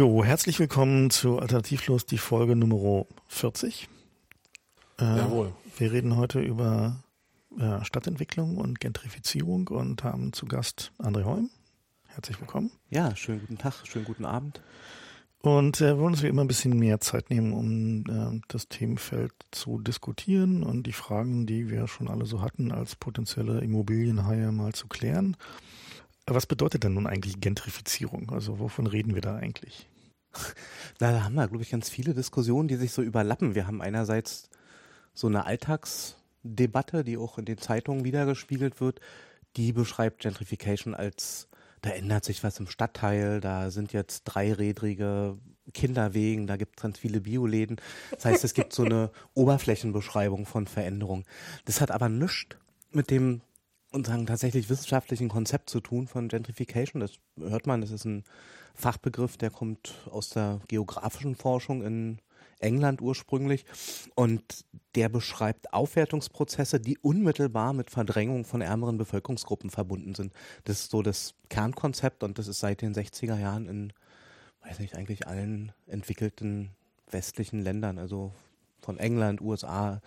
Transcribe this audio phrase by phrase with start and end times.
[0.00, 3.86] Jo, herzlich willkommen zu Alternativlos, die Folge Nummer 40.
[4.98, 5.52] Äh, Jawohl.
[5.76, 7.04] Wir reden heute über
[7.58, 11.50] äh, Stadtentwicklung und Gentrifizierung und haben zu Gast André Holm.
[12.06, 12.70] Herzlich willkommen.
[12.88, 14.62] Ja, schönen guten Tag, schönen guten Abend.
[15.42, 19.34] Und äh, wollen uns wie immer ein bisschen mehr Zeit nehmen, um äh, das Themenfeld
[19.50, 24.72] zu diskutieren und die Fragen, die wir schon alle so hatten, als potenzielle Immobilienhaie mal
[24.72, 25.36] zu klären.
[26.26, 28.30] Was bedeutet denn nun eigentlich Gentrifizierung?
[28.30, 29.89] Also wovon reden wir da eigentlich?
[30.98, 33.54] Da haben wir, glaube ich, ganz viele Diskussionen, die sich so überlappen.
[33.54, 34.50] Wir haben einerseits
[35.14, 39.00] so eine Alltagsdebatte, die auch in den Zeitungen wiedergespiegelt wird,
[39.56, 41.48] die beschreibt Gentrification als
[41.82, 45.38] da ändert sich was im Stadtteil, da sind jetzt dreirädrige
[45.72, 47.76] Kinderwegen, da gibt es ganz viele Bioläden.
[48.10, 51.24] Das heißt, es gibt so eine Oberflächenbeschreibung von Veränderung.
[51.64, 52.56] Das hat aber nichts
[52.92, 53.40] mit dem
[53.92, 57.00] und sagen tatsächlich wissenschaftlichen Konzept zu tun von Gentrification.
[57.00, 58.24] Das hört man, das ist ein
[58.74, 62.18] Fachbegriff, der kommt aus der geografischen Forschung in
[62.60, 63.64] England ursprünglich.
[64.14, 70.32] Und der beschreibt Aufwertungsprozesse, die unmittelbar mit Verdrängung von ärmeren Bevölkerungsgruppen verbunden sind.
[70.64, 73.92] Das ist so das Kernkonzept und das ist seit den 60er Jahren in,
[74.64, 76.70] weiß nicht, eigentlich allen entwickelten
[77.10, 78.32] westlichen Ländern, also
[78.80, 80.00] von England, USA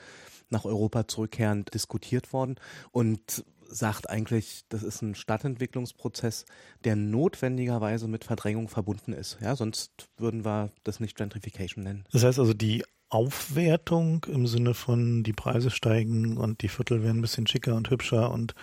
[0.50, 2.56] nach Europa zurückkehrend diskutiert worden.
[2.92, 3.44] Und
[3.74, 6.46] sagt eigentlich, das ist ein Stadtentwicklungsprozess,
[6.84, 9.38] der notwendigerweise mit Verdrängung verbunden ist.
[9.42, 12.06] Ja, sonst würden wir das nicht Gentrification nennen.
[12.12, 17.20] Das heißt also, die Aufwertung im Sinne von die Preise steigen und die Viertel werden
[17.20, 18.56] ein bisschen schicker und hübscher und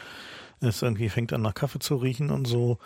[0.60, 2.78] es irgendwie fängt an nach Kaffee zu riechen und so,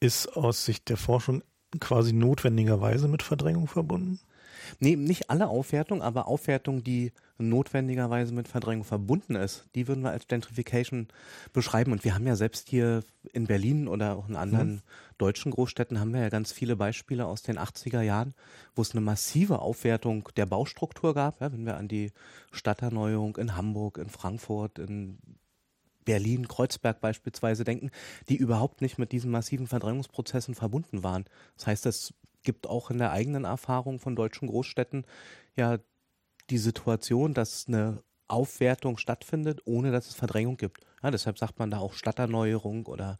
[0.00, 1.42] ist aus Sicht der Forschung
[1.80, 4.20] quasi notwendigerweise mit Verdrängung verbunden?
[4.80, 10.10] Nee, nicht alle Aufwertung, aber Aufwertung, die notwendigerweise mit Verdrängung verbunden ist, die würden wir
[10.10, 11.08] als Gentrification
[11.52, 11.92] beschreiben.
[11.92, 13.02] Und wir haben ja selbst hier
[13.32, 14.82] in Berlin oder auch in anderen mhm.
[15.18, 18.34] deutschen Großstädten haben wir ja ganz viele Beispiele aus den 80er Jahren,
[18.74, 21.40] wo es eine massive Aufwertung der Baustruktur gab.
[21.40, 22.12] Ja, wenn wir an die
[22.52, 25.18] Stadterneuerung in Hamburg, in Frankfurt, in
[26.04, 27.90] Berlin, Kreuzberg beispielsweise denken,
[28.28, 31.24] die überhaupt nicht mit diesen massiven Verdrängungsprozessen verbunden waren.
[31.56, 35.04] Das heißt, es gibt auch in der eigenen Erfahrung von deutschen Großstädten
[35.56, 35.78] ja
[36.50, 40.80] die Situation, dass eine Aufwertung stattfindet, ohne dass es Verdrängung gibt.
[41.02, 43.18] Ja, deshalb sagt man da auch Stadterneuerung oder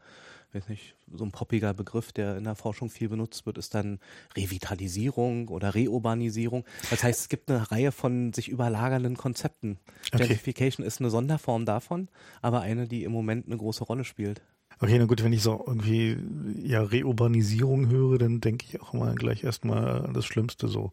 [0.52, 4.00] weiß nicht, so ein poppiger Begriff, der in der Forschung viel benutzt wird, ist dann
[4.36, 6.64] Revitalisierung oder Reurbanisierung.
[6.90, 9.78] Das heißt, es gibt eine Reihe von sich überlagernden Konzepten.
[10.08, 10.18] Okay.
[10.18, 12.08] Gentrification ist eine Sonderform davon,
[12.42, 14.42] aber eine, die im Moment eine große Rolle spielt.
[14.82, 16.18] Okay, na gut, wenn ich so irgendwie
[16.64, 20.90] ja Reurbanisierung höre, dann denke ich auch immer gleich erstmal das Schlimmste so.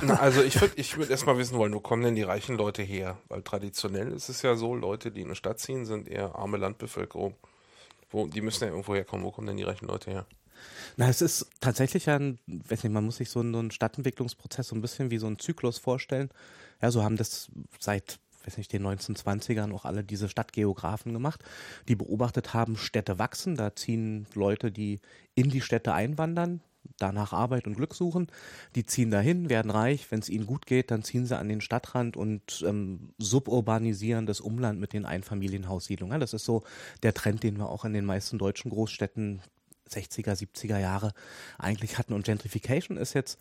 [0.00, 2.82] Na, also ich würde ich würd erstmal wissen wollen, wo kommen denn die reichen Leute
[2.82, 3.18] her?
[3.28, 6.56] Weil traditionell ist es ja so, Leute, die in eine Stadt ziehen, sind eher arme
[6.56, 7.34] Landbevölkerung.
[8.10, 9.26] Wo, die müssen ja irgendwo herkommen.
[9.26, 10.26] Wo kommen denn die reichen Leute her?
[10.96, 14.68] Na, es ist tatsächlich ein, weiß nicht, man muss sich so einen, so einen Stadtentwicklungsprozess
[14.68, 16.30] so ein bisschen wie so einen Zyklus vorstellen.
[16.80, 21.42] Ja, so haben das seit weiß nicht, den 1920ern auch alle diese Stadtgeografen gemacht,
[21.88, 25.00] die beobachtet haben, Städte wachsen, da ziehen Leute, die
[25.34, 26.60] in die Städte einwandern,
[26.98, 28.28] danach Arbeit und Glück suchen.
[28.74, 30.10] Die ziehen dahin, werden reich.
[30.10, 34.40] Wenn es ihnen gut geht, dann ziehen sie an den Stadtrand und ähm, suburbanisieren das
[34.40, 36.20] Umland mit den Einfamilienhaussiedlungen.
[36.20, 36.62] das ist so
[37.02, 39.42] der Trend, den wir auch in den meisten deutschen Großstädten
[39.92, 41.12] 60er, 70er Jahre
[41.58, 42.12] eigentlich hatten.
[42.12, 43.38] Und Gentrification ist jetzt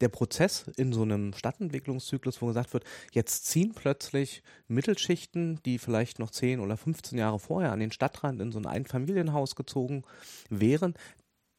[0.00, 6.18] der Prozess in so einem Stadtentwicklungszyklus, wo gesagt wird, jetzt ziehen plötzlich Mittelschichten, die vielleicht
[6.18, 10.04] noch 10 oder 15 Jahre vorher an den Stadtrand in so ein Einfamilienhaus gezogen
[10.50, 10.94] wären,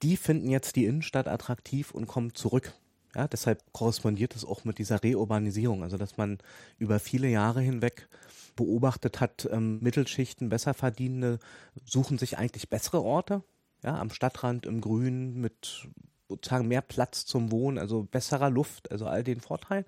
[0.02, 2.74] die finden jetzt die Innenstadt attraktiv und kommen zurück.
[3.16, 6.40] Ja, deshalb korrespondiert es auch mit dieser Reurbanisierung, also dass man
[6.80, 8.08] über viele Jahre hinweg
[8.56, 11.40] beobachtet hat, ähm, Mittelschichten, Besserverdienende
[11.86, 13.44] suchen sich eigentlich bessere Orte,
[13.84, 15.88] ja, am Stadtrand, im Grün, mit
[16.30, 19.86] sozusagen mehr Platz zum Wohnen, also besserer Luft, also all den Vorteilen.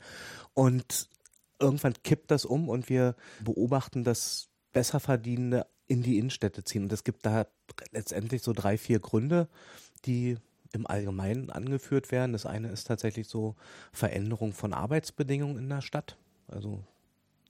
[0.53, 1.09] Und
[1.59, 6.83] irgendwann kippt das um und wir beobachten, dass Besserverdienende in die Innenstädte ziehen.
[6.83, 7.47] Und es gibt da
[7.91, 9.47] letztendlich so drei, vier Gründe,
[10.05, 10.37] die
[10.73, 12.33] im Allgemeinen angeführt werden.
[12.33, 13.55] Das eine ist tatsächlich so
[13.91, 16.17] Veränderung von Arbeitsbedingungen in der Stadt.
[16.47, 16.83] Also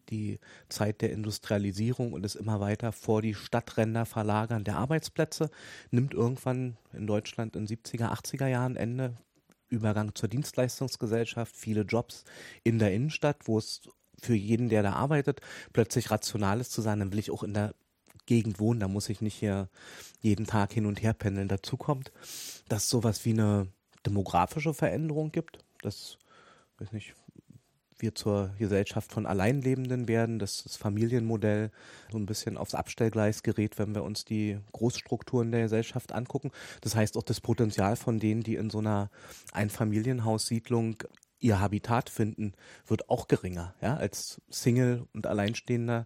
[0.09, 5.49] die Zeit der Industrialisierung und es immer weiter vor die Stadtränder verlagern der Arbeitsplätze
[5.91, 9.17] nimmt irgendwann in Deutschland in 70er, 80er Jahren Ende.
[9.67, 12.23] Übergang zur Dienstleistungsgesellschaft, viele Jobs
[12.63, 13.81] in der Innenstadt, wo es
[14.21, 15.41] für jeden, der da arbeitet,
[15.73, 17.73] plötzlich rational ist zu sein, dann will ich auch in der
[18.25, 19.69] Gegend wohnen, da muss ich nicht hier
[20.21, 21.47] jeden Tag hin und her pendeln.
[21.47, 22.11] Dazu kommt,
[22.67, 23.67] dass es sowas wie eine
[24.05, 25.59] demografische Veränderung gibt.
[25.81, 26.17] Das,
[26.79, 27.13] weiß nicht,
[28.05, 31.71] wir zur Gesellschaft von Alleinlebenden werden, dass das Familienmodell
[32.11, 36.51] so ein bisschen aufs Abstellgleis gerät, wenn wir uns die Großstrukturen der Gesellschaft angucken.
[36.81, 39.09] Das heißt auch das Potenzial von denen, die in so einer
[39.53, 41.03] Einfamilienhaussiedlung
[41.39, 42.53] ihr Habitat finden,
[42.85, 43.73] wird auch geringer.
[43.81, 43.97] Ja?
[43.97, 46.05] Als Single und Alleinstehender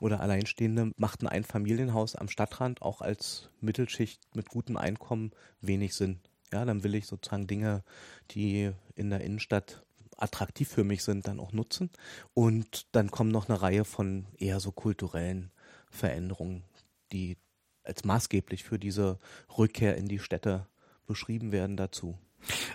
[0.00, 6.20] oder Alleinstehende macht ein Einfamilienhaus am Stadtrand auch als Mittelschicht mit gutem Einkommen wenig Sinn.
[6.52, 7.82] Ja, dann will ich sozusagen Dinge,
[8.30, 9.84] die in der Innenstadt
[10.16, 11.90] attraktiv für mich sind, dann auch nutzen.
[12.34, 15.50] Und dann kommen noch eine Reihe von eher so kulturellen
[15.90, 16.64] Veränderungen,
[17.12, 17.36] die
[17.82, 19.18] als maßgeblich für diese
[19.56, 20.66] Rückkehr in die Städte
[21.06, 22.18] beschrieben werden dazu.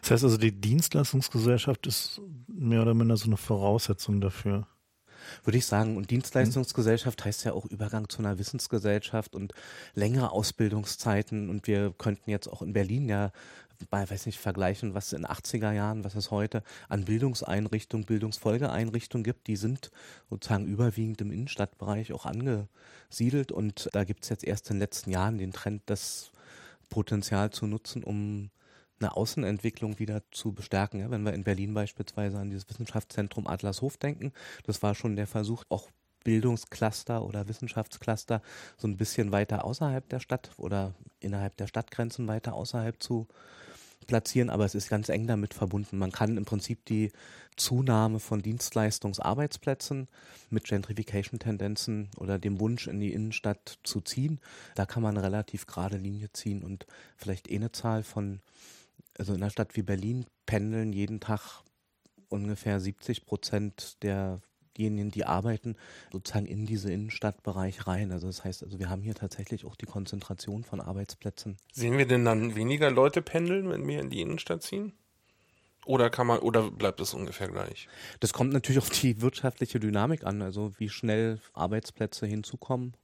[0.02, 4.68] Das heißt also, die Dienstleistungsgesellschaft ist mehr oder minder so eine Voraussetzung dafür.
[5.44, 5.98] Würde ich sagen.
[5.98, 9.54] Und Dienstleistungsgesellschaft heißt ja auch Übergang zu einer Wissensgesellschaft und
[9.94, 11.50] längere Ausbildungszeiten.
[11.50, 13.32] Und wir könnten jetzt auch in Berlin ja
[13.90, 19.24] bei, weiß nicht, vergleichen, was in den 80er Jahren, was es heute an Bildungseinrichtungen, Bildungsfolgeeinrichtungen
[19.24, 19.92] gibt, die sind
[20.30, 25.12] sozusagen überwiegend im Innenstadtbereich auch angesiedelt und da gibt es jetzt erst in den letzten
[25.12, 26.32] Jahren den Trend, das
[26.90, 28.50] Potenzial zu nutzen, um
[29.00, 31.00] eine Außenentwicklung wieder zu bestärken.
[31.00, 34.34] Ja, wenn wir in Berlin beispielsweise an dieses Wissenschaftszentrum Adlershof denken,
[34.66, 35.90] das war schon der Versuch, auch
[36.24, 38.42] Bildungscluster oder Wissenschaftscluster
[38.78, 43.28] so ein bisschen weiter außerhalb der Stadt oder innerhalb der Stadtgrenzen weiter außerhalb zu
[44.10, 46.00] platzieren, aber es ist ganz eng damit verbunden.
[46.00, 47.12] Man kann im Prinzip die
[47.56, 50.08] Zunahme von Dienstleistungsarbeitsplätzen
[50.50, 54.40] mit Gentrification-Tendenzen oder dem Wunsch in die Innenstadt zu ziehen,
[54.74, 58.42] da kann man eine relativ gerade Linie ziehen und vielleicht eh eine Zahl von,
[59.20, 61.62] also in einer Stadt wie Berlin pendeln jeden Tag
[62.30, 64.42] ungefähr 70 Prozent der
[64.80, 65.76] diejenigen, die arbeiten,
[66.12, 68.12] sozusagen in diese Innenstadtbereich rein.
[68.12, 71.58] Also das heißt, also wir haben hier tatsächlich auch die Konzentration von Arbeitsplätzen.
[71.72, 74.94] Sehen wir denn dann weniger Leute pendeln, wenn wir in die Innenstadt ziehen?
[75.86, 77.88] Oder kann man, oder bleibt es ungefähr gleich?
[78.20, 82.96] Das kommt natürlich auf die wirtschaftliche Dynamik an, also wie schnell Arbeitsplätze hinzukommen.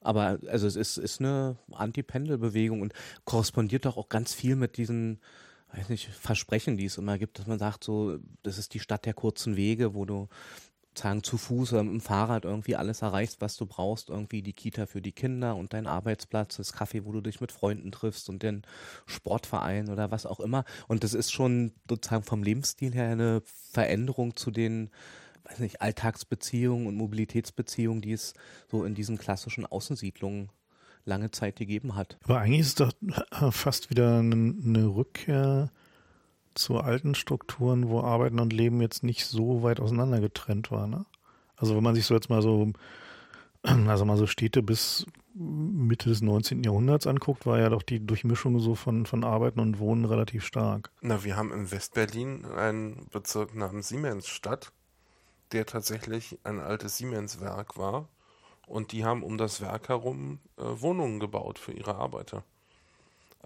[0.00, 2.92] Aber also es ist, ist eine Anti-Pendel-Bewegung und
[3.24, 5.20] korrespondiert doch auch ganz viel mit diesen
[5.72, 9.04] weiß nicht, Versprechen, die es immer gibt, dass man sagt, so, das ist die Stadt
[9.04, 10.28] der kurzen Wege, wo du
[10.98, 14.52] sagen zu Fuß oder mit dem Fahrrad irgendwie alles erreichst, was du brauchst, irgendwie die
[14.52, 18.28] Kita für die Kinder und dein Arbeitsplatz, das Kaffee, wo du dich mit Freunden triffst
[18.28, 18.62] und den
[19.06, 20.64] Sportverein oder was auch immer.
[20.86, 24.90] Und das ist schon sozusagen vom Lebensstil her eine Veränderung zu den
[25.44, 28.34] weiß nicht, Alltagsbeziehungen und Mobilitätsbeziehungen, die es
[28.70, 30.50] so in diesen klassischen Außensiedlungen
[31.04, 32.18] lange Zeit gegeben hat.
[32.24, 32.92] Aber eigentlich ist es
[33.30, 35.70] doch fast wieder eine Rückkehr
[36.58, 40.86] zu alten Strukturen, wo Arbeiten und Leben jetzt nicht so weit auseinander getrennt war.
[40.86, 41.06] Ne?
[41.56, 42.72] Also wenn man sich so jetzt mal so,
[43.62, 46.64] also mal so Städte bis Mitte des 19.
[46.64, 50.90] Jahrhunderts anguckt, war ja doch die Durchmischung so von, von Arbeiten und Wohnen relativ stark.
[51.00, 54.72] Na, wir haben in Westberlin einen Bezirk namens Siemensstadt,
[55.52, 58.08] der tatsächlich ein altes Siemenswerk war.
[58.66, 62.44] Und die haben um das Werk herum äh, Wohnungen gebaut für ihre Arbeiter.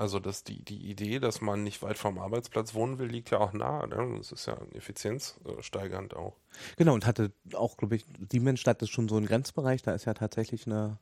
[0.02, 3.38] Also dass die, die Idee, dass man nicht weit vom Arbeitsplatz wohnen will, liegt ja
[3.38, 3.86] auch nahe.
[3.86, 4.16] Ne?
[4.18, 6.34] Das ist ja effizienzsteigernd auch.
[6.76, 10.14] Genau, und hatte auch, glaube ich, Siemensstadt ist schon so ein Grenzbereich, da ist ja
[10.14, 10.98] tatsächlich eine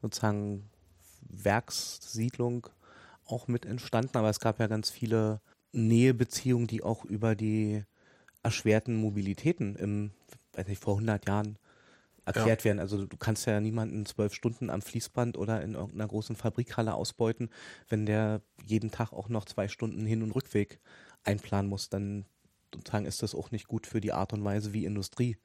[0.00, 0.68] sozusagen
[1.20, 2.66] Werkssiedlung
[3.26, 7.84] auch mit entstanden, aber es gab ja ganz viele Nähebeziehungen, die auch über die
[8.42, 10.10] erschwerten Mobilitäten im,
[10.54, 11.58] weiß nicht, vor 100 Jahren
[12.24, 12.64] erklärt ja.
[12.66, 12.78] werden.
[12.78, 17.50] Also du kannst ja niemanden zwölf Stunden am Fließband oder in irgendeiner großen Fabrikhalle ausbeuten,
[17.88, 20.80] wenn der jeden Tag auch noch zwei Stunden Hin- und Rückweg
[21.24, 21.88] einplanen muss.
[21.88, 22.24] Dann
[22.74, 25.36] sozusagen ist das auch nicht gut für die Art und Weise, wie Industrie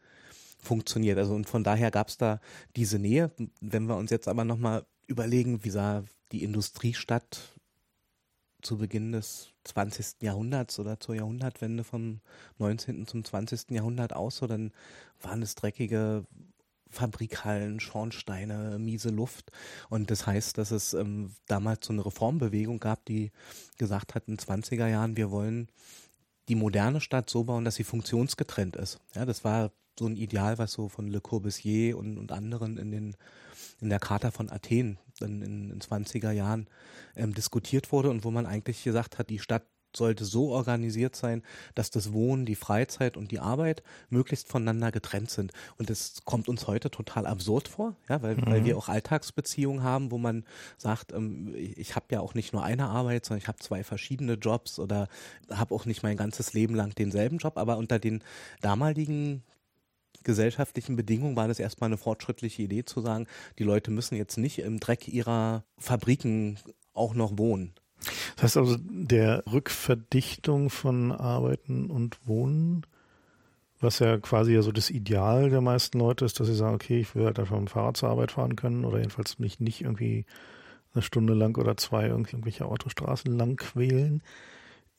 [0.60, 1.18] funktioniert.
[1.18, 2.40] Also und von daher gab es da
[2.76, 3.32] diese Nähe.
[3.62, 7.40] Wenn wir uns jetzt aber nochmal überlegen, wie sah die Industriestadt
[8.62, 10.22] zu Beginn des 20.
[10.22, 12.22] Jahrhunderts oder zur Jahrhundertwende vom
[12.58, 13.08] 19.
[13.08, 13.72] zum 20.
[13.72, 14.72] Jahrhundert aus, so dann
[15.22, 16.26] waren es dreckige
[16.90, 19.52] Fabrikhallen, Schornsteine, miese Luft.
[19.90, 23.32] Und das heißt, dass es ähm, damals so eine Reformbewegung gab, die
[23.78, 25.68] gesagt hat, in 20er Jahren, wir wollen
[26.50, 29.00] die moderne Stadt so bauen, dass sie funktionsgetrennt ist.
[29.16, 32.92] Ja, das war so ein Ideal, was so von Le Corbusier und, und anderen in
[32.92, 33.18] den
[33.80, 36.68] in der Charta von Athen in, in 20er Jahren
[37.16, 39.64] ähm, diskutiert wurde und wo man eigentlich gesagt hat, die Stadt
[39.96, 41.44] sollte so organisiert sein,
[41.76, 45.52] dass das Wohnen, die Freizeit und die Arbeit möglichst voneinander getrennt sind.
[45.78, 48.46] Und das kommt uns heute total absurd vor, ja, weil, mhm.
[48.48, 50.46] weil wir auch Alltagsbeziehungen haben, wo man
[50.78, 54.34] sagt, ähm, ich habe ja auch nicht nur eine Arbeit, sondern ich habe zwei verschiedene
[54.34, 55.08] Jobs oder
[55.50, 58.24] habe auch nicht mein ganzes Leben lang denselben Job, aber unter den
[58.62, 59.44] damaligen
[60.24, 63.28] gesellschaftlichen Bedingungen war das erstmal eine fortschrittliche Idee zu sagen,
[63.60, 66.60] die Leute müssen jetzt nicht im Dreck ihrer Fabriken
[66.94, 67.74] auch noch wohnen.
[68.36, 72.86] Das heißt also, der Rückverdichtung von Arbeiten und Wohnen
[73.80, 77.00] Was ja quasi ja so das Ideal der meisten Leute ist, dass sie sagen, okay,
[77.00, 79.82] ich will halt einfach mit dem Fahrrad zur Arbeit fahren können oder jedenfalls mich nicht
[79.82, 80.26] irgendwie
[80.94, 84.24] eine Stunde lang oder zwei irgendwelche Autostraßen lang quälen,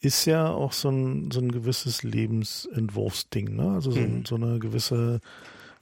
[0.00, 3.70] ist ja auch so ein, so ein gewisses Lebensentwurfsding, ne?
[3.72, 4.24] Also so, mhm.
[4.24, 5.20] so eine gewisse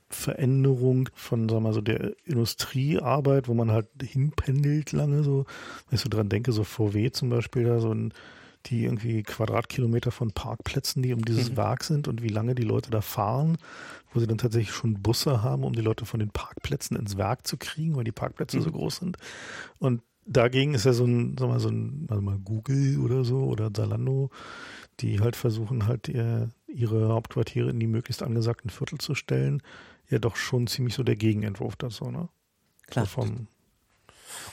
[0.09, 5.47] Veränderung von, sagen wir mal, so der Industriearbeit, wo man halt hinpendelt lange so.
[5.89, 8.13] Wenn ich so dran denke, so VW zum Beispiel da so ein
[8.67, 11.57] die irgendwie Quadratkilometer von Parkplätzen, die um dieses mhm.
[11.57, 13.59] Werk sind und wie lange die Leute da fahren,
[14.13, 17.47] wo sie dann tatsächlich schon Busse haben, um die Leute von den Parkplätzen ins Werk
[17.47, 18.63] zu kriegen, weil die Parkplätze mhm.
[18.63, 19.19] so groß sind.
[19.79, 23.45] Und dagegen ist ja so ein, wir mal, so ein, also mal Google oder so
[23.45, 24.31] oder Zalando,
[25.01, 29.63] die halt versuchen halt ihr, ihre Hauptquartiere in die möglichst angesagten Viertel zu stellen,
[30.09, 32.29] ja doch schon ziemlich so der Gegenentwurf dazu, ne?
[32.87, 33.07] Klar.
[33.07, 33.49] So vom,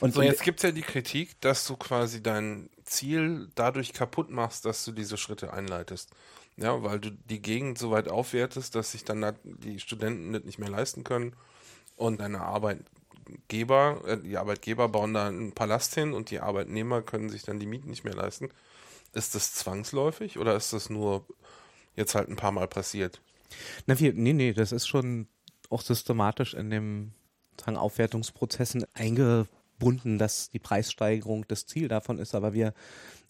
[0.00, 4.30] und so, jetzt gibt es ja die Kritik, dass du quasi dein Ziel dadurch kaputt
[4.30, 6.10] machst, dass du diese Schritte einleitest.
[6.56, 10.58] Ja, weil du die Gegend so weit aufwertest, dass sich dann die Studenten das nicht
[10.58, 11.34] mehr leisten können
[11.96, 17.28] und deine Arbeitgeber, äh, die Arbeitgeber bauen da einen Palast hin und die Arbeitnehmer können
[17.28, 18.50] sich dann die Mieten nicht mehr leisten.
[19.12, 21.26] Ist das zwangsläufig oder ist das nur
[21.96, 23.20] jetzt halt ein paar Mal passiert?
[23.86, 25.28] Na, wir, nee, nee, das ist schon
[25.70, 27.12] auch systematisch in dem
[27.60, 29.46] sagen, Aufwertungsprozessen einge,
[29.84, 32.72] gebunden, dass die Preissteigerung das Ziel davon ist, aber wir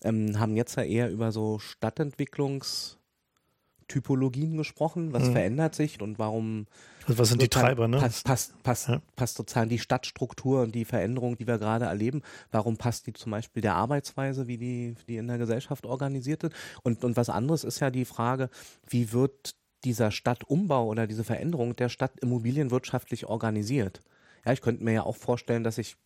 [0.03, 5.12] ähm, haben jetzt ja eher über so Stadtentwicklungstypologien gesprochen.
[5.12, 5.33] Was mhm.
[5.33, 6.67] verändert sich und warum?
[7.07, 7.99] Also was sind die Treiber, ne?
[7.99, 9.03] Passt, passt, passt, ja.
[9.17, 12.23] passt sozusagen die Stadtstruktur und die Veränderung, die wir gerade erleben.
[12.50, 16.55] Warum passt die zum Beispiel der Arbeitsweise, wie die, die in der Gesellschaft organisiert ist?
[16.83, 18.49] Und, und was anderes ist ja die Frage,
[18.88, 24.00] wie wird dieser Stadtumbau oder diese Veränderung der Stadt immobilienwirtschaftlich organisiert?
[24.45, 25.97] Ja, ich könnte mir ja auch vorstellen, dass ich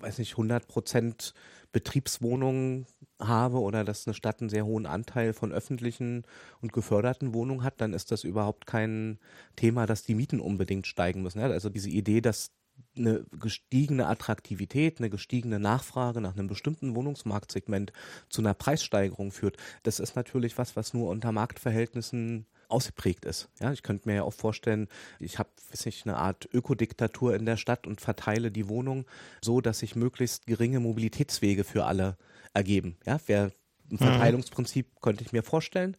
[0.00, 1.34] weiß nicht, 100 Prozent
[1.72, 2.86] Betriebswohnungen
[3.18, 6.24] habe oder dass eine Stadt einen sehr hohen Anteil von öffentlichen
[6.60, 9.18] und geförderten Wohnungen hat, dann ist das überhaupt kein
[9.56, 11.40] Thema, dass die Mieten unbedingt steigen müssen.
[11.40, 12.50] Also diese Idee, dass
[12.96, 17.92] eine gestiegene Attraktivität, eine gestiegene Nachfrage nach einem bestimmten Wohnungsmarktsegment
[18.28, 23.48] zu einer Preissteigerung führt, das ist natürlich was, was nur unter Marktverhältnissen ausgeprägt ist.
[23.60, 27.46] Ja, ich könnte mir ja auch vorstellen, ich habe, weiß nicht, eine Art Ökodiktatur in
[27.46, 29.06] der Stadt und verteile die Wohnung
[29.42, 32.16] so, dass sich möglichst geringe Mobilitätswege für alle
[32.54, 32.96] ergeben.
[33.06, 33.52] Ja, wäre ein
[33.90, 33.98] mhm.
[33.98, 35.96] Verteilungsprinzip, könnte ich mir vorstellen.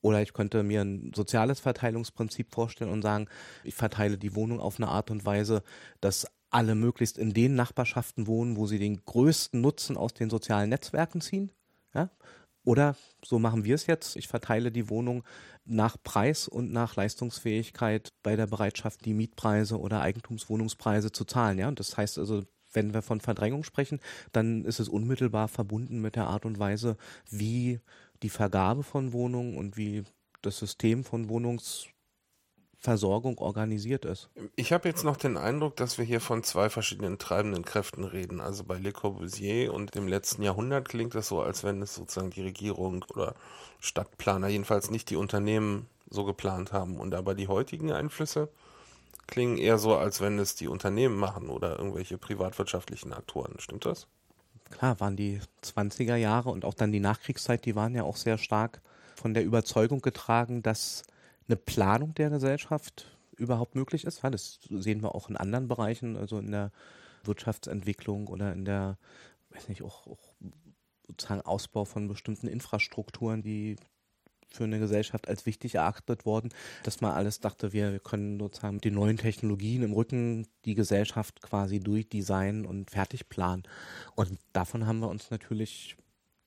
[0.00, 3.26] Oder ich könnte mir ein soziales Verteilungsprinzip vorstellen und sagen,
[3.64, 5.62] ich verteile die Wohnung auf eine Art und Weise,
[6.00, 10.70] dass alle möglichst in den Nachbarschaften wohnen, wo sie den größten Nutzen aus den sozialen
[10.70, 11.50] Netzwerken ziehen.
[11.94, 12.10] Ja?
[12.68, 14.14] Oder so machen wir es jetzt.
[14.16, 15.24] Ich verteile die Wohnung
[15.64, 21.58] nach Preis und nach Leistungsfähigkeit bei der Bereitschaft, die Mietpreise oder Eigentumswohnungspreise zu zahlen.
[21.58, 22.42] Ja, und das heißt also,
[22.74, 24.00] wenn wir von Verdrängung sprechen,
[24.32, 26.98] dann ist es unmittelbar verbunden mit der Art und Weise,
[27.30, 27.80] wie
[28.22, 30.04] die Vergabe von Wohnungen und wie
[30.42, 31.86] das System von Wohnungs
[32.80, 34.30] Versorgung organisiert ist.
[34.54, 38.40] Ich habe jetzt noch den Eindruck, dass wir hier von zwei verschiedenen treibenden Kräften reden.
[38.40, 42.30] Also bei Le Corbusier und im letzten Jahrhundert klingt es so, als wenn es sozusagen
[42.30, 43.34] die Regierung oder
[43.80, 46.98] Stadtplaner, jedenfalls nicht die Unternehmen so geplant haben.
[46.98, 48.48] Und aber die heutigen Einflüsse
[49.26, 53.54] klingen eher so, als wenn es die Unternehmen machen oder irgendwelche privatwirtschaftlichen Aktoren.
[53.58, 54.06] Stimmt das?
[54.70, 58.38] Klar, waren die 20er Jahre und auch dann die Nachkriegszeit, die waren ja auch sehr
[58.38, 58.80] stark
[59.16, 61.02] von der Überzeugung getragen, dass
[61.48, 64.22] eine Planung der Gesellschaft überhaupt möglich ist.
[64.22, 66.72] Das sehen wir auch in anderen Bereichen, also in der
[67.24, 68.98] Wirtschaftsentwicklung oder in der,
[69.50, 70.34] weiß nicht, auch, auch
[71.06, 73.76] sozusagen Ausbau von bestimmten Infrastrukturen, die
[74.50, 76.50] für eine Gesellschaft als wichtig erachtet worden,
[76.82, 81.42] dass man alles dachte, wir können sozusagen mit den neuen Technologien im Rücken die Gesellschaft
[81.42, 83.64] quasi durchdesignen und fertig planen.
[84.14, 85.96] Und davon haben wir uns natürlich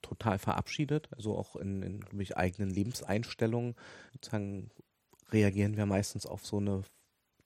[0.02, 3.76] total verabschiedet, also auch in, in ich, eigenen Lebenseinstellungen
[4.14, 4.72] sozusagen
[5.32, 6.84] reagieren wir meistens auf so eine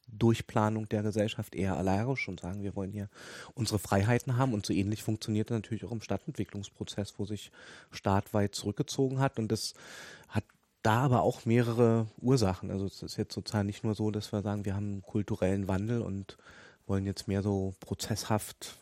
[0.07, 3.09] Durchplanung der Gesellschaft eher allergisch und sagen, wir wollen hier
[3.53, 4.53] unsere Freiheiten haben.
[4.53, 7.51] Und so ähnlich funktioniert das natürlich auch im Stadtentwicklungsprozess, wo sich
[7.91, 9.39] Staat weit zurückgezogen hat.
[9.39, 9.73] Und das
[10.29, 10.43] hat
[10.83, 12.69] da aber auch mehrere Ursachen.
[12.69, 15.67] Also es ist jetzt sozusagen nicht nur so, dass wir sagen, wir haben einen kulturellen
[15.67, 16.37] Wandel und
[16.85, 18.77] wollen jetzt mehr so prozesshaft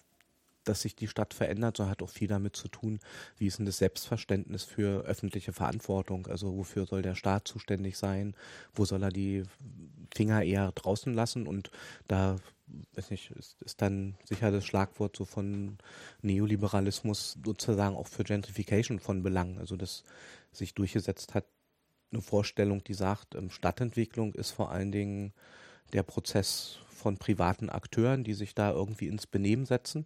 [0.64, 3.00] dass sich die Stadt verändert, so hat auch viel damit zu tun,
[3.38, 6.28] wie ist denn das Selbstverständnis für öffentliche Verantwortung?
[6.28, 8.36] Also wofür soll der Staat zuständig sein?
[8.74, 9.44] Wo soll er die
[10.14, 11.48] Finger eher draußen lassen?
[11.48, 11.72] Und
[12.08, 12.38] da
[12.96, 15.78] weiß nicht, ist, ist dann sicher das Schlagwort so von
[16.22, 19.58] Neoliberalismus sozusagen auch für Gentrification von Belang.
[19.58, 20.04] Also dass
[20.52, 21.46] sich durchgesetzt hat,
[22.12, 25.34] eine Vorstellung, die sagt, ähm, Stadtentwicklung ist vor allen Dingen
[25.94, 30.06] der Prozess von privaten Akteuren, die sich da irgendwie ins Benehmen setzen.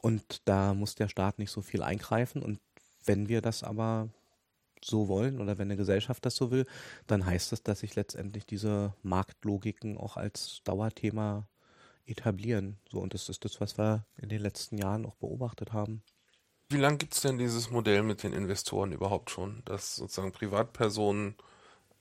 [0.00, 2.42] Und da muss der Staat nicht so viel eingreifen.
[2.42, 2.60] Und
[3.04, 4.08] wenn wir das aber
[4.82, 6.66] so wollen oder wenn eine Gesellschaft das so will,
[7.06, 11.46] dann heißt das, dass sich letztendlich diese Marktlogiken auch als Dauerthema
[12.06, 12.78] etablieren.
[12.90, 16.02] So, und das ist das, was wir in den letzten Jahren auch beobachtet haben.
[16.68, 21.34] Wie lange gibt es denn dieses Modell mit den Investoren überhaupt schon, dass sozusagen Privatpersonen,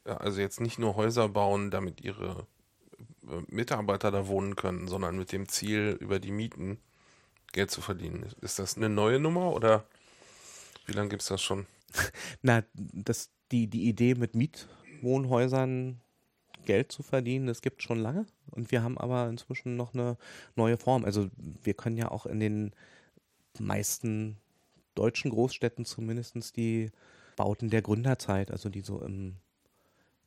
[0.03, 2.47] also jetzt nicht nur Häuser bauen, damit ihre
[3.23, 6.79] äh, Mitarbeiter da wohnen können, sondern mit dem Ziel, über die Mieten
[7.51, 8.25] Geld zu verdienen.
[8.41, 9.85] Ist das eine neue Nummer oder
[10.85, 11.65] wie lange gibt es das schon?
[12.41, 16.01] Na, das, die, die Idee mit Mietwohnhäusern
[16.65, 18.25] Geld zu verdienen, das gibt schon lange.
[18.51, 20.17] Und wir haben aber inzwischen noch eine
[20.55, 21.05] neue Form.
[21.05, 22.73] Also wir können ja auch in den
[23.59, 24.37] meisten
[24.95, 26.91] deutschen Großstädten zumindest die
[27.35, 29.37] Bauten der Gründerzeit, also die so im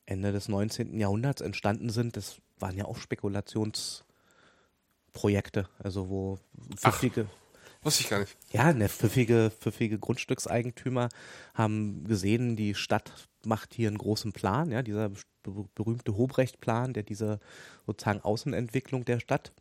[0.07, 0.99] Ende des 19.
[0.99, 2.97] Jahrhunderts entstanden sind, das waren ja auch
[5.13, 6.39] Spekulationsprojekte, also wo
[6.77, 7.27] pfiffige.
[7.29, 8.37] Ach, wusste ich gar nicht.
[8.51, 11.09] Ja, ne, pfiffige, pfiffige Grundstückseigentümer
[11.55, 15.11] haben gesehen, die Stadt macht hier einen großen Plan, ja, dieser
[15.75, 17.41] berühmte Hobrecht-Plan, der diese
[17.85, 19.53] sozusagen Außenentwicklung der Stadt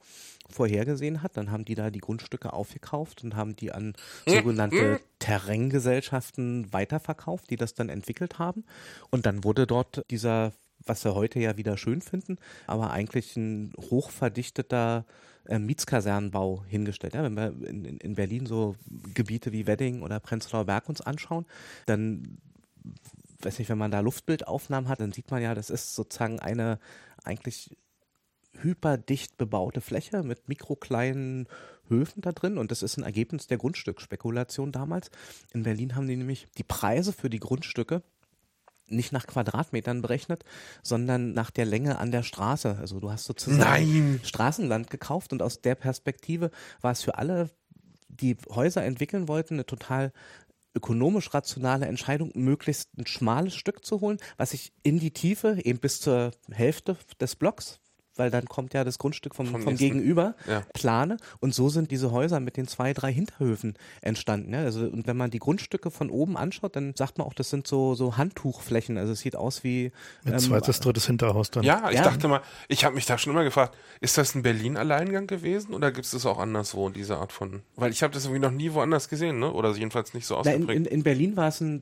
[0.48, 1.38] vorhergesehen hat.
[1.38, 3.96] Dann haben die da die Grundstücke aufgekauft und haben die an
[4.28, 8.64] sogenannte Terraingesellschaften weiterverkauft, die das dann entwickelt haben.
[9.10, 10.54] Und dann wurde dort dieser
[10.86, 15.06] was wir heute ja wieder schön finden, aber eigentlich ein hochverdichteter
[15.46, 17.14] äh, Mietskasernenbau hingestellt.
[17.14, 18.76] Ja, wenn wir in, in, Berlin so
[19.14, 21.46] Gebiete wie Wedding oder Prenzlauer Berg uns anschauen,
[21.86, 22.38] dann
[23.42, 26.80] weiß nicht, wenn man da Luftbildaufnahmen hat, dann sieht man ja, das ist sozusagen eine
[27.24, 27.76] eigentlich
[28.60, 31.48] hyperdicht bebaute Fläche mit mikrokleinen
[31.88, 35.12] Höfen da drin und das ist ein Ergebnis der Grundstücksspekulation damals.
[35.54, 38.04] In Berlin haben die nämlich die Preise für die Grundstücke
[38.92, 40.44] nicht nach Quadratmetern berechnet,
[40.84, 42.78] sondern nach der Länge an der Straße.
[42.80, 44.20] Also du hast sozusagen Nein.
[44.24, 47.50] Straßenland gekauft und aus der Perspektive war es für alle,
[48.08, 50.12] die Häuser entwickeln wollten, eine total
[50.74, 55.80] ökonomisch rationale Entscheidung, möglichst ein schmales Stück zu holen, was ich in die Tiefe, eben
[55.80, 57.80] bis zur Hälfte des Blocks,
[58.22, 60.62] weil dann kommt ja das Grundstück vom, vom, vom Gegenüber, ja.
[60.74, 61.18] plane.
[61.40, 64.54] Und so sind diese Häuser mit den zwei, drei Hinterhöfen entstanden.
[64.54, 64.60] Ja?
[64.60, 67.66] Also, und wenn man die Grundstücke von oben anschaut, dann sagt man auch, das sind
[67.66, 69.00] so, so Handtuchflächen.
[69.00, 69.92] Also es sieht aus wie.
[70.24, 71.64] Mit ähm, zweites, drittes Hinterhaus dann.
[71.64, 72.04] Ja, ich ja.
[72.04, 75.92] dachte mal, ich habe mich da schon immer gefragt, ist das ein Berlin-Alleingang gewesen oder
[75.92, 77.64] gibt es das auch anderswo, diese Art von.
[77.76, 79.52] Weil ich habe das irgendwie noch nie woanders gesehen, ne?
[79.52, 80.70] Oder jedenfalls nicht so ausgeprägt.
[80.70, 81.82] In, in, in Berlin war es ein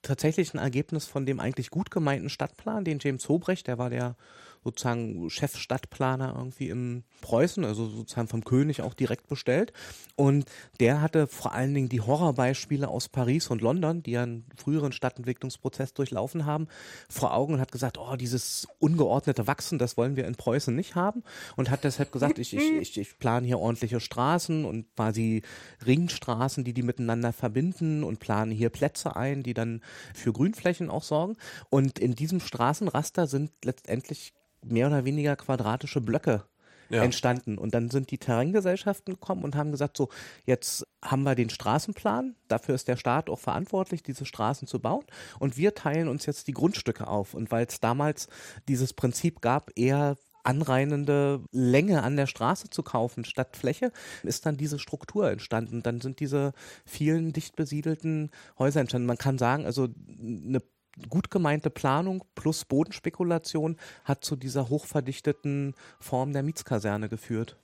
[0.00, 4.16] tatsächlich ein Ergebnis von dem eigentlich gut gemeinten Stadtplan, den James Hobrecht, der war der
[4.64, 9.72] sozusagen Chefstadtplaner irgendwie im Preußen, also sozusagen vom König auch direkt bestellt.
[10.16, 10.44] Und
[10.78, 15.94] der hatte vor allen Dingen die Horrorbeispiele aus Paris und London, die einen früheren Stadtentwicklungsprozess
[15.94, 16.68] durchlaufen haben,
[17.08, 20.94] vor Augen und hat gesagt, oh, dieses ungeordnete Wachsen, das wollen wir in Preußen nicht
[20.94, 21.22] haben.
[21.56, 25.42] Und hat deshalb gesagt, ich, ich, ich, ich plane hier ordentliche Straßen und quasi
[25.86, 29.82] Ringstraßen, die die miteinander verbinden und plane hier Plätze ein, die dann
[30.14, 31.36] für Grünflächen auch sorgen.
[31.70, 36.44] Und in diesem Straßenraster sind letztendlich mehr oder weniger quadratische Blöcke
[36.88, 37.02] ja.
[37.02, 37.58] entstanden.
[37.58, 40.08] Und dann sind die Terraingesellschaften gekommen und haben gesagt, so,
[40.44, 45.04] jetzt haben wir den Straßenplan, dafür ist der Staat auch verantwortlich, diese Straßen zu bauen.
[45.38, 47.34] Und wir teilen uns jetzt die Grundstücke auf.
[47.34, 48.28] Und weil es damals
[48.68, 53.92] dieses Prinzip gab, eher anreinende Länge an der Straße zu kaufen statt Fläche,
[54.22, 55.82] ist dann diese Struktur entstanden.
[55.82, 56.52] Dann sind diese
[56.84, 59.06] vielen dicht besiedelten Häuser entstanden.
[59.06, 59.88] Man kann sagen, also
[60.20, 60.62] eine
[61.08, 67.56] gut gemeinte Planung plus Bodenspekulation hat zu dieser hochverdichteten Form der Mietskaserne geführt.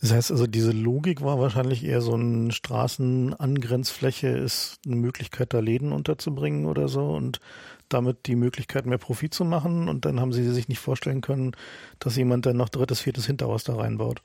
[0.00, 5.60] Das heißt also, diese Logik war wahrscheinlich eher so eine Straßenangrenzfläche ist eine Möglichkeit, da
[5.60, 7.40] Läden unterzubringen oder so und
[7.88, 9.88] damit die Möglichkeit, mehr Profit zu machen.
[9.88, 11.52] Und dann haben sie sich nicht vorstellen können,
[11.98, 14.22] dass jemand dann noch drittes, viertes Hinterhaus da reinbaut.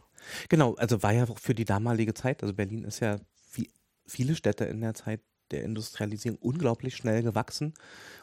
[0.49, 3.17] Genau, also war ja auch für die damalige Zeit, also Berlin ist ja
[3.53, 3.69] wie
[4.05, 7.73] viele Städte in der Zeit der Industrialisierung unglaublich schnell gewachsen.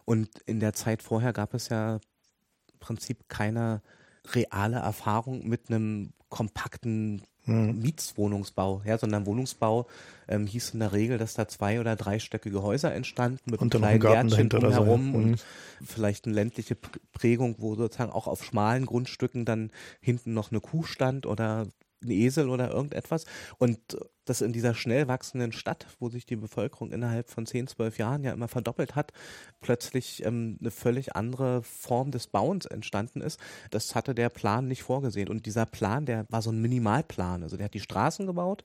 [0.04, 3.83] Und in der Zeit vorher gab es ja im Prinzip keine
[4.35, 7.78] reale Erfahrung mit einem kompakten hm.
[7.80, 9.87] Mietswohnungsbau, ja, sondern Wohnungsbau
[10.28, 14.00] ähm, hieß in der Regel, dass da zwei- oder dreistöckige Häuser entstanden mit und einem
[14.00, 15.18] kleinen Gärtchen drumherum so.
[15.18, 15.87] und hm.
[15.87, 16.76] vielleicht eine ländliche
[17.12, 21.66] Prägung, wo sozusagen auch auf schmalen Grundstücken dann hinten noch eine Kuh stand oder
[22.03, 23.25] ein Esel oder irgendetwas.
[23.59, 23.79] Und
[24.25, 28.23] das in dieser schnell wachsenden Stadt, wo sich die Bevölkerung innerhalb von 10, 12 Jahren
[28.23, 29.13] ja immer verdoppelt hat,
[29.61, 33.41] plötzlich ähm, eine völlig andere Form des Bauens entstanden ist.
[33.71, 35.29] Das hatte der Plan nicht vorgesehen.
[35.29, 37.43] Und dieser Plan, der war so ein Minimalplan.
[37.43, 38.65] Also der hat die Straßen gebaut,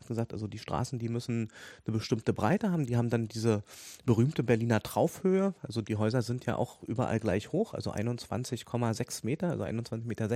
[0.00, 1.52] hat gesagt, also die Straßen, die müssen
[1.86, 2.86] eine bestimmte Breite haben.
[2.86, 3.62] Die haben dann diese
[4.04, 5.54] berühmte Berliner Traufhöhe.
[5.62, 10.28] Also die Häuser sind ja auch überall gleich hoch, also 21,6 Meter, also 21,60 Meter.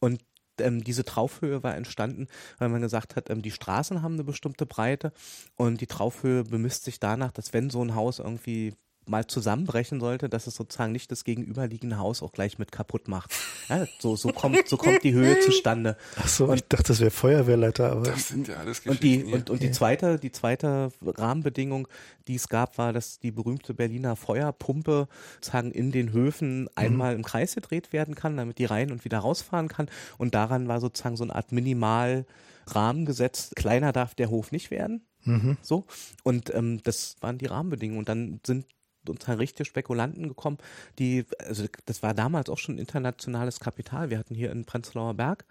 [0.00, 0.20] Und
[0.60, 2.26] ähm, diese Traufhöhe war entstanden,
[2.58, 5.12] weil man gesagt hat, ähm, die Straßen haben eine bestimmte Breite
[5.56, 8.74] und die Traufhöhe bemisst sich danach, dass wenn so ein Haus irgendwie
[9.08, 13.32] mal zusammenbrechen sollte, dass es sozusagen nicht das gegenüberliegende Haus auch gleich mit kaputt macht.
[13.68, 15.96] Ja, so, so kommt, so kommt die Höhe zustande.
[16.16, 18.02] Ach so, ich dachte, das wäre Feuerwehrleiter, aber.
[18.02, 19.32] Das sind ja alles Und die, Geschichten.
[19.34, 21.88] und, und die zweite, die zweite Rahmenbedingung,
[22.28, 27.22] die es gab, war, dass die berühmte Berliner Feuerpumpe sozusagen in den Höfen einmal im
[27.22, 29.88] Kreis gedreht werden kann, damit die rein und wieder rausfahren kann.
[30.18, 33.56] Und daran war sozusagen so eine Art Minimalrahmen gesetzt.
[33.56, 35.06] Kleiner darf der Hof nicht werden.
[35.24, 35.56] Mhm.
[35.60, 35.84] So.
[36.22, 37.98] Und ähm, das waren die Rahmenbedingungen.
[37.98, 38.66] Und dann sind
[39.10, 40.58] uns halt richtige Spekulanten gekommen,
[40.98, 44.10] die, also das war damals auch schon internationales Kapital.
[44.10, 45.44] Wir hatten hier in Prenzlauer Berg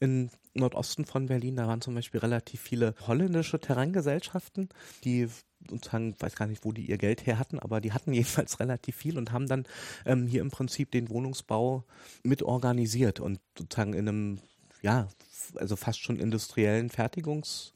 [0.00, 4.68] im Nordosten von Berlin, da waren zum Beispiel relativ viele holländische Terraingesellschaften,
[5.04, 5.28] die
[5.68, 8.96] sozusagen, weiß gar nicht, wo die ihr Geld her hatten, aber die hatten jedenfalls relativ
[8.96, 9.64] viel und haben dann
[10.04, 11.84] ähm, hier im Prinzip den Wohnungsbau
[12.22, 14.38] mit organisiert und sozusagen in einem,
[14.82, 15.08] ja,
[15.56, 17.72] also fast schon industriellen Fertigungs-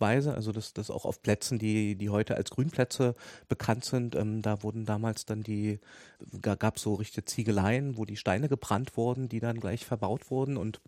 [0.00, 3.14] Weise, also das, das auch auf Plätzen, die, die heute als Grünplätze
[3.48, 4.14] bekannt sind.
[4.14, 5.80] Ähm, da wurden damals dann die,
[6.42, 10.56] gab es so richtige Ziegeleien, wo die Steine gebrannt wurden, die dann gleich verbaut wurden
[10.56, 10.80] und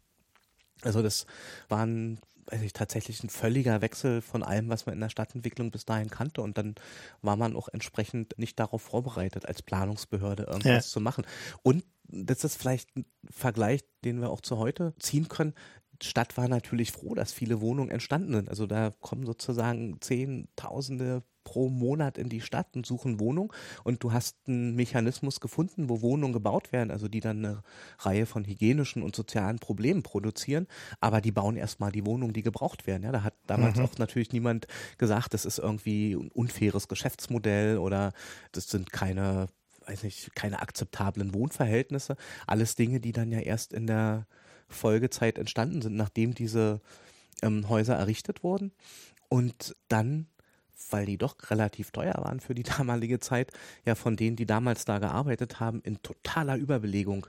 [0.83, 1.27] also das
[1.69, 5.85] waren weiß ich, tatsächlich ein völliger Wechsel von allem, was man in der Stadtentwicklung bis
[5.85, 6.43] dahin kannte.
[6.43, 6.77] Und dann
[7.23, 10.93] war man auch entsprechend nicht darauf vorbereitet, als Planungsbehörde irgendwas Ja.
[10.93, 11.27] zu machen.
[11.63, 15.55] Und das ist vielleicht ein Vergleich, den wir auch zu heute ziehen können.
[16.03, 18.49] Stadt war natürlich froh, dass viele Wohnungen entstanden sind.
[18.49, 23.53] Also da kommen sozusagen Zehntausende pro Monat in die Stadt und suchen Wohnung
[23.85, 27.63] und du hast einen Mechanismus gefunden, wo Wohnungen gebaut werden, also die dann eine
[28.01, 30.67] Reihe von hygienischen und sozialen Problemen produzieren,
[31.01, 33.05] aber die bauen erstmal die Wohnungen, die gebraucht werden.
[33.05, 34.67] Ja, da hat damals auch natürlich niemand
[34.99, 38.13] gesagt, das ist irgendwie ein unfaires Geschäftsmodell oder
[38.51, 39.47] das sind keine
[39.89, 42.17] weiß nicht, keine akzeptablen Wohnverhältnisse.
[42.49, 44.27] Alles Dinge, die dann ja erst in der
[44.69, 46.81] Folgezeit entstanden sind, nachdem diese
[47.43, 48.73] ähm, Häuser errichtet wurden.
[49.29, 50.27] Und dann,
[50.91, 53.53] weil die doch relativ teuer waren für die damalige Zeit,
[53.85, 57.27] ja von denen, die damals da gearbeitet haben, in totaler Überbelegung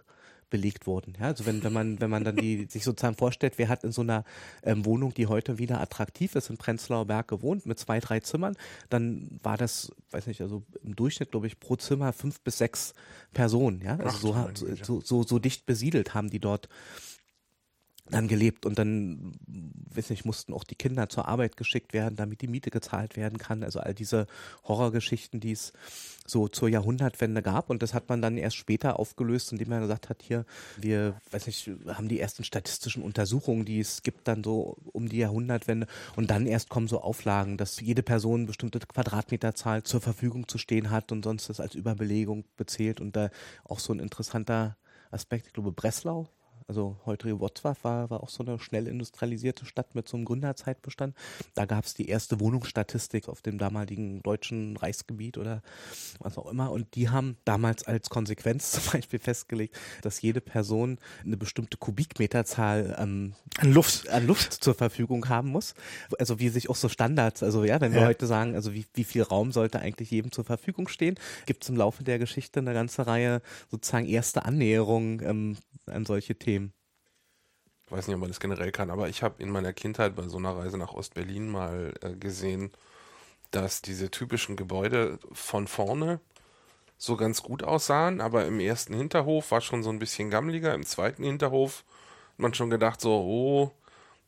[0.49, 1.13] belegt wurden.
[1.19, 3.91] Ja, also wenn, wenn man, wenn man dann die, sich sozusagen vorstellt, wer hat in
[3.91, 4.23] so einer
[4.63, 8.55] ähm, Wohnung, die heute wieder attraktiv ist, in Prenzlauer Berg gewohnt, mit zwei, drei Zimmern,
[8.89, 12.93] dann war das, weiß nicht, also im Durchschnitt, glaube ich, pro Zimmer fünf bis sechs
[13.33, 13.97] Personen, ja.
[13.97, 16.69] Also so, so, so, so dicht besiedelt haben die dort
[18.09, 19.33] dann gelebt und dann,
[19.93, 23.37] weiß nicht, mussten auch die Kinder zur Arbeit geschickt werden, damit die Miete gezahlt werden
[23.37, 23.63] kann.
[23.63, 24.27] Also all diese
[24.63, 25.73] Horrorgeschichten, die es
[26.25, 27.69] so zur Jahrhundertwende gab.
[27.69, 30.45] Und das hat man dann erst später aufgelöst, indem man gesagt hat, hier,
[30.77, 35.17] wir, weiß nicht, haben die ersten statistischen Untersuchungen, die es gibt dann so um die
[35.17, 35.87] Jahrhundertwende.
[36.15, 40.91] Und dann erst kommen so Auflagen, dass jede Person bestimmte Quadratmeterzahl zur Verfügung zu stehen
[40.91, 43.01] hat und sonst das als Überbelegung bezählt.
[43.01, 43.29] Und da
[43.63, 44.77] auch so ein interessanter
[45.11, 46.27] Aspekt, ich glaube Breslau
[46.67, 51.15] also heutige Wrocław war, war auch so eine schnell industrialisierte Stadt mit so einem Gründerzeitbestand.
[51.55, 55.61] Da gab es die erste Wohnungsstatistik auf dem damaligen deutschen Reichsgebiet oder
[56.19, 56.71] was auch immer.
[56.71, 62.95] Und die haben damals als Konsequenz zum Beispiel festgelegt, dass jede Person eine bestimmte Kubikmeterzahl
[62.99, 64.09] ähm, An Luft.
[64.09, 65.73] an Luft zur Verfügung haben muss.
[66.19, 68.07] Also wie sich auch so Standards, also ja, wenn wir Ja.
[68.07, 71.69] heute sagen, also wie, wie viel Raum sollte eigentlich jedem zur Verfügung stehen, gibt es
[71.69, 76.56] im Laufe der Geschichte eine ganze Reihe sozusagen erste Annäherungen ähm, an solche Themen.
[77.87, 80.27] Ich weiß nicht, ob man das generell kann, aber ich habe in meiner Kindheit bei
[80.27, 82.71] so einer Reise nach Ostberlin mal äh, gesehen,
[83.51, 86.19] dass diese typischen Gebäude von vorne
[86.97, 90.85] so ganz gut aussahen, aber im ersten Hinterhof war schon so ein bisschen gammeliger, im
[90.85, 91.85] zweiten Hinterhof
[92.31, 93.71] hat man schon gedacht so, oh,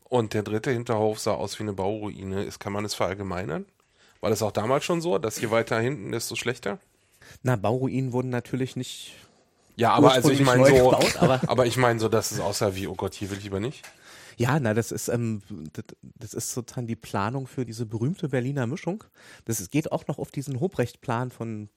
[0.10, 2.44] und der dritte Hinterhof sah aus wie eine Bauruine.
[2.44, 3.66] Ist, kann man es verallgemeinern?
[4.22, 6.80] War das auch damals schon so, dass je weiter hinten, desto schlechter?
[7.44, 9.16] Na, Bauruinen wurden natürlich nicht.
[9.80, 12.76] Ja, aber also ich meine so, gebaut, aber- aber ich meine so, dass es aussah
[12.76, 13.84] wie, oh Gott, hier will ich lieber nicht.
[14.36, 15.42] Ja, na, das ist, ähm,
[15.74, 19.04] das, das ist sozusagen die Planung für diese berühmte Berliner Mischung.
[19.46, 21.70] Das geht auch noch auf diesen Hobrecht-Plan von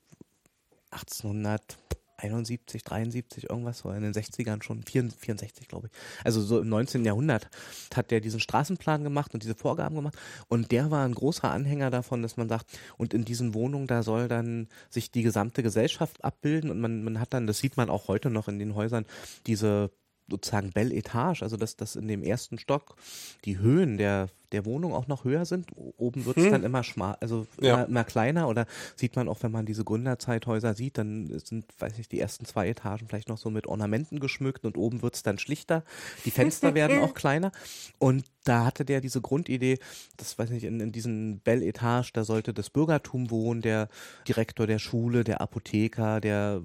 [2.22, 6.24] 1871, 73, irgendwas, so in den 60ern schon, 64, glaube ich.
[6.24, 7.04] Also so im 19.
[7.04, 7.48] Jahrhundert
[7.94, 10.16] hat der diesen Straßenplan gemacht und diese Vorgaben gemacht.
[10.48, 14.02] Und der war ein großer Anhänger davon, dass man sagt, und in diesen Wohnungen, da
[14.02, 17.90] soll dann sich die gesamte Gesellschaft abbilden und man, man hat dann, das sieht man
[17.90, 19.04] auch heute noch in den Häusern,
[19.46, 19.90] diese
[20.32, 22.96] sozusagen Belle Etage, also dass, dass in dem ersten Stock
[23.44, 25.68] die Höhen der, der Wohnung auch noch höher sind.
[25.96, 27.74] Oben wird es dann immer schmal, also Ja.
[27.74, 28.66] immer, immer kleiner oder
[28.96, 32.68] sieht man auch, wenn man diese Gründerzeithäuser sieht, dann sind, weiß ich, die ersten zwei
[32.68, 35.84] Etagen vielleicht noch so mit Ornamenten geschmückt und oben wird es dann schlichter.
[36.24, 37.52] Die Fenster werden auch kleiner.
[37.98, 39.78] Und da hatte der diese Grundidee,
[40.16, 43.88] das weiß nicht, in, in diesen Belle Etage, da sollte das Bürgertum wohnen, der
[44.26, 46.62] Direktor der Schule, der Apotheker, der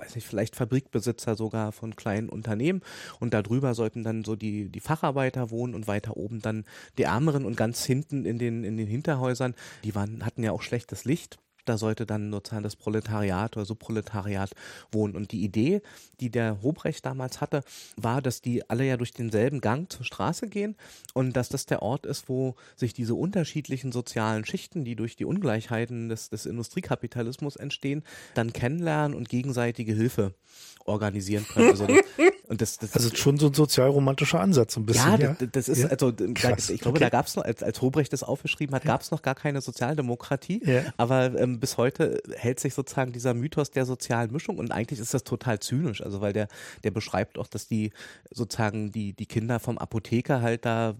[0.00, 2.82] weiß nicht, vielleicht Fabrikbesitzer sogar von kleinen Unternehmen
[3.18, 6.64] und darüber sollten dann so die, die Facharbeiter wohnen und weiter oben dann
[6.98, 10.62] die Ärmeren und ganz hinten in den, in den Hinterhäusern, die waren, hatten ja auch
[10.62, 11.38] schlechtes Licht.
[11.64, 14.50] Da sollte dann sozusagen das Proletariat oder Subproletariat
[14.92, 15.16] wohnen.
[15.16, 15.82] Und die Idee,
[16.20, 17.62] die der Hobrecht damals hatte,
[17.96, 20.76] war, dass die alle ja durch denselben Gang zur Straße gehen
[21.14, 25.24] und dass das der Ort ist, wo sich diese unterschiedlichen sozialen Schichten, die durch die
[25.24, 28.02] Ungleichheiten des, des Industriekapitalismus entstehen,
[28.34, 30.34] dann kennenlernen und gegenseitige Hilfe
[30.84, 31.70] organisieren können.
[31.70, 31.96] Also das,
[32.48, 35.12] und das, das also schon so ein sozialromantischer Ansatz, ein bisschen.
[35.12, 35.36] Ja, ja?
[35.38, 35.88] Das, das, ist, ja?
[35.88, 36.98] also da, ich glaube, okay.
[37.00, 39.60] da gab es noch, als, als Hobrecht das aufgeschrieben hat, gab es noch gar keine
[39.60, 40.62] Sozialdemokratie.
[40.64, 40.82] Ja.
[40.96, 45.14] Aber ähm, bis heute hält sich sozusagen dieser Mythos der sozialen Mischung und eigentlich ist
[45.14, 46.02] das total zynisch.
[46.02, 46.48] Also weil der,
[46.84, 47.92] der beschreibt auch, dass die
[48.30, 50.94] sozusagen die, die Kinder vom Apotheker halt da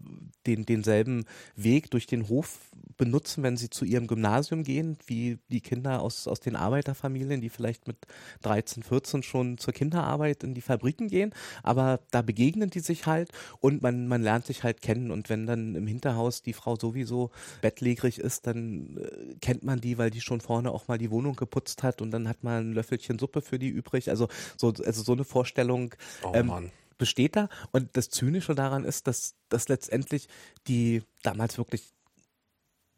[0.47, 2.59] den, denselben Weg durch den Hof
[2.97, 7.49] benutzen, wenn sie zu ihrem Gymnasium gehen, wie die Kinder aus, aus den Arbeiterfamilien, die
[7.49, 7.97] vielleicht mit
[8.43, 11.33] 13, 14 schon zur Kinderarbeit in die Fabriken gehen.
[11.63, 15.11] Aber da begegnen die sich halt und man, man lernt sich halt kennen.
[15.11, 17.31] Und wenn dann im Hinterhaus die Frau sowieso
[17.63, 21.37] bettlägerig ist, dann äh, kennt man die, weil die schon vorne auch mal die Wohnung
[21.37, 24.11] geputzt hat und dann hat man ein Löffelchen Suppe für die übrig.
[24.11, 25.95] Also so, also so eine Vorstellung.
[26.23, 27.49] Oh, ähm, besteht da.
[27.73, 30.29] Und das Zynische daran ist, dass, dass letztendlich
[30.69, 31.95] die damals wirklich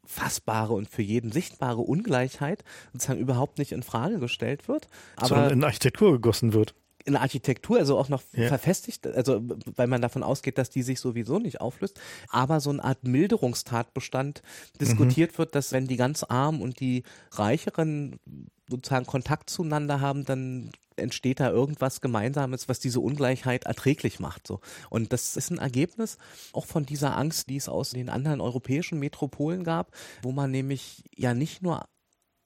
[0.05, 4.89] fassbare und für jeden sichtbare Ungleichheit sozusagen überhaupt nicht in Frage gestellt wird.
[5.17, 6.75] Aber Sondern in Architektur gegossen wird.
[7.05, 8.49] In Architektur, also auch noch ja.
[8.49, 9.43] verfestigt, also
[9.77, 14.43] weil man davon ausgeht, dass die sich sowieso nicht auflöst, aber so eine Art Milderungstatbestand
[14.81, 15.39] diskutiert mhm.
[15.39, 18.21] wird, dass wenn die ganz Armen und die Reicheren
[18.69, 24.47] sozusagen Kontakt zueinander haben, dann entsteht da irgendwas Gemeinsames, was diese Ungleichheit erträglich macht.
[24.47, 24.61] So.
[24.91, 26.19] Und das ist ein Ergebnis
[26.53, 31.05] auch von dieser Angst, die es aus den anderen europäischen Metropolen gab, wo man nämlich
[31.17, 31.87] ja nicht nur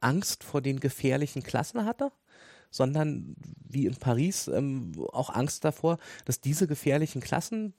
[0.01, 2.13] Angst vor den gefährlichen Klassen hatte,
[2.77, 3.37] sondern
[3.69, 7.75] wie in Paris ähm, auch Angst davor, dass diese gefährlichen Klassen,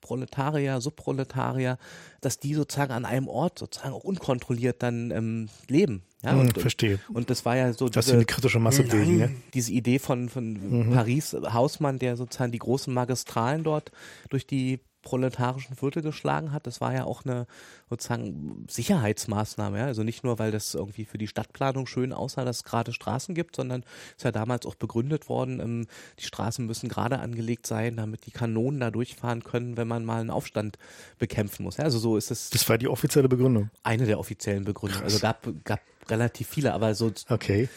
[0.00, 1.78] Proletarier, Subproletarier,
[2.20, 6.02] dass die sozusagen an einem Ort sozusagen auch unkontrolliert dann ähm, leben.
[6.22, 6.98] Ja, hm, und, verstehe.
[7.12, 9.28] Und das war ja so diese, eine kritische Masse bilden, ja?
[9.54, 10.92] diese Idee von, von mhm.
[10.92, 13.92] Paris Hausmann, der sozusagen die großen Magistralen dort
[14.28, 16.66] durch die proletarischen Viertel geschlagen hat.
[16.66, 17.46] Das war ja auch eine
[17.88, 19.78] sozusagen Sicherheitsmaßnahme.
[19.78, 19.86] Ja?
[19.86, 23.34] Also nicht nur, weil das irgendwie für die Stadtplanung schön aussah, dass es gerade Straßen
[23.34, 23.84] gibt, sondern
[24.16, 25.86] ist ja damals auch begründet worden, ähm,
[26.18, 30.20] die Straßen müssen gerade angelegt sein, damit die Kanonen da durchfahren können, wenn man mal
[30.20, 30.76] einen Aufstand
[31.18, 31.78] bekämpfen muss.
[31.78, 31.84] Ja?
[31.84, 32.50] Also so ist es.
[32.50, 33.70] Das war die offizielle Begründung.
[33.82, 35.04] Eine der offiziellen Begründungen.
[35.04, 37.12] Also gab, gab relativ viele, aber so.
[37.28, 37.68] Okay.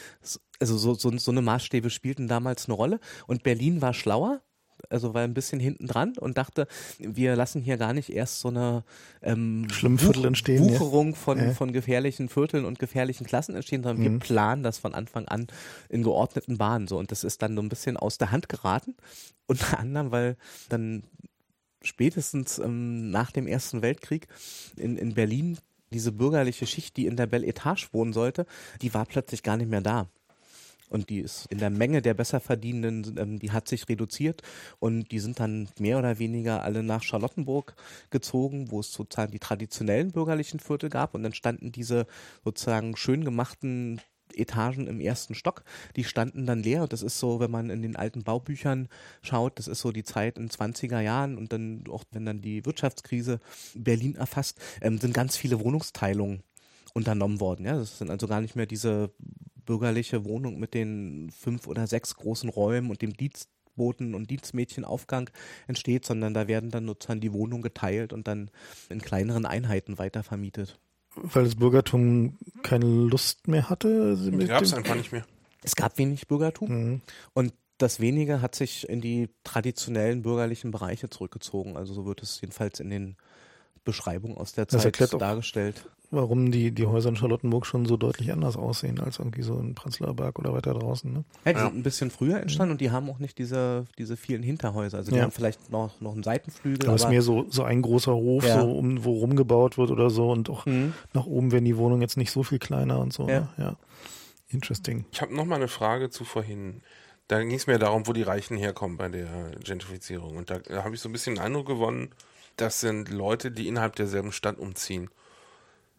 [0.60, 3.00] Also so, so, so eine Maßstäbe spielten damals eine Rolle.
[3.26, 4.40] Und Berlin war schlauer
[4.90, 6.66] also war ein bisschen hinten dran und dachte,
[6.98, 8.84] wir lassen hier gar nicht erst so eine
[9.22, 11.16] ähm, Schlimmviertel entstehen, Wucherung ja.
[11.16, 11.52] von, ja.
[11.52, 14.12] von gefährlichen Vierteln und gefährlichen Klassen entstehen, sondern mhm.
[14.12, 15.46] wir planen das von Anfang an
[15.88, 18.94] in geordneten Bahnen so und das ist dann so ein bisschen aus der Hand geraten,
[19.46, 20.36] unter anderem, weil
[20.68, 21.04] dann
[21.82, 24.26] spätestens ähm, nach dem Ersten Weltkrieg
[24.76, 25.58] in, in Berlin
[25.92, 28.46] diese bürgerliche Schicht, die in der Belle Etage wohnen sollte,
[28.82, 30.08] die war plötzlich gar nicht mehr da.
[30.94, 34.42] Und die ist in der Menge der Besserverdienenden, ähm, die hat sich reduziert
[34.78, 37.74] und die sind dann mehr oder weniger alle nach Charlottenburg
[38.10, 42.06] gezogen, wo es sozusagen die traditionellen bürgerlichen Viertel gab und dann standen diese
[42.44, 44.00] sozusagen schön gemachten
[44.32, 45.64] Etagen im ersten Stock,
[45.96, 46.82] die standen dann leer.
[46.84, 48.88] Und das ist so, wenn man in den alten Baubüchern
[49.20, 52.64] schaut, das ist so die Zeit in 20er Jahren und dann auch, wenn dann die
[52.64, 53.40] Wirtschaftskrise
[53.74, 56.44] Berlin erfasst, ähm, sind ganz viele Wohnungsteilungen
[56.94, 57.66] unternommen worden.
[57.66, 59.10] Ja, das sind also gar nicht mehr diese
[59.64, 65.30] bürgerliche Wohnung mit den fünf oder sechs großen Räumen und dem Dienstboten und Dienstmädchenaufgang
[65.66, 68.50] entsteht, sondern da werden dann sozusagen die Wohnungen geteilt und dann
[68.88, 70.78] in kleineren Einheiten weitervermietet.
[71.16, 74.16] Weil das Bürgertum keine Lust mehr hatte?
[74.46, 75.24] Gab es einfach nicht mehr.
[75.62, 77.00] Es gab wenig Bürgertum mhm.
[77.32, 81.76] und das wenige hat sich in die traditionellen bürgerlichen Bereiche zurückgezogen.
[81.76, 83.16] Also so wird es jedenfalls in den
[83.84, 88.56] Beschreibungen aus der Zeit dargestellt warum die, die Häuser in Charlottenburg schon so deutlich anders
[88.56, 91.12] aussehen als irgendwie so in Prenzlauer Berg oder weiter draußen.
[91.12, 91.24] Ne?
[91.44, 91.64] Ja, die ja.
[91.66, 94.98] sind ein bisschen früher entstanden und die haben auch nicht diese, diese vielen Hinterhäuser.
[94.98, 95.24] Also die ja.
[95.24, 96.88] haben vielleicht noch, noch einen Seitenflügel.
[96.88, 98.60] Aber es ist mehr so, so ein großer Hof, ja.
[98.60, 100.94] so um, wo rumgebaut wird oder so und auch mhm.
[101.12, 103.28] nach oben werden die Wohnungen jetzt nicht so viel kleiner und so.
[103.28, 103.40] Ja.
[103.40, 103.48] Ne?
[103.58, 103.76] ja.
[104.48, 105.04] Interesting.
[105.12, 106.82] Ich habe noch mal eine Frage zu vorhin.
[107.28, 110.36] Da ging es mir darum, wo die Reichen herkommen bei der Gentrifizierung.
[110.36, 112.10] Und da, da habe ich so ein bisschen den Eindruck gewonnen,
[112.56, 115.10] das sind Leute, die innerhalb derselben Stadt umziehen.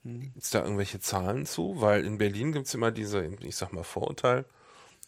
[0.06, 1.82] Gibt es da irgendwelche Zahlen zu?
[1.82, 4.46] Weil in Berlin gibt es immer diese, ich sag mal, Vorurteil,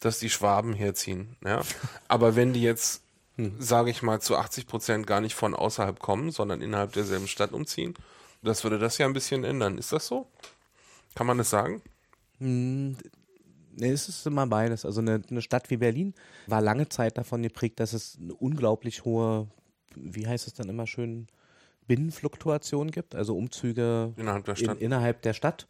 [0.00, 1.36] dass die Schwaben herziehen.
[1.44, 1.62] Ja?
[2.08, 3.02] Aber wenn die jetzt,
[3.36, 3.54] hm.
[3.60, 7.52] sage ich mal, zu 80 Prozent gar nicht von außerhalb kommen, sondern innerhalb derselben Stadt
[7.52, 7.94] umziehen,
[8.42, 9.78] das würde das ja ein bisschen ändern.
[9.78, 10.26] Ist das so?
[11.14, 11.80] Kann man das sagen?
[12.38, 12.96] Hm,
[13.78, 14.84] Nee, es ist immer beides.
[14.84, 16.12] Also eine, eine, Stadt wie Berlin
[16.48, 19.46] war lange Zeit davon geprägt, dass es eine unglaublich hohe,
[19.94, 21.28] wie heißt es dann immer schön,
[21.88, 24.78] Binnenfluktuation gibt, also Umzüge innerhalb der Stadt.
[24.78, 25.66] In, innerhalb der Stadt.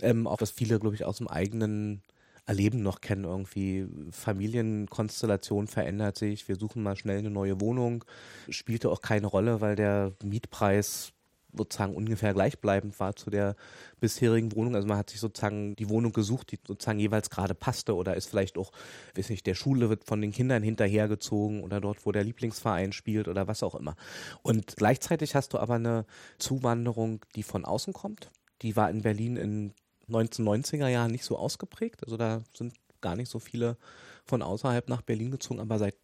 [0.00, 2.02] ähm, auch was viele, glaube ich, aus dem eigenen
[2.46, 3.24] Erleben noch kennen.
[3.24, 8.04] Irgendwie Familienkonstellation verändert sich, wir suchen mal schnell eine neue Wohnung.
[8.50, 11.13] Spielte auch keine Rolle, weil der Mietpreis
[11.56, 13.56] sozusagen ungefähr gleichbleibend war zu der
[14.00, 14.74] bisherigen Wohnung.
[14.74, 18.28] Also man hat sich sozusagen die Wohnung gesucht, die sozusagen jeweils gerade passte oder ist
[18.28, 18.72] vielleicht auch,
[19.16, 23.28] weiß nicht, der Schule wird von den Kindern hinterhergezogen oder dort, wo der Lieblingsverein spielt
[23.28, 23.96] oder was auch immer.
[24.42, 26.06] Und gleichzeitig hast du aber eine
[26.38, 28.30] Zuwanderung, die von außen kommt.
[28.62, 29.72] Die war in Berlin in
[30.08, 32.04] 1990er Jahren nicht so ausgeprägt.
[32.04, 33.76] Also da sind gar nicht so viele
[34.24, 35.96] von außerhalb nach Berlin gezogen, aber seit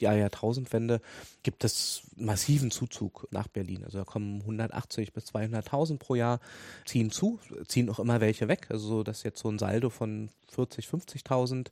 [0.00, 1.00] der Jahrtausendwende
[1.42, 3.84] gibt es massiven Zuzug nach Berlin.
[3.84, 6.40] Also da kommen 180 bis 200.000 pro Jahr,
[6.84, 8.66] ziehen zu, ziehen auch immer welche weg.
[8.70, 11.68] Also so, dass jetzt so ein Saldo von 40, 50.000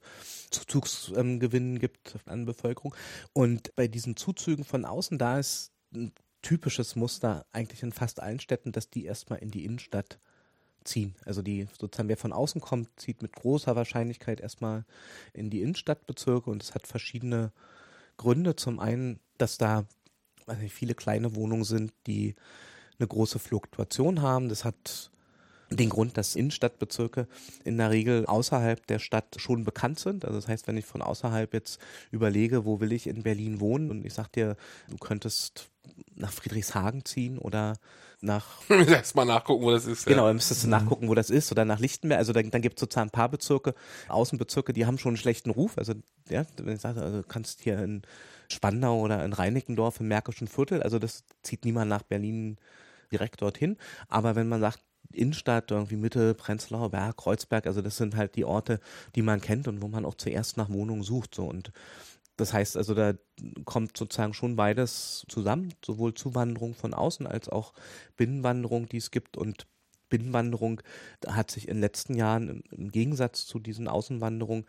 [0.50, 2.94] Zuzugsgewinnen ähm, gibt an Bevölkerung.
[3.32, 8.40] Und bei diesen Zuzügen von außen, da ist ein typisches Muster eigentlich in fast allen
[8.40, 10.18] Städten, dass die erstmal in die Innenstadt
[10.84, 11.14] ziehen.
[11.24, 14.84] Also die sozusagen, wer von außen kommt, zieht mit großer Wahrscheinlichkeit erstmal
[15.32, 17.52] in die Innenstadtbezirke und es hat verschiedene
[18.16, 18.56] Gründe.
[18.56, 19.84] Zum einen, dass da
[20.60, 22.34] nicht, viele kleine Wohnungen sind, die
[22.98, 24.48] eine große Fluktuation haben.
[24.48, 25.10] Das hat
[25.70, 27.26] den Grund, dass Innenstadtbezirke
[27.64, 30.24] in der Regel außerhalb der Stadt schon bekannt sind.
[30.24, 33.90] Also das heißt, wenn ich von außerhalb jetzt überlege, wo will ich in Berlin wohnen
[33.90, 34.56] und ich sag dir,
[34.88, 35.70] du könntest
[36.14, 37.74] nach Friedrichshagen ziehen oder
[38.24, 38.46] nach.
[38.68, 40.06] Erstmal nachgucken, wo das ist.
[40.06, 40.72] Genau, dann müsstest du mhm.
[40.72, 42.18] nachgucken, wo das ist oder nach Lichtenberg.
[42.18, 43.74] Also dann, dann gibt es sozusagen ein paar Bezirke,
[44.08, 45.78] Außenbezirke, die haben schon einen schlechten Ruf.
[45.78, 45.94] Also,
[46.28, 48.02] ja, wenn ich sage, also du kannst hier in
[48.48, 52.58] Spandau oder in Reinickendorf im Märkischen Viertel, also das zieht niemand nach Berlin
[53.12, 53.76] direkt dorthin.
[54.08, 54.80] Aber wenn man sagt,
[55.12, 58.80] Innenstadt, irgendwie Mitte, Prenzlauer Berg, Kreuzberg, also das sind halt die Orte,
[59.14, 61.34] die man kennt und wo man auch zuerst nach Wohnungen sucht.
[61.34, 61.70] So und
[62.36, 63.14] das heißt also, da
[63.64, 67.72] kommt sozusagen schon beides zusammen, sowohl Zuwanderung von außen als auch
[68.16, 69.36] Binnenwanderung, die es gibt.
[69.36, 69.66] Und
[70.08, 70.80] Binnenwanderung
[71.26, 74.66] hat sich in den letzten Jahren im Gegensatz zu diesen Außenwanderungen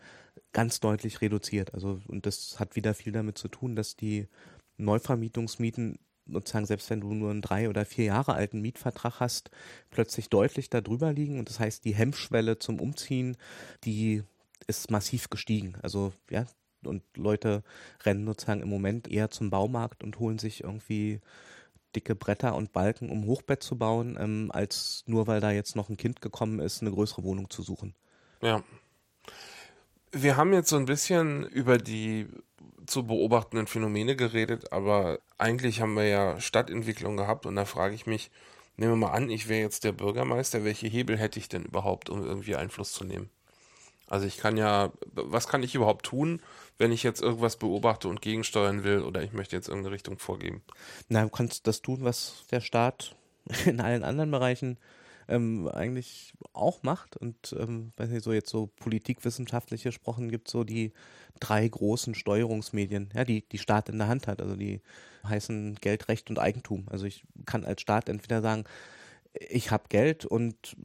[0.52, 1.74] ganz deutlich reduziert.
[1.74, 4.28] Also, und das hat wieder viel damit zu tun, dass die
[4.76, 5.98] Neuvermietungsmieten
[6.28, 9.50] sozusagen, selbst wenn du nur einen drei oder vier Jahre alten Mietvertrag hast,
[9.90, 11.38] plötzlich deutlich darüber liegen.
[11.38, 13.36] Und das heißt, die Hemmschwelle zum Umziehen,
[13.84, 14.22] die
[14.66, 15.76] ist massiv gestiegen.
[15.82, 16.46] Also ja,
[16.86, 17.62] und Leute
[18.04, 21.20] rennen sozusagen im Moment eher zum Baumarkt und holen sich irgendwie
[21.94, 25.88] dicke Bretter und Balken, um Hochbett zu bauen, ähm, als nur weil da jetzt noch
[25.88, 27.94] ein Kind gekommen ist, eine größere Wohnung zu suchen.
[28.42, 28.62] Ja.
[30.12, 32.28] Wir haben jetzt so ein bisschen über die
[32.86, 38.06] zu beobachtenden Phänomene geredet, aber eigentlich haben wir ja Stadtentwicklung gehabt und da frage ich
[38.06, 38.30] mich,
[38.76, 42.08] nehmen wir mal an, ich wäre jetzt der Bürgermeister, welche Hebel hätte ich denn überhaupt,
[42.08, 43.30] um irgendwie Einfluss zu nehmen?
[44.08, 46.40] Also ich kann ja, was kann ich überhaupt tun,
[46.78, 50.62] wenn ich jetzt irgendwas beobachte und gegensteuern will oder ich möchte jetzt irgendeine Richtung vorgeben?
[51.08, 53.16] Na, du kannst das tun, was der Staat
[53.66, 54.78] in allen anderen Bereichen
[55.28, 57.16] ähm, eigentlich auch macht.
[57.16, 60.92] Und ähm, weiß nicht, so jetzt so politikwissenschaftlich gesprochen gibt so die
[61.40, 64.40] drei großen Steuerungsmedien, ja, die die Staat in der Hand hat.
[64.40, 64.80] Also die
[65.26, 66.86] heißen Geld, Recht und Eigentum.
[66.90, 68.64] Also ich kann als Staat entweder sagen,
[69.34, 70.76] ich habe Geld und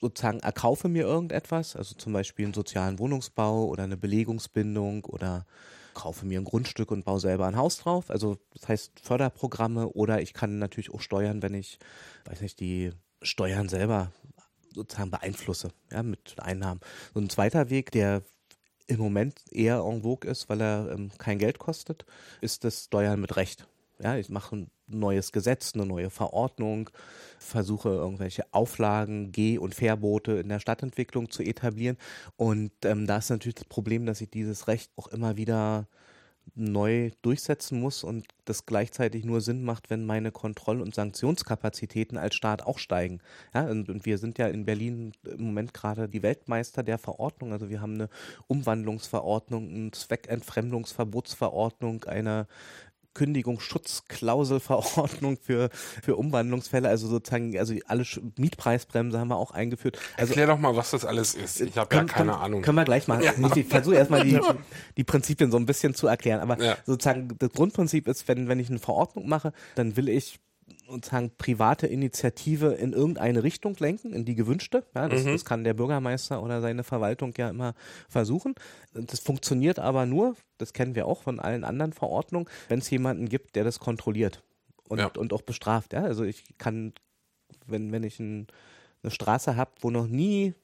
[0.00, 5.46] sozusagen erkaufe mir irgendetwas, also zum Beispiel einen sozialen Wohnungsbau oder eine Belegungsbindung oder
[5.94, 8.10] kaufe mir ein Grundstück und baue selber ein Haus drauf.
[8.10, 11.78] Also das heißt Förderprogramme oder ich kann natürlich auch steuern, wenn ich,
[12.26, 14.12] weiß nicht, die Steuern selber
[14.74, 16.80] sozusagen beeinflusse, ja, mit Einnahmen.
[17.14, 18.22] So ein zweiter Weg, der
[18.86, 22.04] im Moment eher en vogue ist, weil er ähm, kein Geld kostet,
[22.40, 23.66] ist das Steuern mit Recht.
[24.02, 26.90] Ja, ich mache ein neues Gesetz, eine neue Verordnung,
[27.38, 31.96] versuche irgendwelche Auflagen, Geh- und Verbote in der Stadtentwicklung zu etablieren.
[32.36, 35.88] Und ähm, da ist natürlich das Problem, dass ich dieses Recht auch immer wieder
[36.54, 42.36] neu durchsetzen muss und das gleichzeitig nur Sinn macht, wenn meine Kontroll- und Sanktionskapazitäten als
[42.36, 43.20] Staat auch steigen.
[43.52, 47.52] Ja, und, und, wir sind ja in Berlin im Moment gerade die Weltmeister der Verordnung.
[47.52, 48.08] Also wir haben eine
[48.46, 52.46] Umwandlungsverordnung, eine Zweckentfremdungsverbotsverordnung, eine
[53.16, 55.70] Kündigungsschutzklauselverordnung für,
[56.02, 58.04] für Umwandlungsfälle, also sozusagen, also alle
[58.36, 59.98] Mietpreisbremse haben wir auch eingeführt.
[60.18, 61.62] Also, Erklär doch mal, was das alles ist.
[61.62, 62.62] Ich habe ja keine können, Ahnung.
[62.62, 63.22] Können wir gleich machen.
[63.22, 63.32] Ja.
[63.54, 64.38] Ich versuche erstmal die,
[64.98, 66.40] die Prinzipien so ein bisschen zu erklären.
[66.40, 66.76] Aber ja.
[66.84, 70.38] sozusagen das Grundprinzip ist, wenn, wenn ich eine Verordnung mache, dann will ich
[70.88, 74.84] sozusagen private Initiative in irgendeine Richtung lenken, in die gewünschte.
[74.94, 75.32] Ja, das, mhm.
[75.32, 77.74] das kann der Bürgermeister oder seine Verwaltung ja immer
[78.08, 78.54] versuchen.
[78.92, 83.28] Das funktioniert aber nur, das kennen wir auch von allen anderen Verordnungen, wenn es jemanden
[83.28, 84.42] gibt, der das kontrolliert
[84.88, 85.06] und, ja.
[85.16, 85.92] und auch bestraft.
[85.92, 86.04] Ja?
[86.04, 86.92] Also ich kann,
[87.66, 88.46] wenn, wenn ich ein,
[89.02, 90.54] eine Straße habe, wo noch nie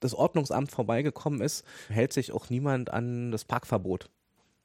[0.00, 4.10] das Ordnungsamt vorbeigekommen ist, hält sich auch niemand an das Parkverbot.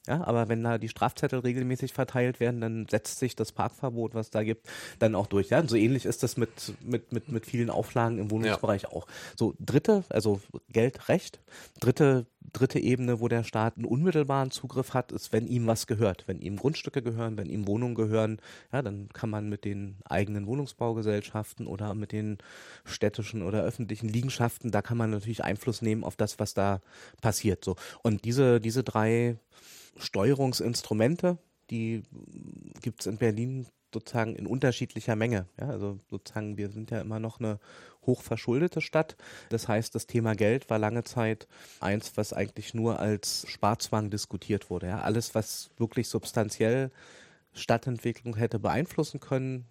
[0.07, 4.31] Ja, aber wenn da die Strafzettel regelmäßig verteilt werden, dann setzt sich das Parkverbot, was
[4.31, 5.49] da gibt, dann auch durch.
[5.49, 8.91] Ja, und so ähnlich ist das mit, mit, mit, mit vielen Auflagen im Wohnungsbereich ja.
[8.91, 9.05] auch.
[9.35, 11.39] So, dritte, also Geld, Recht.
[11.79, 16.23] Dritte, dritte Ebene, wo der Staat einen unmittelbaren Zugriff hat, ist, wenn ihm was gehört.
[16.27, 18.39] Wenn ihm Grundstücke gehören, wenn ihm Wohnungen gehören,
[18.71, 22.39] ja, dann kann man mit den eigenen Wohnungsbaugesellschaften oder mit den
[22.83, 26.81] städtischen oder öffentlichen Liegenschaften, da kann man natürlich Einfluss nehmen auf das, was da
[27.21, 27.63] passiert.
[27.63, 27.75] So.
[28.03, 29.37] Und diese, diese drei
[29.97, 31.37] Steuerungsinstrumente,
[31.69, 32.03] die
[32.81, 35.45] gibt es in Berlin sozusagen in unterschiedlicher Menge.
[35.59, 37.59] Ja, also sozusagen, wir sind ja immer noch eine
[38.05, 39.15] hochverschuldete Stadt.
[39.49, 41.47] Das heißt, das Thema Geld war lange Zeit
[41.79, 44.87] eins, was eigentlich nur als Sparzwang diskutiert wurde.
[44.87, 46.91] Ja, alles, was wirklich substanziell
[47.53, 49.65] Stadtentwicklung hätte beeinflussen können,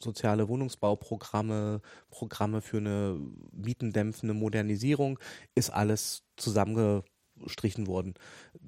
[0.00, 1.80] soziale Wohnungsbauprogramme,
[2.10, 3.20] Programme für eine
[3.52, 5.18] mietendämpfende Modernisierung,
[5.54, 7.04] ist alles zusammenge
[7.36, 8.14] gestrichen worden.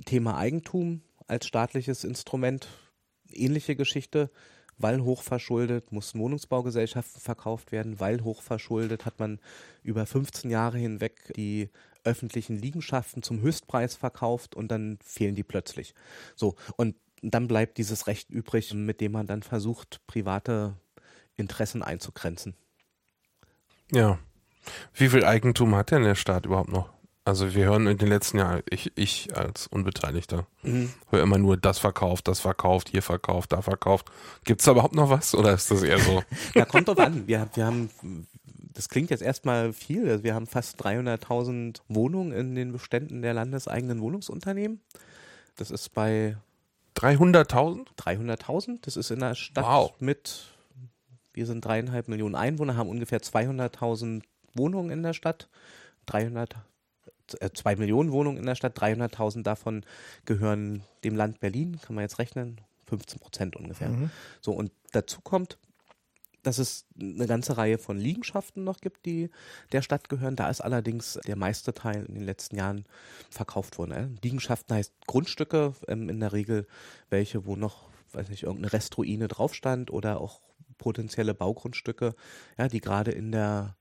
[0.04, 2.68] Thema Eigentum als staatliches Instrument,
[3.32, 4.30] ähnliche Geschichte.
[4.78, 9.40] Weil hochverschuldet mussten Wohnungsbaugesellschaften verkauft werden, weil hochverschuldet hat man
[9.82, 11.70] über 15 Jahre hinweg die
[12.04, 15.94] öffentlichen Liegenschaften zum Höchstpreis verkauft und dann fehlen die plötzlich.
[16.34, 20.76] So, und dann bleibt dieses Recht übrig, mit dem man dann versucht, private
[21.36, 22.54] Interessen einzugrenzen.
[23.90, 24.18] Ja.
[24.94, 26.93] Wie viel Eigentum hat denn der Staat überhaupt noch?
[27.26, 30.92] Also wir hören in den letzten Jahren, ich, ich als Unbeteiligter, mhm.
[31.10, 34.10] höre immer nur das verkauft, das verkauft, hier verkauft, da verkauft.
[34.44, 36.22] Gibt es da überhaupt noch was oder ist das eher so?
[36.54, 37.26] da kommt drauf an.
[37.26, 37.88] Wir, wir haben,
[38.74, 43.32] das klingt jetzt erstmal viel, also wir haben fast 300.000 Wohnungen in den Beständen der
[43.32, 44.82] landeseigenen Wohnungsunternehmen.
[45.56, 46.36] Das ist bei
[46.96, 47.86] 300.000?
[47.98, 48.80] 300.000.
[48.82, 49.94] Das ist in der Stadt wow.
[49.98, 50.44] mit,
[51.32, 54.22] wir sind dreieinhalb Millionen Einwohner, haben ungefähr 200.000
[54.54, 55.48] Wohnungen in der Stadt.
[56.06, 56.56] 300 äh,
[57.54, 59.84] zwei Millionen Wohnungen in der Stadt, 300.000 davon
[60.24, 63.88] gehören dem Land Berlin, kann man jetzt rechnen, 15 Prozent ungefähr.
[63.88, 64.10] Mhm.
[64.40, 65.58] So, und dazu kommt,
[66.44, 69.30] dass es eine ganze Reihe von Liegenschaften noch gibt, die
[69.72, 70.36] der Stadt gehören.
[70.36, 72.84] Da ist allerdings der meiste Teil in den letzten Jahren
[73.30, 73.92] verkauft worden.
[73.92, 74.08] Äh.
[74.22, 76.66] Liegenschaften heißt Grundstücke, ähm, in der Regel
[77.10, 80.40] welche, wo noch, weiß nicht, irgendeine Restruine drauf stand oder auch
[80.78, 82.14] potenzielle Baugrundstücke,
[82.58, 83.76] ja, die gerade in der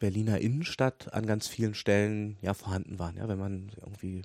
[0.00, 3.16] Berliner Innenstadt an ganz vielen Stellen ja vorhanden waren.
[3.16, 4.22] Ja, wenn man irgendwie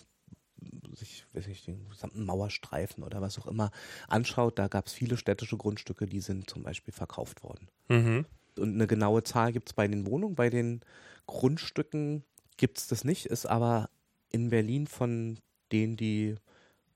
[0.94, 3.72] sich, weiß ich, den gesamten Mauerstreifen oder was auch immer
[4.08, 7.68] anschaut, da gab es viele städtische Grundstücke, die sind zum Beispiel verkauft worden.
[7.90, 8.26] Mhm.
[8.58, 10.80] Und eine genaue Zahl gibt es bei den Wohnungen, bei den
[11.28, 12.24] Grundstücken
[12.56, 13.90] gibt es das nicht, ist aber
[14.32, 15.40] in Berlin von
[15.74, 16.36] denen, die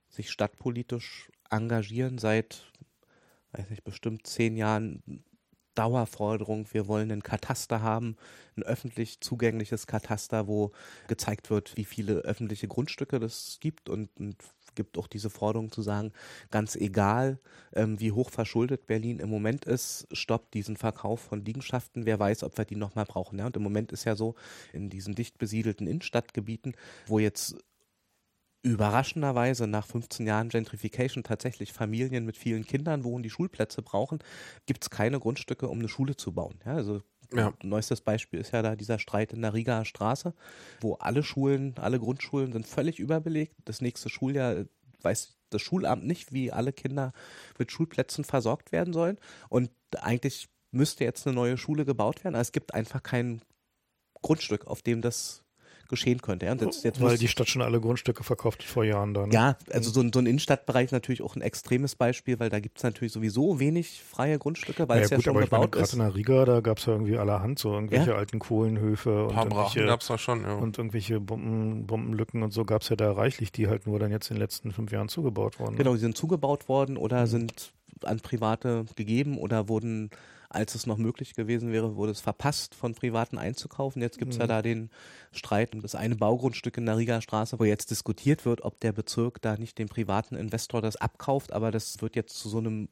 [0.08, 2.64] sich stadtpolitisch engagieren, seit,
[3.52, 5.04] weiß nicht, bestimmt zehn Jahren
[5.80, 8.18] Dauerforderung, wir wollen ein Kataster haben,
[8.58, 10.74] ein öffentlich zugängliches Kataster, wo
[11.08, 14.36] gezeigt wird, wie viele öffentliche Grundstücke es gibt und, und
[14.76, 16.12] gibt auch diese Forderung zu sagen,
[16.52, 17.40] ganz egal,
[17.74, 22.06] ähm, wie hoch verschuldet Berlin im Moment ist, stoppt diesen Verkauf von Liegenschaften.
[22.06, 23.40] Wer weiß, ob wir die nochmal brauchen.
[23.40, 23.46] Ja?
[23.46, 24.36] Und im Moment ist ja so,
[24.74, 26.76] in diesen dicht besiedelten Innenstadtgebieten,
[27.08, 27.56] wo jetzt
[28.62, 34.20] überraschenderweise nach 15 Jahren Gentrification tatsächlich Familien mit vielen Kindern wohnen, die Schulplätze brauchen,
[34.66, 36.60] gibt es keine Grundstücke, um eine Schule zu bauen.
[36.66, 37.02] Ja, also
[37.34, 37.54] ja.
[37.62, 40.34] Neuestes Beispiel ist ja da dieser Streit in der Rigaer Straße,
[40.82, 43.56] wo alle Schulen, alle Grundschulen sind völlig überbelegt.
[43.66, 44.66] Das nächste Schuljahr
[45.02, 47.14] weiß das Schulamt nicht, wie alle Kinder
[47.58, 49.20] mit Schulplätzen versorgt werden sollen.
[49.50, 52.36] Und eigentlich müsste jetzt eine neue Schule gebaut werden.
[52.36, 53.42] Aber es gibt einfach kein
[54.22, 55.44] Grundstück, auf dem das
[55.90, 56.46] geschehen könnte.
[56.46, 56.54] Ja?
[56.54, 59.32] Jetzt, jetzt Weil die Stadt schon alle Grundstücke verkauft vor Jahren dann.
[59.32, 62.78] Ja, also so, so ein Innenstadtbereich ist natürlich auch ein extremes Beispiel, weil da gibt
[62.78, 65.84] es natürlich sowieso wenig freie Grundstücke, weil ja, es ja gut, schon aber gebaut meine,
[65.84, 65.92] ist.
[65.92, 68.16] Gerade in der Riga, da gab es ja irgendwie allerhand so irgendwelche ja?
[68.16, 70.54] alten Kohlenhöfe und irgendwelche, gab's da schon, ja.
[70.54, 74.12] und irgendwelche Bomben, Bombenlücken und so gab es ja da reichlich, die halt nur dann
[74.12, 75.76] jetzt in den letzten fünf Jahren zugebaut wurden.
[75.76, 77.28] Genau, die sind zugebaut worden oder mhm.
[77.28, 77.74] sind
[78.04, 80.10] an Private gegeben oder wurden
[80.50, 84.02] als es noch möglich gewesen wäre, wurde es verpasst, von Privaten einzukaufen.
[84.02, 84.42] Jetzt gibt es mhm.
[84.42, 84.90] ja da den
[85.32, 88.92] Streit um das eine Baugrundstück in der Riga Straße, wo jetzt diskutiert wird, ob der
[88.92, 91.54] Bezirk da nicht dem privaten Investor das abkauft.
[91.54, 92.90] Aber das wird jetzt zu so einem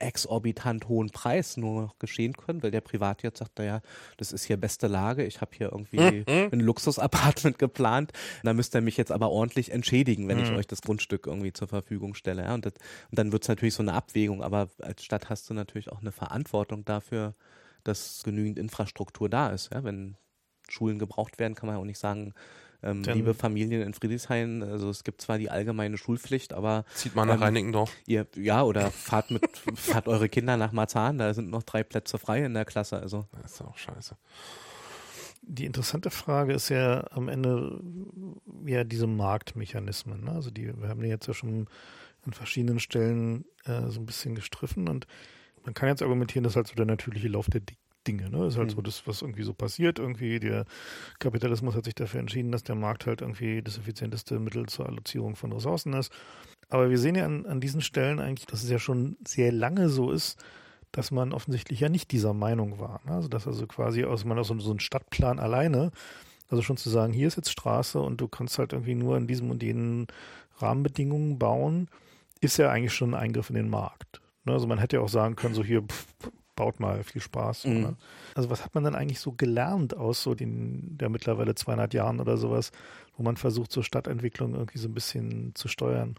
[0.00, 3.80] exorbitant hohen Preis nur noch geschehen können, weil der Privat jetzt sagt, naja,
[4.16, 6.48] das ist hier beste Lage, ich habe hier irgendwie mhm.
[6.52, 10.44] ein Luxusapartment geplant, da müsst ihr mich jetzt aber ordentlich entschädigen, wenn mhm.
[10.44, 12.42] ich euch das Grundstück irgendwie zur Verfügung stelle.
[12.42, 12.54] Ja?
[12.54, 12.74] Und, das,
[13.10, 16.00] und dann wird es natürlich so eine Abwägung, aber als Stadt hast du natürlich auch
[16.00, 17.34] eine Verantwortung dafür,
[17.84, 19.72] dass genügend Infrastruktur da ist.
[19.72, 19.84] Ja?
[19.84, 20.16] Wenn
[20.68, 22.34] Schulen gebraucht werden, kann man ja auch nicht sagen,
[22.82, 27.26] ähm, liebe Familien in Friedrichshain, also es gibt zwar die allgemeine Schulpflicht, aber zieht mal
[27.26, 27.92] nach ähm, Reinickendorf.
[28.06, 29.42] Ihr, ja, oder fahrt mit,
[29.74, 32.98] fahrt eure Kinder nach Marzahn, da sind noch drei Plätze frei in der Klasse.
[32.98, 33.26] Also.
[33.42, 34.16] Das ist auch scheiße.
[35.42, 37.80] die interessante Frage ist ja am Ende
[38.64, 40.24] ja diese Marktmechanismen.
[40.24, 40.32] Ne?
[40.32, 41.68] Also die, wir haben die jetzt ja schon
[42.22, 45.06] an verschiedenen Stellen äh, so ein bisschen gestriffen und
[45.64, 47.60] man kann jetzt argumentieren, das ist halt so der natürliche Lauf der
[48.06, 48.30] Dinge.
[48.30, 48.46] Ne?
[48.46, 48.74] Ist halt mhm.
[48.76, 49.98] so das, was irgendwie so passiert.
[49.98, 50.64] Irgendwie der
[51.18, 55.36] Kapitalismus hat sich dafür entschieden, dass der Markt halt irgendwie das effizienteste Mittel zur Allozierung
[55.36, 56.12] von Ressourcen ist.
[56.68, 59.88] Aber wir sehen ja an, an diesen Stellen eigentlich, dass es ja schon sehr lange
[59.88, 60.42] so ist,
[60.92, 63.00] dass man offensichtlich ja nicht dieser Meinung war.
[63.04, 63.12] Ne?
[63.12, 65.90] Also dass also quasi aus man aus so, so einem Stadtplan alleine,
[66.48, 69.26] also schon zu sagen, hier ist jetzt Straße und du kannst halt irgendwie nur in
[69.26, 70.08] diesem und jenen
[70.58, 71.88] Rahmenbedingungen bauen,
[72.40, 74.20] ist ja eigentlich schon ein Eingriff in den Markt.
[74.44, 74.52] Ne?
[74.52, 76.06] Also man hätte ja auch sagen können, so hier, pff,
[76.60, 77.64] baut mal, viel Spaß.
[77.64, 77.96] Mhm.
[78.34, 82.20] Also was hat man dann eigentlich so gelernt aus so den, der mittlerweile 200 Jahren
[82.20, 82.70] oder sowas,
[83.16, 86.16] wo man versucht, so Stadtentwicklung irgendwie so ein bisschen zu steuern?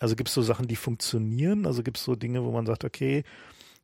[0.00, 1.66] Also gibt es so Sachen, die funktionieren?
[1.66, 3.24] Also gibt es so Dinge, wo man sagt, okay,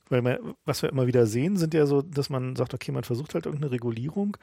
[0.09, 3.05] weil wir, was wir immer wieder sehen, sind ja so, dass man sagt, okay, man
[3.05, 4.39] versucht halt irgendeine Regulierung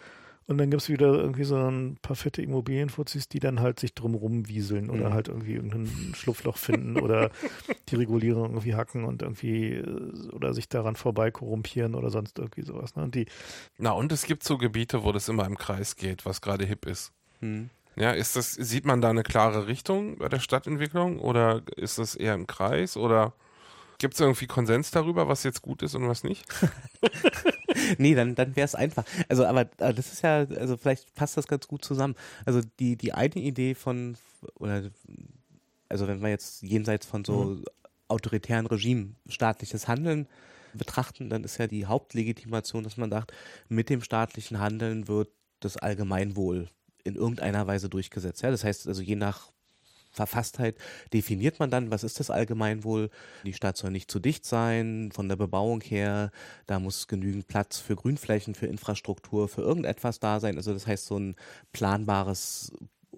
[0.48, 3.94] und dann gibt es wieder irgendwie so ein paar fette Immobilienfuzis, die dann halt sich
[3.94, 5.14] drumrum wieseln oder mhm.
[5.14, 7.32] halt irgendwie irgendein Schlupfloch finden oder
[7.90, 12.62] die Regulierung irgendwie hacken und irgendwie äh, oder sich daran vorbei korrumpieren oder sonst irgendwie
[12.62, 12.96] sowas.
[12.96, 13.04] Ne?
[13.04, 13.26] Und die
[13.78, 16.86] Na, und es gibt so Gebiete, wo das immer im Kreis geht, was gerade hip
[16.86, 17.12] ist.
[17.42, 17.70] Mhm.
[17.98, 22.16] Ja, ist das, sieht man da eine klare Richtung bei der Stadtentwicklung oder ist das
[22.16, 23.34] eher im Kreis oder
[23.98, 26.46] gibt es irgendwie Konsens darüber, was jetzt gut ist und was nicht?
[27.98, 29.06] nee, dann, dann wäre es einfach.
[29.30, 32.16] Also, aber, das ist ja, also vielleicht passt das ganz gut zusammen.
[32.46, 34.18] Also die, die eine Idee von,
[34.56, 34.90] oder
[35.90, 37.66] also wenn wir jetzt jenseits von so mhm.
[38.08, 40.28] autoritären Regimen staatliches Handeln
[40.74, 43.34] betrachten, dann ist ja die Hauptlegitimation, dass man sagt,
[43.70, 46.70] mit dem staatlichen Handeln wird das Allgemeinwohl
[47.04, 48.44] in irgendeiner Weise durchgesetzt.
[48.44, 49.52] Ja, das heißt also je nach
[50.18, 50.76] Verfasstheit
[51.14, 53.10] definiert man dann, was ist das Allgemeinwohl.
[53.46, 56.32] Die Stadt soll nicht zu dicht sein, von der Bebauung her,
[56.66, 60.58] da muss genügend Platz für Grünflächen, für Infrastruktur, für irgendetwas da sein.
[60.58, 61.36] Also das heißt, so ein
[61.72, 62.74] planbares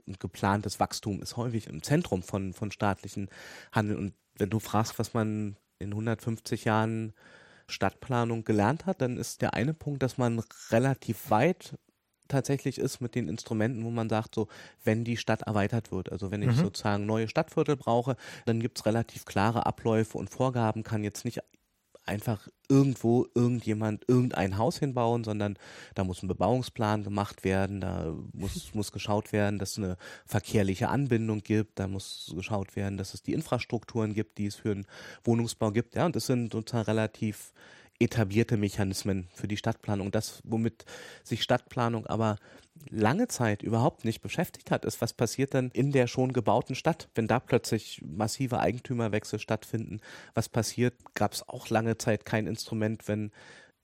[0.05, 3.29] und geplantes Wachstum ist häufig im Zentrum von, von staatlichen
[3.71, 3.97] Handeln.
[3.97, 7.13] Und wenn du fragst, was man in 150 Jahren
[7.67, 10.41] Stadtplanung gelernt hat, dann ist der eine Punkt, dass man
[10.71, 11.77] relativ weit
[12.29, 14.47] tatsächlich ist mit den Instrumenten, wo man sagt, so,
[14.83, 16.55] wenn die Stadt erweitert wird, also wenn ich mhm.
[16.55, 18.15] sozusagen neue Stadtviertel brauche,
[18.45, 21.41] dann gibt es relativ klare Abläufe und Vorgaben, kann jetzt nicht
[22.09, 25.57] einfach irgendwo irgendjemand irgendein Haus hinbauen, sondern
[25.95, 30.89] da muss ein Bebauungsplan gemacht werden, da muss, muss geschaut werden, dass es eine verkehrliche
[30.89, 34.87] Anbindung gibt, da muss geschaut werden, dass es die Infrastrukturen gibt, die es für einen
[35.23, 37.53] Wohnungsbau gibt, ja, und das sind sozusagen relativ
[37.99, 40.11] etablierte Mechanismen für die Stadtplanung.
[40.11, 40.85] Das, womit
[41.23, 42.37] sich Stadtplanung aber
[42.89, 47.09] lange Zeit überhaupt nicht beschäftigt hat, ist, was passiert dann in der schon gebauten Stadt,
[47.15, 49.99] wenn da plötzlich massive Eigentümerwechsel stattfinden.
[50.33, 53.31] Was passiert, gab es auch lange Zeit kein Instrument, wenn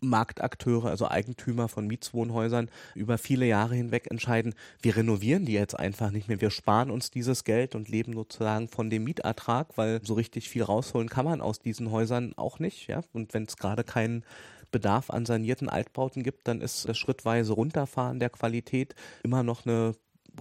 [0.09, 6.11] Marktakteure, also Eigentümer von Mietswohnhäusern, über viele Jahre hinweg entscheiden, wir renovieren die jetzt einfach
[6.11, 10.13] nicht mehr, wir sparen uns dieses Geld und leben sozusagen von dem Mietertrag, weil so
[10.13, 13.01] richtig viel rausholen kann man aus diesen Häusern auch nicht, ja.
[13.13, 14.23] Und wenn es gerade keinen
[14.71, 19.93] Bedarf an sanierten Altbauten gibt, dann ist das schrittweise Runterfahren der Qualität immer noch eine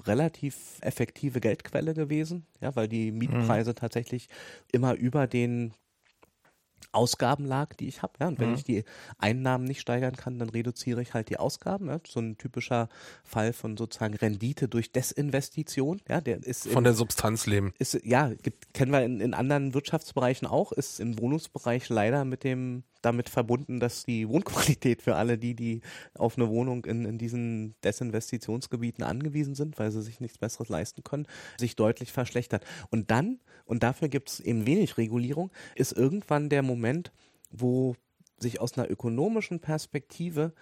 [0.06, 3.76] relativ effektive Geldquelle gewesen, ja, weil die Mietpreise mhm.
[3.76, 4.28] tatsächlich
[4.72, 5.72] immer über den
[6.94, 8.14] Ausgaben lag, die ich habe.
[8.20, 8.28] Ja?
[8.28, 8.54] Und wenn mhm.
[8.56, 8.84] ich die
[9.18, 11.88] Einnahmen nicht steigern kann, dann reduziere ich halt die Ausgaben.
[11.88, 12.00] Ja?
[12.06, 12.88] So ein typischer
[13.22, 16.00] Fall von sozusagen Rendite durch Desinvestition.
[16.08, 17.74] Ja, der ist von in, der Substanz leben.
[17.78, 22.44] Ist, ja, gibt, kennen wir in, in anderen Wirtschaftsbereichen auch, ist im Wohnungsbereich leider mit
[22.44, 25.80] dem damit verbunden, dass die Wohnqualität für alle die, die
[26.14, 31.04] auf eine Wohnung in, in diesen Desinvestitionsgebieten angewiesen sind, weil sie sich nichts Besseres leisten
[31.04, 31.26] können,
[31.58, 32.64] sich deutlich verschlechtert.
[32.90, 37.12] Und dann, und dafür gibt es eben wenig Regulierung, ist irgendwann der Moment,
[37.50, 37.96] wo
[38.38, 40.52] sich aus einer ökonomischen Perspektive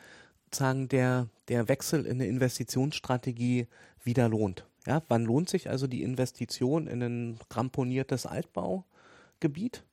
[0.55, 3.69] sagen der, der Wechsel in eine Investitionsstrategie
[4.05, 4.67] wieder lohnt.
[4.87, 9.85] Ja, wann lohnt sich also die Investition in ein ramponiertes Altbaugebiet?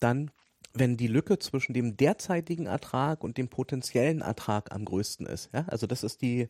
[0.00, 0.30] Dann,
[0.74, 5.50] wenn die Lücke zwischen dem derzeitigen Ertrag und dem potenziellen Ertrag am größten ist.
[5.52, 6.48] Ja, also das ist die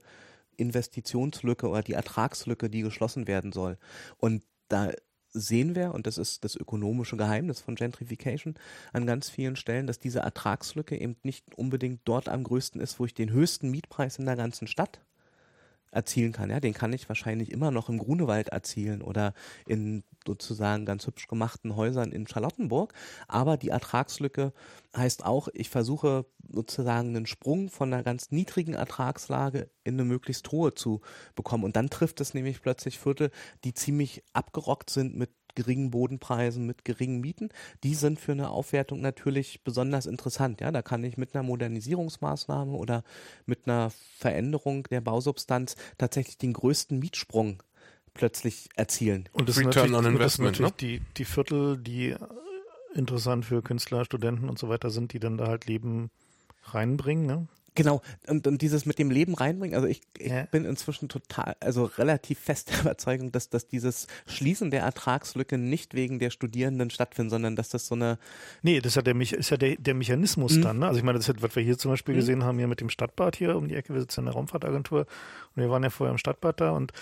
[0.57, 3.77] Investitionslücke oder die Ertragslücke, die geschlossen werden soll.
[4.17, 4.93] Und da
[5.31, 8.55] sehen wir, und das ist das ökonomische Geheimnis von Gentrification,
[8.93, 13.05] an ganz vielen Stellen, dass diese Ertragslücke eben nicht unbedingt dort am größten ist, wo
[13.05, 15.01] ich den höchsten Mietpreis in der ganzen Stadt
[15.95, 16.51] erzielen kann.
[16.51, 19.35] Ja, den kann ich wahrscheinlich immer noch im Grunewald erzielen oder
[19.67, 22.93] in sozusagen ganz hübsch gemachten Häusern in Charlottenburg.
[23.29, 24.53] Aber die Ertragslücke
[24.97, 30.51] heißt auch, ich versuche sozusagen einen Sprung von einer ganz niedrigen Ertragslage in eine möglichst
[30.51, 31.01] hohe zu
[31.35, 31.65] bekommen.
[31.65, 33.31] Und dann trifft es nämlich plötzlich Viertel,
[33.65, 37.51] die ziemlich abgerockt sind mit geringen Bodenpreisen, mit geringen Mieten.
[37.83, 40.61] Die sind für eine Aufwertung natürlich besonders interessant.
[40.61, 43.05] Ja, da kann ich mit einer Modernisierungsmaßnahme oder
[43.47, 47.63] mit einer Veränderung der Bausubstanz tatsächlich den größten Mietsprung
[48.15, 49.29] plötzlich erzielen.
[49.33, 52.19] Und das Return ist on Investment, natürlich die, die Viertel, die äh,
[52.95, 56.11] interessant für Künstler, Studenten und so weiter sind, die dann da halt Leben
[56.63, 57.27] reinbringen.
[57.27, 57.49] Ne?
[57.77, 60.43] Genau, und, und dieses mit dem Leben reinbringen, also ich, ich Ja.
[60.45, 65.95] bin inzwischen total, also relativ fest der Überzeugung, dass, dass dieses Schließen der Ertragslücke nicht
[65.95, 68.19] wegen der Studierenden stattfindet, sondern dass das so eine,
[68.63, 70.63] Nee, das ist ja der, ist ja der, der Mechanismus Mhm.
[70.63, 70.79] dann.
[70.79, 70.87] Ne?
[70.87, 72.19] Also ich meine, das ist, was wir hier zum Beispiel Mhm.
[72.19, 73.93] gesehen haben, hier mit dem Stadtbad hier um die Ecke.
[73.93, 75.01] Wir sitzen in der Raumfahrtagentur
[75.57, 76.93] und wir waren ja vorher im Stadtbad da und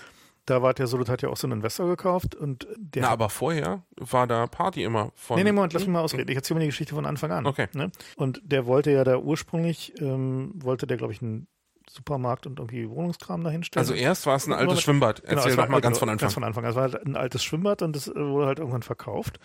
[0.47, 3.03] da war es ja so, das hat ja auch so ein Investor gekauft und der
[3.03, 5.37] Na, aber vorher war da Party immer von.
[5.37, 6.31] Nee, nee, Moment, lass mich mal ausreden.
[6.31, 7.47] Ich erzähle mir die Geschichte von Anfang an.
[7.47, 7.69] Okay.
[7.75, 7.91] Ne?
[8.17, 11.47] Und der wollte ja da ursprünglich, ähm, wollte der, glaube ich, einen
[11.91, 13.83] Supermarkt und irgendwie Wohnungskram dahinstellen.
[13.83, 14.81] Also erst war es ein altes.
[14.81, 15.23] Schwimmbad.
[15.23, 16.25] Genau, Erzähl es doch mal ganz genau, von Anfang.
[16.25, 16.65] Ganz von Anfang.
[16.65, 19.39] Es war halt ein altes Schwimmbad und das äh, wurde halt irgendwann verkauft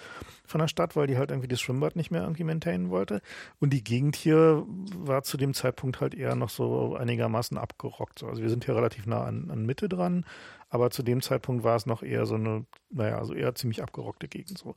[0.46, 3.22] von der Stadt, weil die halt irgendwie das Schwimmbad nicht mehr irgendwie maintainen wollte.
[3.60, 4.64] Und die Gegend hier
[4.96, 8.20] war zu dem Zeitpunkt halt eher noch so einigermaßen abgerockt.
[8.20, 8.28] So.
[8.28, 10.26] Also wir sind hier relativ nah an, an Mitte dran,
[10.70, 14.28] aber zu dem Zeitpunkt war es noch eher so eine, naja, so eher ziemlich abgerockte
[14.28, 14.76] Gegend so.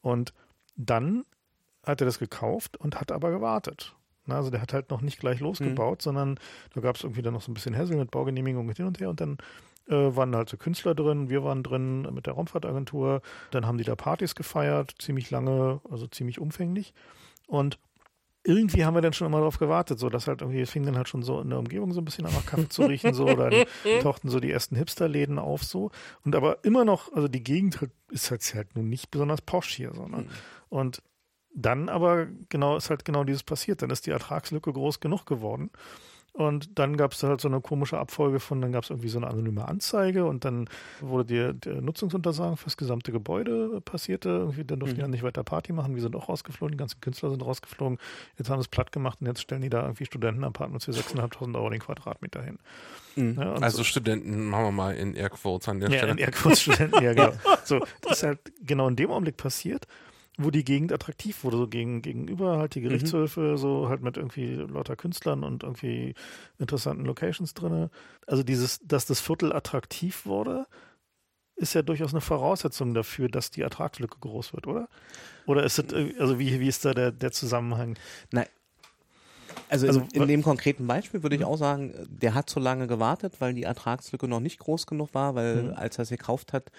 [0.00, 0.32] Und
[0.76, 1.24] dann
[1.84, 3.94] hat er das gekauft und hat aber gewartet.
[4.24, 6.38] Na, also der hat halt noch nicht gleich losgebaut, sondern
[6.74, 9.00] da gab es irgendwie dann noch so ein bisschen Hässel mit Baugenehmigung und hin und
[9.00, 9.38] her und dann
[9.88, 13.20] äh, waren halt so Künstler drin, wir waren drin mit der Raumfahrtagentur,
[13.50, 16.94] dann haben die da Partys gefeiert, ziemlich lange, also ziemlich umfänglich
[17.48, 17.80] und
[18.44, 20.96] irgendwie haben wir dann schon immer darauf gewartet, so dass halt irgendwie, es fing dann
[20.96, 23.26] halt schon so in der Umgebung so ein bisschen an nach Kaffee zu riechen, so,
[23.26, 23.52] dann
[24.02, 25.90] tauchten so die ersten Hipsterläden auf, so.
[26.24, 27.78] Und aber immer noch, also die Gegend
[28.10, 30.26] ist halt, halt nun nicht besonders posch hier, so, ne?
[30.68, 31.02] Und
[31.54, 33.82] dann aber genau ist halt genau dieses passiert.
[33.82, 35.70] Dann ist die Ertragslücke groß genug geworden.
[36.34, 39.18] Und dann gab es halt so eine komische Abfolge von, dann gab es irgendwie so
[39.18, 40.66] eine anonyme Anzeige und dann
[41.02, 44.30] wurde die, die Nutzungsuntersagung fürs gesamte Gebäude passierte.
[44.30, 45.04] Irgendwie, dann durften die Mhm.
[45.04, 45.94] dann nicht weiter Party machen.
[45.94, 47.98] Wir sind auch rausgeflogen, die ganzen Künstler sind rausgeflogen.
[48.38, 51.54] Jetzt haben sie es platt gemacht und jetzt stellen die da irgendwie Studentenapartments für 6.500
[51.54, 52.58] Euro den Quadratmeter hin.
[53.16, 53.36] Mhm.
[53.38, 56.12] Ja, Also Studenten, machen wir mal in Airquotes an der ja, Stelle.
[56.12, 57.32] in Airquotes-Studenten, ja, genau.
[57.64, 59.86] So, das ist halt genau in dem Augenblick passiert,
[60.38, 62.84] wo die Gegend attraktiv wurde, so gegen, gegenüber halt die Mhm.
[62.88, 66.14] Gerichtshöfe, so halt mit irgendwie lauter Künstlern und irgendwie
[66.58, 67.90] interessanten Locations drinne.
[68.26, 70.66] Also dieses, dass das Viertel attraktiv wurde,
[71.56, 74.88] ist ja durchaus eine Voraussetzung dafür, dass die Ertragslücke groß wird, oder?
[75.46, 77.98] Oder ist das, irgendwie- also wie, wie ist da der, der Zusammenhang?
[79.68, 82.86] Also, Also, in, in dem konkreten Beispiel würde ich auch sagen, der hat so lange
[82.86, 85.74] gewartet, weil die Ertragslücke noch nicht groß genug war, weil Mhm.
[85.74, 86.70] als er es gekauft hat,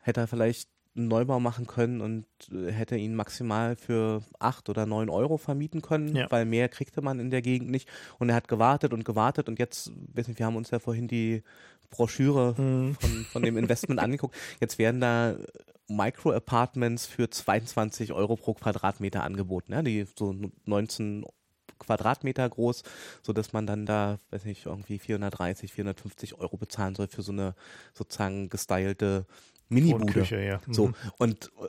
[0.00, 0.68] hätte er vielleicht
[0.98, 5.80] einen Neubau machen können und äh, hätte ihn maximal für acht oder neun Euro vermieten
[5.80, 6.30] können, Ja.
[6.30, 7.88] weil mehr kriegte man in der Gegend nicht.
[8.18, 11.42] Und er hat gewartet und gewartet und jetzt, nicht, wir haben uns ja vorhin die
[11.90, 12.96] Broschüre Mhm.
[13.00, 14.36] von, von dem Investment angeguckt.
[14.60, 15.36] Jetzt werden da
[15.88, 20.34] Micro-Apartments für 22 Euro pro Quadratmeter angeboten, ja, die so
[20.66, 21.24] 19
[21.78, 22.82] Quadratmeter groß,
[23.22, 27.32] so dass man dann da, weiß nicht, irgendwie 430, 450 Euro bezahlen soll für so
[27.32, 27.54] eine
[27.94, 29.26] sozusagen gestylte
[29.68, 30.24] Minibude.
[30.44, 30.60] Ja.
[30.66, 30.72] Mhm.
[30.74, 31.68] So, und äh,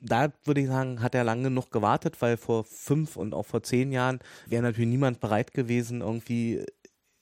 [0.00, 3.62] da würde ich sagen, hat er lange genug gewartet, weil vor fünf und auch vor
[3.62, 6.64] zehn Jahren wäre natürlich niemand bereit gewesen, irgendwie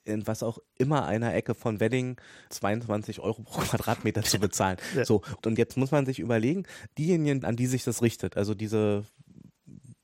[0.05, 2.17] in was auch immer einer Ecke von Wedding
[2.51, 4.79] 22 Euro pro Quadratmeter zu bezahlen.
[4.97, 5.05] Ja.
[5.05, 6.65] So, und jetzt muss man sich überlegen,
[6.99, 9.05] diejenigen, an die sich das richtet, also diese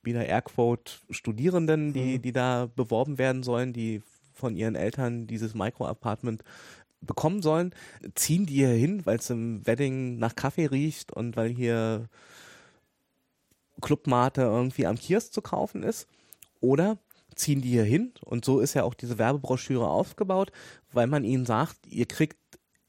[0.05, 2.23] wieder Airquote Studierenden, die, Mhm.
[2.23, 4.03] die da beworben werden sollen, die
[4.33, 6.45] von ihren Eltern dieses Micro-Apartment
[7.01, 7.74] bekommen sollen,
[8.14, 12.09] ziehen die hier hin, weil es im Wedding nach Kaffee riecht und weil hier
[13.80, 16.09] Clubmate irgendwie am Kiosk zu kaufen ist?
[16.61, 16.99] Oder
[17.34, 20.51] ziehen die hier hin und so ist ja auch diese Werbebroschüre aufgebaut,
[20.92, 22.36] weil man ihnen sagt, ihr kriegt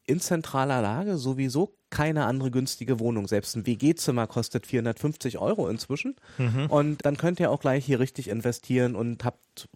[0.08, 3.28] in zentraler Lage sowieso keine andere günstige Wohnung.
[3.28, 6.16] Selbst ein WG-Zimmer kostet 450 Euro inzwischen.
[6.38, 6.66] Mhm.
[6.68, 9.70] Und dann könnt ihr auch gleich hier richtig investieren und habt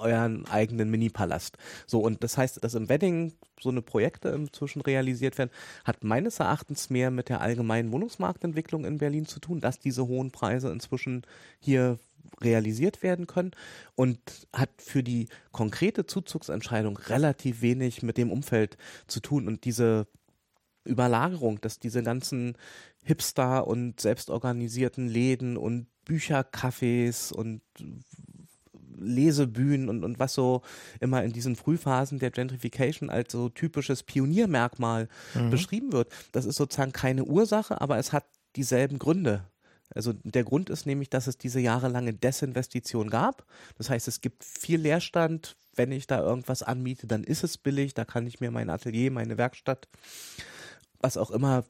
[0.00, 1.56] euren eigenen Mini-Palast.
[1.86, 5.50] So, und das heißt, dass im Wedding so eine Projekte inzwischen realisiert werden,
[5.84, 10.30] hat meines Erachtens mehr mit der allgemeinen Wohnungsmarktentwicklung in Berlin zu tun, dass diese hohen
[10.30, 11.22] Preise inzwischen
[11.60, 11.98] hier
[12.40, 13.52] realisiert werden können
[13.94, 14.18] und
[14.52, 18.76] hat für die konkrete Zuzugsentscheidung relativ wenig mit dem Umfeld
[19.06, 20.06] zu tun und diese
[20.84, 22.56] Überlagerung, dass diese ganzen
[23.04, 27.60] Hipster und selbstorganisierten Läden und Büchercafés und
[29.00, 30.62] Lesebühnen und, und was so
[31.00, 35.50] immer in diesen Frühphasen der Gentrification als so typisches Pioniermerkmal mhm.
[35.50, 36.10] beschrieben wird.
[36.32, 38.24] Das ist sozusagen keine Ursache, aber es hat
[38.56, 39.44] dieselben Gründe.
[39.94, 43.46] Also der Grund ist nämlich, dass es diese jahrelange Desinvestition gab.
[43.78, 45.56] Das heißt, es gibt viel Leerstand.
[45.74, 47.94] Wenn ich da irgendwas anmiete, dann ist es billig.
[47.94, 49.88] Da kann ich mir mein Atelier, meine Werkstatt,
[51.00, 51.64] was auch immer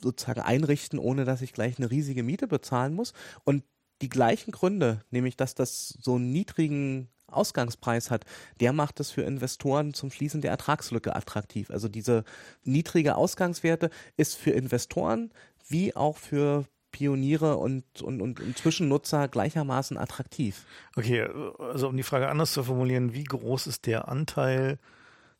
[0.00, 3.14] sozusagen einrichten, ohne dass ich gleich eine riesige Miete bezahlen muss.
[3.44, 3.64] Und
[4.02, 8.24] die gleichen Gründe, nämlich dass das so einen niedrigen Ausgangspreis hat,
[8.60, 11.70] der macht es für Investoren zum Schließen der Ertragslücke attraktiv.
[11.70, 12.24] Also diese
[12.62, 15.32] niedrige Ausgangswerte ist für Investoren
[15.68, 20.66] wie auch für Pioniere und, und, und, und Zwischennutzer gleichermaßen attraktiv.
[20.94, 21.26] Okay,
[21.58, 24.78] also um die Frage anders zu formulieren, wie groß ist der Anteil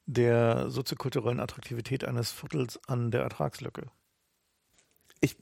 [0.06, 3.90] der soziokulturellen Attraktivität eines Viertels an der Ertragslücke?
[5.20, 5.36] Ich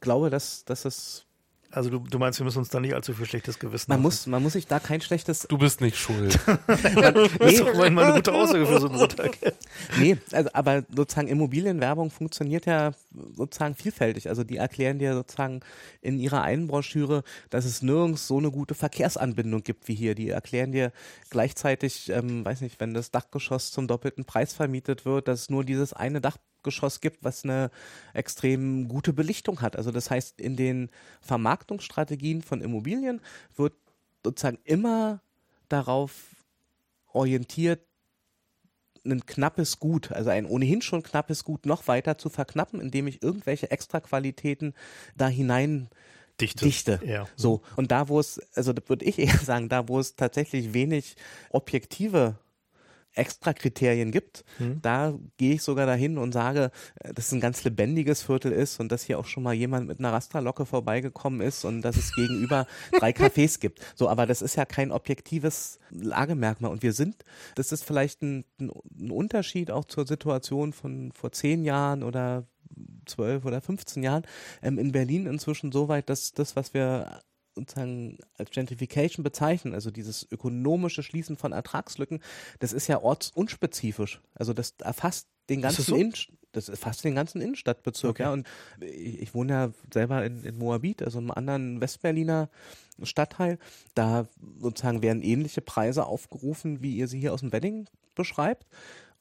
[0.00, 1.26] glaube, dass, dass es
[1.70, 4.26] also du, du meinst, wir müssen uns da nicht allzu viel schlechtes Gewissen man muss
[4.26, 5.46] Man muss sich da kein schlechtes...
[5.48, 6.38] Du bist nicht schuld.
[6.46, 7.28] man, nee.
[7.38, 9.36] Das ist doch mal eine gute Aussage für so einen Montag.
[9.98, 12.92] nee, also, aber sozusagen Immobilienwerbung funktioniert ja
[13.34, 14.28] sozusagen vielfältig.
[14.28, 15.60] Also die erklären dir sozusagen
[16.00, 20.14] in ihrer einen Broschüre, dass es nirgends so eine gute Verkehrsanbindung gibt wie hier.
[20.14, 20.92] Die erklären dir
[21.30, 25.64] gleichzeitig, ähm, weiß nicht, wenn das Dachgeschoss zum doppelten Preis vermietet wird, dass es nur
[25.64, 27.70] dieses eine Dach Dachgeschoss gibt, was eine
[28.14, 29.76] extrem gute Belichtung hat.
[29.76, 30.90] Also das heißt, in den
[31.20, 33.20] Vermarktungsstrategien von Immobilien
[33.56, 33.74] wird
[34.24, 35.20] sozusagen immer
[35.68, 36.12] darauf
[37.12, 37.80] orientiert,
[39.04, 43.22] ein knappes Gut, also ein ohnehin schon knappes Gut noch weiter zu verknappen, indem ich
[43.22, 44.74] irgendwelche Extraqualitäten
[45.16, 45.88] da hinein
[46.40, 46.64] Dichte.
[46.66, 47.00] Dichte.
[47.04, 47.26] Ja.
[47.34, 47.62] So.
[47.76, 51.16] Und da, wo es, also das würde ich eher sagen, da, wo es tatsächlich wenig
[51.50, 52.38] objektive
[53.18, 54.80] extra Kriterien gibt, hm.
[54.82, 58.80] da gehe ich sogar dahin und sage, äh, dass es ein ganz lebendiges Viertel ist
[58.80, 62.14] und dass hier auch schon mal jemand mit einer Rasterlocke vorbeigekommen ist und dass es
[62.14, 62.66] gegenüber
[62.98, 63.80] drei Cafés gibt.
[63.94, 68.44] So, aber das ist ja kein objektives Lagemerkmal und wir sind, das ist vielleicht ein,
[68.60, 72.46] ein Unterschied auch zur Situation von vor zehn Jahren oder
[73.06, 74.24] zwölf oder 15 Jahren
[74.62, 77.20] ähm, in Berlin inzwischen so weit, dass das, was wir
[77.58, 82.20] sozusagen als Gentrification bezeichnen, also dieses ökonomische Schließen von Ertragslücken,
[82.60, 84.20] das ist ja ortsunspezifisch.
[84.34, 85.96] Also das erfasst den ganzen so?
[85.96, 86.12] In
[86.52, 88.22] das erfasst den ganzen Innenstadtbezirk, okay.
[88.22, 88.32] ja.
[88.32, 88.46] Und
[88.80, 92.48] ich, ich, wohne ja selber in, in Moabit, also einem anderen Westberliner
[93.02, 93.58] Stadtteil.
[93.94, 94.26] Da
[94.58, 98.66] sozusagen werden ähnliche Preise aufgerufen, wie ihr sie hier aus dem Wedding beschreibt.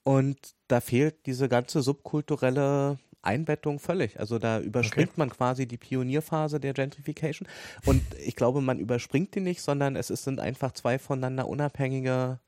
[0.03, 0.37] Und
[0.69, 2.97] da fehlt diese ganze subkulturelle
[3.27, 4.19] Einbettung völlig.
[4.19, 5.19] Also da überspringt okay.
[5.19, 7.47] man quasi die Pionierphase der Gentrification.
[7.85, 12.39] Und ich glaube, man überspringt die nicht, sondern es sind einfach zwei voneinander unabhängige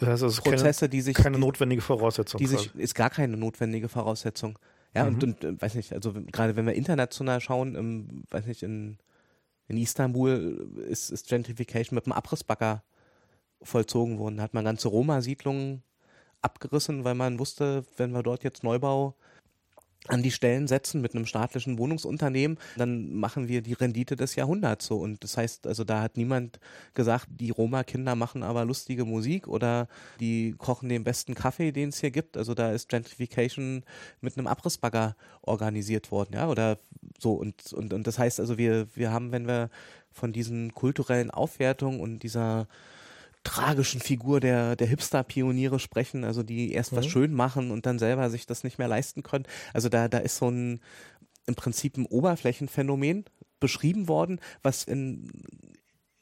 [0.00, 1.14] das heißt, es ist Prozesse, keine, die sich.
[1.14, 2.38] Keine notwendige Voraussetzung.
[2.38, 4.58] Die sich, ist gar keine notwendige Voraussetzung.
[4.94, 5.14] Ja, mhm.
[5.14, 8.96] und, und äh, weiß nicht, also gerade wenn wir international schauen, im, weiß nicht, in,
[9.68, 12.82] in Istanbul ist, ist Gentrification mit einem Abrissbagger
[13.62, 14.38] vollzogen worden.
[14.38, 15.82] Da hat man ganze Roma-Siedlungen
[16.40, 19.14] abgerissen, weil man wusste, wenn wir dort jetzt Neubau
[20.08, 24.86] an die Stellen setzen mit einem staatlichen Wohnungsunternehmen, dann machen wir die Rendite des Jahrhunderts
[24.86, 24.96] so.
[24.96, 26.58] Und das heißt, also da hat niemand
[26.94, 29.88] gesagt, die Roma-Kinder machen aber lustige Musik oder
[30.18, 32.36] die kochen den besten Kaffee, den es hier gibt.
[32.36, 33.84] Also da ist Gentrification
[34.20, 36.78] mit einem Abrissbagger organisiert worden, ja, oder
[37.18, 37.34] so.
[37.34, 39.68] Und, und, und das heißt also, wir, wir haben, wenn wir
[40.10, 42.66] von diesen kulturellen Aufwertungen und dieser
[43.42, 46.96] tragischen Figur der, der Hipster-Pioniere sprechen, also die erst mhm.
[46.96, 49.46] was schön machen und dann selber sich das nicht mehr leisten können.
[49.72, 50.80] Also da, da ist so ein
[51.46, 53.24] im Prinzip ein Oberflächenphänomen
[53.58, 55.30] beschrieben worden, was in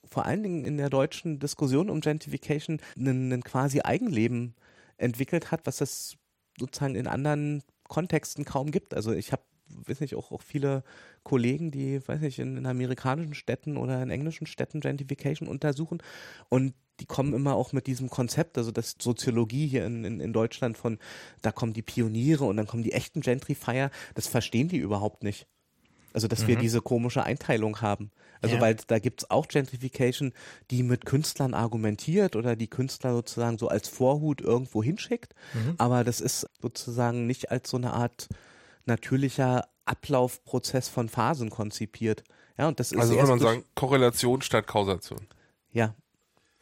[0.05, 4.55] vor allen Dingen in der deutschen Diskussion um Gentrification ein quasi Eigenleben
[4.97, 6.17] entwickelt hat, was es
[6.59, 8.95] sozusagen in anderen Kontexten kaum gibt.
[8.95, 10.83] Also ich habe weiß nicht, auch, auch viele
[11.23, 16.03] Kollegen, die, weiß nicht, in, in amerikanischen Städten oder in englischen Städten Gentrification untersuchen
[16.49, 20.33] und die kommen immer auch mit diesem Konzept, also das Soziologie hier in, in, in
[20.33, 20.99] Deutschland von,
[21.43, 25.47] da kommen die Pioniere und dann kommen die echten Gentrifier, das verstehen die überhaupt nicht.
[26.15, 26.49] Also, dass mhm.
[26.49, 28.11] wir diese komische Einteilung haben.
[28.41, 28.61] Also, ja.
[28.61, 30.33] weil da gibt's auch Gentrification,
[30.71, 35.35] die mit Künstlern argumentiert oder die Künstler sozusagen so als Vorhut irgendwo hinschickt.
[35.55, 35.75] Mhm.
[35.77, 38.29] Aber das ist sozusagen nicht als so eine Art
[38.89, 42.25] natürlicher Ablaufprozess von Phasen konzipiert.
[42.59, 45.27] Ja, und das ist also würde man sagen, Korrelation statt Kausation.
[45.71, 45.95] Ja.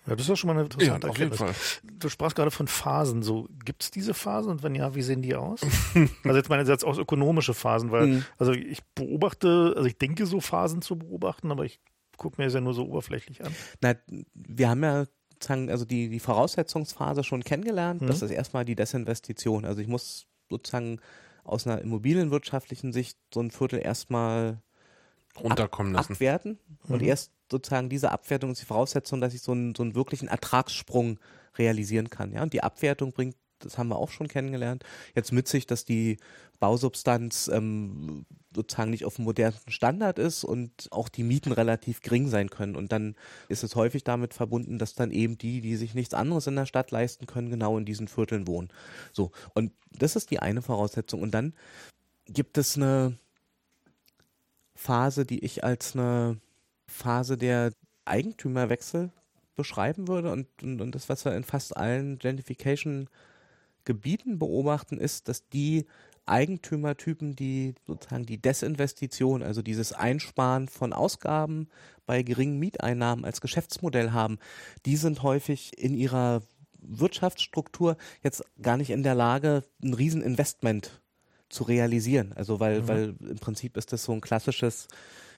[0.07, 1.53] Ja, das ist ja schon mal eine interessante ja, auf jeden Fall.
[1.83, 3.23] Du sprachst gerade von Phasen.
[3.23, 5.63] So, gibt es diese Phasen und wenn ja, wie sehen die aus?
[6.25, 8.25] also jetzt meine ich jetzt auch ökonomische Phasen, weil, mhm.
[8.39, 11.81] also ich beobachte, also ich denke so Phasen zu beobachten, aber ich
[12.19, 13.53] gucke mir das ja nur so oberflächlich an.
[13.81, 13.95] Na,
[14.35, 18.03] wir haben ja sozusagen also die, die Voraussetzungsphase schon kennengelernt.
[18.03, 18.07] Mhm.
[18.07, 19.65] Das ist erstmal die Desinvestition.
[19.65, 21.01] Also ich muss sozusagen
[21.47, 24.61] aus einer immobilienwirtschaftlichen Sicht so ein Viertel erstmal
[25.39, 26.15] runterkommen ab, lassen.
[26.15, 27.09] abwerten und Mhm.
[27.09, 31.19] erst sozusagen diese Abwertung ist die Voraussetzung, dass ich so einen, so einen wirklichen Ertragssprung
[31.59, 32.33] realisieren kann.
[32.33, 34.85] Ja, und die Abwertung bringt, das haben wir auch schon kennengelernt,
[35.15, 36.19] jetzt mit sich, dass die
[36.59, 42.29] Bausubstanz ähm, sozusagen nicht auf dem modernen Standard ist und auch die Mieten relativ gering
[42.29, 42.77] sein können.
[42.77, 43.15] Und dann
[43.49, 46.67] ist es häufig damit verbunden, dass dann eben die, die sich nichts anderes in der
[46.67, 48.69] Stadt leisten können, genau in diesen Vierteln wohnen.
[49.13, 49.31] So.
[49.55, 51.21] Und das ist die eine Voraussetzung.
[51.23, 51.55] Und dann
[52.27, 53.19] gibt es eine
[54.75, 56.41] Phase, die ich als eine
[56.87, 57.73] Phase der
[58.05, 59.11] Eigentümerwechsel
[59.57, 60.31] beschreiben würde.
[60.31, 62.19] Und, und, und das, was wir in fast allen
[63.87, 65.87] Gentrification-Gebieten beobachten, ist, dass die
[66.27, 71.69] Eigentümertypen, die sozusagen die Desinvestition, also dieses Einsparen von Ausgaben
[72.05, 74.39] bei geringen Mieteinnahmen als Geschäftsmodell haben,
[74.85, 76.43] die sind häufig in ihrer
[76.81, 81.01] Wirtschaftsstruktur jetzt gar nicht in der Lage, ein Rieseninvestment
[81.49, 82.33] zu realisieren.
[82.35, 82.89] Also weil, Mhm.
[82.89, 84.89] weil im Prinzip ist das so ein klassisches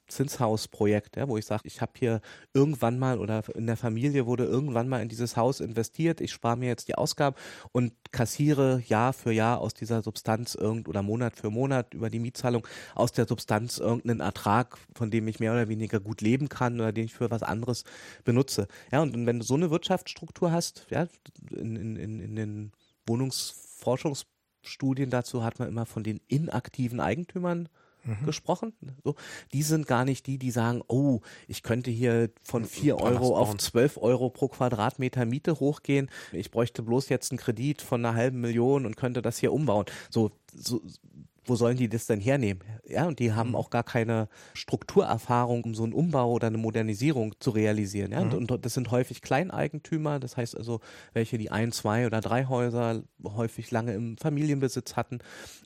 [0.09, 2.21] Zinshausprojekt, ja, wo ich sage, ich habe hier
[2.53, 6.57] irgendwann mal oder in der Familie wurde irgendwann mal in dieses Haus investiert, ich spare
[6.57, 7.35] mir jetzt die Ausgaben
[7.71, 12.19] und kassiere Jahr für Jahr aus dieser Substanz irgend oder Monat für Monat über die
[12.19, 16.79] Mietzahlung aus der Substanz irgendeinen Ertrag, von dem ich mehr oder weniger gut leben kann
[16.79, 17.83] oder den ich für was anderes
[18.23, 18.67] benutze.
[18.91, 21.07] Ja, und wenn du so eine Wirtschaftsstruktur hast, ja,
[21.51, 22.71] in, in, in, in den
[23.07, 27.69] Wohnungsforschungsstudien dazu hat man immer von den inaktiven Eigentümern
[28.03, 28.25] Mhm.
[28.25, 28.73] gesprochen.
[29.03, 29.15] So,
[29.53, 33.37] die sind gar nicht die, die sagen, oh, ich könnte hier von 4 Palast Euro
[33.37, 33.57] auf.
[33.57, 36.09] 12 Euro pro Quadratmeter Miete hochgehen.
[36.31, 39.85] Ich bräuchte bloß jetzt einen Kredit von einer halben Million und könnte das hier umbauen.
[40.09, 40.81] So, so
[41.49, 42.63] wo sollen die das denn hernehmen?
[42.85, 47.33] Ja, und die haben auch gar keine Strukturerfahrung, um so einen Umbau oder eine Modernisierung
[47.39, 48.11] zu realisieren.
[48.11, 50.79] Ja, und, und das sind häufig Kleineigentümer, das heißt also
[51.13, 55.19] welche, die ein, zwei oder drei Häuser häufig lange im Familienbesitz hatten.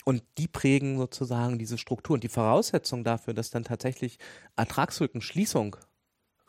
[0.05, 2.15] Und die prägen sozusagen diese Struktur.
[2.15, 4.17] Und die Voraussetzung dafür, dass dann tatsächlich
[4.55, 5.75] Ertragslückenschließung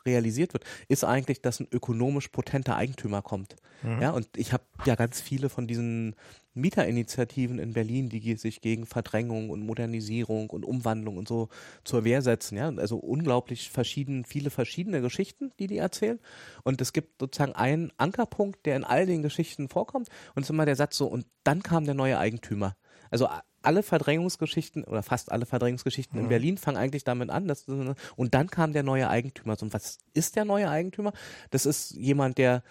[0.05, 3.55] realisiert wird, ist eigentlich, dass ein ökonomisch potenter Eigentümer kommt.
[4.01, 6.15] Ja, und ich habe ja ganz viele von diesen
[6.55, 11.49] Mieterinitiativen in Berlin, die sich gegen Verdrängung und Modernisierung und Umwandlung und so
[11.83, 12.57] zur Wehr setzen.
[12.57, 16.19] Ja, also unglaublich verschieden, viele verschiedene Geschichten, die die erzählen.
[16.63, 20.09] Und es gibt sozusagen einen Ankerpunkt, der in all den Geschichten vorkommt.
[20.33, 22.75] Und es ist immer der Satz so, und dann kam der neue Eigentümer.
[23.11, 23.27] Also
[23.65, 27.47] alle Verdrängungsgeschichten oder fast alle Verdrängungsgeschichten in Berlin fangen eigentlich damit an.
[27.47, 29.55] Dass, und dann kam der neue Eigentümer.
[29.55, 31.13] So, Und was ist der neue Eigentümer?
[31.51, 32.63] Das ist jemand, der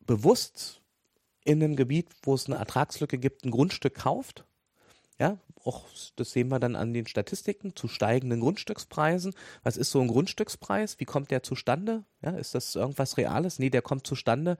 [0.00, 0.80] bewusst
[1.44, 4.44] in einem Gebiet, wo es eine Ertragslücke gibt, ein Grundstück kauft.
[5.18, 5.84] Ja, auch
[6.16, 9.34] das sehen wir dann an den Statistiken zu steigenden Grundstückspreisen.
[9.62, 10.98] Was ist so ein Grundstückspreis?
[10.98, 12.04] Wie kommt der zustande?
[12.22, 13.58] Ja, ist das irgendwas Reales?
[13.58, 14.56] Nee, der kommt zustande,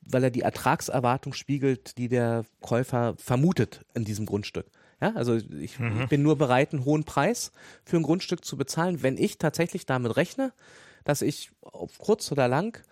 [0.00, 4.70] weil er die Ertragserwartung spiegelt, die der Käufer vermutet in diesem Grundstück.
[5.04, 7.52] Ja, also ich, ich bin nur bereit, einen hohen Preis
[7.84, 10.54] für ein Grundstück zu bezahlen, wenn ich tatsächlich damit rechne,
[11.04, 12.82] dass ich auf kurz oder lang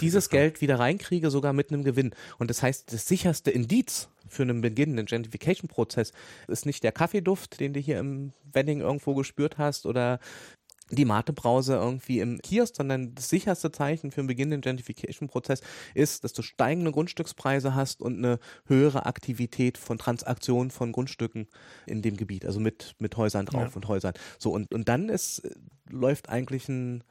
[0.00, 0.30] dieses.
[0.30, 2.14] Geld wieder reinkriege, sogar mit einem Gewinn.
[2.38, 6.12] Und das heißt, das sicherste Indiz für einen beginnenden Gentrification-Prozess
[6.48, 10.20] ist nicht der Kaffeeduft, den du hier im Wedding irgendwo gespürt hast oder
[10.90, 15.60] die Mate-Brause irgendwie im Kiosk, sondern das sicherste Zeichen für einen beginnenden Gentrification-Prozess
[15.94, 21.48] ist, dass du steigende Grundstückspreise hast und eine höhere Aktivität von Transaktionen von Grundstücken
[21.86, 23.76] in dem Gebiet, also mit, mit Häusern drauf Ja.
[23.76, 24.14] und Häusern.
[24.38, 25.42] So, und, und dann ist,
[25.90, 27.02] läuft eigentlich ein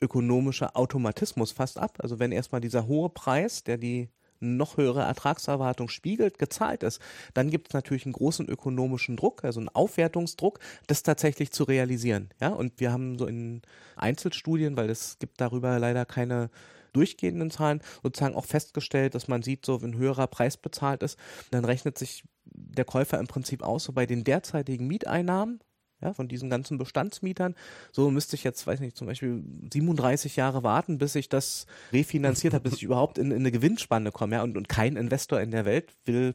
[0.00, 1.98] ökonomischer Automatismus fast ab.
[2.00, 4.08] Also wenn erstmal dieser hohe Preis, der die
[4.44, 7.00] noch höhere Ertragserwartung spiegelt, gezahlt ist,
[7.34, 12.30] dann gibt es natürlich einen großen ökonomischen Druck, also einen Aufwertungsdruck, das tatsächlich zu realisieren.
[12.40, 13.62] Ja, und wir haben so in
[13.96, 16.50] Einzelstudien, weil es gibt darüber leider keine
[16.92, 21.18] durchgehenden Zahlen, sozusagen auch festgestellt, dass man sieht, so wenn höherer Preis bezahlt ist,
[21.50, 25.60] dann rechnet sich der Käufer im Prinzip aus, so bei den derzeitigen Mieteinnahmen,
[26.04, 27.54] ja, von diesen ganzen Bestandsmietern.
[27.90, 29.42] So müsste ich jetzt, weiß nicht, zum Beispiel
[29.72, 34.12] 37 Jahre warten, bis ich das refinanziert habe, bis ich überhaupt in, in eine Gewinnspanne
[34.12, 34.36] komme.
[34.36, 36.34] Ja, und, und kein Investor in der Welt will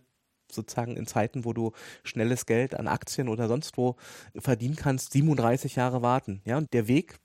[0.52, 1.72] sozusagen in Zeiten, wo du
[2.04, 3.96] schnelles Geld an Aktien oder sonst wo
[4.36, 6.42] verdienen kannst, 37 Jahre warten.
[6.44, 7.20] Ja, und der Weg,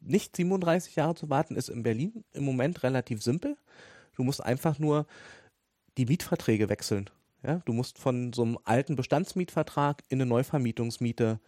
[0.00, 3.56] nicht 37 Jahre zu warten, ist in Berlin im Moment relativ simpel.
[4.16, 5.06] Du musst einfach nur
[5.96, 7.08] die Mietverträge wechseln.
[7.46, 11.40] Ja, du musst von so einem alten Bestandsmietvertrag in eine Neuvermietungsmiete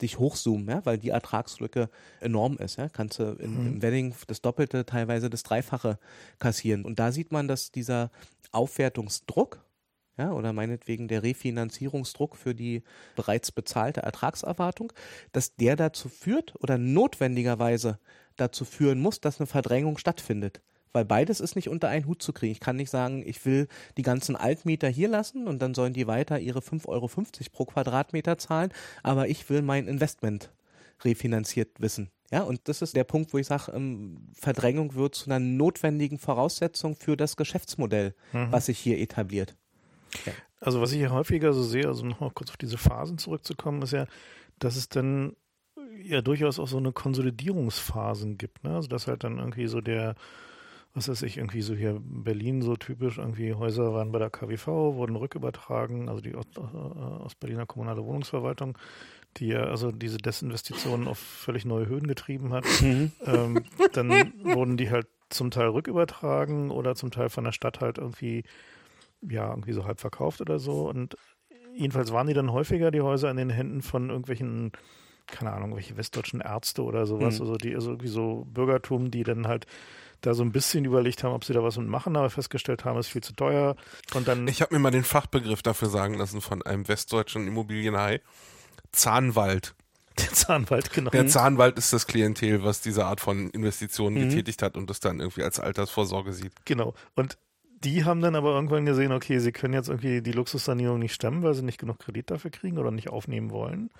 [0.00, 1.88] dich hochzoomen, ja, weil die Ertragslücke
[2.20, 2.76] enorm ist.
[2.76, 2.88] Ja.
[2.88, 5.98] Kannst du in, im Wedding das Doppelte, teilweise das Dreifache
[6.38, 6.84] kassieren.
[6.84, 8.10] Und da sieht man, dass dieser
[8.52, 9.64] Aufwertungsdruck,
[10.16, 12.82] ja, oder meinetwegen der Refinanzierungsdruck für die
[13.16, 14.92] bereits bezahlte Ertragserwartung,
[15.32, 17.98] dass der dazu führt oder notwendigerweise
[18.36, 20.60] dazu führen muss, dass eine Verdrängung stattfindet.
[20.94, 22.52] Weil beides ist nicht unter einen Hut zu kriegen.
[22.52, 23.66] Ich kann nicht sagen, ich will
[23.96, 27.08] die ganzen Altmieter hier lassen und dann sollen die weiter ihre 5,50 Euro
[27.52, 28.72] pro Quadratmeter zahlen,
[29.02, 30.52] aber ich will mein Investment
[31.04, 32.10] refinanziert wissen.
[32.30, 36.18] Ja, und das ist der Punkt, wo ich sage, ähm, Verdrängung wird zu einer notwendigen
[36.18, 38.52] Voraussetzung für das Geschäftsmodell, mhm.
[38.52, 39.56] was sich hier etabliert.
[40.24, 40.32] Ja.
[40.60, 43.92] Also was ich hier häufiger so sehe, also nochmal kurz auf diese Phasen zurückzukommen, ist
[43.92, 44.06] ja,
[44.60, 45.34] dass es dann
[46.02, 48.62] ja durchaus auch so eine Konsolidierungsphasen gibt.
[48.62, 48.76] Ne?
[48.76, 50.14] Also dass halt dann irgendwie so der
[50.94, 54.66] was weiß ich, irgendwie so hier Berlin so typisch, irgendwie Häuser waren bei der KWV,
[54.66, 58.78] wurden rückübertragen, also die Ostberliner äh, kommunale Wohnungsverwaltung,
[59.36, 62.64] die ja also diese Desinvestitionen auf völlig neue Höhen getrieben hat.
[62.80, 63.10] Mhm.
[63.26, 67.98] Ähm, dann wurden die halt zum Teil rückübertragen oder zum Teil von der Stadt halt
[67.98, 68.44] irgendwie,
[69.20, 70.88] ja, irgendwie so halb verkauft oder so.
[70.88, 71.16] Und
[71.74, 74.70] jedenfalls waren die dann häufiger, die Häuser, in den Händen von irgendwelchen
[75.26, 77.46] keine Ahnung, welche westdeutschen Ärzte oder sowas, mhm.
[77.46, 79.66] also die, also irgendwie so Bürgertum, die dann halt
[80.26, 82.98] da so ein bisschen überlegt haben, ob sie da was mit machen, aber festgestellt haben,
[82.98, 83.76] es ist viel zu teuer.
[84.14, 84.48] Und dann.
[84.48, 88.20] Ich habe mir mal den Fachbegriff dafür sagen lassen von einem westdeutschen Immobilienhai.
[88.92, 89.74] Zahnwald.
[90.18, 91.10] Der Zahnwald, genau.
[91.10, 94.28] Der Zahnwald ist das Klientel, was diese Art von Investitionen mhm.
[94.28, 96.52] getätigt hat und das dann irgendwie als Altersvorsorge sieht.
[96.64, 96.94] Genau.
[97.16, 97.36] Und
[97.84, 101.42] die haben dann aber irgendwann gesehen, okay, sie können jetzt irgendwie die Luxussanierung nicht stemmen,
[101.42, 103.90] weil sie nicht genug Kredit dafür kriegen oder nicht aufnehmen wollen.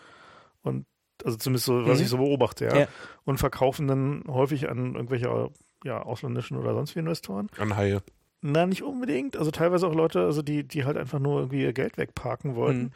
[0.63, 0.87] Und
[1.25, 2.05] also zumindest so, was mhm.
[2.05, 2.77] ich so beobachte, ja.
[2.77, 2.89] ja.
[3.25, 5.51] Und verkaufen dann häufig an irgendwelche
[5.85, 7.49] ja, ausländischen oder sonst wie Investoren.
[7.59, 8.03] An Haie.
[8.41, 9.37] Na, nicht unbedingt.
[9.37, 12.83] Also teilweise auch Leute, also die, die halt einfach nur irgendwie ihr Geld wegparken wollten.
[12.83, 12.91] Mhm.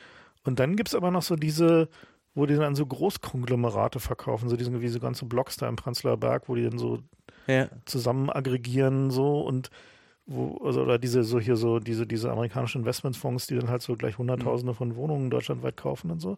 [0.45, 1.89] Und dann gibt es aber noch so diese,
[2.35, 6.17] wo die dann so Großkonglomerate verkaufen, so diese wie so ganze Blocks da im Prenzlauer
[6.17, 6.99] Berg, wo die dann so
[7.47, 7.69] ja.
[7.85, 9.71] zusammen aggregieren so und
[10.27, 13.97] wo, also oder diese so hier so, diese, diese amerikanischen Investmentfonds, die dann halt so
[13.97, 14.77] gleich Hunderttausende mhm.
[14.77, 16.37] von Wohnungen deutschlandweit kaufen und so.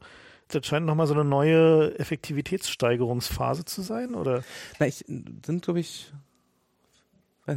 [0.49, 4.43] Das scheint nochmal so eine neue Effektivitätssteigerungsphase zu sein, oder?
[4.79, 5.05] Na, ich
[5.45, 6.13] sind, glaube ich,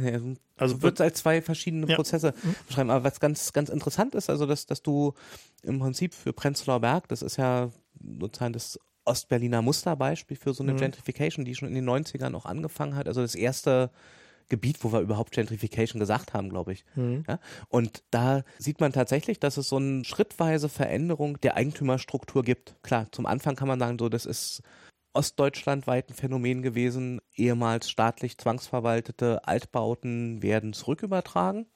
[0.02, 1.96] also, also wird es als zwei verschiedene ja.
[1.96, 2.54] Prozesse mhm.
[2.66, 2.90] beschreiben.
[2.90, 5.14] Aber was ganz, ganz interessant ist, also dass, dass du
[5.62, 7.70] im Prinzip für Prenzlauer Berg, das ist ja
[8.20, 10.78] sozusagen das Ostberliner Musterbeispiel für so eine mhm.
[10.78, 13.06] Gentrification, die schon in den 90ern auch angefangen hat.
[13.06, 13.90] Also das erste
[14.48, 16.84] Gebiet, wo wir überhaupt Gentrification gesagt haben, glaube ich.
[16.94, 17.24] Mhm.
[17.26, 17.38] Ja?
[17.68, 22.74] Und da sieht man tatsächlich, dass es so eine schrittweise Veränderung der Eigentümerstruktur gibt.
[22.82, 24.62] Klar, zum Anfang kann man sagen, so das ist
[25.14, 27.20] ostdeutschlandweit ein Phänomen gewesen.
[27.34, 31.66] Ehemals staatlich zwangsverwaltete Altbauten werden zurückübertragen.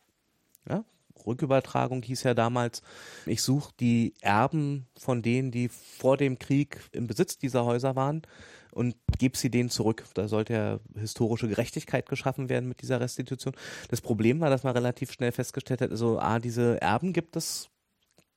[0.69, 0.85] Ja,
[1.27, 2.83] Rückübertragung hieß ja damals,
[3.27, 8.23] ich suche die Erben von denen, die vor dem Krieg im Besitz dieser Häuser waren
[8.73, 10.05] und gebe sie denen zurück.
[10.15, 13.55] Da sollte ja historische Gerechtigkeit geschaffen werden mit dieser Restitution.
[13.89, 17.71] Das Problem war, dass man relativ schnell festgestellt hat, also A, diese Erben gibt es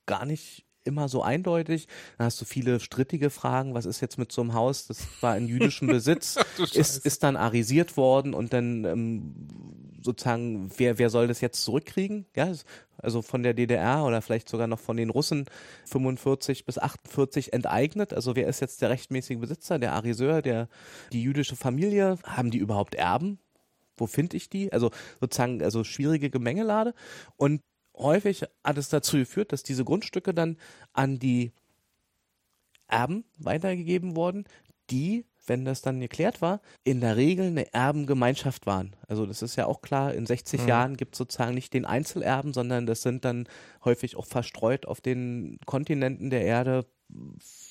[0.06, 1.88] gar nicht immer so eindeutig.
[2.18, 3.74] Dann hast du viele strittige Fragen.
[3.74, 4.86] Was ist jetzt mit so einem Haus?
[4.86, 6.38] Das war in jüdischem Besitz,
[6.72, 9.34] ist, ist dann arisiert worden und dann ähm,
[10.02, 12.26] sozusagen, wer, wer soll das jetzt zurückkriegen?
[12.34, 12.52] Ja,
[12.98, 15.46] also von der DDR oder vielleicht sogar noch von den Russen
[15.86, 18.12] 45 bis 48 enteignet.
[18.12, 20.68] Also wer ist jetzt der rechtmäßige Besitzer, der Ariseur, der,
[21.12, 22.18] die jüdische Familie?
[22.24, 23.38] Haben die überhaupt Erben?
[23.96, 24.72] Wo finde ich die?
[24.72, 26.94] Also sozusagen, also schwierige Gemengelade.
[27.36, 27.60] Und
[27.96, 30.56] häufig hat es dazu geführt, dass diese Grundstücke dann
[30.92, 31.52] an die
[32.88, 34.44] Erben weitergegeben wurden,
[34.90, 38.94] die, wenn das dann geklärt war, in der Regel eine Erbengemeinschaft waren.
[39.08, 40.68] Also das ist ja auch klar, in 60 mhm.
[40.68, 43.48] Jahren gibt es sozusagen nicht den Einzelerben, sondern das sind dann
[43.84, 46.86] häufig auch verstreut auf den Kontinenten der Erde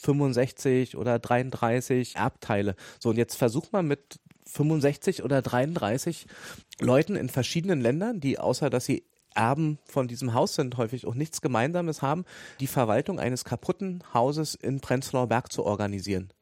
[0.01, 2.75] 65 oder 33 Erbteile.
[2.99, 6.27] So, und jetzt versucht man mit 65 oder 33
[6.79, 9.05] Leuten in verschiedenen Ländern, die außer dass sie
[9.35, 12.25] Erben von diesem Haus sind, häufig auch nichts Gemeinsames haben,
[12.59, 16.33] die Verwaltung eines kaputten Hauses in Prenzlauer Berg zu organisieren.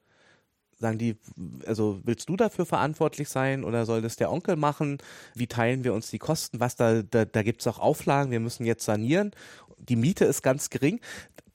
[0.77, 1.17] Sagen die,
[1.65, 4.97] also willst du dafür verantwortlich sein oder soll das der Onkel machen?
[5.35, 6.61] Wie teilen wir uns die Kosten?
[6.61, 9.31] Was da, da, da gibt es auch Auflagen, wir müssen jetzt sanieren.
[9.77, 11.01] Die Miete ist ganz gering.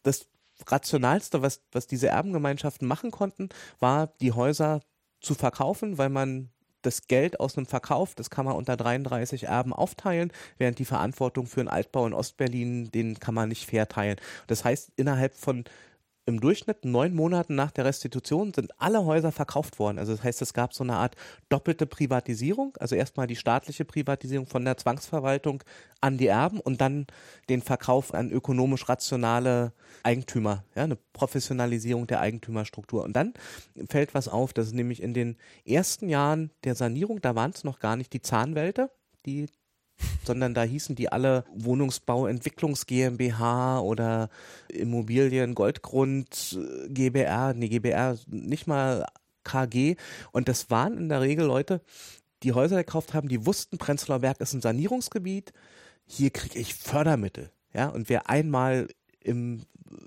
[0.02, 0.26] Das
[0.66, 4.80] Rationalste, was, was diese Erbengemeinschaften machen konnten, war, die Häuser
[5.20, 6.50] zu verkaufen, weil man
[6.86, 11.46] das Geld aus einem Verkauf, das kann man unter 33 Erben aufteilen, während die Verantwortung
[11.46, 14.16] für einen Altbau in Ostberlin, den kann man nicht fair teilen.
[14.46, 15.64] Das heißt, innerhalb von
[16.26, 19.98] im Durchschnitt neun Monaten nach der Restitution sind alle Häuser verkauft worden.
[19.98, 21.16] Also das heißt, es gab so eine Art
[21.48, 22.74] doppelte Privatisierung.
[22.78, 25.62] Also erstmal die staatliche Privatisierung von der Zwangsverwaltung
[26.00, 27.06] an die Erben und dann
[27.48, 29.72] den Verkauf an ökonomisch rationale
[30.02, 30.64] Eigentümer.
[30.74, 33.04] Ja, eine Professionalisierung der Eigentümerstruktur.
[33.04, 33.34] Und dann
[33.90, 37.80] fällt was auf, dass nämlich in den ersten Jahren der Sanierung, da waren es noch
[37.80, 38.90] gar nicht die Zahnwälte,
[39.26, 39.46] die
[40.24, 44.28] sondern da hießen die alle Wohnungsbau Entwicklungs GmbH oder
[44.68, 49.06] Immobilien Goldgrund äh, GBR, nee GBR nicht mal
[49.44, 49.96] KG
[50.32, 51.80] und das waren in der Regel Leute,
[52.42, 55.52] die Häuser gekauft haben, die wussten Prenzlauer Berg ist ein Sanierungsgebiet,
[56.06, 58.88] hier kriege ich Fördermittel, ja, und wer einmal
[59.24, 59.62] im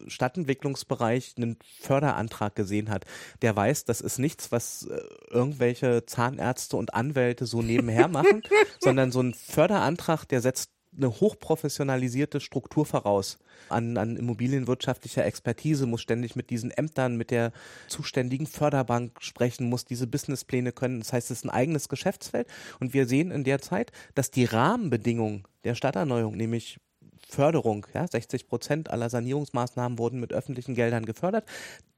[0.07, 3.05] Stadtentwicklungsbereich einen Förderantrag gesehen hat,
[3.41, 4.99] der weiß, das ist nichts, was äh,
[5.29, 8.43] irgendwelche Zahnärzte und Anwälte so nebenher machen,
[8.79, 13.37] sondern so ein Förderantrag, der setzt eine hochprofessionalisierte Struktur voraus
[13.69, 17.51] an, an immobilienwirtschaftlicher Expertise, muss ständig mit diesen Ämtern, mit der
[17.87, 20.99] zuständigen Förderbank sprechen, muss diese Businesspläne können.
[20.99, 22.47] Das heißt, es ist ein eigenes Geschäftsfeld.
[22.79, 26.79] Und wir sehen in der Zeit, dass die Rahmenbedingungen der Stadterneuerung, nämlich
[27.27, 27.85] Förderung.
[27.93, 31.47] Ja, 60 Prozent aller Sanierungsmaßnahmen wurden mit öffentlichen Geldern gefördert.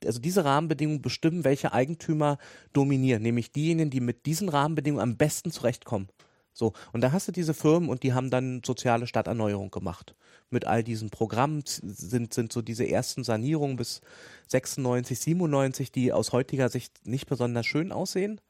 [0.03, 2.37] Also diese Rahmenbedingungen bestimmen, welche Eigentümer
[2.73, 6.07] dominieren, nämlich diejenigen, die mit diesen Rahmenbedingungen am besten zurechtkommen.
[6.51, 10.15] So, und da hast du diese Firmen und die haben dann soziale Stadterneuerung gemacht.
[10.49, 14.01] Mit all diesen Programmen sind, sind so diese ersten Sanierungen bis
[14.47, 18.41] 96, 97, die aus heutiger Sicht nicht besonders schön aussehen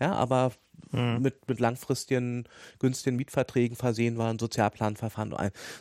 [0.00, 0.52] ja, aber
[0.92, 1.20] mhm.
[1.20, 2.44] mit, mit langfristigen,
[2.78, 5.34] günstigen Mietverträgen versehen waren, Sozialplanverfahren.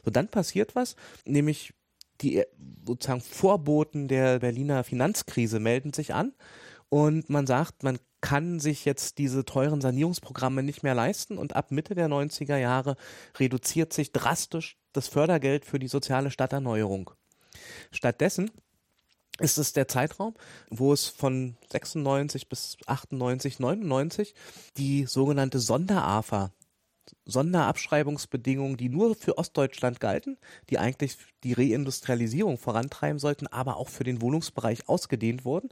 [0.04, 0.96] So, dann passiert was,
[1.26, 1.74] nämlich
[2.22, 2.44] die
[2.86, 6.34] sozusagen Vorboten der Berliner Finanzkrise melden sich an
[6.90, 11.72] und man sagt, man kann sich jetzt diese teuren Sanierungsprogramme nicht mehr leisten und ab
[11.72, 12.96] Mitte der 90er Jahre
[13.38, 17.12] reduziert sich drastisch das Fördergeld für die soziale Stadterneuerung.
[17.92, 18.50] Stattdessen
[19.40, 20.36] ist es der Zeitraum,
[20.70, 24.34] wo es von 96 bis 98, 99
[24.78, 26.52] die sogenannte Sonderafa,
[27.26, 30.38] Sonderabschreibungsbedingungen, die nur für Ostdeutschland galten,
[30.70, 35.70] die eigentlich die Reindustrialisierung vorantreiben sollten, aber auch für den Wohnungsbereich ausgedehnt wurden.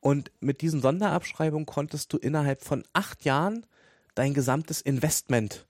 [0.00, 3.66] Und mit diesen Sonderabschreibungen konntest du innerhalb von acht Jahren
[4.14, 5.66] dein gesamtes Investment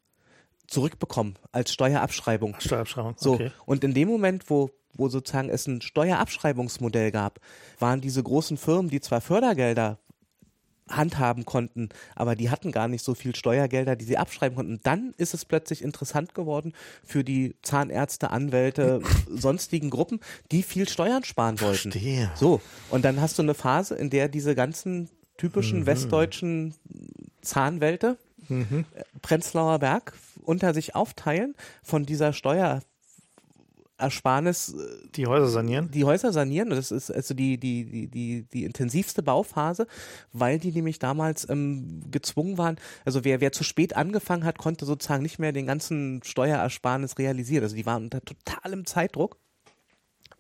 [0.66, 2.57] zurückbekommen als Steuerabschreibung.
[2.59, 3.12] Steuerabschreibung.
[3.12, 3.51] Okay.
[3.51, 7.40] So und in dem Moment, wo wo sozusagen es ein Steuerabschreibungsmodell gab,
[7.78, 9.99] waren diese großen Firmen, die zwar Fördergelder
[10.88, 14.80] handhaben konnten, aber die hatten gar nicht so viel Steuergelder, die sie abschreiben konnten.
[14.82, 16.74] Dann ist es plötzlich interessant geworden
[17.05, 20.20] für die Zahnärzte, Anwälte, sonstigen Gruppen,
[20.51, 21.93] die viel Steuern sparen wollten.
[21.93, 22.30] Verstehe.
[22.34, 25.86] So, und dann hast du eine Phase, in der diese ganzen typischen mhm.
[25.86, 26.74] westdeutschen
[27.40, 28.18] Zahnwälte,
[28.49, 28.84] mhm.
[29.22, 30.14] Prenzlauer Berg,
[30.45, 32.80] unter sich aufteilen von dieser Steuer
[34.03, 34.75] Ersparnis.
[34.75, 35.91] Äh, die Häuser sanieren?
[35.91, 36.71] Die Häuser sanieren.
[36.71, 39.87] Das ist also die, die, die, die, die intensivste Bauphase,
[40.33, 42.77] weil die nämlich damals ähm, gezwungen waren.
[43.05, 47.65] Also wer, wer zu spät angefangen hat, konnte sozusagen nicht mehr den ganzen Steuerersparnis realisieren.
[47.65, 49.39] Also die waren unter totalem Zeitdruck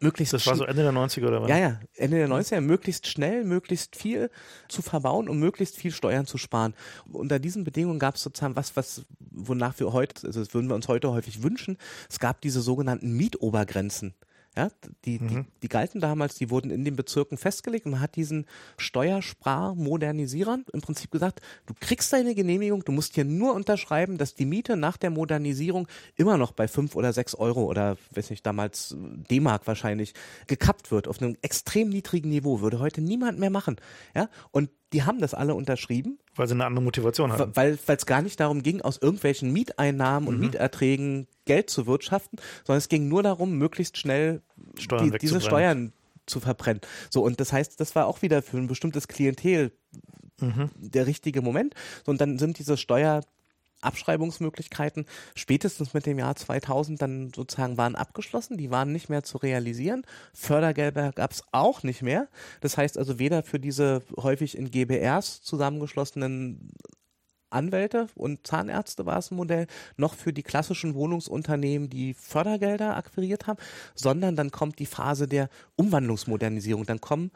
[0.02, 1.50] möglichst Das war so Ende der 90er oder was?
[1.50, 4.30] Ja, ja, Ende der 90er, möglichst schnell, möglichst viel
[4.68, 6.74] zu verbauen und möglichst viel Steuern zu sparen.
[7.10, 10.74] Unter diesen Bedingungen gab es sozusagen was, was, wonach wir heute, also das würden wir
[10.74, 11.78] uns heute häufig wünschen,
[12.10, 14.14] es gab diese sogenannten Mietobergrenzen.
[14.54, 14.68] Ja,
[15.06, 15.28] die, mhm.
[15.28, 18.44] die, die galten damals, die wurden in den Bezirken festgelegt und man hat diesen
[18.76, 24.44] Steuersparmodernisierern im Prinzip gesagt, du kriegst deine Genehmigung, du musst hier nur unterschreiben, dass die
[24.44, 28.94] Miete nach der Modernisierung immer noch bei fünf oder sechs Euro oder, weiß nicht, damals
[29.30, 30.12] D-Mark wahrscheinlich
[30.46, 33.76] gekappt wird auf einem extrem niedrigen Niveau, würde heute niemand mehr machen.
[34.14, 36.18] Ja, und die haben das alle unterschrieben.
[36.34, 37.56] Weil sie eine andere Motivation hatten.
[37.56, 40.40] Weil es gar nicht darum ging, aus irgendwelchen Mieteinnahmen und mhm.
[40.42, 44.42] Mieterträgen Geld zu wirtschaften, sondern es ging nur darum, möglichst schnell
[44.78, 45.92] die, diese Steuern
[46.26, 46.80] zu verbrennen.
[47.10, 49.72] So, und das heißt, das war auch wieder für ein bestimmtes Klientel
[50.40, 50.70] mhm.
[50.76, 51.74] der richtige Moment.
[52.04, 53.22] So, und dann sind diese Steuer
[53.82, 59.38] Abschreibungsmöglichkeiten spätestens mit dem Jahr 2000 dann sozusagen waren abgeschlossen, die waren nicht mehr zu
[59.38, 60.02] realisieren.
[60.32, 62.28] Fördergelder gab es auch nicht mehr.
[62.60, 66.72] Das heißt also weder für diese häufig in GBRs zusammengeschlossenen
[67.52, 69.66] Anwälte und Zahnärzte war es ein Modell,
[69.96, 73.58] noch für die klassischen Wohnungsunternehmen, die Fördergelder akquiriert haben,
[73.94, 76.86] sondern dann kommt die Phase der Umwandlungsmodernisierung.
[76.86, 77.30] Dann kommen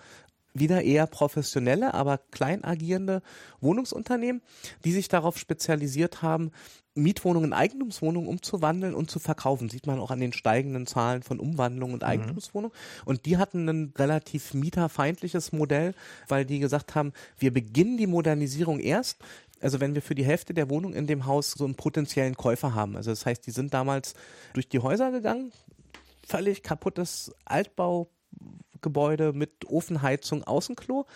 [0.59, 3.23] wieder eher professionelle, aber klein agierende
[3.61, 4.43] Wohnungsunternehmen,
[4.85, 6.53] die sich darauf spezialisiert haben,
[6.97, 9.69] Mietwohnungen in Eigentumswohnungen umzuwandeln und zu verkaufen.
[9.69, 12.09] Sieht man auch an den steigenden Zahlen von Umwandlungen und mhm.
[12.09, 12.77] Eigentumswohnungen.
[13.05, 15.95] Und die hatten ein relativ mieterfeindliches Modell,
[16.29, 19.19] weil die gesagt haben, wir beginnen die Modernisierung erst,
[19.61, 22.75] also wenn wir für die Hälfte der Wohnung in dem Haus so einen potenziellen Käufer
[22.75, 22.97] haben.
[22.97, 24.15] Also das heißt, die sind damals
[24.53, 25.53] durch die Häuser gegangen,
[26.27, 28.09] völlig kaputtes Altbau,
[28.81, 31.07] Gebäude mit Ofenheizung, Außenklo.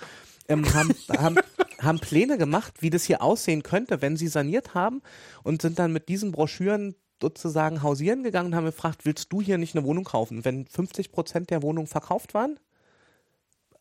[0.49, 1.37] Ähm, haben, haben,
[1.81, 5.03] haben Pläne gemacht, wie das hier aussehen könnte, wenn sie saniert haben
[5.43, 9.59] und sind dann mit diesen Broschüren sozusagen hausieren gegangen und haben gefragt, willst du hier
[9.59, 10.45] nicht eine Wohnung kaufen?
[10.45, 12.59] Wenn 50 Prozent der Wohnungen verkauft waren,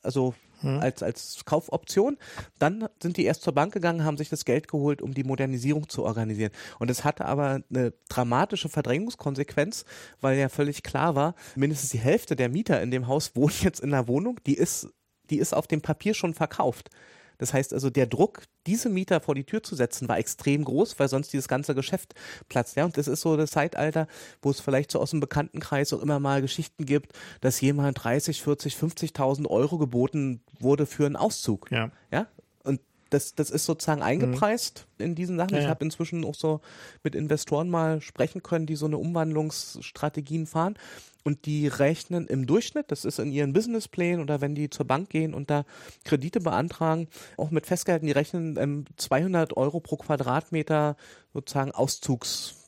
[0.01, 0.79] also hm.
[0.79, 2.17] als, als Kaufoption.
[2.57, 5.89] Dann sind die erst zur Bank gegangen, haben sich das Geld geholt, um die Modernisierung
[5.89, 6.51] zu organisieren.
[6.79, 9.85] Und es hatte aber eine dramatische Verdrängungskonsequenz,
[10.21, 13.79] weil ja völlig klar war, mindestens die Hälfte der Mieter in dem Haus wohnen jetzt
[13.79, 14.89] in einer Wohnung, die ist,
[15.29, 16.89] die ist auf dem Papier schon verkauft.
[17.39, 20.99] Das heißt also, der Druck, diese Mieter vor die Tür zu setzen, war extrem groß,
[20.99, 22.13] weil sonst dieses ganze Geschäft
[22.49, 22.75] platzt.
[22.75, 24.07] Ja, und das ist so das Zeitalter,
[24.41, 28.43] wo es vielleicht so aus dem Bekanntenkreis auch immer mal Geschichten gibt, dass jemand 30,
[28.43, 31.71] 40, 50.000 Euro geboten wurde für einen Auszug.
[31.71, 31.89] Ja.
[32.11, 32.27] Ja,
[32.63, 35.05] und das, das ist sozusagen eingepreist mhm.
[35.05, 35.55] in diesen Sachen.
[35.55, 36.61] Ja, ich habe inzwischen auch so
[37.03, 40.77] mit Investoren mal sprechen können, die so eine Umwandlungsstrategien fahren.
[41.23, 45.09] Und die rechnen im Durchschnitt, das ist in ihren Businessplänen oder wenn die zur Bank
[45.09, 45.65] gehen und da
[46.05, 50.95] Kredite beantragen, auch mit festgehalten, die rechnen ähm, 200 Euro pro Quadratmeter
[51.33, 52.58] sozusagen Auszugs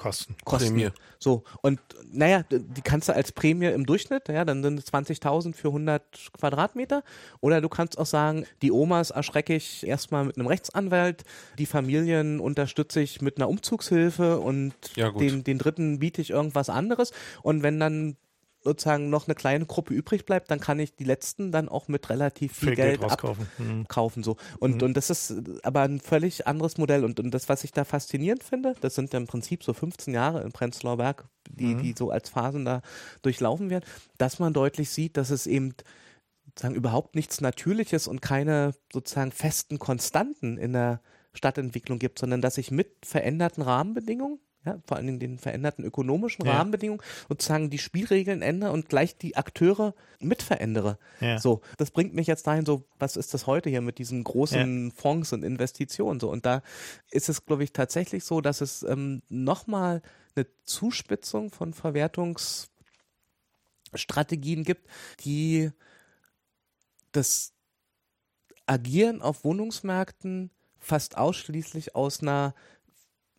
[0.00, 0.34] Kosten.
[0.46, 0.68] Kosten.
[0.68, 0.90] Prämie.
[1.18, 1.78] So, und
[2.10, 6.32] naja, die kannst du als Prämie im Durchschnitt, ja, dann sind es 20.000 für 100
[6.32, 7.02] Quadratmeter.
[7.40, 11.24] Oder du kannst auch sagen, die Omas erschrecke ich erstmal mit einem Rechtsanwalt,
[11.58, 16.70] die Familien unterstütze ich mit einer Umzugshilfe und Ja, den, den dritten biete ich irgendwas
[16.70, 17.12] anderes.
[17.42, 18.16] Und wenn dann
[18.62, 22.10] sozusagen noch eine kleine Gruppe übrig bleibt, dann kann ich die letzten dann auch mit
[22.10, 23.46] relativ viel, Viel Geld Geld, ab, rauskaufen.
[23.58, 23.88] Mhm.
[23.88, 27.64] kaufen so und und das ist aber ein völlig anderes Modell und, und das was
[27.64, 31.28] ich da faszinierend finde das sind ja im Prinzip so 15 Jahre in Prenzlauer Berg
[31.48, 32.82] die die so als Phasen da
[33.22, 33.84] durchlaufen werden
[34.18, 35.74] dass man deutlich sieht dass es eben
[36.46, 41.00] sozusagen überhaupt nichts Natürliches und keine sozusagen festen Konstanten in der
[41.32, 46.44] Stadtentwicklung gibt sondern dass sich mit veränderten Rahmenbedingungen ja, vor allen Dingen den veränderten ökonomischen
[46.44, 46.58] Ja.
[46.58, 50.98] Rahmenbedingungen sozusagen die Spielregeln ändere und gleich die Akteure mit verändere.
[51.20, 51.38] Ja.
[51.38, 54.92] So, das bringt mich jetzt dahin, so, was ist das heute hier mit diesen großen
[54.92, 56.20] Fonds und Investitionen?
[56.20, 56.62] So, und da
[57.10, 60.02] ist es, glaube ich, tatsächlich so, dass es ähm, nochmal
[60.36, 64.86] eine Zuspitzung von Verwertungsstrategien gibt,
[65.20, 65.70] die
[67.12, 67.54] das
[68.66, 72.54] Agieren auf Wohnungsmärkten fast ausschließlich aus einer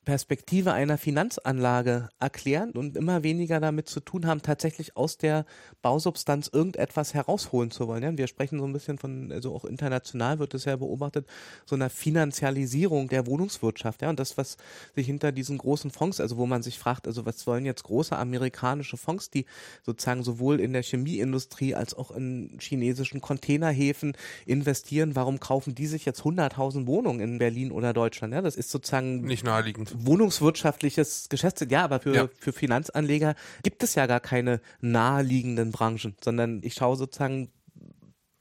[0.04, 5.46] Perspektive einer Finanzanlage erklären und immer weniger damit zu tun haben, tatsächlich aus der
[5.84, 8.18] Bausubstanz irgendetwas herausholen zu wollen.
[8.18, 11.28] Wir sprechen so ein bisschen von, also auch international wird es ja beobachtet,
[11.68, 14.02] so einer Finanzialisierung der Wohnungswirtschaft.
[14.02, 14.58] Ja, und das, was
[14.96, 18.18] sich hinter diesen großen Fonds, also wo man sich fragt, also was sollen jetzt große
[18.18, 19.46] amerikanische Fonds, die
[19.84, 24.14] sozusagen sowohl in der Chemieindustrie als auch in chinesischen Containerhäfen
[24.48, 28.34] investieren, warum kaufen die sich jetzt 100.000 Wohnungen in Berlin oder Deutschland?
[28.34, 29.91] Das ist sozusagen Nicht naheliegend.
[29.96, 31.70] Wohnungswirtschaftliches Geschäft.
[31.70, 32.30] Ja, aber für, Ja.
[32.40, 37.50] für Finanzanleger gibt es ja gar keine naheliegenden Branchen, sondern ich schaue sozusagen,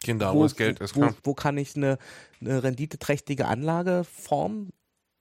[0.03, 1.15] Kinder, wo, das Geld ist, wo, klar.
[1.25, 1.99] wo kann ich eine,
[2.41, 4.71] eine renditeträchtige Anlageform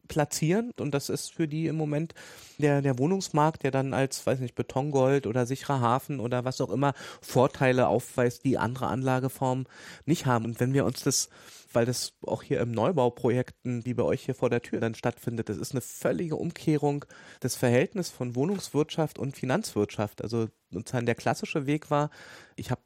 [0.07, 2.13] platzieren und das ist für die im Moment
[2.57, 6.71] der, der Wohnungsmarkt, der dann als, weiß nicht, Betongold oder sicherer Hafen oder was auch
[6.71, 9.67] immer Vorteile aufweist, die andere Anlageformen
[10.05, 10.45] nicht haben.
[10.45, 11.29] Und wenn wir uns das,
[11.71, 15.49] weil das auch hier im Neubauprojekten, wie bei euch hier vor der Tür dann stattfindet,
[15.49, 17.05] das ist eine völlige Umkehrung
[17.43, 20.21] des Verhältnisses von Wohnungswirtschaft und Finanzwirtschaft.
[20.21, 22.09] Also sozusagen der klassische Weg war,
[22.55, 22.81] ich habe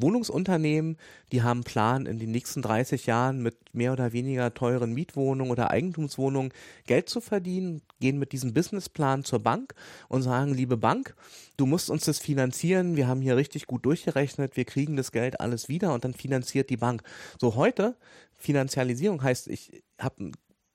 [0.00, 0.98] Wohnungsunternehmen,
[1.32, 5.70] die haben Plan, in den nächsten 30 Jahren mit mehr oder weniger teuren Mietwohnungen oder
[5.70, 6.52] Eigentumswohnungen
[6.86, 9.74] Geld zu verdienen, gehen mit diesem Businessplan zur Bank
[10.08, 11.16] und sagen, liebe Bank,
[11.56, 15.40] du musst uns das finanzieren, wir haben hier richtig gut durchgerechnet, wir kriegen das Geld
[15.40, 17.02] alles wieder und dann finanziert die Bank.
[17.40, 17.96] So heute,
[18.44, 20.32] Finanzialisierung heißt, ich habe ein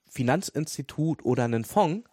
[0.09, 2.09] Finanzinstitut oder einen Fonds,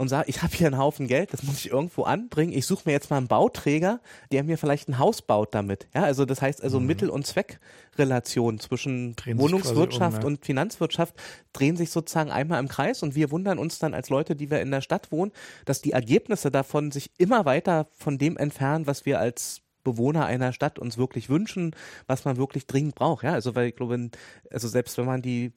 [0.00, 2.54] und sage, ich habe hier einen Haufen Geld, das muss ich irgendwo anbringen.
[2.54, 4.00] Ich suche mir jetzt mal einen Bauträger,
[4.32, 5.88] der mir vielleicht ein Haus baut damit.
[5.94, 9.38] Ja, also das heißt also Mittel- und Zweckrelation zwischen Mhm.
[9.38, 10.26] Wohnungswirtschaft um, ja.
[10.26, 11.14] und Finanzwirtschaft
[11.52, 14.62] drehen sich sozusagen einmal im Kreis und wir wundern uns dann als Leute, die wir
[14.62, 15.32] in der Stadt wohnen,
[15.66, 20.52] dass die Ergebnisse davon sich immer weiter von dem entfernen, was wir als Bewohner einer
[20.52, 21.74] Stadt uns wirklich wünschen,
[22.06, 23.24] was man wirklich dringend braucht.
[23.24, 24.10] Ja, also weil ich glaube,
[24.50, 25.52] also selbst wenn man die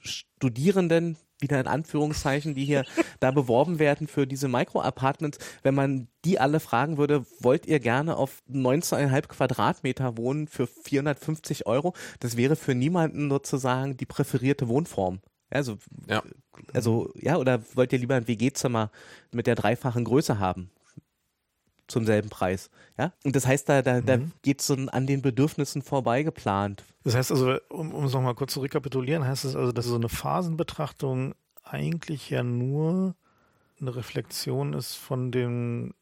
[0.00, 2.84] Studierenden, wieder in Anführungszeichen, die hier
[3.20, 8.16] da beworben werden für diese Micro-Apartments, wenn man die alle fragen würde, wollt ihr gerne
[8.16, 11.92] auf 19,5 Quadratmeter wohnen für 450 Euro?
[12.20, 15.20] Das wäre für niemanden sozusagen die präferierte Wohnform.
[15.50, 15.76] Also,
[16.08, 16.22] Ja.
[16.72, 18.90] also, ja, oder wollt ihr lieber ein WG-Zimmer
[19.32, 20.70] mit der dreifachen Größe haben?
[21.88, 22.70] Zum selben Preis.
[22.98, 23.12] Ja?
[23.24, 26.84] Und das heißt, da, da, da geht so an den Bedürfnissen vorbeigeplant.
[27.04, 29.94] Das heißt also, um, um es nochmal kurz zu rekapitulieren, heißt es also, dass so
[29.94, 33.14] eine Phasenbetrachtung eigentlich ja nur
[33.80, 35.94] eine Reflexion ist von dem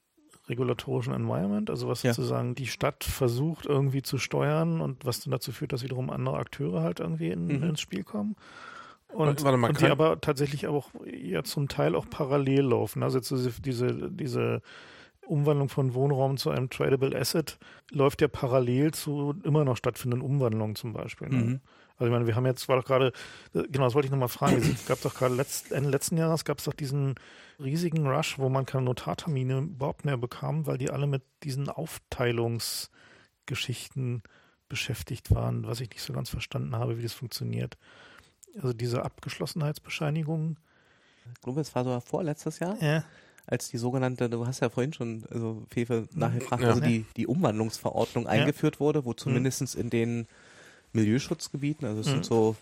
[0.48, 2.12] regulatorischen Environment, also was Ja.
[2.12, 6.36] sozusagen die Stadt versucht irgendwie zu steuern und was dann dazu führt, dass wiederum andere
[6.36, 7.62] Akteure halt irgendwie in, Mhm.
[7.62, 8.36] ins Spiel kommen.
[9.08, 13.02] Und, Warte mal, und die aber tatsächlich auch ja zum Teil auch parallel laufen.
[13.02, 14.60] Also jetzt diese, diese, diese
[15.26, 17.58] Umwandlung von Wohnraum zu einem Tradable Asset
[17.90, 21.28] läuft ja parallel zu immer noch stattfindenden Umwandlungen zum Beispiel.
[21.28, 21.36] Ne?
[21.36, 21.60] Mhm.
[21.96, 23.12] Also ich meine, wir haben jetzt, war doch gerade,
[23.54, 26.44] äh, genau, das wollte ich nochmal fragen, es gab doch gerade letzt, Ende letzten Jahres
[26.44, 27.14] gab es doch diesen
[27.60, 34.24] riesigen Rush, wo man keine Notartermine überhaupt mehr bekam, weil die alle mit diesen Aufteilungsgeschichten
[34.68, 37.78] beschäftigt waren, was ich nicht so ganz verstanden habe, wie das funktioniert.
[38.56, 40.58] Also diese Abgeschlossenheitsbescheinigung.
[41.32, 42.76] Ich glaube, es war so vorletztes Jahr.
[42.82, 43.04] Ja.
[43.46, 46.68] Als die sogenannte, du hast ja vorhin schon, also Fefe nachgefragt, Ja.
[46.70, 48.30] also die, die Umwandlungsverordnung Ja.
[48.30, 50.26] eingeführt wurde, wo zumindest in den
[50.92, 52.12] Milieuschutzgebieten, also es Mhm.
[52.12, 52.56] sind so,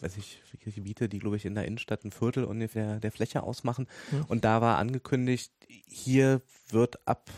[0.00, 0.42] weiß ich,
[0.74, 3.86] Gebiete, die, glaube ich, in der Innenstadt ein Viertel ungefähr der Fläche ausmachen.
[4.10, 4.24] Mhm.
[4.26, 5.52] Und da war angekündigt,
[5.86, 7.30] hier wird ab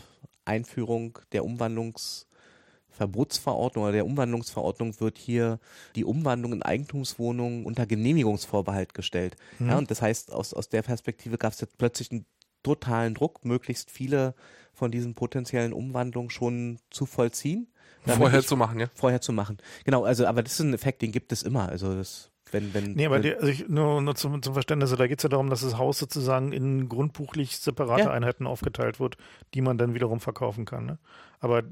[0.45, 5.59] Einführung der Umwandlungsverbotsverordnung oder der Umwandlungsverordnung wird hier
[5.95, 9.35] die Umwandlung in Eigentumswohnungen unter Genehmigungsvorbehalt gestellt.
[9.59, 9.69] Mhm.
[9.69, 12.25] Ja, und das heißt, aus, aus der Perspektive gab es jetzt plötzlich einen
[12.63, 14.35] totalen Druck, möglichst viele
[14.73, 17.67] von diesen potenziellen Umwandlungen schon zu vollziehen.
[18.05, 18.87] Vorher ich- zu machen, ja.
[18.93, 19.57] vorher zu machen.
[19.83, 21.67] Genau, also aber das ist ein Effekt, den gibt es immer.
[21.69, 24.95] Also das, wenn, wenn, Nee, aber wenn die, also ich, nur, nur zum, zum Verständnis,
[24.95, 28.11] da geht es ja darum, dass das Haus sozusagen in grundbuchlich separate Ja.
[28.11, 29.17] Einheiten aufgeteilt wird,
[29.53, 30.85] die man dann wiederum verkaufen kann.
[30.85, 30.99] Ne?
[31.39, 31.63] Aber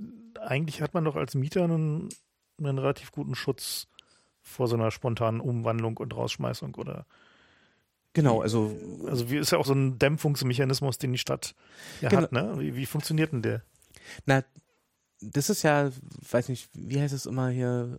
[0.42, 2.10] eigentlich hat man doch als Mieter einen,
[2.60, 3.88] einen relativ guten Schutz
[4.42, 7.06] vor so einer spontanen Umwandlung und Rausschmeißung oder
[8.14, 8.76] genau, also
[9.06, 11.54] also wie ist ja auch so ein Dämpfungsmechanismus, den die Stadt
[12.02, 12.24] ja Genau.
[12.24, 12.56] hat, ne?
[12.60, 13.62] Wie, wie funktioniert denn der?
[14.26, 14.44] Na,
[15.22, 15.90] das ist ja,
[16.32, 17.98] weiß nicht, wie heißt es immer hier,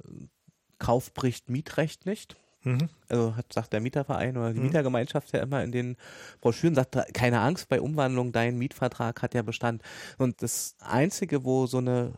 [0.78, 2.36] Kauf bricht Mietrecht nicht.
[2.62, 2.88] Mhm.
[3.08, 4.66] Also hat, sagt der Mieterverein oder die Mhm.
[4.66, 5.96] Mietergemeinschaft ja immer in den
[6.40, 9.82] Broschüren, sagt, keine Angst bei Umwandlung, dein Mietvertrag hat ja Bestand.
[10.18, 12.14] Und das Einzige, wo so eine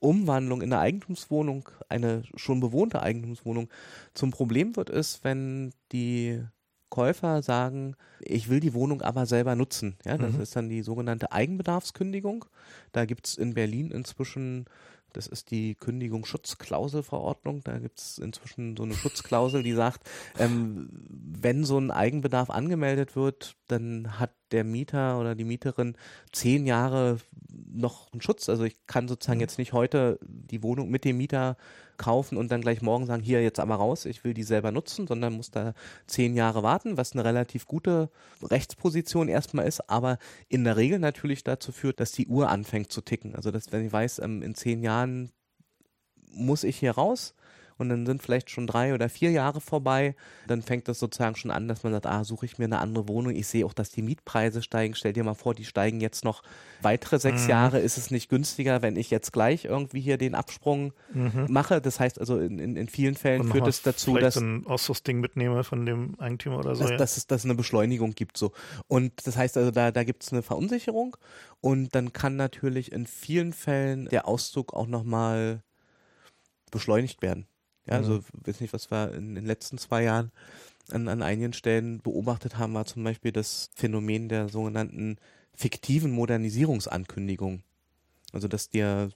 [0.00, 3.68] Umwandlung in eine Eigentumswohnung, eine schon bewohnte Eigentumswohnung
[4.14, 6.42] zum Problem wird, ist, wenn die
[6.90, 9.96] Käufer sagen, ich will die Wohnung aber selber nutzen.
[10.04, 10.40] Ja, das Mhm.
[10.40, 12.44] ist dann die sogenannte Eigenbedarfskündigung.
[12.92, 14.64] Da gibt es in Berlin inzwischen,
[15.12, 20.08] das ist die Kündigungsschutzklauselverordnung, da gibt es inzwischen so eine Schutzklausel, die sagt,
[20.38, 25.96] ähm, wenn so ein Eigenbedarf angemeldet wird, dann hat der Mieter oder die Mieterin
[26.32, 27.18] zehn Jahre
[27.50, 28.48] noch einen Schutz.
[28.48, 31.56] Also ich kann sozusagen jetzt nicht heute die Wohnung mit dem Mieter
[31.96, 35.06] kaufen und dann gleich morgen sagen, hier jetzt aber raus, ich will die selber nutzen,
[35.06, 35.74] sondern muss da
[36.06, 38.10] zehn Jahre warten, was eine relativ gute
[38.42, 40.18] Rechtsposition erstmal ist, aber
[40.48, 43.34] in der Regel natürlich dazu führt, dass die Uhr anfängt zu ticken.
[43.34, 45.30] Also dass wenn ich weiß, ähm, in zehn Jahren
[46.30, 47.34] muss ich hier raus
[47.78, 50.14] und dann sind vielleicht schon drei oder vier Jahre vorbei,
[50.46, 53.08] dann fängt das sozusagen schon an, dass man sagt, ah, suche ich mir eine andere
[53.08, 53.34] Wohnung.
[53.34, 54.94] Ich sehe auch, dass die Mietpreise steigen.
[54.94, 56.42] Stell dir mal vor, die steigen jetzt noch
[56.82, 57.50] weitere sechs Mhm.
[57.50, 57.78] Jahre.
[57.80, 60.92] Ist es nicht günstiger, wenn ich jetzt gleich irgendwie hier den Absprung
[61.48, 61.80] mache?
[61.80, 65.20] Das heißt also, in, in, in vielen Fällen Und führt es dazu, dass ein Ausrüstding
[65.20, 66.82] mitnehme von dem Eigentümer oder so.
[66.82, 66.96] dass, ja.
[66.96, 68.36] dass, es, dass es eine Beschleunigung gibt.
[68.36, 68.52] so.
[68.88, 71.16] Und das heißt also, da, da gibt es eine Verunsicherung
[71.60, 75.62] und dann kann natürlich in vielen Fällen der Auszug auch nochmal
[76.70, 77.46] beschleunigt werden.
[77.88, 78.24] Ja, also Mhm.
[78.44, 80.30] weiß nicht, was wir in den letzten zwei Jahren
[80.90, 85.16] an, an einigen Stellen beobachtet haben, war zum Beispiel das Phänomen der sogenannten
[85.54, 87.62] fiktiven Modernisierungsankündigung.
[88.32, 89.10] Also, dass dir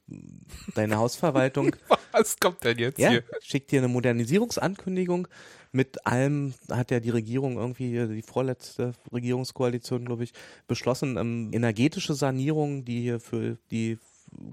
[0.74, 1.76] deine Hausverwaltung
[2.12, 3.24] Was kommt denn jetzt ja, hier?
[3.42, 5.28] schickt dir eine Modernisierungsankündigung
[5.70, 10.32] mit allem, hat ja die Regierung irgendwie, die vorletzte Regierungskoalition, glaube ich,
[10.66, 13.98] beschlossen, ähm, energetische Sanierungen, die hier für die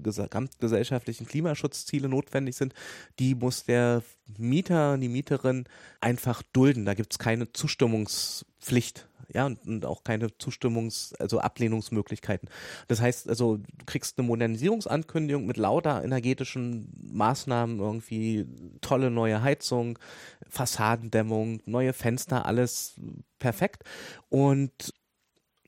[0.02, 2.74] gesamtgesellschaftlichen Klimaschutzziele notwendig sind,
[3.18, 4.02] die muss der
[4.38, 5.64] Mieter, die Mieterin
[6.00, 6.84] einfach dulden.
[6.84, 9.08] Da gibt es keine Zustimmungspflicht.
[9.32, 12.48] Ja, und, und auch keine Zustimmungs-, also Ablehnungsmöglichkeiten.
[12.88, 18.46] Das heißt, also, du kriegst eine Modernisierungsankündigung mit lauter energetischen Maßnahmen, irgendwie
[18.80, 20.00] tolle neue Heizung,
[20.48, 23.00] Fassadendämmung, neue Fenster, alles
[23.38, 23.84] perfekt.
[24.28, 24.92] Und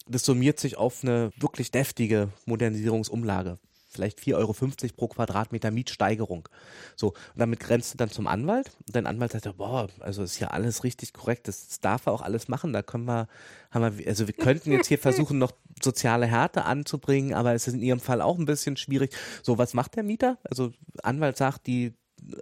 [0.08, 3.58] das summiert sich auf eine wirklich deftige Modernisierungsumlage.
[3.92, 4.54] Vielleicht 4,50 Euro
[4.96, 6.48] pro Quadratmeter Mietsteigerung.
[6.96, 8.70] So, und damit grenzt du dann zum Anwalt.
[8.86, 12.12] Und dein Anwalt sagt, boah, also ist ja alles richtig korrekt, das, das darf er
[12.12, 12.72] auch alles machen.
[12.72, 13.28] Da können wir,
[13.70, 15.52] haben wir, also wir könnten jetzt hier versuchen, noch
[15.82, 19.14] soziale Härte anzubringen, aber es ist in ihrem Fall auch ein bisschen schwierig.
[19.42, 20.38] So, was macht der Mieter?
[20.44, 21.92] Also Anwalt sagt, die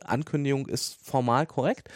[0.03, 1.89] Ankündigung ist formal korrekt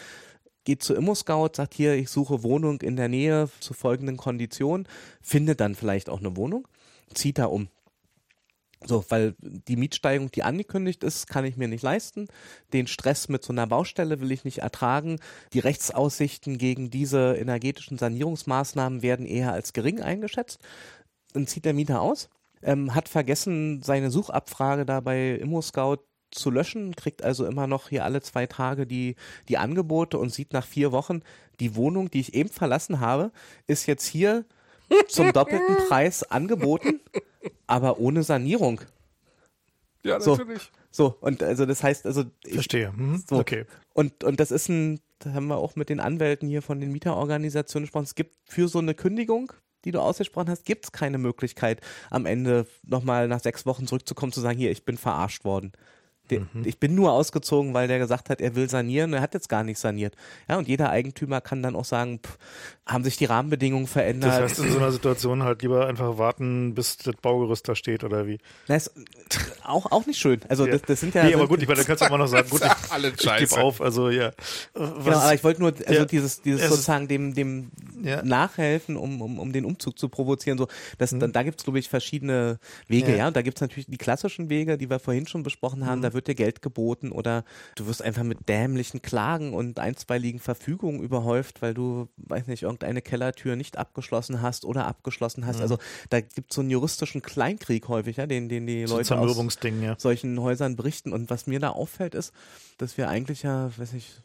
[0.64, 4.89] geht zu ImmoScout, sagt hier, ich suche Wohnung in der Nähe zu folgenden Konditionen,
[5.22, 6.66] findet dann vielleicht auch eine Wohnung,
[7.12, 7.68] zieht da um.
[8.86, 12.28] So, weil die Mietsteigerung, die angekündigt ist, kann ich mir nicht leisten.
[12.73, 15.20] Den Stress mit so einer Baustelle will ich nicht ertragen.
[15.52, 20.61] Die Rechtsaussichten gegen diese energetischen Sanierungsmaßnahmen werden eher als gering eingeschätzt.
[21.32, 22.28] Dann zieht der Mieter aus,
[22.62, 28.05] ähm, hat vergessen, seine Suchabfrage da bei ImmoScout zu löschen, kriegt also immer noch hier
[28.05, 29.16] alle zwei Tage die,
[29.48, 31.23] die Angebote und sieht nach vier Wochen,
[31.61, 33.31] die Wohnung, die ich eben verlassen habe,
[33.66, 34.44] ist jetzt hier
[35.09, 37.01] zum doppelten Preis angeboten,
[37.66, 38.81] aber ohne Sanierung.
[40.05, 40.37] Ja, So.
[40.37, 40.71] natürlich.
[40.91, 42.93] So, und also das heißt, also ich, Verstehe.
[42.93, 43.25] Mhm.
[43.29, 43.37] So.
[43.37, 43.65] Okay.
[43.95, 46.93] und, und das ist ein, da haben wir auch mit den Anwälten hier von den
[46.93, 49.53] Mieterorganisationen gesprochen, es gibt für so eine Kündigung,
[49.85, 51.81] die du ausgesprochen hast, gibt es keine Möglichkeit,
[52.11, 55.73] am Ende nochmal nach sechs Wochen zurückzukommen, zu sagen, hier, ich bin verarscht worden.
[56.30, 56.64] Der, mhm.
[56.64, 59.12] Ich bin nur ausgezogen, weil der gesagt hat, er will sanieren.
[59.12, 60.14] Er hat jetzt gar nicht saniert.
[60.48, 62.38] Ja, und jeder Eigentümer kann dann auch sagen, pff,
[62.86, 64.30] haben sich die Rahmenbedingungen verändert.
[64.30, 68.05] Das heißt, in so einer Situation halt lieber einfach warten, bis das Baugerüst da steht
[68.05, 68.38] oder wie?
[68.66, 69.06] Das ist
[69.64, 70.40] auch, auch nicht schön.
[70.48, 70.72] Also, ja.
[70.72, 71.24] das, das sind ja.
[71.24, 72.60] Nee, aber gut, ich meine, da kannst du immer noch sagen, gut,
[72.98, 73.80] ich, ich gebe auf.
[73.80, 74.32] Also, ja.
[74.74, 77.70] Was, genau, aber ich wollte nur, also ja, dieses, dieses sozusagen dem, dem
[78.02, 78.22] ja.
[78.22, 80.59] nachhelfen, um, um, um den Umzug zu provozieren.
[80.59, 80.68] So,
[80.98, 81.32] das, mhm.
[81.32, 83.16] da gibt's glaube ich, verschiedene Wege, ja.
[83.16, 83.26] ja.
[83.28, 86.01] Und da gibt's natürlich die klassischen Wege, die wir vorhin schon besprochen haben.
[86.01, 86.14] Mhm.
[86.15, 87.45] Wird dir Geld geboten oder
[87.77, 93.03] du wirst einfach mit dämlichen Klagen und einstweiligen Verfügungen überhäuft, weil du, weiß nicht, irgendeine
[93.03, 95.57] Kellertür nicht abgeschlossen hast oder abgeschlossen hast.
[95.57, 95.62] Mhm.
[95.62, 95.78] Also
[96.11, 99.97] da gibt's so einen juristischen Kleinkrieg häufig, ja, den, den die so Leute aus ja.
[99.99, 101.12] solchen Häusern berichten.
[101.12, 102.32] Und was mir da auffällt, ist,
[102.78, 104.23] dass wir eigentlich ja, weiß nicht,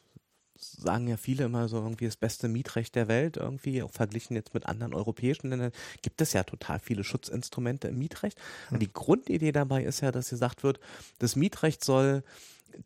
[0.60, 4.54] sagen ja viele immer so irgendwie das beste Mietrecht der Welt irgendwie, auch verglichen jetzt
[4.54, 5.72] mit anderen europäischen Ländern,
[6.02, 8.38] gibt es ja total viele Schutzinstrumente im Mietrecht.
[8.70, 8.80] Und hm.
[8.80, 10.80] die Grundidee dabei ist ja, dass gesagt wird,
[11.20, 12.24] das Mietrecht soll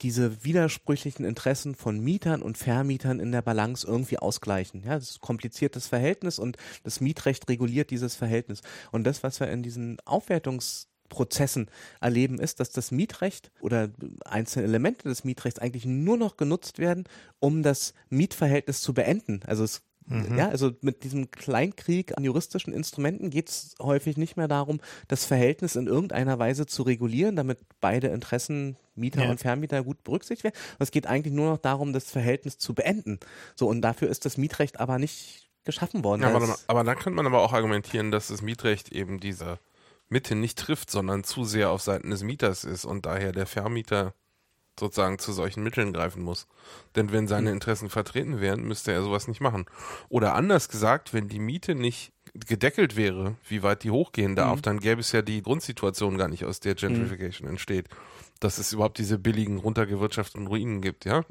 [0.02, 4.84] diese widersprüchlichen Interessen von Mietern und Vermietern in der Balance irgendwie ausgleichen.
[4.86, 8.62] Ja, das ist ein kompliziertes Verhältnis und das Mietrecht reguliert dieses Verhältnis.
[8.92, 11.70] Und das, was wir in diesen Aufwertungs Prozessen
[12.02, 13.90] erleben, ist, dass das Mietrecht oder
[14.26, 17.04] einzelne Elemente des Mietrechts eigentlich nur noch genutzt werden,
[17.40, 19.42] um das Mietverhältnis zu beenden.
[19.46, 20.38] Also es Mhm.
[20.38, 25.26] Ja, also mit diesem Kleinkrieg an juristischen Instrumenten geht es häufig nicht mehr darum, das
[25.26, 29.32] Verhältnis in irgendeiner Weise zu regulieren, damit beide Interessen, Mieter ja.
[29.32, 30.56] und Vermieter, gut berücksichtigt werden.
[30.80, 33.20] Es geht eigentlich nur noch darum, das Verhältnis zu beenden.
[33.56, 36.24] So, und dafür ist das Mietrecht aber nicht geschaffen worden.
[36.24, 39.60] Ja, aber, aber dann könnte man aber auch argumentieren, dass das Mietrecht eben diese
[40.10, 44.14] Mitte nicht trifft, sondern zu sehr auf Seiten des Mieters ist und daher der Vermieter
[44.80, 46.48] sozusagen zu solchen Mitteln greifen muss.
[46.96, 47.56] Denn wenn seine hm.
[47.56, 49.66] Interessen vertreten wären, müsste er sowas nicht machen.
[50.10, 54.62] Oder anders gesagt, wenn die Miete nicht gedeckelt wäre, wie weit die hochgehen darf, mhm.
[54.64, 57.54] dann gäbe es ja die Grundsituation gar nicht, aus der Gentrification mhm.
[57.54, 57.90] entsteht.
[58.40, 61.26] Dass es überhaupt diese billigen, runtergewirtschafteten Ruinen gibt, ja?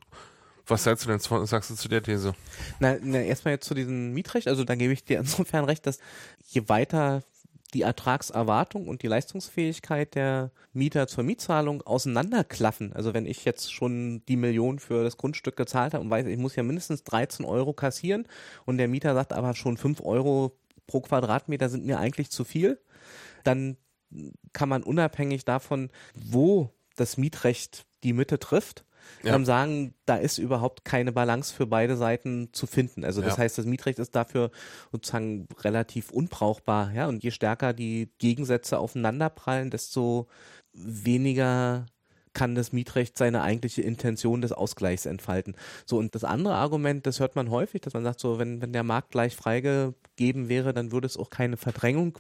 [0.67, 2.35] Was sagst du denn sagst du zu der These?
[2.79, 4.47] Na, na erstmal jetzt zu diesem Mietrecht.
[4.47, 5.99] Also da gebe ich dir insofern recht, dass
[6.47, 7.25] je weiter
[7.75, 12.93] die Ertragserwartung und die Leistungsfähigkeit der Mieter zur Mietzahlung auseinanderklaffen.
[12.93, 16.39] Also wenn ich jetzt schon die Million für das Grundstück gezahlt habe und weiß, ich
[16.39, 18.27] muss ja mindestens 13 Euro kassieren
[18.67, 22.79] und der Mieter sagt aber schon 5 Euro pro Quadratmeter sind mir eigentlich zu viel,
[23.45, 23.77] dann
[24.53, 28.85] kann man unabhängig davon, wo das Mietrecht die Mitte trifft,
[29.23, 29.35] ja.
[29.35, 33.05] ähm, sagen, da ist überhaupt keine Balance für beide Seiten zu finden.
[33.05, 33.43] Also das ja.
[33.43, 34.51] heißt, das Mietrecht ist dafür
[34.91, 36.93] sozusagen relativ unbrauchbar.
[36.93, 40.29] Ja, und je stärker die Gegensätze aufeinanderprallen, desto
[40.73, 41.87] weniger
[42.35, 45.55] kann das Mietrecht seine eigentliche Intention des Ausgleichs entfalten.
[45.85, 48.73] So, und das andere Argument, das hört man häufig, dass man sagt, so, wenn, wenn
[48.73, 52.19] der Markt gleich freigegeben wäre, dann würde es auch keine Verdrängung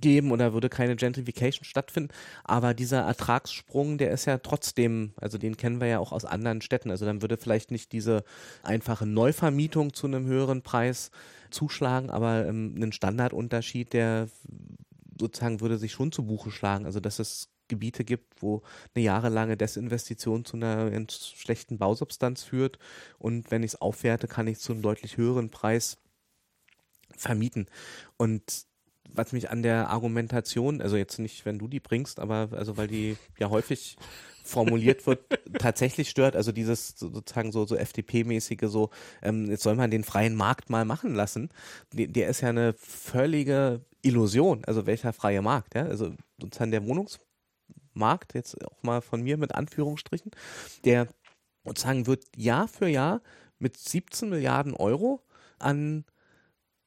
[0.00, 2.12] geben oder würde keine Gentrification stattfinden.
[2.44, 6.60] Aber dieser Ertragssprung, der ist ja trotzdem, also den kennen wir ja auch aus anderen
[6.60, 6.90] Städten.
[6.90, 8.24] Also dann würde vielleicht nicht diese
[8.62, 11.10] einfache Neuvermietung zu einem höheren Preis
[11.50, 14.28] zuschlagen, aber ähm, einen Standardunterschied, der
[15.18, 16.86] sozusagen würde sich schon zu Buche schlagen.
[16.86, 18.62] Also dass es Gebiete gibt, wo
[18.94, 22.78] eine jahrelange Desinvestition zu einer schlechten Bausubstanz führt
[23.18, 25.98] und wenn ich es aufwerte, kann ich zu einem deutlich höheren Preis
[27.16, 27.66] vermieten.
[28.16, 28.66] Und
[29.12, 32.88] was mich an der Argumentation, also jetzt nicht, wenn du die bringst, aber also weil
[32.88, 33.96] die ja häufig
[34.44, 35.20] formuliert wird,
[35.58, 38.90] tatsächlich stört, also dieses sozusagen so, so FDP-mäßige so,
[39.22, 41.50] ähm, jetzt soll man den freien Markt mal machen lassen,
[41.92, 46.86] der, der ist ja eine völlige Illusion, also welcher freie Markt, ja, also sozusagen der
[46.86, 50.30] Wohnungsmarkt, jetzt auch mal von mir mit Anführungsstrichen,
[50.84, 51.08] der
[51.64, 53.20] sozusagen wird Jahr für Jahr
[53.58, 55.22] mit 17 Milliarden Euro
[55.58, 56.04] an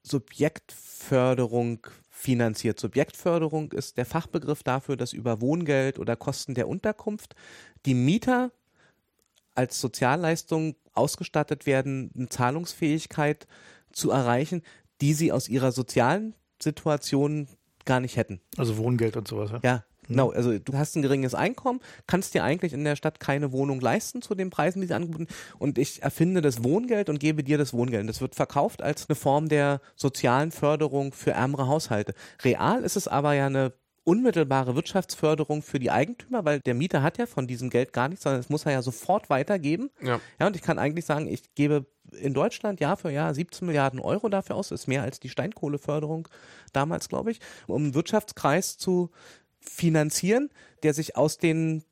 [0.03, 1.85] Subjektförderung
[2.19, 2.77] finanziert.
[2.81, 7.33] Subjektförderung ist der Fachbegriff dafür, dass über Wohngeld oder Kosten der Unterkunft
[7.85, 8.51] die Mieter
[9.55, 13.47] als Sozialleistung ausgestattet werden, eine Zahlungsfähigkeit
[13.93, 14.63] zu erreichen,
[14.99, 17.47] die sie aus ihrer sozialen Situation
[17.85, 18.41] gar nicht hätten.
[18.57, 19.51] Also Wohngeld und sowas.
[19.51, 23.19] Ja, ja Genau, also du hast ein geringes Einkommen, kannst dir eigentlich in der Stadt
[23.19, 25.27] keine Wohnung leisten zu den Preisen, die sie angeboten
[25.57, 28.09] und ich erfinde das Wohngeld und gebe dir das Wohngeld.
[28.09, 32.13] Das wird verkauft als eine Form der sozialen Förderung für ärmere Haushalte.
[32.43, 33.73] Real ist es aber ja eine
[34.03, 38.23] unmittelbare Wirtschaftsförderung für die Eigentümer, weil der Mieter hat ja von diesem Geld gar nichts,
[38.23, 39.91] sondern es muss er ja sofort weitergeben.
[40.01, 40.19] Ja.
[40.39, 41.85] ja, und ich kann eigentlich sagen, ich gebe
[42.19, 45.29] in Deutschland Jahr für Jahr 17 Milliarden Euro dafür aus, das ist mehr als die
[45.29, 46.27] Steinkohleförderung
[46.73, 49.11] damals, glaube ich, um einen Wirtschaftskreis zu
[49.69, 50.49] finanzieren,
[50.83, 51.83] der sich aus den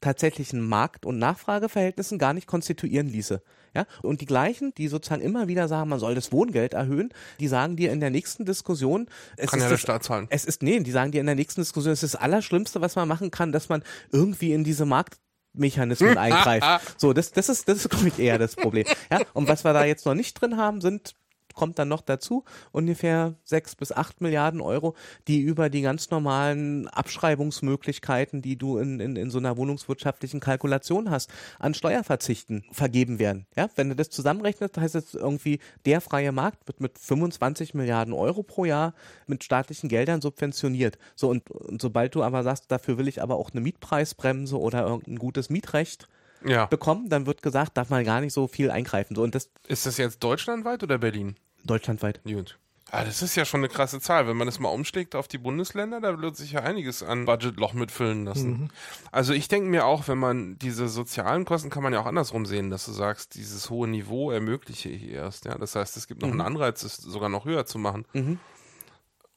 [0.00, 3.42] tatsächlichen Markt- und Nachfrageverhältnissen gar nicht konstituieren ließe.
[3.74, 7.08] Ja, und die gleichen, die sozusagen immer wieder sagen, man soll das Wohngeld erhöhen,
[7.40, 10.26] die sagen dir in der nächsten Diskussion, es kann ist ja der Staat zahlen.
[10.30, 12.94] Es ist nee, die sagen dir in der nächsten Diskussion, es ist das Allerschlimmste, was
[12.94, 13.82] man machen kann, dass man
[14.12, 15.18] irgendwie in diese Markt
[15.54, 17.00] Mechanismen eingreift.
[17.00, 18.84] So, das, das ist, das ist, glaube ich, eher das Problem.
[19.10, 21.14] Ja, und was wir da jetzt noch nicht drin haben, sind
[21.54, 24.94] kommt dann noch dazu ungefähr sechs bis acht Milliarden Euro,
[25.28, 31.10] die über die ganz normalen Abschreibungsmöglichkeiten, die du in, in, in so einer wohnungswirtschaftlichen Kalkulation
[31.10, 33.46] hast, an Steuerverzichten vergeben werden.
[33.56, 38.12] Ja, wenn du das zusammenrechnest, heißt es irgendwie, der freie Markt wird mit 25 Milliarden
[38.14, 38.94] Euro pro Jahr
[39.26, 40.98] mit staatlichen Geldern subventioniert.
[41.14, 44.86] So, und, und sobald du aber sagst, dafür will ich aber auch eine Mietpreisbremse oder
[44.86, 46.08] irgendein gutes Mietrecht,
[46.44, 46.66] ja.
[46.66, 49.14] bekommen, dann wird gesagt, darf man gar nicht so viel eingreifen.
[49.14, 51.36] So, und das ist das jetzt deutschlandweit oder Berlin?
[51.64, 52.22] Deutschlandweit.
[52.24, 52.58] Gut.
[52.90, 54.28] Ah, das ist ja schon eine krasse Zahl.
[54.28, 57.72] Wenn man das mal umschlägt auf die Bundesländer, da wird sich ja einiges an Budgetloch
[57.72, 58.50] mitfüllen lassen.
[58.50, 58.68] Mhm.
[59.10, 62.46] Also ich denke mir auch, wenn man diese sozialen Kosten kann man ja auch andersrum
[62.46, 65.46] sehen, dass du sagst, dieses hohe Niveau ermögliche ich erst.
[65.46, 66.40] Ja, das heißt, es gibt noch mhm.
[66.40, 68.04] einen Anreiz, es sogar noch höher zu machen.
[68.12, 68.38] Mhm.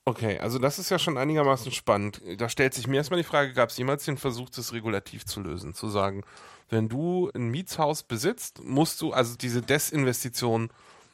[0.05, 2.21] Okay, also das ist ja schon einigermaßen spannend.
[2.37, 5.41] Da stellt sich mir erstmal die Frage, gab es jemals den Versuch, das regulativ zu
[5.41, 5.73] lösen?
[5.73, 6.23] Zu sagen,
[6.69, 10.69] wenn du ein Mietshaus besitzt, musst du also diese Desinvestition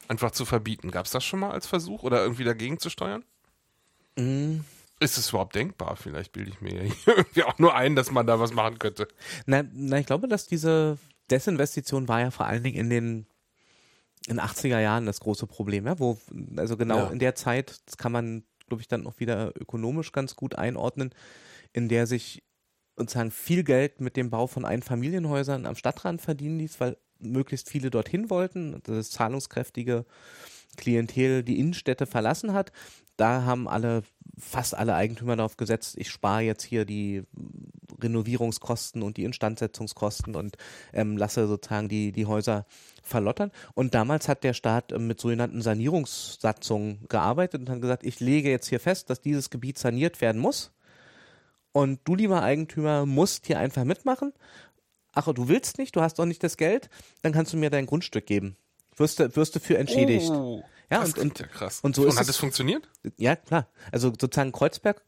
[0.07, 0.91] einfach zu verbieten.
[0.91, 3.23] Gab es das schon mal als Versuch oder irgendwie dagegen zu steuern?
[4.15, 4.59] Mm.
[4.99, 5.95] Ist es überhaupt denkbar?
[5.95, 9.07] Vielleicht bilde ich mir irgendwie auch nur ein, dass man da was machen könnte.
[9.45, 10.97] Na, na, ich glaube, dass diese
[11.29, 13.27] Desinvestition war ja vor allen Dingen in den
[14.27, 16.17] in 80er Jahren das große Problem, ja, wo,
[16.55, 17.09] also genau ja.
[17.09, 21.13] in der Zeit, das kann man, glaube ich, dann auch wieder ökonomisch ganz gut einordnen,
[21.73, 22.41] in der sich
[22.95, 27.89] sozusagen viel Geld mit dem Bau von Einfamilienhäusern am Stadtrand verdienen ließ, weil möglichst viele
[27.89, 30.05] dorthin wollten, das zahlungskräftige
[30.77, 32.71] Klientel die Innenstädte verlassen hat.
[33.15, 34.03] Da haben alle,
[34.37, 37.23] fast alle Eigentümer darauf gesetzt, ich spare jetzt hier die
[38.01, 40.57] Renovierungskosten und die Instandsetzungskosten und
[40.93, 42.65] ähm, lasse sozusagen die, die Häuser
[43.03, 43.51] verlottern.
[43.75, 48.49] Und damals hat der Staat ähm, mit sogenannten Sanierungssatzungen gearbeitet und hat gesagt, ich lege
[48.49, 50.71] jetzt hier fest, dass dieses Gebiet saniert werden muss.
[51.73, 54.31] Und du, lieber Eigentümer, musst hier einfach mitmachen
[55.13, 56.89] ach, du willst nicht, du hast doch nicht das Geld,
[57.21, 58.57] dann kannst du mir dein Grundstück geben.
[58.97, 60.29] Wirst du, wirst du für entschädigt.
[60.29, 61.79] Oh, ja, das und, und, ja krass.
[61.81, 62.89] Und so und ist hat es, das funktioniert?
[63.17, 63.67] Ja, klar.
[63.91, 65.03] Also sozusagen Kreuzberg,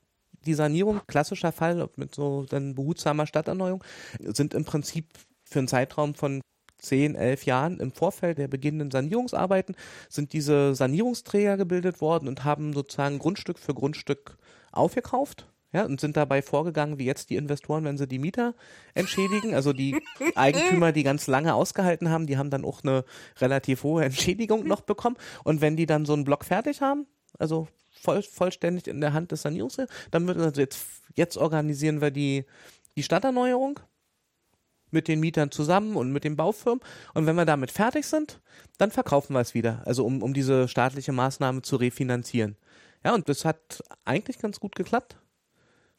[0.46, 3.84] die Sanierung, klassischer Fall mit so dann behutsamer Stadterneuerung,
[4.20, 5.10] sind im Prinzip
[5.44, 6.42] für einen Zeitraum von
[6.80, 9.76] 10, 11 Jahren im Vorfeld der beginnenden Sanierungsarbeiten
[10.10, 14.38] sind diese Sanierungsträger gebildet worden und haben sozusagen Grundstück für Grundstück
[14.72, 18.54] aufgekauft ja, und sind dabei vorgegangen, wie jetzt die Investoren, wenn sie die Mieter
[18.94, 19.54] entschädigen.
[19.54, 20.02] Also die
[20.36, 23.04] Eigentümer, die ganz lange ausgehalten haben, die haben dann auch eine
[23.40, 25.18] relativ hohe Entschädigung noch bekommen.
[25.44, 29.32] Und wenn die dann so einen Block fertig haben, also voll, vollständig in der Hand
[29.32, 29.78] des Sanierungs,
[30.12, 30.86] dann wird also jetzt,
[31.16, 32.46] jetzt organisieren wir die,
[32.96, 33.80] die Stadterneuerung
[34.92, 36.80] mit den Mietern zusammen und mit den Baufirmen.
[37.14, 38.40] Und wenn wir damit fertig sind,
[38.78, 39.82] dann verkaufen wir es wieder.
[39.86, 42.56] Also um, um diese staatliche Maßnahme zu refinanzieren.
[43.04, 45.18] Ja, und das hat eigentlich ganz gut geklappt.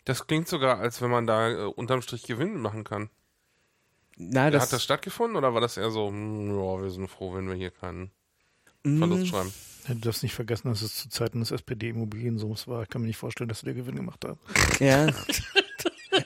[0.07, 3.11] Das klingt sogar, als wenn man da äh, unterm Strich Gewinn machen kann.
[4.16, 7.35] Na, das Hat das stattgefunden oder war das eher so, hm, ja, wir sind froh,
[7.35, 8.12] wenn wir hier keinen
[8.85, 8.99] mm.
[8.99, 9.53] Verlust schreiben?
[9.89, 12.85] Ja, du darfst nicht vergessen, dass es zu Zeiten des SPD-Immobiliensums war.
[12.85, 14.39] Ich kann mir nicht vorstellen, dass sie der Gewinn gemacht haben.
[14.81, 15.09] Ja.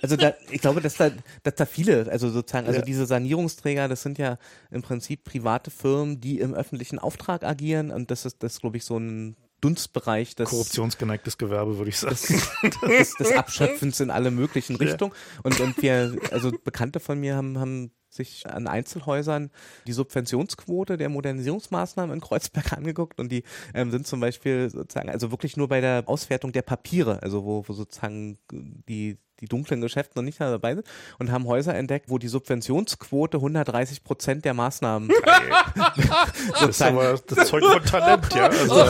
[0.03, 1.11] Also da, ich glaube, dass da,
[1.43, 2.85] dass da viele, also sozusagen, also ja.
[2.85, 4.39] diese Sanierungsträger, das sind ja
[4.71, 8.85] im Prinzip private Firmen, die im öffentlichen Auftrag agieren und das ist, das glaube ich
[8.85, 12.17] so ein Dunstbereich des korruptionsgeneigtes Gewerbe, würde ich sagen.
[12.17, 12.51] Des,
[12.81, 15.13] des, des, Abschöpfens in alle möglichen Richtungen.
[15.13, 15.41] Ja.
[15.45, 19.51] Und, und wir, also Bekannte von mir haben, haben sich an Einzelhäusern
[19.87, 25.31] die Subventionsquote der Modernisierungsmaßnahmen in Kreuzberg angeguckt und die ähm, sind zum Beispiel sozusagen, also
[25.31, 30.19] wirklich nur bei der Auswertung der Papiere, also wo, wo sozusagen die die dunklen Geschäfte
[30.19, 30.87] noch nicht dabei sind
[31.19, 35.09] und haben Häuser entdeckt, wo die Subventionsquote 130 Prozent der Maßnahmen.
[36.53, 38.47] das ist aber das Zeug von Talent, ja.
[38.47, 38.87] Also,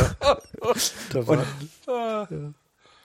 [1.32, 1.46] und,
[1.86, 2.28] ja.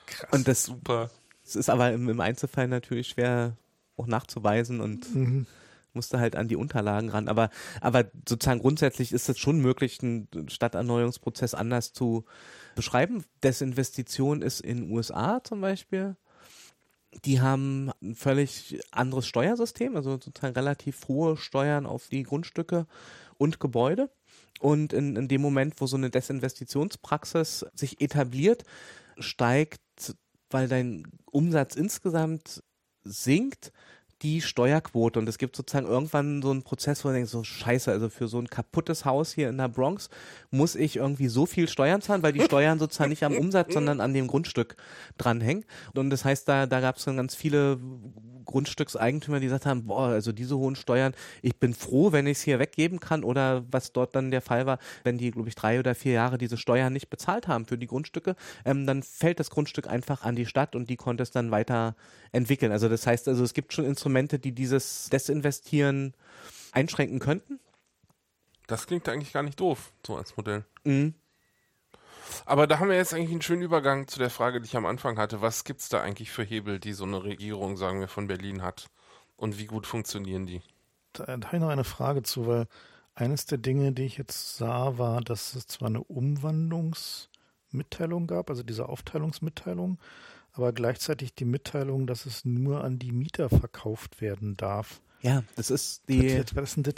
[0.06, 1.10] Krass, und das, super.
[1.44, 3.56] Das ist aber im, im, Einzelfall natürlich schwer
[3.96, 5.46] auch nachzuweisen und mhm.
[5.94, 7.28] musste halt an die Unterlagen ran.
[7.28, 7.50] Aber,
[7.80, 12.24] aber sozusagen grundsätzlich ist es schon möglich, einen Stadterneuerungsprozess anders zu
[12.74, 13.24] beschreiben.
[13.42, 16.16] Desinvestition ist in den USA zum Beispiel
[17.24, 22.86] die haben ein völlig anderes Steuersystem, also sozusagen relativ hohe Steuern auf die Grundstücke
[23.38, 24.10] und Gebäude.
[24.60, 28.64] Und in, in dem Moment, wo so eine Desinvestitionspraxis sich etabliert,
[29.18, 29.80] steigt,
[30.50, 32.62] weil dein Umsatz insgesamt
[33.04, 33.72] sinkt,
[34.22, 35.18] die Steuerquote.
[35.18, 38.28] Und es gibt sozusagen irgendwann so einen Prozess, wo man denkt, so scheiße, also für
[38.28, 40.08] so ein kaputtes Haus hier in der Bronx
[40.50, 44.00] muss ich irgendwie so viel Steuern zahlen, weil die Steuern sozusagen nicht am Umsatz, sondern
[44.00, 44.76] an dem Grundstück
[45.18, 45.64] dranhängen.
[45.94, 47.78] Und das heißt, da, da gab es dann ganz viele
[48.46, 51.12] Grundstückseigentümer, die gesagt haben, boah, also diese hohen Steuern,
[51.42, 54.64] ich bin froh, wenn ich es hier weggeben kann oder was dort dann der Fall
[54.64, 57.76] war, wenn die, glaube ich, drei oder vier Jahre diese Steuern nicht bezahlt haben für
[57.76, 61.30] die Grundstücke, ähm, dann fällt das Grundstück einfach an die Stadt und die konnte es
[61.30, 61.96] dann weiter
[62.32, 62.72] entwickeln.
[62.72, 66.14] Also das heißt also, es gibt schon Instrumente, die dieses Desinvestieren
[66.72, 67.58] einschränken könnten.
[68.66, 70.64] Das klingt eigentlich gar nicht doof, so als Modell.
[70.84, 71.14] Mhm.
[72.44, 74.86] Aber da haben wir jetzt eigentlich einen schönen Übergang zu der Frage, die ich am
[74.86, 75.40] Anfang hatte.
[75.40, 78.62] Was gibt es da eigentlich für Hebel, die so eine Regierung, sagen wir, von Berlin
[78.62, 78.88] hat?
[79.36, 80.62] Und wie gut funktionieren die?
[81.12, 82.66] Da, da habe ich noch eine Frage zu, weil
[83.14, 88.62] eines der Dinge, die ich jetzt sah, war, dass es zwar eine Umwandlungsmitteilung gab, also
[88.62, 89.98] diese Aufteilungsmitteilung,
[90.56, 95.00] aber gleichzeitig die Mitteilung, dass es nur an die Mieter verkauft werden darf.
[95.22, 96.42] Ja, das ist die.
[96.54, 96.94] Was, ist denn das?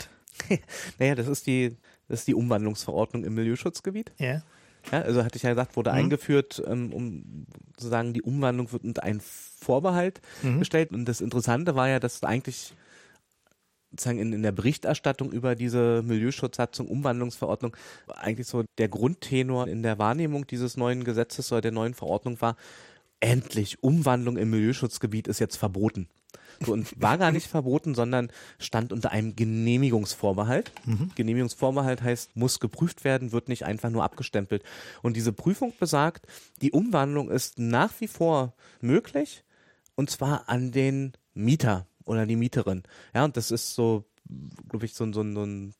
[0.99, 1.75] naja, das ist die,
[2.07, 4.11] das ist die Umwandlungsverordnung im Milieuschutzgebiet.
[4.17, 4.41] Ja.
[4.93, 5.97] Ja, also hatte ich ja gesagt, wurde Mhm.
[5.97, 7.45] eingeführt, ähm, um
[7.75, 10.59] sozusagen die Umwandlung wird unter einen Vorbehalt Mhm.
[10.59, 10.91] gestellt.
[10.91, 12.73] Und das Interessante war ja, dass eigentlich
[13.91, 17.75] sozusagen in, in der Berichterstattung über diese Milieuschutzsatzung, Umwandlungsverordnung,
[18.07, 22.55] eigentlich so der Grundtenor in der Wahrnehmung dieses neuen Gesetzes oder der neuen Verordnung war,
[23.19, 26.07] endlich Umwandlung im Milieuschutzgebiet ist jetzt verboten.
[26.65, 30.71] So, und war gar nicht verboten, sondern stand unter einem Genehmigungsvorbehalt.
[31.15, 34.63] Genehmigungsvorbehalt heißt, muss geprüft werden, wird nicht einfach nur abgestempelt.
[35.01, 36.27] Und diese Prüfung besagt,
[36.61, 39.43] die Umwandlung ist nach wie vor möglich
[39.95, 42.83] und zwar an den Mieter oder die Mieterin.
[43.13, 44.05] Ja, und das ist so,
[44.67, 45.73] glaube ich, so, ein- so, ein- so ein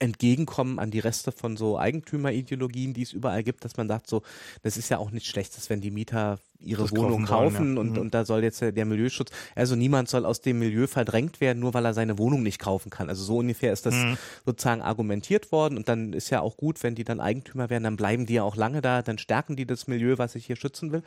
[0.00, 4.22] Entgegenkommen an die Reste von so Eigentümerideologien, die es überall gibt, dass man sagt, so,
[4.62, 7.74] das ist ja auch nicht schlecht, dass wenn die Mieter ihre Das Wohnung kaufen wollen,
[7.74, 7.80] ja.
[7.80, 7.98] und, Mhm.
[7.98, 11.74] und da soll jetzt der Milieuschutz, also niemand soll aus dem Milieu verdrängt werden, nur
[11.74, 13.08] weil er seine Wohnung nicht kaufen kann.
[13.08, 14.16] Also so ungefähr ist das Mhm.
[14.46, 17.96] sozusagen argumentiert worden und dann ist ja auch gut, wenn die dann Eigentümer werden, dann
[17.96, 20.92] bleiben die ja auch lange da, dann stärken die das Milieu, was ich hier schützen
[20.92, 21.02] will.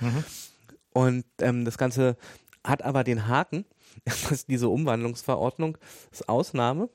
[0.94, 2.18] Und ähm, das Ganze
[2.66, 3.64] hat aber den Haken,
[4.30, 5.78] dass diese Umwandlungsverordnung
[6.12, 6.90] ist Ausnahme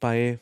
[0.00, 0.38] bei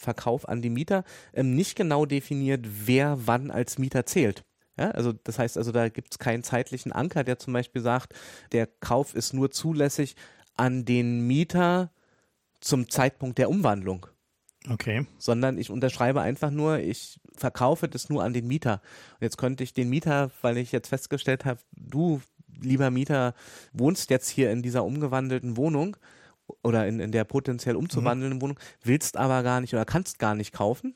[0.00, 1.04] Verkauf an die Mieter
[1.34, 4.44] ähm, nicht genau definiert, wer wann als Mieter zählt.
[4.78, 8.14] Ja, also das heißt also, da gibt es keinen zeitlichen Anker, der zum Beispiel sagt,
[8.52, 10.16] der Kauf ist nur zulässig
[10.56, 11.92] an den Mieter
[12.60, 14.06] zum Zeitpunkt der Umwandlung
[14.68, 15.06] Okay.
[15.16, 18.82] sondern ich unterschreibe einfach nur, ich verkaufe das nur an den Mieter.
[19.14, 22.20] Und jetzt könnte ich den Mieter, weil ich jetzt festgestellt habe, du,
[22.60, 23.34] lieber Mieter,
[23.72, 25.96] wohnst jetzt hier in dieser umgewandelten Wohnung
[26.62, 30.52] oder in, in der potenziell umzuwandelnden Wohnung, willst aber gar nicht oder kannst gar nicht
[30.52, 30.94] kaufen.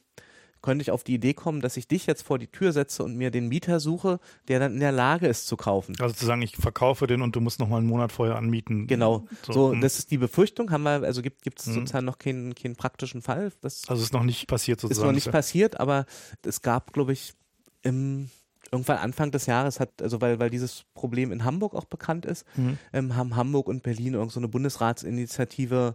[0.62, 3.16] Könnte ich auf die Idee kommen, dass ich dich jetzt vor die Tür setze und
[3.16, 4.18] mir den Mieter suche,
[4.48, 5.94] der dann in der Lage ist zu kaufen.
[6.00, 8.86] Also zu sagen, ich verkaufe den und du musst noch mal einen Monat vorher anmieten.
[8.86, 9.26] Genau.
[9.44, 9.82] So, So, hm.
[9.82, 10.70] das ist die Befürchtung.
[10.70, 11.72] Haben wir, also gibt es Mhm.
[11.74, 13.52] sozusagen noch keinen, keinen praktischen Fall.
[13.60, 15.08] Das Also ist noch nicht passiert Ist sozusagen.
[15.08, 16.06] noch nicht passiert, aber
[16.42, 17.34] es gab, glaube ich,
[17.82, 18.30] im,
[18.74, 22.44] irgendwann Anfang des Jahres hat, also weil, weil dieses Problem in Hamburg auch bekannt ist,
[22.56, 22.78] Mhm.
[22.92, 25.94] ähm, haben Hamburg und Berlin irgend so eine Bundesratsinitiative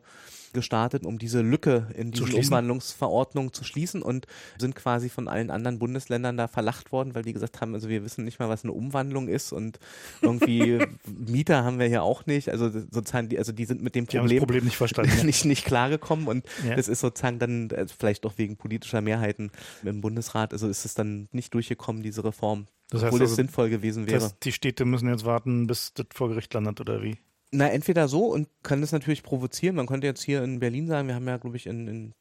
[0.53, 2.35] gestartet, um diese Lücke in schließen?
[2.45, 4.26] Umwandlungsverordnung zu schließen und
[4.57, 8.03] sind quasi von allen anderen Bundesländern da verlacht worden, weil die gesagt haben, also wir
[8.03, 9.80] wissen nicht mal, was eine Umwandlung ist und
[10.21, 12.49] irgendwie Mieter haben wir hier auch nicht.
[12.49, 15.11] Also sozusagen, die, also die sind mit dem Die haben das Problem, Problem nicht verstanden.
[15.17, 15.23] ja.
[15.30, 16.76] nicht, nicht klargekommen und Ja.
[16.76, 19.51] das ist sozusagen dann, äh, vielleicht auch wegen politischer Mehrheiten
[19.84, 23.35] im Bundesrat, also ist es dann nicht durchgekommen, diese Reform, Das heißt obwohl es also,
[23.35, 24.31] sinnvoll gewesen wäre.
[24.43, 27.17] die Städte müssen jetzt warten, bis das vor Gericht landet oder wie?
[27.51, 29.76] Na, entweder so und kann das natürlich provozieren.
[29.76, 32.13] Man könnte jetzt hier in Berlin sagen, wir haben ja, glaube ich, in, in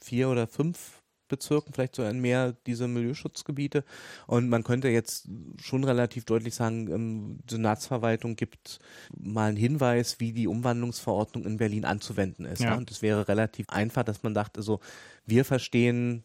[0.00, 3.84] vier oder fünf Bezirken, vielleicht so ein mehr diese Milieuschutzgebiete.
[4.26, 5.28] Und man könnte jetzt
[5.60, 8.80] schon relativ deutlich sagen, ähm, die Senatsverwaltung gibt
[9.18, 12.60] mal einen Hinweis, wie die Umwandlungsverordnung in Berlin anzuwenden ist.
[12.60, 12.70] Ja.
[12.72, 12.76] Ja.
[12.76, 14.80] Und es wäre relativ einfach, dass man dachte, so,
[15.24, 16.24] wir verstehen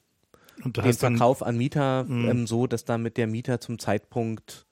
[0.63, 2.29] den dann, Verkauf an Mieter Mhm.
[2.29, 4.65] ähm, so, dass damit der Mieter zum Zeitpunkt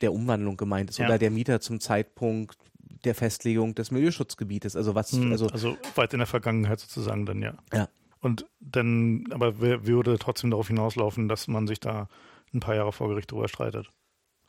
[0.00, 1.06] der Umwandlung gemeint ist Ja.
[1.06, 2.56] oder der Mieter zum Zeitpunkt
[3.04, 4.76] der Festlegung des Milieuschutzgebietes.
[4.76, 7.54] Also was, hm, also also weit in der Vergangenheit sozusagen dann, ja.
[7.72, 7.88] Ja.
[8.20, 12.08] Und dann, aber würde trotzdem darauf hinauslaufen, dass man sich da
[12.54, 13.90] ein paar Jahre vor Gericht drüber streitet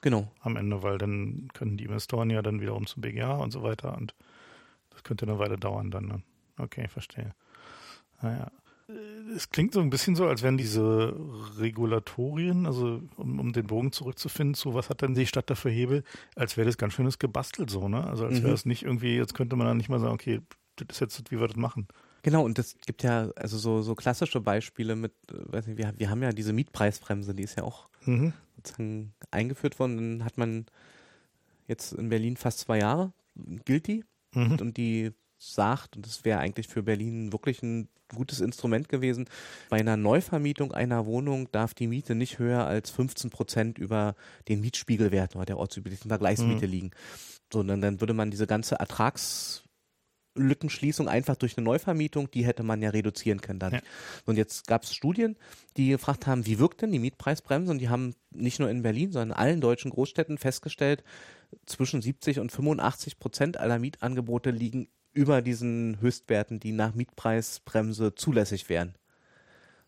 [0.04, 0.32] genau.
[0.42, 3.98] am Ende, weil dann können die Investoren ja dann wiederum zum BGH und so weiter
[3.98, 4.14] und
[4.92, 6.06] das könnte eine Weile dauern dann.
[6.06, 6.22] Ne?
[6.60, 7.34] Okay, verstehe.
[8.22, 8.52] Naja.
[9.36, 11.16] Es klingt so ein bisschen so, als wären diese
[11.58, 15.70] Regulatorien, also um, um den Bogen zurückzufinden, zu was hat denn die Stadt da für
[15.70, 16.04] Hebel,
[16.36, 18.04] als wäre das ganz schönes gebastelt so, ne?
[18.06, 18.44] Also als Mhm.
[18.44, 20.42] wäre es nicht irgendwie, jetzt könnte man dann nicht mal sagen, okay,
[20.76, 21.88] das ist jetzt, wie wir das machen.
[22.24, 25.94] Genau, und es gibt ja also so, so klassische Beispiele mit, äh, weiß nicht, wir,
[25.98, 28.34] wir haben ja diese Mietpreisbremse, die ist ja auch Mhm.
[28.56, 29.98] sozusagen eingeführt worden.
[30.20, 30.66] Dann hat man
[31.68, 33.14] jetzt in Berlin fast zwei Jahre,
[33.66, 34.04] gilt die,
[34.36, 34.58] Mhm.
[34.60, 35.12] und die
[35.52, 39.28] sagt, und das wäre eigentlich für Berlin wirklich ein gutes Instrument gewesen,
[39.70, 44.16] bei einer Neuvermietung einer Wohnung darf die Miete nicht höher als 15 Prozent über
[44.48, 46.92] den Mietspiegelwert oder der ortsüblichen Vergleichsmiete liegen.
[47.52, 48.78] So, und dann, würde man diese ganze
[50.36, 53.74] Lückenschließung einfach durch eine Neuvermietung, die hätte man ja reduzieren können dann.
[53.74, 53.82] Ja.
[54.26, 55.36] Und jetzt gab es Studien,
[55.78, 57.72] die gefragt haben, wie wirkt denn die Mietpreisbremse?
[57.72, 61.04] Und die haben nicht nur in Berlin, sondern in allen deutschen Großstädten festgestellt,
[61.68, 68.70] zwischen 70 und 85 Prozent aller Mietangebote liegen über diesen Höchstwerten, die nach Mietpreisbremse zulässig
[68.70, 68.96] wären.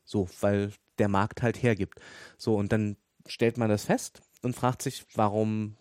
[0.04, 2.00] So, weil der Markt halt hergibt.
[2.38, 2.96] So, und dann
[3.28, 5.78] stellt man das fest und fragt sich, warum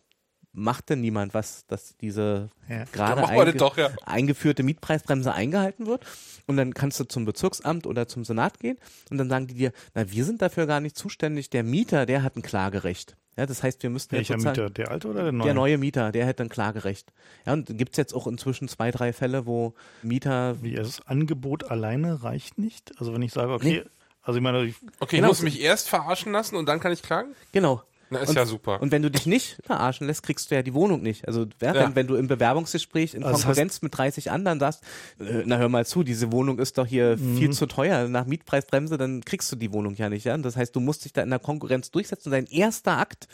[0.54, 2.84] macht denn niemand was, dass diese Ja.
[2.84, 3.90] gerade einge doch, ja.
[4.06, 6.06] eingeführte Mietpreisbremse eingehalten wird.
[6.46, 8.78] Und dann kannst du zum Bezirksamt oder zum Senat gehen
[9.10, 11.50] und dann sagen die dir, na, wir sind dafür gar nicht zuständig.
[11.50, 13.16] Der Mieter, der hat ein Klagerecht.
[13.36, 14.70] Ja, das heißt, wir müssten jetzt Welcher sozusagen- Mieter?
[14.74, 15.44] Der alte oder der neue?
[15.46, 17.12] der neue Mieter, der hätte ein Klagerecht.
[17.46, 21.64] Ja, und gibt's jetzt auch inzwischen zwei, drei Fälle, wo Mieter Wie, also das Angebot
[21.64, 22.92] alleine reicht nicht?
[22.98, 23.84] Also wenn ich sage, okay,
[24.22, 25.28] also ich meine, ich, Okay, Genau.
[25.28, 27.34] ich muss mich erst verarschen lassen und dann kann ich klagen?
[27.52, 27.82] Genau.
[28.14, 28.80] Na, ist und, ja super.
[28.82, 31.26] Und wenn du dich nicht verarschen lässt, kriegst du ja die Wohnung nicht.
[31.28, 31.84] Also ja, Ja.
[31.86, 34.82] Wenn, wenn du im Bewerbungsgespräch in Also Konkurrenz mit 30 anderen sagst,
[35.20, 37.36] äh, na hör mal zu, diese Wohnung ist doch hier Mhm.
[37.38, 40.24] viel zu teuer nach Mietpreisbremse, dann kriegst du die Wohnung ja nicht.
[40.24, 40.36] Ja?
[40.38, 42.30] Das heißt, du musst dich da in der Konkurrenz durchsetzen.
[42.30, 43.28] Dein erster Akt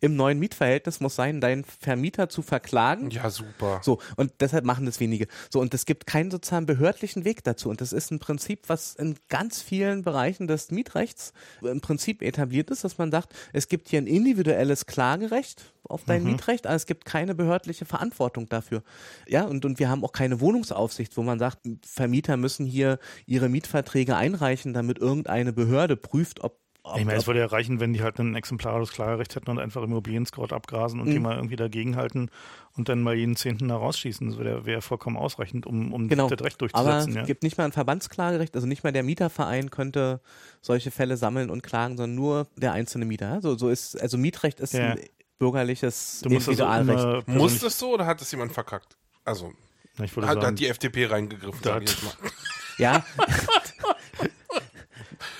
[0.00, 3.10] im neuen Mietverhältnis muss sein, deinen Vermieter zu verklagen.
[3.10, 3.80] ja, super.
[3.82, 5.26] So, und deshalb machen das wenige.
[5.50, 7.68] So, und es gibt keinen sozusagen behördlichen Weg dazu.
[7.68, 11.32] Und das ist ein Prinzip, was in ganz vielen Bereichen des Mietrechts
[11.62, 16.22] im Prinzip etabliert ist, dass man sagt, es gibt hier ein individuelles Klagerecht auf dein
[16.24, 18.82] Mietrecht, aber es gibt keine behördliche Verantwortung dafür.
[19.26, 23.48] Ja, und, und wir haben auch keine Wohnungsaufsicht, wo man sagt, Vermieter müssen hier ihre
[23.48, 26.58] Mietverträge einreichen, damit irgendeine Behörde prüft, ob-
[26.98, 29.82] ich meine, es würde ja reichen, wenn die halt ein exemplarisches Klagerecht hätten und einfach
[29.82, 31.22] Immobilien-Scout abgrasen und die Mhm.
[31.22, 32.30] mal irgendwie dagegenhalten
[32.76, 34.28] und dann mal jeden Zehnten da rausschießen.
[34.30, 36.28] Das wäre wär vollkommen ausreichend, um, um Genau.
[36.28, 37.10] das Recht Aber durchzusetzen.
[37.10, 37.22] es ja.
[37.24, 40.20] gibt nicht mal ein Verbandsklagerecht, also nicht mal der Mieterverein könnte
[40.60, 43.40] solche Fälle sammeln und klagen, sondern nur der einzelne Mieter.
[43.42, 44.92] So, so ist, also Mietrecht ist Ja.
[44.92, 45.00] ein
[45.38, 47.26] bürgerliches Du musst also Individualrecht.
[47.28, 48.96] immer Muss das so oder hat das jemand verkackt?
[49.24, 49.52] Also,
[49.96, 52.30] Na, ich würde hat, sagen, hat die FDP reingegriffen, Da sag ich hat- jetzt mal.
[52.78, 53.04] ja.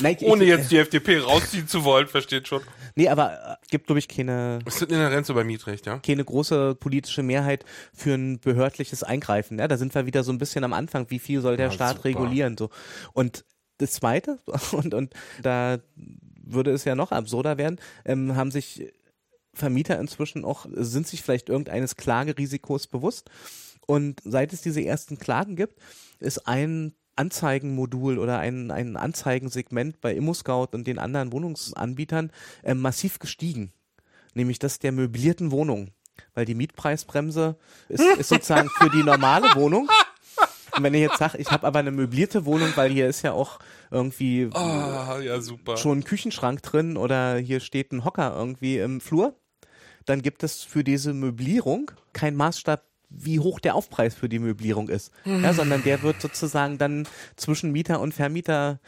[0.00, 2.62] Nein, ich, Ohne ich, jetzt die FDP rausziehen zu wollen, versteht schon.
[2.96, 5.98] Nee, aber äh, gibt, glaube ich, keine, Es ist inhärent so bei Mietrecht, ja?
[5.98, 9.58] keine große politische Mehrheit für ein behördliches Eingreifen.
[9.58, 11.10] Ja, da sind wir wieder so ein bisschen am Anfang.
[11.10, 12.08] Wie viel soll der Ja, Staat super.
[12.08, 12.56] regulieren?
[12.56, 12.70] So.
[13.12, 13.44] Und
[13.78, 14.38] das Zweite,
[14.72, 15.78] und, und da
[16.42, 18.92] würde es ja noch absurder werden, ähm, haben sich
[19.52, 23.30] Vermieter inzwischen auch, sind sich vielleicht irgendeines Klagerisikos bewusst.
[23.86, 25.80] Und seit es diese ersten Klagen gibt,
[26.20, 32.32] ist ein Anzeigenmodul oder ein, ein Anzeigensegment bei ImmoScout und den anderen Wohnungsanbietern
[32.62, 33.72] äh, massiv gestiegen.
[34.34, 35.90] Nämlich das der möblierten Wohnung.
[36.34, 37.56] Weil die Mietpreisbremse
[37.88, 39.88] ist, ist sozusagen für die normale Wohnung.
[40.76, 43.32] Und wenn ich jetzt sage, ich habe aber eine möblierte Wohnung, weil hier ist ja
[43.32, 43.58] auch
[43.90, 45.40] irgendwie Ah, ja,
[45.76, 49.34] schon ein Küchenschrank drin oder hier steht ein Hocker irgendwie im Flur,
[50.06, 54.88] dann gibt es für diese Möblierung keinen Maßstab, wie hoch der Aufpreis für die Möblierung
[54.88, 57.06] ist, ja, sondern der wird sozusagen dann
[57.36, 58.80] zwischen Mieter und Vermieter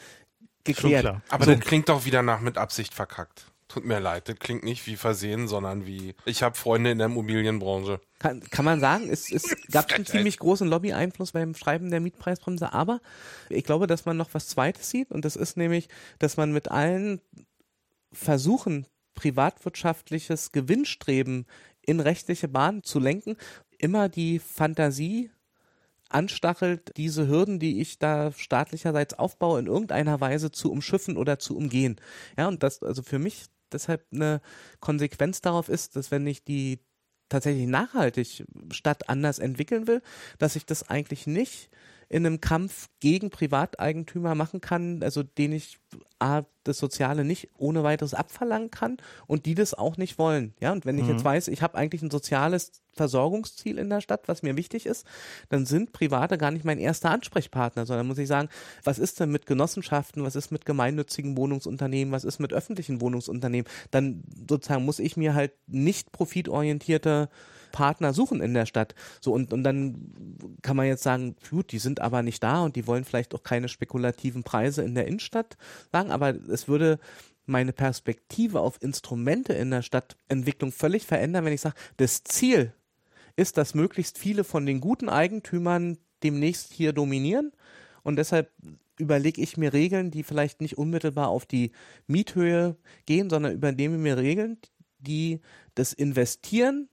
[0.65, 1.03] schon geklärt.
[1.03, 1.23] klar.
[1.29, 1.53] Aber So.
[1.55, 3.47] das klingt doch wieder nach mit Absicht verkackt.
[3.69, 7.07] Tut mir leid, das klingt nicht wie Versehen, sondern wie ich habe Freunde in der
[7.07, 8.01] Immobilienbranche.
[8.19, 9.43] Kann, kann man sagen, es, es
[9.73, 10.09] gab einen Frechheit.
[10.09, 13.01] ziemlich großen Lobby-Einfluss beim Schreiben der Mietpreisbremse, aber
[13.49, 15.89] ich glaube, dass man noch was Zweites sieht und das ist nämlich,
[16.19, 17.23] dass man mit allen
[18.13, 21.47] Versuchen, privatwirtschaftliches Gewinnstreben
[21.81, 23.37] in rechtliche Bahnen zu lenken,
[23.83, 25.31] immer die Fantasie
[26.09, 31.57] anstachelt, diese Hürden, die ich da staatlicherseits aufbaue, in irgendeiner Weise zu umschiffen oder zu
[31.57, 31.97] umgehen.
[32.39, 34.41] Ja, und das also für mich deshalb eine
[34.81, 36.81] Konsequenz darauf ist, dass wenn ich die
[37.29, 40.03] tatsächlich nachhaltig Stadt anders entwickeln will,
[40.39, 41.71] dass ich das eigentlich nicht
[42.11, 45.79] in einem Kampf gegen Privateigentümer machen kann, also den ich
[46.19, 50.53] A, das Soziale nicht ohne weiteres abverlangen kann und die das auch nicht wollen.
[50.61, 54.29] Ja, und wenn ich jetzt weiß, ich habe eigentlich ein soziales Versorgungsziel in der Stadt,
[54.29, 55.07] was mir wichtig ist,
[55.49, 58.49] dann sind Private gar nicht mein erster Ansprechpartner, sondern muss ich sagen,
[58.85, 63.71] was ist denn mit Genossenschaften, was ist mit gemeinnützigen Wohnungsunternehmen, was ist mit öffentlichen Wohnungsunternehmen?
[63.91, 67.29] Dann sozusagen muss ich mir halt nicht profitorientierte
[67.73, 68.95] Partner suchen in der Stadt.
[69.21, 72.77] So und, und dann kann man jetzt sagen, gut, die sind aber nicht da und
[72.77, 75.57] die wollen vielleicht auch keine spekulativen Preise in der Innenstadt
[75.91, 76.99] sagen, aber es würde
[77.47, 82.73] meine Perspektive auf Instrumente in der Stadtentwicklung völlig verändern, wenn ich sage, das Ziel
[83.37, 87.53] ist, dass möglichst viele von den guten Eigentümern demnächst hier dominieren
[88.03, 88.51] und deshalb
[88.99, 91.73] überlege ich mir Regeln, die vielleicht nicht unmittelbar auf die
[92.07, 92.77] Miethöhe
[93.07, 94.59] gehen, sondern übernehme mir Regeln,
[94.99, 95.41] die
[95.75, 96.89] das Investieren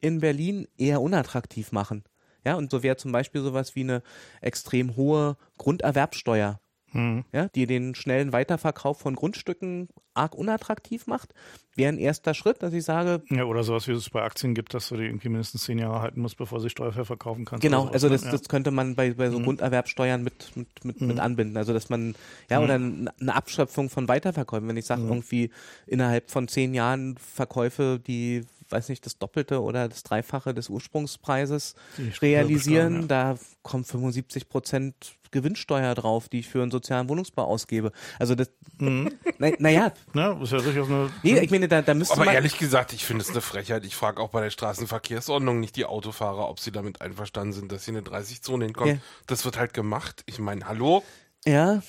[0.00, 2.04] in Berlin eher unattraktiv machen.
[2.44, 4.02] Ja, und so wäre zum Beispiel sowas wie eine
[4.40, 6.60] extrem hohe Grunderwerbsteuer.
[6.96, 7.24] Mhm.
[7.32, 11.34] ja, die den schnellen Weiterverkauf von Grundstücken arg unattraktiv macht,
[11.74, 13.22] wäre ein erster Schritt, dass ich sage.
[13.30, 16.00] Ja, oder sowas, wie es bei Aktien gibt, dass du die irgendwie mindestens zehn Jahre
[16.00, 17.62] halten musst, bevor sie steuerfrei verkaufen kannst.
[17.62, 18.30] Genau, also das, ja.
[18.30, 19.44] das könnte man bei, bei so mhm.
[19.44, 21.06] Grunderwerbsteuern mit, mit, mit, mhm.
[21.08, 21.56] mit anbinden.
[21.56, 22.14] Also dass man,
[22.50, 23.10] ja, oder mhm.
[23.20, 24.68] eine Abschöpfung von Weiterverkäufen.
[24.68, 25.08] Wenn ich sage, mhm.
[25.08, 25.50] irgendwie
[25.86, 31.74] innerhalb von zehn Jahren Verkäufe, die weiß nicht, das Doppelte oder das Dreifache des Ursprungspreises
[32.20, 33.08] realisieren.
[33.08, 37.92] Da kommt 75 Prozent Gewinnsteuer drauf, die ich für einen sozialen Wohnungsbau ausgebe.
[38.18, 39.12] Also das, mhm.
[39.58, 39.92] naja.
[40.12, 41.10] Na ja, ist ja durchaus eine.
[41.22, 43.84] Nee, ich meine, da, da müsste Aber man ehrlich gesagt, ich finde es eine Frechheit.
[43.84, 47.84] Ich frage auch bei der Straßenverkehrsordnung nicht die Autofahrer, ob sie damit einverstanden sind, dass
[47.84, 48.94] sie in eine 30-Zone hinkommen.
[48.94, 49.00] Ja.
[49.26, 50.22] Das wird halt gemacht.
[50.26, 51.02] Ich meine, hallo?
[51.44, 51.82] Ja.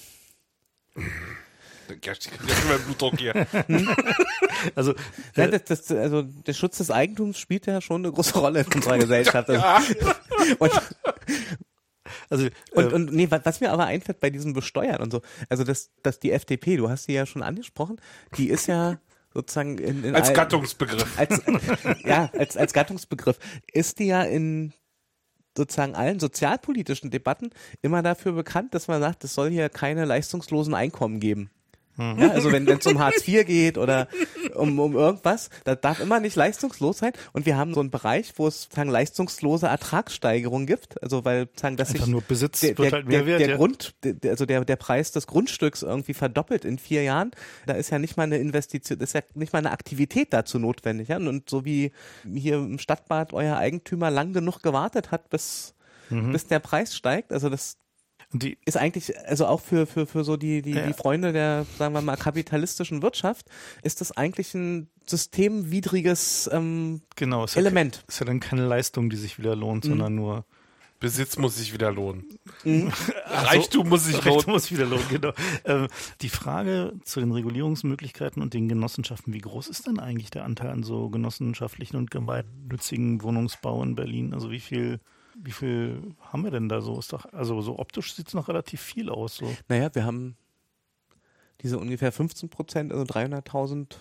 [2.04, 3.48] Ja, ich schon mal Blutdruck hier.
[4.76, 4.94] also,
[5.36, 8.74] ja, das, das, also der Schutz des Eigentums spielt ja schon eine große Rolle in
[8.74, 9.50] unserer Gesellschaft.
[9.50, 9.82] ja.
[10.60, 10.72] und,
[12.30, 15.64] also, und, äh, und nee, was mir aber einfällt bei diesem Besteuern und so, also
[15.64, 18.00] dass, dass die FDP, du hast sie ja schon angesprochen,
[18.38, 19.00] die ist ja
[19.34, 21.18] sozusagen in, in als all, Gattungsbegriff.
[21.18, 21.42] Als,
[22.04, 23.38] ja, als, als Gattungsbegriff
[23.72, 24.74] ist die ja in
[25.56, 27.50] sozusagen allen sozialpolitischen Debatten
[27.82, 31.50] immer dafür bekannt, dass man sagt, es soll hier keine leistungslosen Einkommen geben.
[31.98, 32.20] Mhm.
[32.20, 34.08] Ja, also wenn es um Hartz IV geht oder
[34.56, 37.12] um, um irgendwas, da darf immer nicht leistungslos sein.
[37.34, 41.02] Und wir haben so einen Bereich, wo es sagen, leistungslose Ertragssteigerung gibt.
[41.02, 43.58] Also weil sagen, dass sich nur Besitz der, wird halt mehr der, wert, der ja.
[43.58, 47.32] Grund, der, also der, der Preis des Grundstücks irgendwie verdoppelt in vier Jahren.
[47.66, 51.10] Da ist ja nicht mal eine Investition, ist ja nicht mal eine Aktivität dazu notwendig.
[51.10, 51.18] Ja?
[51.18, 51.92] Und so wie
[52.32, 55.74] hier im Stadtbad euer Eigentümer lang genug gewartet hat, bis
[56.10, 56.32] mhm.
[56.32, 57.32] bis der Preis steigt.
[57.32, 57.78] Also das,
[58.34, 60.86] die ist eigentlich, also auch für, für, für so die, die, ja.
[60.86, 63.48] die Freunde der, sagen wir mal, kapitalistischen Wirtschaft,
[63.84, 67.98] ist das eigentlich ein systemwidriges ähm, genau, ist Element.
[67.98, 69.90] Ja, ist ja dann keine Leistung, die sich wieder lohnt, mhm.
[69.90, 70.46] sondern nur
[71.00, 72.26] Besitz muss sich wieder lohnen.
[72.64, 72.92] Mhm.
[73.26, 74.34] Reichtum so, muss sich lohnen.
[74.34, 75.32] Reichtum muss wieder lohnen, genau.
[75.64, 75.88] Ähm,
[76.22, 80.70] die Frage zu den Regulierungsmöglichkeiten und den Genossenschaften, wie groß ist denn eigentlich der Anteil
[80.70, 84.34] an so genossenschaftlichen und gemeinnützigen Wohnungsbau in Berlin?
[84.34, 85.00] Also wie viel
[85.42, 86.98] wie viel haben wir denn da so?
[87.00, 89.36] Ist doch, also so optisch sieht es noch relativ viel aus.
[89.36, 89.52] So.
[89.68, 90.36] Naja, wir haben
[91.62, 93.96] diese ungefähr 15 Prozent, also 300.000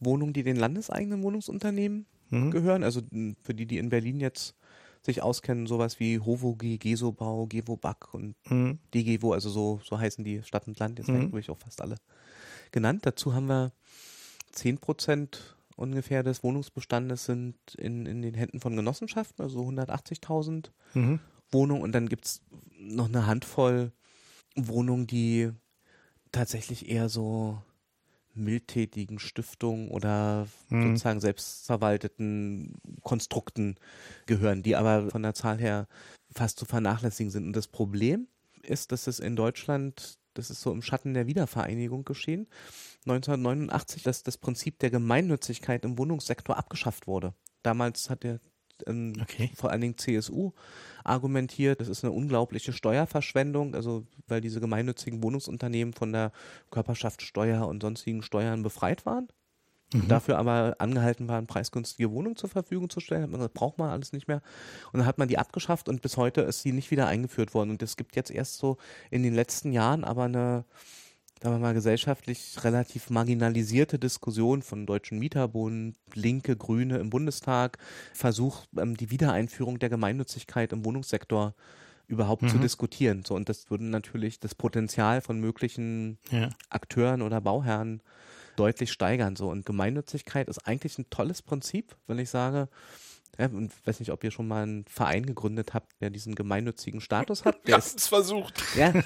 [0.00, 2.50] Wohnungen, die den landeseigenen Wohnungsunternehmen mhm.
[2.50, 2.82] gehören.
[2.82, 3.02] Also
[3.42, 4.54] für die, die in Berlin jetzt
[5.02, 8.78] sich auskennen, sowas wie Hovogi, Gesobau, Gewobag und mhm.
[8.92, 11.22] DGWO, also so, so heißen die Stadt und Land, jetzt mhm.
[11.22, 11.96] habe ich auch fast alle
[12.72, 13.06] genannt.
[13.06, 13.72] Dazu haben wir
[14.52, 21.20] 10 Prozent ungefähr des Wohnungsbestandes sind in, in den Händen von Genossenschaften, also 180.000 mhm.
[21.50, 21.82] Wohnungen.
[21.82, 22.42] Und dann gibt es
[22.78, 23.92] noch eine Handvoll
[24.56, 25.52] Wohnungen, die
[26.32, 27.62] tatsächlich eher so
[28.34, 30.88] mildtätigen Stiftungen oder mhm.
[30.88, 33.76] sozusagen selbstverwalteten Konstrukten
[34.26, 35.86] gehören, die aber von der Zahl her
[36.30, 37.46] fast zu vernachlässigen sind.
[37.46, 38.28] Und das Problem
[38.62, 42.46] ist, dass es in Deutschland, das ist so im Schatten der Wiedervereinigung geschehen,
[43.06, 47.34] 1989, dass das Prinzip der Gemeinnützigkeit im Wohnungssektor abgeschafft wurde.
[47.62, 48.40] Damals hat der
[48.86, 49.50] ähm, okay.
[49.54, 50.52] vor allen Dingen CSU
[51.04, 56.32] argumentiert, das ist eine unglaubliche Steuerverschwendung, also weil diese gemeinnützigen Wohnungsunternehmen von der
[56.70, 59.28] Körperschaftssteuer und sonstigen Steuern befreit waren.
[59.92, 60.08] Mhm.
[60.08, 63.22] Dafür aber angehalten waren, preisgünstige Wohnungen zur Verfügung zu stellen.
[63.22, 64.42] Hat man gesagt, braucht man alles nicht mehr.
[64.92, 67.70] Und dann hat man die abgeschafft und bis heute ist sie nicht wieder eingeführt worden.
[67.70, 68.78] Und es gibt jetzt erst so
[69.10, 70.64] in den letzten Jahren aber eine
[71.42, 77.78] sagen wir mal, gesellschaftlich relativ marginalisierte Diskussion von Deutschen Mieterbund, Linke, Grüne im Bundestag,
[78.14, 81.54] versucht, ähm, die Wiedereinführung der Gemeinnützigkeit im Wohnungssektor
[82.08, 82.48] überhaupt mhm.
[82.48, 83.24] zu diskutieren.
[83.26, 86.48] So, und das würde natürlich das Potenzial von möglichen ja.
[86.70, 88.02] Akteuren oder Bauherren
[88.56, 89.36] deutlich steigern.
[89.36, 92.68] So, und Gemeinnützigkeit ist eigentlich ein tolles Prinzip, wenn ich sage,
[93.38, 97.02] ja, und weiß nicht, ob ihr schon mal einen Verein gegründet habt, der diesen gemeinnützigen
[97.02, 97.58] Status hat.
[97.64, 98.62] Wir haben es versucht.
[98.76, 98.92] Ja.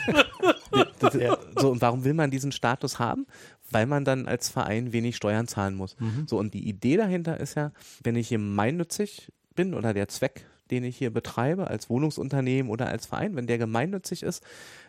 [0.98, 1.36] Das, ja.
[1.56, 3.26] So, und warum will man diesen Status haben?
[3.70, 5.98] Weil man dann als Verein wenig Steuern zahlen muss.
[5.98, 6.26] Mhm.
[6.28, 7.72] So, und die Idee dahinter ist ja,
[8.02, 13.06] wenn ich gemeinnützig bin oder der Zweck, den ich hier betreibe, als Wohnungsunternehmen oder als
[13.06, 14.44] Verein, wenn der gemeinnützig ist,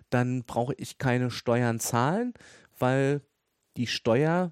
[0.10, 2.34] dann brauche ich keine Steuern zahlen,
[2.78, 3.22] weil
[3.78, 4.52] die Steuer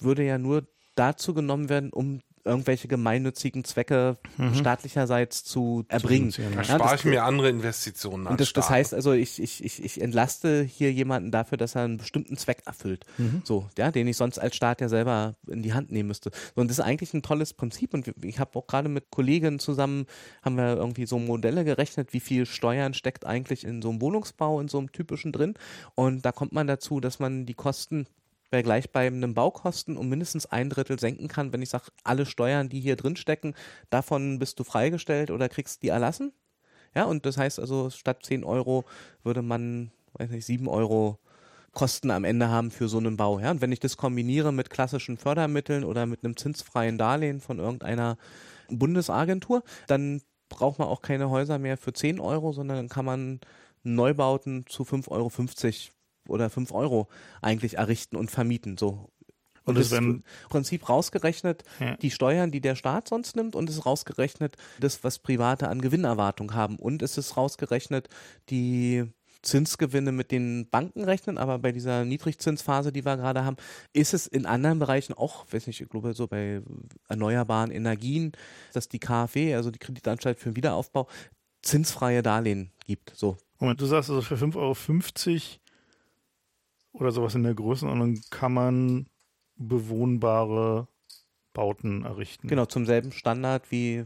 [0.00, 4.54] würde ja nur dazu genommen werden, um irgendwelche gemeinnützigen Zwecke mhm.
[4.54, 6.30] staatlicherseits zu erbringen.
[6.30, 8.36] Da ja, spare ich mir andere Investitionen an.
[8.36, 11.96] Das, das, heißt also, ich, ich, ich, ich entlaste hier jemanden dafür, dass er einen
[11.96, 13.06] bestimmten Zweck erfüllt.
[13.18, 13.42] Mhm.
[13.44, 16.30] So, ja, den ich sonst als Staat ja selber in die Hand nehmen müsste.
[16.54, 17.94] Und das ist eigentlich ein tolles Prinzip.
[17.94, 20.06] Und ich habe auch gerade mit Kolleginnen zusammen,
[20.42, 24.60] haben wir irgendwie so Modelle gerechnet, wie viel Steuern steckt eigentlich in so einem Wohnungsbau,
[24.60, 25.54] in so einem typischen drin.
[25.94, 28.06] Und da kommt man dazu, dass man die Kosten
[28.50, 32.80] bei gleichbleibenden Baukosten um mindestens ein Drittel senken kann, wenn ich sage, alle Steuern, die
[32.80, 33.54] hier drin stecken,
[33.90, 36.32] davon bist du freigestellt oder kriegst die erlassen.
[36.94, 38.84] Ja, und das heißt also, statt 10 Euro
[39.24, 41.18] würde man weiß nicht, sieben Euro
[41.72, 43.40] Kosten am Ende haben für so einen Bau.
[43.40, 43.50] Ja?
[43.50, 48.16] Und wenn ich das kombiniere mit klassischen Fördermitteln oder mit einem zinsfreien Darlehen von irgendeiner
[48.68, 53.40] Bundesagentur, dann braucht man auch keine Häuser mehr für 10 Euro, sondern dann kann man
[53.82, 55.30] Neubauten zu 5,50 Euro
[56.28, 57.08] oder 5 Euro
[57.42, 58.76] eigentlich errichten und vermieten.
[58.78, 59.10] So.
[59.64, 61.96] Und, und das ist im Prinzip rausgerechnet ja.
[61.96, 65.80] die Steuern, die der Staat sonst nimmt, und es ist rausgerechnet das, was Private an
[65.80, 66.76] Gewinnerwartung haben.
[66.76, 68.08] Und es ist rausgerechnet
[68.50, 69.04] die
[69.44, 73.56] Zinsgewinne mit den Banken rechnen, aber bei dieser Niedrigzinsphase, die wir gerade haben,
[73.92, 76.62] ist es in anderen Bereichen auch, weiß nicht, ich glaube so bei
[77.08, 78.32] erneuerbaren Energien,
[78.72, 81.08] dass die KfW, also die Kreditanstalt für den Wiederaufbau,
[81.62, 83.12] zinsfreie Darlehen gibt.
[83.14, 83.36] So.
[83.58, 84.74] Moment, du sagst also für 5,50 Euro
[86.94, 89.06] oder sowas in der Größenordnung kann man
[89.56, 90.88] bewohnbare
[91.52, 92.48] Bauten errichten.
[92.48, 94.04] Genau, zum selben Standard wie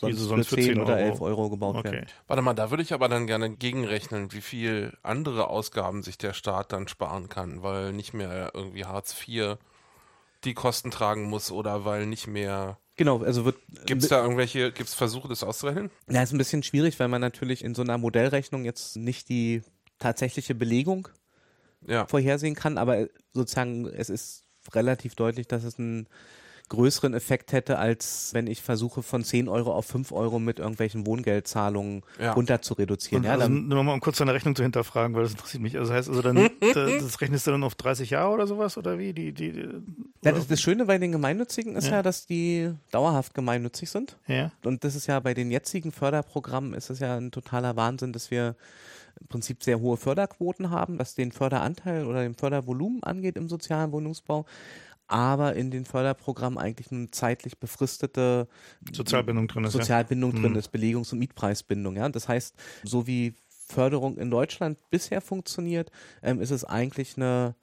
[0.00, 1.92] sonst, sonst für 10, 10 oder 11 Euro gebaut okay.
[1.92, 2.06] werden.
[2.26, 6.32] Warte mal, da würde ich aber dann gerne gegenrechnen, wie viel andere Ausgaben sich der
[6.32, 9.56] Staat dann sparen kann, weil nicht mehr irgendwie Hartz IV
[10.44, 13.58] die Kosten tragen muss oder weil nicht mehr Genau, also wird.
[13.84, 15.90] Gibt es da irgendwelche, gibt es Versuche, das auszurechnen?
[16.08, 19.62] Ja, ist ein bisschen schwierig, weil man natürlich in so einer Modellrechnung jetzt nicht die
[19.98, 21.08] tatsächliche Belegung
[21.86, 22.06] ja.
[22.06, 24.44] vorhersehen kann, aber sozusagen es ist
[24.74, 26.08] relativ deutlich, dass es ein
[26.68, 31.06] größeren Effekt hätte, als wenn ich versuche, von 10 Euro auf 5 Euro mit irgendwelchen
[31.06, 32.32] Wohngeldzahlungen ja.
[32.32, 33.22] runter zu reduzieren.
[33.22, 35.78] Und ja, also nur mal um kurz deine Rechnung zu hinterfragen, weil das interessiert mich.
[35.78, 36.36] Also das heißt, also dann,
[36.74, 39.12] das rechnest du dann auf 30 Jahre oder sowas oder wie?
[39.12, 39.68] Die, die, die
[40.24, 41.96] ja, das, das, Schöne bei den Gemeinnützigen ist ja.
[41.96, 42.02] ja.
[42.02, 44.16] dass die dauerhaft gemeinnützig sind.
[44.26, 44.50] Ja.
[44.64, 48.30] Und das ist ja bei den jetzigen Förderprogrammen ist es ja ein totaler Wahnsinn, dass
[48.30, 48.56] wir
[49.20, 53.92] im Prinzip sehr hohe Förderquoten haben, was den Förderanteil oder den Fördervolumen angeht im sozialen
[53.92, 54.44] Wohnungsbau
[55.08, 58.48] aber in den Förderprogrammen eigentlich eine zeitlich befristete
[58.92, 59.72] Sozialbindung drin ist.
[59.72, 60.40] Sozialbindung ja.
[60.40, 60.58] drin mhm.
[60.58, 61.96] ist, Belegungs- und Mietpreisbindung.
[61.96, 62.54] Ja, das heißt,
[62.84, 65.90] so wie Förderung in Deutschland bisher funktioniert,
[66.22, 67.54] ähm, ist es eigentlich eine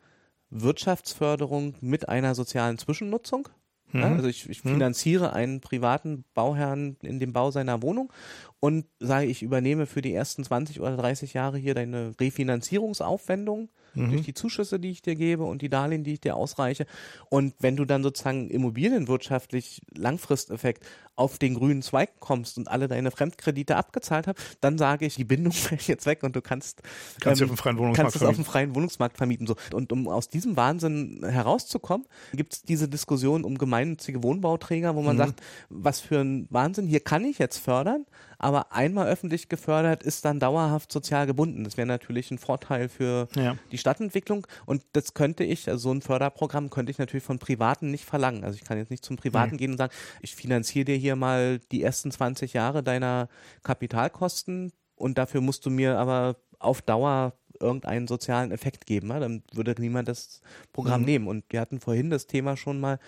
[0.49, 3.49] Wirtschaftsförderung mit einer sozialen Zwischennutzung.
[3.91, 3.99] Mhm.
[3.99, 4.69] Ja, also ich, ich mhm.
[4.69, 5.33] finanziere mhm.
[5.33, 8.11] einen privaten Bauherrn in dem Bau seiner Wohnung
[8.59, 14.11] und sage, ich übernehme für die ersten 20 oder 30 Jahre hier deine Refinanzierungsaufwendung mhm.
[14.11, 16.85] durch die Zuschüsse, die ich dir gebe und die Darlehen, die ich dir ausreiche.
[17.29, 23.11] Und wenn du dann sozusagen immobilienwirtschaftlich Langfristeffekt auf den grünen Zweig kommst und alle deine
[23.11, 26.81] Fremdkredite abgezahlt hast, dann sage ich, die Bindung fällt jetzt weg und du kannst,
[27.19, 29.45] kannst, ähm, auf, dem freien Wohnungsmarkt kannst es auf dem freien Wohnungsmarkt vermieten.
[29.45, 29.55] So.
[29.73, 35.15] Und um aus diesem Wahnsinn herauszukommen, gibt es diese Diskussion um gemeinnützige Wohnbauträger, wo man
[35.15, 35.19] mhm.
[35.19, 38.05] sagt, was für ein Wahnsinn, hier kann ich jetzt fördern,
[38.43, 41.63] aber einmal öffentlich gefördert ist dann dauerhaft sozial gebunden.
[41.63, 43.55] Das wäre natürlich ein Vorteil für ja.
[43.71, 47.89] die Stadtentwicklung und das könnte ich, also so ein Förderprogramm könnte ich natürlich von Privaten
[47.89, 48.43] nicht verlangen.
[48.43, 49.57] Also ich kann jetzt nicht zum Privaten mhm.
[49.57, 53.29] gehen und sagen, ich finanziere dir hier mal die ersten 20 Jahre deiner
[53.63, 59.09] Kapitalkosten und dafür musst du mir aber auf Dauer irgendeinen sozialen Effekt geben.
[59.09, 59.19] Ja?
[59.19, 60.41] Dann würde niemand das
[60.73, 61.05] Programm mhm.
[61.05, 61.27] nehmen.
[61.27, 62.99] Und wir hatten vorhin das Thema schon mal,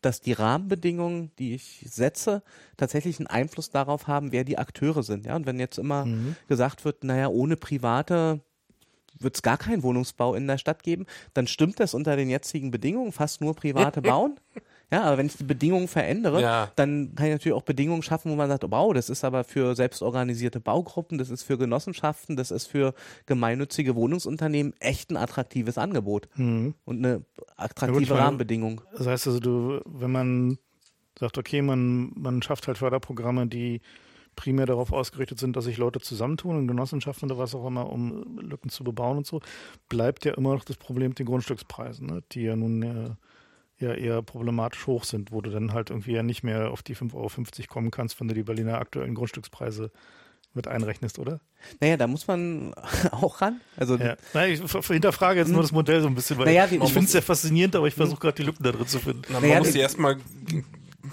[0.00, 2.42] dass die Rahmenbedingungen, die ich setze,
[2.76, 5.26] tatsächlich einen Einfluss darauf haben, wer die Akteure sind.
[5.26, 6.36] Ja, und wenn jetzt immer mhm.
[6.48, 8.40] gesagt wird, naja, ohne Private
[9.18, 12.70] wird es gar keinen Wohnungsbau in der Stadt geben, dann stimmt das unter den jetzigen
[12.70, 14.38] Bedingungen, fast nur Private bauen.
[14.92, 16.72] Ja, aber wenn ich die Bedingungen verändere, ja.
[16.74, 19.44] dann kann ich natürlich auch Bedingungen schaffen, wo man sagt, oh, wow, das ist aber
[19.44, 22.94] für selbstorganisierte Baugruppen, das ist für Genossenschaften, das ist für
[23.26, 26.74] gemeinnützige Wohnungsunternehmen echt ein attraktives Angebot mhm.
[26.84, 27.24] und eine
[27.56, 28.80] attraktive ja, gut, Rahmenbedingung.
[28.96, 30.58] Das heißt also, du, wenn man
[31.18, 33.80] sagt, okay, man, man schafft halt Förderprogramme, die
[34.36, 38.38] primär darauf ausgerichtet sind, dass sich Leute zusammentun in Genossenschaften oder was auch immer, um
[38.38, 39.40] Lücken zu bebauen und so,
[39.88, 42.22] bleibt ja immer noch das Problem mit den Grundstückspreisen, ne?
[42.32, 43.10] die ja nun äh,
[43.80, 46.96] ja eher problematisch hoch sind, wo du dann halt irgendwie ja nicht mehr auf die
[46.96, 49.90] 5,50 Euro kommen kannst, wenn du die Berliner aktuellen Grundstückspreise
[50.54, 51.40] mit einrechnest, oder?
[51.80, 52.74] Naja, da muss man
[53.12, 53.60] auch ran.
[53.76, 54.16] Also, ja.
[54.34, 57.12] Naja, ich hinterfrage jetzt nur das Modell so ein bisschen, weil naja, ich finde es
[57.12, 59.22] sehr faszinierend, aber ich versuche gerade die Lücken da drin zu finden.
[59.28, 60.16] Na, man naja, muss die erstmal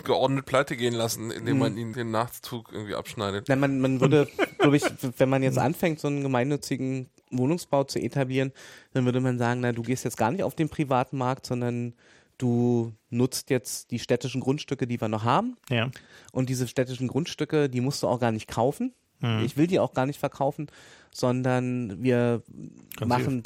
[0.04, 1.60] geordnet pleite gehen lassen, indem hm.
[1.60, 3.46] man ihnen den Nachzug irgendwie abschneidet.
[3.48, 4.28] Na, man, man würde,
[4.58, 4.84] glaube ich,
[5.18, 8.52] wenn man jetzt anfängt, so einen gemeinnützigen Wohnungsbau zu etablieren,
[8.94, 11.94] dann würde man sagen, na, du gehst jetzt gar nicht auf den privaten Markt, sondern
[12.38, 15.58] du nutzt jetzt die städtischen Grundstücke, die wir noch haben.
[15.70, 15.90] Ja.
[16.32, 18.94] Und diese städtischen Grundstücke, die musst du auch gar nicht kaufen.
[19.20, 19.42] Mhm.
[19.44, 20.68] Ich will die auch gar nicht verkaufen,
[21.14, 22.44] sondern wir
[22.98, 23.44] Ganz machen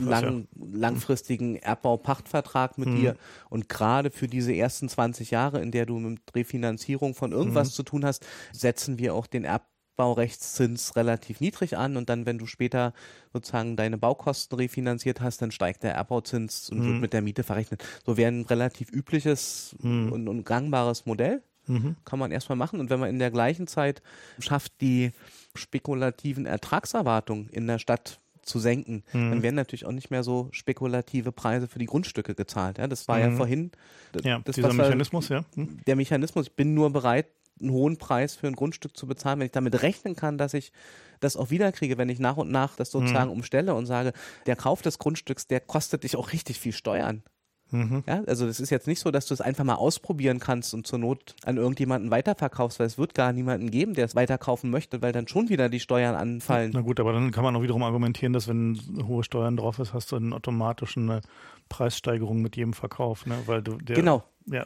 [0.00, 0.66] lang, ja.
[0.72, 2.96] langfristigen Erbbau-Pachtvertrag mit mhm.
[2.96, 3.16] dir.
[3.48, 7.72] Und gerade für diese ersten 20 Jahre, in der du mit Refinanzierung von irgendwas mhm.
[7.74, 12.38] zu tun hast, setzen wir auch den Erbbau Baurechtszins relativ niedrig an und dann, wenn
[12.38, 12.92] du später
[13.32, 16.84] sozusagen deine Baukosten refinanziert hast, dann steigt der Erbauzins und mhm.
[16.86, 17.84] wird mit der Miete verrechnet.
[18.04, 20.12] So wäre ein relativ übliches mhm.
[20.12, 21.42] und, und, gangbares Modell.
[21.66, 21.96] Mhm.
[22.04, 22.78] Kann man erstmal machen.
[22.78, 24.02] Und wenn man in der gleichen Zeit
[24.38, 25.12] schafft, die
[25.54, 29.30] spekulativen Ertragserwartungen in der Stadt zu senken, Mhm.
[29.30, 32.76] dann werden natürlich auch nicht mehr so spekulative Preise für die Grundstücke gezahlt.
[32.76, 33.36] Ja, das war ja Mhm.
[33.38, 33.70] vorhin
[34.14, 35.44] d- Ja, dieser Mechanismus, ja.
[35.54, 35.78] Hm?
[35.86, 37.26] der Mechanismus, ich bin nur bereit,
[37.60, 40.72] einen hohen Preis für ein Grundstück zu bezahlen, wenn ich damit rechnen kann, dass ich
[41.20, 43.36] das auch wiederkriege, wenn ich nach und nach das sozusagen Mhm.
[43.36, 44.12] umstelle und sage,
[44.46, 47.22] der Kauf des Grundstücks, der kostet dich auch richtig viel Steuern.
[47.70, 48.04] Mhm.
[48.06, 50.86] Ja, also das ist jetzt nicht so, dass du es einfach mal ausprobieren kannst und
[50.86, 55.00] zur Not an irgendjemanden weiterverkaufst, weil es wird gar niemanden geben, der es weiterkaufen möchte,
[55.02, 56.70] weil dann schon wieder die Steuern anfallen.
[56.74, 58.78] Na gut, aber dann kann man auch wiederum argumentieren, dass wenn
[59.08, 61.20] hohe Steuern drauf ist, hast du einen automatischen eine
[61.68, 63.38] Preissteigerung mit jedem Verkauf, ne?
[63.46, 64.22] Weil du der, Genau.
[64.46, 64.64] Ja.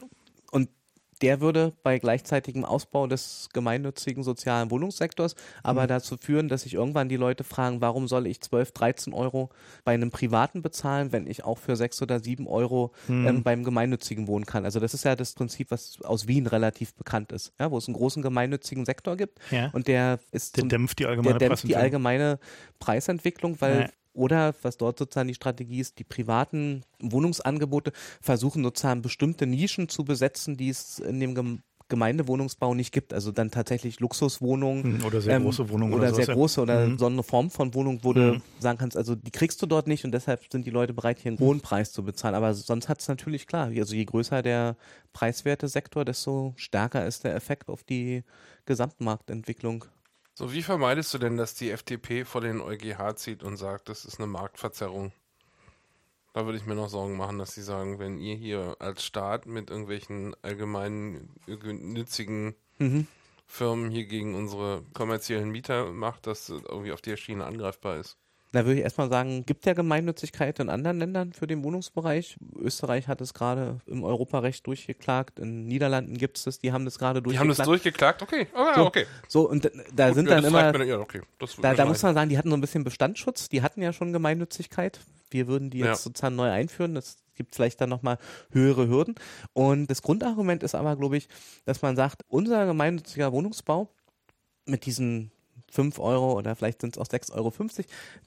[1.21, 5.87] Der würde bei gleichzeitigem Ausbau des gemeinnützigen sozialen Wohnungssektors aber Mhm.
[5.87, 9.49] dazu führen, dass sich irgendwann die Leute fragen, warum soll ich 12, 13 Euro
[9.83, 13.27] bei einem Privaten bezahlen, wenn ich auch für 6 oder 7 Euro Mhm.
[13.27, 14.65] ähm, beim Gemeinnützigen wohnen kann.
[14.65, 17.87] Also das ist ja das Prinzip, was aus Wien relativ bekannt ist, ja, wo es
[17.87, 19.69] einen großen gemeinnützigen Sektor gibt ja.
[19.73, 21.81] und der ist Der zum dämpft die der allgemeine dämpft die Preisentwicklung.
[21.83, 22.39] allgemeine
[22.79, 23.89] Preisentwicklung, weil Ja.
[24.13, 27.91] Oder was dort sozusagen die Strategie ist, die privaten Wohnungsangebote
[28.21, 33.13] versuchen sozusagen bestimmte Nischen zu besetzen, die es in dem Gem Gemeindewohnungsbau nicht gibt.
[33.13, 36.91] Also dann tatsächlich Luxuswohnungen Mhm, Oder sehr ähm, große Wohnungen oder, oder, sehr große oder
[36.91, 36.97] Mhm.
[36.97, 38.43] so eine Form von Wohnung, wo du Mhm.
[38.59, 41.29] sagen kannst, also die kriegst du dort nicht und deshalb sind die Leute bereit, hier
[41.31, 42.35] einen hohen Preis zu bezahlen.
[42.35, 44.77] Aber sonst hat es natürlich klar, also je größer der
[45.13, 48.23] preiswerte Sektor, desto stärker ist der Effekt auf die
[48.65, 49.85] Gesamtmarktentwicklung.
[50.39, 54.05] So, wie vermeidest du denn, dass die FDP vor den EuGH zieht und sagt, das
[54.05, 55.11] ist eine Marktverzerrung?
[56.31, 59.47] Da würde ich mir noch Sorgen machen, dass sie sagen, wenn ihr hier als Staat
[59.47, 63.05] mit irgendwelchen allgemeinen nützigen Mhm.
[63.47, 68.17] Firmen hier gegen unsere kommerziellen Mieter macht, dass das irgendwie auf der Schiene angreifbar ist.
[68.51, 72.37] Da würde ich erstmal sagen, gibt ja Gemeinnützigkeit in anderen Ländern für den Wohnungsbereich.
[72.57, 76.97] Österreich hat es gerade im Europarecht durchgeklagt, in Niederlanden gibt es das, die haben das
[76.97, 78.21] gerade Die haben das durchgeklagt.
[78.21, 78.21] durchgeklagt?
[78.23, 79.05] Okay, ah, So, okay.
[79.27, 81.21] So, und da- Gut, sind ja, dann immer, mir ja, okay.
[81.37, 83.93] Das da, da muss man sagen, die hatten so ein bisschen Bestandsschutz, die hatten ja
[83.93, 84.99] schon Gemeinnützigkeit.
[85.29, 85.95] Wir würden die jetzt Ja.
[85.97, 86.95] sozusagen neu einführen.
[86.95, 88.17] Das gibt vielleicht dann nochmal
[88.51, 89.13] höhere Hürden.
[89.53, 91.27] Und das Grundargument ist aber, glaube ich,
[91.65, 93.89] dass man sagt, unser gemeinnütziger Wohnungsbau
[94.65, 95.31] mit diesen
[95.71, 97.53] 5 Euro oder vielleicht sind es auch 6,50 Euro,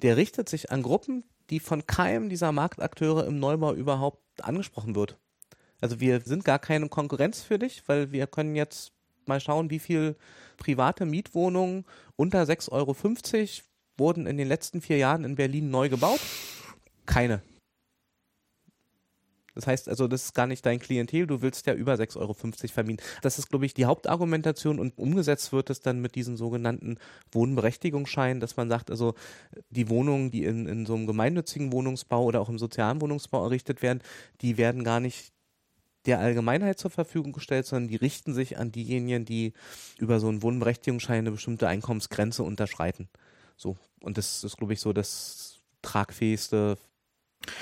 [0.03, 5.19] der richtet sich an Gruppen, die von keinem dieser Marktakteure im Neubau überhaupt angesprochen wird.
[5.81, 8.93] Also wir sind gar keine Konkurrenz für dich, weil wir können jetzt
[9.27, 10.17] mal schauen, wie viel
[10.57, 11.85] private Mietwohnungen
[12.17, 12.97] unter 6,50 Euro
[13.99, 16.21] wurden in den letzten vier Jahren in Berlin neu gebaut.
[17.05, 17.43] Keine.
[19.55, 22.35] Das heißt also, das ist gar nicht dein Klientel, du willst ja über 6,50 Euro
[22.35, 23.05] vermieten.
[23.21, 26.99] Das ist, glaube ich, die Hauptargumentation und umgesetzt wird es dann mit diesen sogenannten
[27.33, 29.15] Wohnberechtigungsscheinen, dass man sagt, also
[29.71, 33.83] die Wohnungen, die in, in so einem gemeinnützigen Wohnungsbau oder auch im sozialen Wohnungsbau errichtet
[33.83, 34.03] werden,
[34.41, 35.33] die werden gar nicht
[36.07, 39.53] der Allgemeinheit zur Verfügung gestellt, sondern die richten sich an diejenigen, die
[39.99, 43.09] über so einen Wohnberechtigungsschein eine bestimmte Einkommensgrenze unterschreiten.
[43.57, 43.77] So.
[44.01, 46.77] Und das ist, glaube ich, so das tragfähigste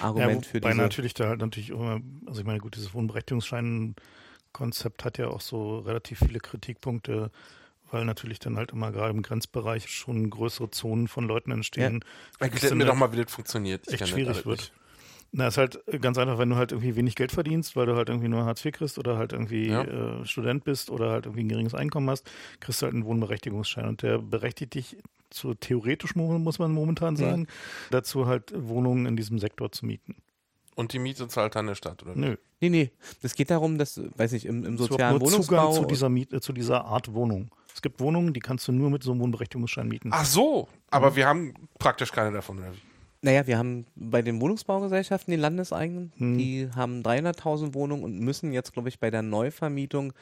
[0.00, 0.76] Argument ja, für diese.
[0.76, 5.78] natürlich da halt natürlich immer, also ich meine, gut, dieses Wohnberechtigungsschein-Konzept hat ja auch so
[5.80, 7.30] relativ viele Kritikpunkte,
[7.90, 12.04] weil natürlich dann halt immer gerade im Grenzbereich schon größere Zonen von Leuten entstehen.
[12.38, 13.82] Erklärt mir doch mal, wie das funktioniert.
[13.86, 14.72] Ich echt kenn das schwierig halt wird.
[15.32, 18.08] Na, ist halt ganz einfach, wenn du halt irgendwie wenig Geld verdienst, weil du halt
[18.08, 19.82] irgendwie nur Hartz IV kriegst oder halt irgendwie Ja.
[19.84, 22.28] äh, Student bist oder halt irgendwie ein geringes Einkommen hast,
[22.58, 24.96] kriegst du halt einen Wohnberechtigungsschein und der berechtigt dich
[25.30, 27.46] zu theoretisch muss man momentan sagen,
[27.92, 30.16] dazu halt Wohnungen in diesem Sektor zu mieten.
[30.74, 32.16] Und die Miete zahlt dann der Stadt, oder?
[32.16, 32.36] Nö.
[32.60, 32.90] Nee, nee.
[33.22, 35.70] Das geht darum, dass, weiß ich, im, im sozialen nur Wohnungsbau.
[35.70, 37.50] Zugang zu dieser, Miet, äh, zu dieser Art Wohnung.
[37.74, 40.10] Es gibt Wohnungen, die kannst du nur mit so einem Wohnberechtigungsschein mieten.
[40.12, 42.89] Ach so, aber wir haben praktisch keine davon, oder wie?
[43.22, 46.38] Naja, wir haben bei den Wohnungsbaugesellschaften, die landeseigenen, Hm.
[46.38, 50.14] die haben 300.000 Wohnungen und müssen jetzt, glaube ich, bei der Neuvermietung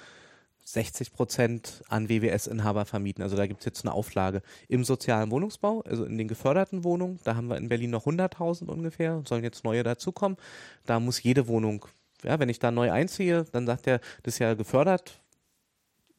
[0.65, 3.23] 60 Prozent an WWS-Inhaber vermieten.
[3.23, 4.43] Also da gibt es jetzt eine Auflage.
[4.69, 8.69] Im sozialen Wohnungsbau, also in den geförderten Wohnungen, da haben wir in Berlin noch 100.000
[8.69, 10.37] ungefähr, sollen jetzt neue dazukommen.
[10.85, 11.87] Da muss jede Wohnung,
[12.25, 15.21] ja, wenn ich da neu einziehe, dann sagt er, das ist ja gefördert,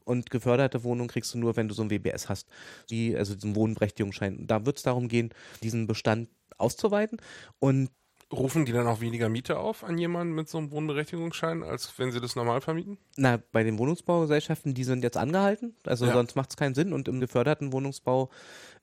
[0.05, 2.47] und geförderte Wohnung kriegst du nur, wenn du so ein WBS hast,
[2.89, 4.47] die, also diesen Wohnberechtigungsschein.
[4.47, 5.29] Da wird es darum gehen,
[5.61, 6.29] diesen Bestand
[6.59, 7.19] auszuweiten.
[7.59, 7.89] Und
[8.31, 12.11] Rufen die dann auch weniger Miete auf an jemanden mit so einem Wohnberechtigungsschein, als wenn
[12.11, 12.99] sie das normal vermieten?
[13.17, 16.13] na, bei den Wohnungsbaugesellschaften, die sind jetzt angehalten, also Ja.
[16.13, 16.93] sonst macht es keinen Sinn.
[16.93, 18.29] Und im geförderten Wohnungsbau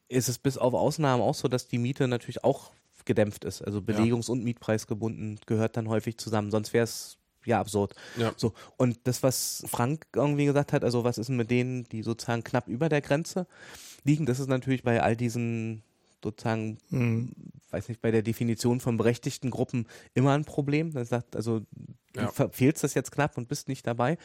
[0.08, 2.72] ist es bis auf Ausnahmen auch so, dass die Miete natürlich auch
[3.04, 3.62] gedämpft ist.
[3.62, 6.50] Also Belegungs- und Mietpreisgebunden gehört dann häufig zusammen.
[6.50, 7.94] Sonst wäre es ja absurd.
[8.16, 8.32] Ja.
[8.36, 12.02] So, und das, was Frank irgendwie gesagt hat, also was ist denn mit denen, die
[12.02, 13.46] sozusagen knapp über der Grenze
[14.02, 15.84] liegen, das ist natürlich bei all diesen
[16.22, 17.32] sozusagen, Mhm.
[17.70, 20.92] weiß nicht, bei der Definition von berechtigten Gruppen immer ein Problem.
[20.92, 21.60] Das sagt, also
[22.12, 22.28] du Ja.
[22.28, 24.16] verfehlst das jetzt knapp und bist nicht dabei.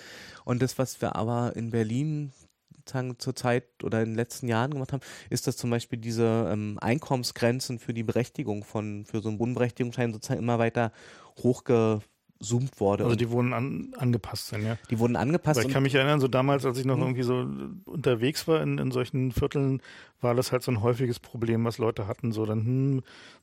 [0.45, 2.31] Und das, was wir aber in Berlin
[2.77, 6.77] sozusagen zurzeit oder in den letzten Jahren gemacht haben, ist, dass zum Beispiel diese ähm,
[6.81, 10.91] Einkommensgrenzen für die Berechtigung von, für so einen Wohnberechtigungsschein sozusagen immer weiter
[11.37, 12.01] hochge
[12.41, 13.05] zoomt wurde.
[13.05, 14.77] Also die wurden an, angepasst dann, ja.
[14.89, 15.59] Die wurden angepasst.
[15.59, 17.03] Weil ich kann mich erinnern, so damals, als ich noch mhm.
[17.03, 17.47] irgendwie so
[17.85, 19.81] unterwegs war in, in solchen Vierteln,
[20.19, 22.31] war das halt so ein häufiges Problem, was Leute hatten.
[22.31, 22.93] So dann, hm,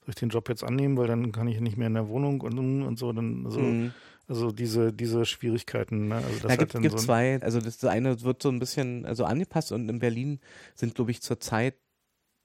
[0.00, 2.40] soll ich den Job jetzt annehmen, weil dann kann ich nicht mehr in der Wohnung
[2.40, 3.12] und, und so.
[3.12, 3.92] Dann, so, mhm.
[4.28, 6.08] Also diese, diese Schwierigkeiten.
[6.08, 6.16] Ne?
[6.16, 9.24] Also das da gibt es so zwei, also das eine wird so ein bisschen also
[9.24, 10.40] angepasst und in Berlin
[10.74, 11.74] sind, glaube ich, zurzeit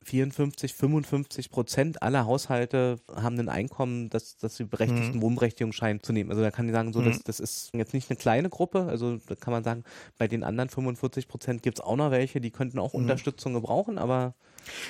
[0.04, 5.22] 54, 55 Prozent aller Haushalte haben ein Einkommen, das, das sie berechtigten mhm.
[5.22, 6.30] Wohnberechtigungsschein zu nehmen.
[6.30, 7.06] Also da kann ich sagen, so, mhm.
[7.06, 8.84] das, das ist jetzt nicht eine kleine Gruppe.
[8.84, 9.84] Also da kann man sagen,
[10.18, 13.02] bei den anderen 45 Prozent gibt es auch noch welche, die könnten auch mhm.
[13.02, 14.36] Unterstützung gebrauchen, aber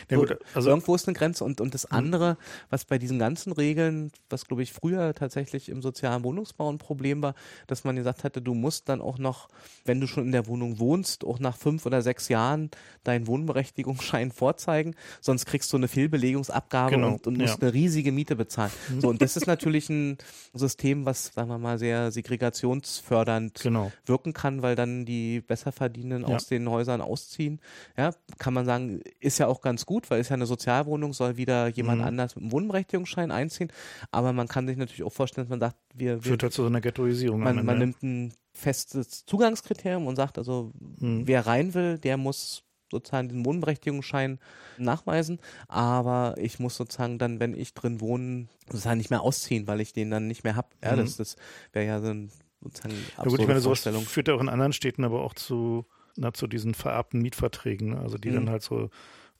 [0.09, 1.97] ja, gut, also irgendwo ist eine Grenze und, und das mhm.
[1.97, 2.37] andere,
[2.69, 7.21] was bei diesen ganzen Regeln, was glaube ich früher tatsächlich im sozialen Wohnungsbau ein Problem
[7.21, 7.35] war,
[7.67, 9.49] dass man gesagt hatte, du musst dann auch noch,
[9.85, 12.69] wenn du schon in der Wohnung wohnst, auch nach fünf oder sechs Jahren
[13.03, 17.67] deinen Wohnberechtigungsschein vorzeigen, sonst kriegst du eine Fehlbelegungsabgabe genau, und, und, musst ja.
[17.67, 18.71] eine riesige Miete bezahlen.
[18.89, 19.01] Mhm.
[19.01, 20.17] So, und das ist natürlich ein
[20.53, 23.91] System, was, sagen wir mal, sehr segregationsfördernd genau.
[24.05, 26.35] wirken kann, weil dann die Besserverdienenden ja.
[26.35, 27.59] aus den Häusern ausziehen.
[27.97, 31.37] Ja, kann man sagen, ist ja auch ganz gut, weil es ja eine Sozialwohnung, soll
[31.37, 32.07] wieder jemand mhm.
[32.07, 33.71] anders mit einem Wohnberechtigungsschein einziehen.
[34.11, 36.23] Aber man kann sich natürlich auch vorstellen, dass man sagt, wir.
[36.23, 37.41] wir Führt halt zu so einer Ghettoisierung.
[37.41, 41.25] Man, man nimmt ein festes Zugangskriterium und sagt also, mhm.
[41.25, 44.39] wer rein will, der muss sozusagen den Wohnberechtigungsschein
[44.77, 49.81] nachweisen, aber ich muss sozusagen dann, wenn ich drin wohne, sozusagen nicht mehr ausziehen, weil
[49.81, 50.67] ich den dann nicht mehr habe.
[50.83, 50.97] Ja, mhm.
[50.97, 51.35] das, das
[51.73, 52.31] wäre ja so ein
[52.61, 55.85] sozusagen ja, gut, ich meine, sowas führt ja auch in anderen Städten aber auch zu,
[56.15, 58.35] na, zu diesen vererbten Mietverträgen, also die mhm.
[58.35, 58.89] dann halt so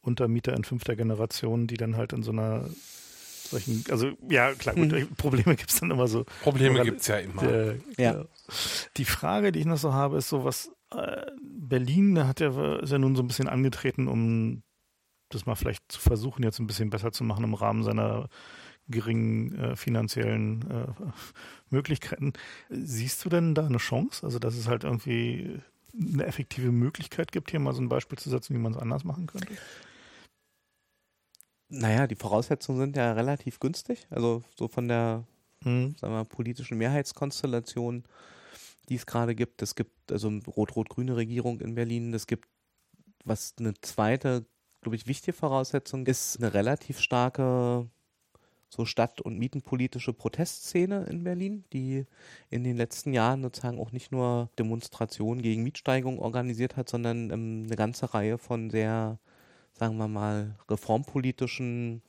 [0.03, 2.69] Untermieter in fünfter Generation, die dann halt in so einer
[3.53, 5.07] solchen, also ja, klar, gut, mhm.
[5.15, 6.25] Probleme gibt es dann immer so.
[6.41, 7.43] Probleme gibt es ja immer.
[7.43, 8.25] Äh, ja.
[8.97, 12.91] Die Frage, die ich noch so habe, ist so, was äh, Berlin hat ja, ist
[12.91, 14.63] ja nun so ein bisschen angetreten, um
[15.30, 18.30] das mal vielleicht zu versuchen, jetzt ein bisschen besser zu machen im Rahmen seiner
[18.88, 21.03] geringen äh, finanziellen äh,
[21.69, 22.34] Möglichkeiten.
[22.69, 24.25] Siehst du denn da eine Chance?
[24.25, 25.61] Also, dass es halt irgendwie
[25.95, 29.03] eine effektive Möglichkeit gibt, hier mal so ein Beispiel zu setzen, wie man es anders
[29.03, 29.53] machen könnte?
[31.75, 34.05] Naja, die Voraussetzungen sind ja relativ günstig.
[34.11, 35.23] Also so von der
[35.61, 35.95] mhm.
[35.97, 38.03] sagen wir, politischen Mehrheitskonstellation,
[38.89, 39.61] die es gerade gibt.
[39.63, 42.13] Es gibt also eine rot-rot-grüne Regierung in Berlin.
[42.13, 42.47] Es gibt,
[43.25, 44.45] was eine zweite,
[44.81, 47.89] glaube ich, wichtige Voraussetzung ist, eine relativ starke
[48.69, 52.05] so stadt- und mietenpolitische Protestszene in Berlin, die
[52.49, 57.63] in den letzten Jahren sozusagen auch nicht nur Demonstrationen gegen Mietsteigerung organisiert hat, sondern ähm,
[57.65, 59.19] eine ganze Reihe von sehr
[59.73, 62.01] sagen wir mal, reformpolitischen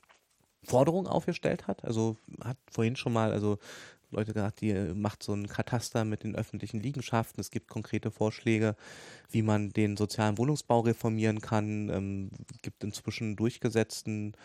[0.63, 1.83] Forderungen aufgestellt hat.
[1.83, 3.57] Also hat vorhin schon mal, also
[4.11, 7.41] Leute gesagt, die macht so ein Kataster mit den öffentlichen Liegenschaften.
[7.41, 8.75] Es gibt konkrete Vorschläge,
[9.29, 11.89] wie man den sozialen Wohnungsbau reformieren kann.
[11.89, 12.29] Ähm,
[12.61, 14.35] gibt inzwischen durchgesetzten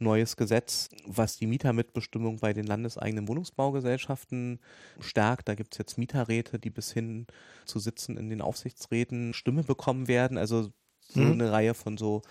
[0.00, 4.58] neues Gesetz, was die Mietermitbestimmung bei den landeseigenen Wohnungsbaugesellschaften
[4.98, 5.48] stärkt.
[5.48, 7.26] Da gibt es jetzt Mieterräte, die bis hin
[7.66, 10.38] zu Sitzen in den Aufsichtsräten Stimme bekommen werden.
[10.38, 10.70] Also
[11.00, 11.32] so mhm.
[11.32, 12.22] eine Reihe von so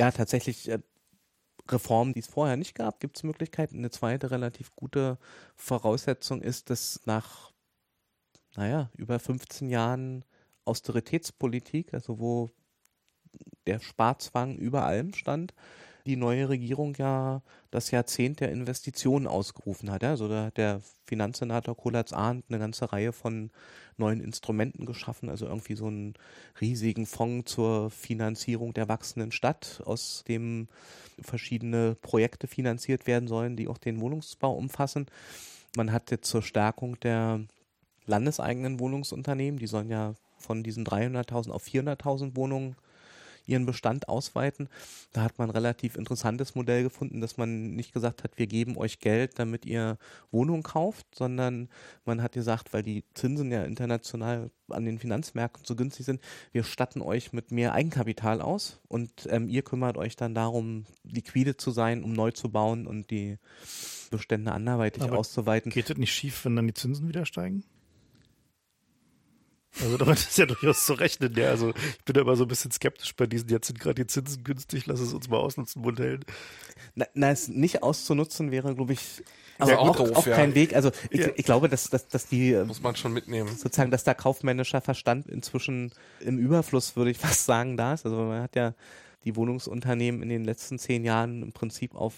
[0.00, 0.78] ja, tatsächlich äh,
[1.68, 3.76] Reformen, die es vorher nicht gab, gibt es Möglichkeiten.
[3.76, 5.18] Eine zweite relativ gute
[5.56, 7.52] Voraussetzung ist, dass nach,
[8.56, 10.24] naja, über 15 Jahren
[10.64, 12.50] Austeritätspolitik, also wo
[13.66, 15.52] der Sparzwang über allem stand,
[16.10, 20.02] die neue Regierung ja das Jahrzehnt der Investitionen ausgerufen hat.
[20.02, 23.50] Also da hat der Finanzsenator Kolatz Arndt eine ganze Reihe von
[23.96, 26.14] neuen Instrumenten geschaffen, also irgendwie so einen
[26.60, 30.66] riesigen Fonds zur Finanzierung der wachsenden Stadt, aus dem
[31.20, 35.06] verschiedene Projekte finanziert werden sollen, die auch den Wohnungsbau umfassen.
[35.76, 37.40] Man hat jetzt zur Stärkung der
[38.06, 42.74] landeseigenen Wohnungsunternehmen, die sollen ja von diesen 300.000 auf 400.000 Wohnungen
[43.46, 44.68] ihren Bestand ausweiten.
[45.12, 48.76] Da hat man ein relativ interessantes Modell gefunden, dass man nicht gesagt hat, wir geben
[48.76, 49.98] euch Geld, damit ihr
[50.30, 51.68] Wohnungen kauft, sondern
[52.04, 56.20] man hat gesagt, weil die Zinsen ja international an den Finanzmärkten so günstig sind,
[56.52, 61.56] wir statten euch mit mehr Eigenkapital aus und ähm, ihr kümmert euch dann darum, liquide
[61.56, 63.38] zu sein, um neu zu bauen und die
[64.10, 65.70] Bestände anderweitig Aber auszuweiten.
[65.70, 67.64] Geht das nicht schief, wenn dann die Zinsen wieder steigen?
[69.82, 71.34] Also damit ist ja durchaus zu rechnen.
[71.36, 73.48] Ja, also ich bin da immer so ein bisschen skeptisch bei diesen.
[73.48, 76.24] Jetzt sind gerade die Zinsen günstig, lass es uns mal ausnutzen, Modellen.
[76.94, 79.22] Na, na es nicht auszunutzen wäre, glaube ich,
[79.58, 80.34] aber ja, auch, doof, auch ja.
[80.34, 80.74] kein Weg.
[80.74, 81.28] Also ich, ja.
[81.36, 83.48] ich glaube, dass, dass, dass die muss man schon mitnehmen.
[83.56, 88.04] Sozusagen, dass da kaufmännischer Verstand inzwischen im Überfluss, würde ich fast sagen, da ist.
[88.04, 88.74] Also man hat ja
[89.24, 92.14] die Wohnungsunternehmen in den letzten zehn Jahren im Prinzip auf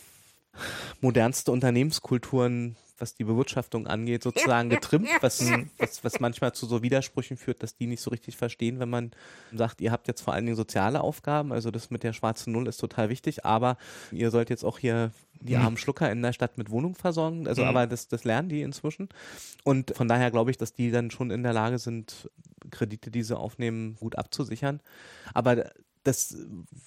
[1.01, 5.45] modernste Unternehmenskulturen was die Bewirtschaftung angeht, sozusagen getrimmt, was,
[5.79, 9.11] was, was manchmal zu so Widersprüchen führt, dass die nicht so richtig verstehen, wenn man
[9.53, 12.69] sagt, ihr habt jetzt vor allen Dingen soziale Aufgaben, also das mit der schwarzen Null
[12.69, 13.77] ist total wichtig, aber
[14.13, 15.11] ihr sollt jetzt auch hier
[15.41, 17.49] die armen Schlucker in der Stadt mit Wohnung versorgen.
[17.49, 17.69] Also, mhm.
[17.69, 19.09] aber das, das lernen die inzwischen.
[19.65, 22.31] Und von daher glaube ich, dass die dann schon in der Lage sind,
[22.71, 24.81] Kredite, die sie aufnehmen, gut abzusichern.
[25.35, 25.71] Aber
[26.05, 26.37] das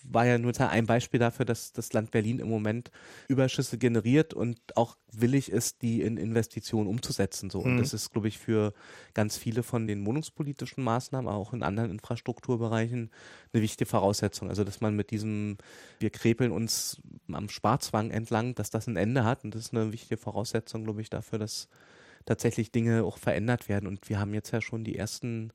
[0.03, 2.91] war ja nur ein Beispiel dafür, dass das Land Berlin im Moment
[3.27, 7.49] Überschüsse generiert und auch willig ist, die in Investitionen umzusetzen.
[7.49, 7.59] So.
[7.59, 7.79] Und mhm.
[7.79, 8.73] das ist, glaube ich, für
[9.13, 13.09] ganz viele von den wohnungspolitischen Maßnahmen, auch in anderen Infrastrukturbereichen,
[13.53, 14.49] eine wichtige Voraussetzung.
[14.49, 15.57] Also, dass man mit diesem,
[15.99, 17.01] wir krepeln uns
[17.31, 19.43] am Sparzwang entlang, dass das ein Ende hat.
[19.43, 21.69] Und das ist eine wichtige Voraussetzung, glaube ich, dafür, dass
[22.25, 23.87] tatsächlich Dinge auch verändert werden.
[23.87, 25.53] Und wir haben jetzt ja schon die ersten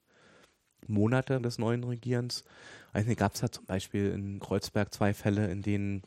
[0.90, 2.44] Monate des neuen Regierens.
[2.92, 6.02] Also gab es ja zum Beispiel in Kreuzberg zwei Fälle, in denen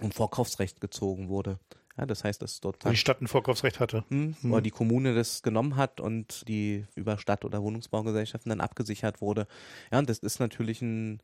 [0.00, 1.58] um Vorkaufsrecht gezogen wurde.
[1.96, 4.52] Ja, das heißt, dass dort wo die Stadt ein Vorkaufsrecht hatte, hm, hm.
[4.52, 9.46] oder die Kommune das genommen hat und die über Stadt- oder Wohnungsbaugesellschaften dann abgesichert wurde.
[9.90, 11.22] Ja, und das ist natürlich ein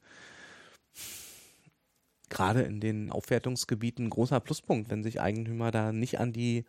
[2.31, 6.65] gerade in den Aufwertungsgebieten ein großer Pluspunkt, wenn sich Eigentümer da nicht an die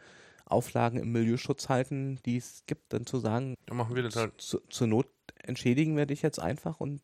[0.45, 4.33] Auflagen im Milieuschutz halten, die es gibt, dann zu sagen, ja, machen wir das halt.
[4.41, 5.07] Zu, zur Not
[5.43, 7.01] entschädigen wir dich jetzt einfach und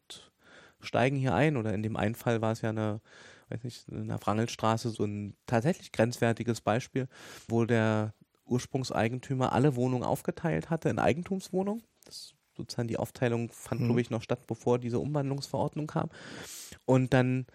[0.81, 1.57] steigen hier ein.
[1.57, 3.01] Oder in dem einen Fall war es ja eine,
[3.49, 7.07] weiß nicht, in der Wrangelstraße so ein tatsächlich grenzwertiges Beispiel,
[7.47, 8.13] wo der
[8.45, 11.83] Ursprungseigentümer alle Wohnungen aufgeteilt hatte in Eigentumswohnungen.
[12.05, 13.85] Das sozusagen die Aufteilung fand, mhm.
[13.85, 16.09] glaube ich, noch statt, bevor diese Umwandlungsverordnung kam.
[16.85, 17.45] Und dann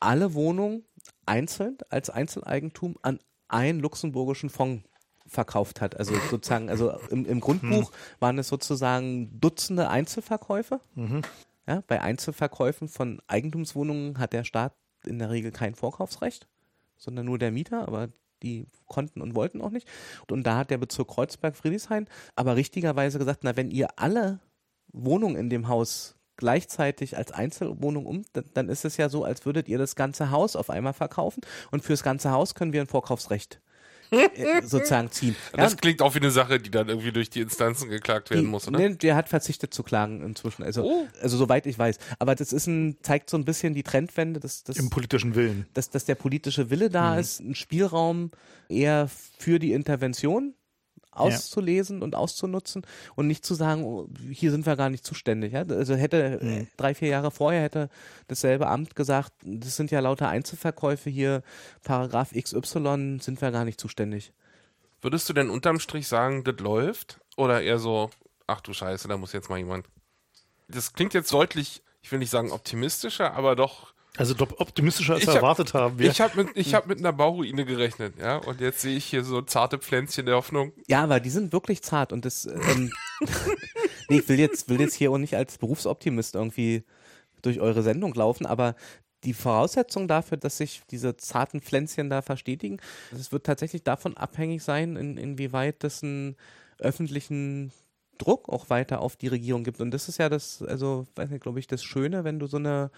[0.00, 0.84] alle Wohnungen
[1.26, 4.87] einzeln als Einzeleigentum an einen luxemburgischen Fonds
[5.28, 5.96] verkauft hat.
[5.96, 7.96] Also sozusagen, also im, im Grundbuch mhm.
[8.18, 10.80] waren es sozusagen Dutzende Einzelverkäufe.
[10.94, 11.22] Mhm.
[11.66, 14.72] Ja, bei Einzelverkäufen von Eigentumswohnungen hat der Staat
[15.04, 16.48] in der Regel kein Vorkaufsrecht,
[16.96, 18.08] sondern nur der Mieter, aber
[18.42, 19.86] die konnten und wollten auch nicht.
[20.30, 24.40] Und da hat der Bezirk Kreuzberg-Friedrichshain aber richtigerweise gesagt, na, wenn ihr alle
[24.92, 28.24] Wohnungen in dem Haus gleichzeitig als Einzelwohnung um,
[28.54, 31.42] dann ist es ja so, als würdet ihr das ganze Haus auf einmal verkaufen
[31.72, 33.60] und fürs ganze Haus können wir ein Vorkaufsrecht
[34.62, 35.36] sozusagen ziehen.
[35.52, 38.42] Ja, das klingt auch wie eine Sache, die dann irgendwie durch die Instanzen geklagt werden
[38.42, 38.78] die, muss, oder?
[38.78, 40.62] Nee, der hat verzichtet zu klagen inzwischen.
[40.62, 41.08] Also, oh.
[41.20, 41.98] also soweit ich weiß.
[42.18, 44.40] Aber das ist ein, zeigt so ein bisschen die Trendwende.
[44.40, 45.66] Dass, dass, Im politischen Willen.
[45.74, 47.20] Dass, dass der politische Wille da mhm.
[47.20, 48.30] ist, ein Spielraum
[48.68, 49.08] eher
[49.38, 50.54] für die Intervention
[51.18, 52.04] auszulesen ja.
[52.04, 52.82] und auszunutzen
[53.14, 55.52] und nicht zu sagen, oh, hier sind wir gar nicht zuständig.
[55.52, 55.64] Ja?
[55.68, 56.68] Also hätte mhm.
[56.76, 57.88] drei, vier Jahre vorher hätte
[58.28, 61.42] dasselbe Amt gesagt, das sind ja lauter Einzelverkäufe hier,
[61.82, 64.32] Paragraph XY sind wir gar nicht zuständig.
[65.00, 67.20] Würdest du denn unterm Strich sagen, das läuft?
[67.36, 68.10] Oder eher so,
[68.46, 69.86] ach du Scheiße, da muss jetzt mal jemand.
[70.66, 75.26] Das klingt jetzt deutlich, ich will nicht sagen optimistischer, aber doch also doch optimistischer als
[75.26, 75.98] wir erwartet haben.
[75.98, 76.10] Wir.
[76.10, 79.22] Ich habe mit, ich hab mit einer Bauruine gerechnet, ja, und jetzt sehe ich hier
[79.22, 80.72] so zarte Pflänzchen der Hoffnung.
[80.88, 82.44] Ja, aber die sind wirklich zart und das.
[82.46, 82.92] Ähm,
[84.08, 86.82] nee, ich will jetzt, will jetzt hier auch nicht als Berufsoptimist irgendwie
[87.42, 88.74] durch eure Sendung laufen, aber
[89.22, 92.80] die Voraussetzung dafür, dass sich diese zarten Pflänzchen da verstetigen,
[93.12, 96.36] das wird tatsächlich davon abhängig sein, in, inwieweit das einen
[96.78, 97.72] öffentlichen
[98.18, 99.80] Druck auch weiter auf die Regierung gibt.
[99.80, 102.56] Und das ist ja das, also, weiß nicht, glaube ich, das Schöne, wenn du so
[102.56, 102.90] eine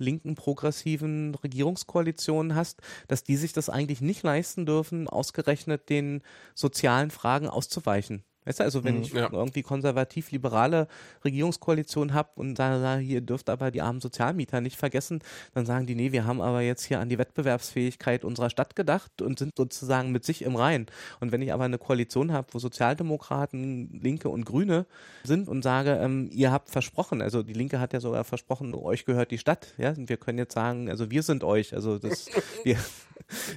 [0.00, 6.22] linken progressiven Regierungskoalitionen hast, dass die sich das eigentlich nicht leisten dürfen, ausgerechnet den
[6.54, 8.24] sozialen Fragen auszuweichen.
[8.44, 9.30] Weißt du, also wenn mhm, ich ja.
[9.30, 10.88] irgendwie konservativ-liberale
[11.24, 15.20] Regierungskoalition habe und sage, hier dürft aber die armen Sozialmieter nicht vergessen,
[15.52, 19.20] dann sagen die, nee, wir haben aber jetzt hier an die Wettbewerbsfähigkeit unserer Stadt gedacht
[19.20, 20.86] und sind sozusagen mit sich im Rein.
[21.20, 24.86] Und wenn ich aber eine Koalition habe, wo Sozialdemokraten, Linke und Grüne
[25.22, 29.04] sind und sage, ähm, ihr habt versprochen, also die Linke hat ja sogar versprochen, euch
[29.04, 32.26] gehört die Stadt, ja, und wir können jetzt sagen, also wir sind euch, also das,
[32.64, 32.78] wir,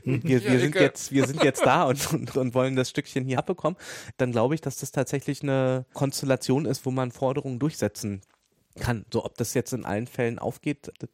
[0.03, 3.25] wir, wir, ja, sind jetzt, wir sind jetzt da und, und, und wollen das Stückchen
[3.25, 3.77] hier abbekommen,
[4.17, 8.21] dann glaube ich, dass das tatsächlich eine Konstellation ist, wo man Forderungen durchsetzen
[8.79, 9.05] kann.
[9.11, 11.09] So, ob das jetzt in allen Fällen aufgeht, das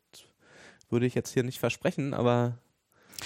[0.90, 2.57] würde ich jetzt hier nicht versprechen, aber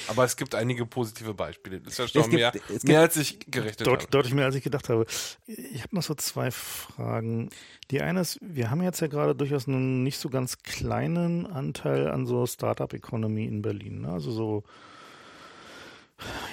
[0.07, 1.79] aber es gibt einige positive Beispiele.
[1.79, 4.11] Das ist ja schon mehr, gibt, mehr als ich gerechnet deut, habe.
[4.11, 5.05] Deutlich mehr als ich gedacht habe.
[5.45, 7.49] Ich habe noch so zwei Fragen.
[7.91, 12.09] Die eine ist, wir haben jetzt ja gerade durchaus einen nicht so ganz kleinen Anteil
[12.09, 14.01] an so Startup-Economy in Berlin.
[14.01, 14.09] Ne?
[14.09, 14.63] Also so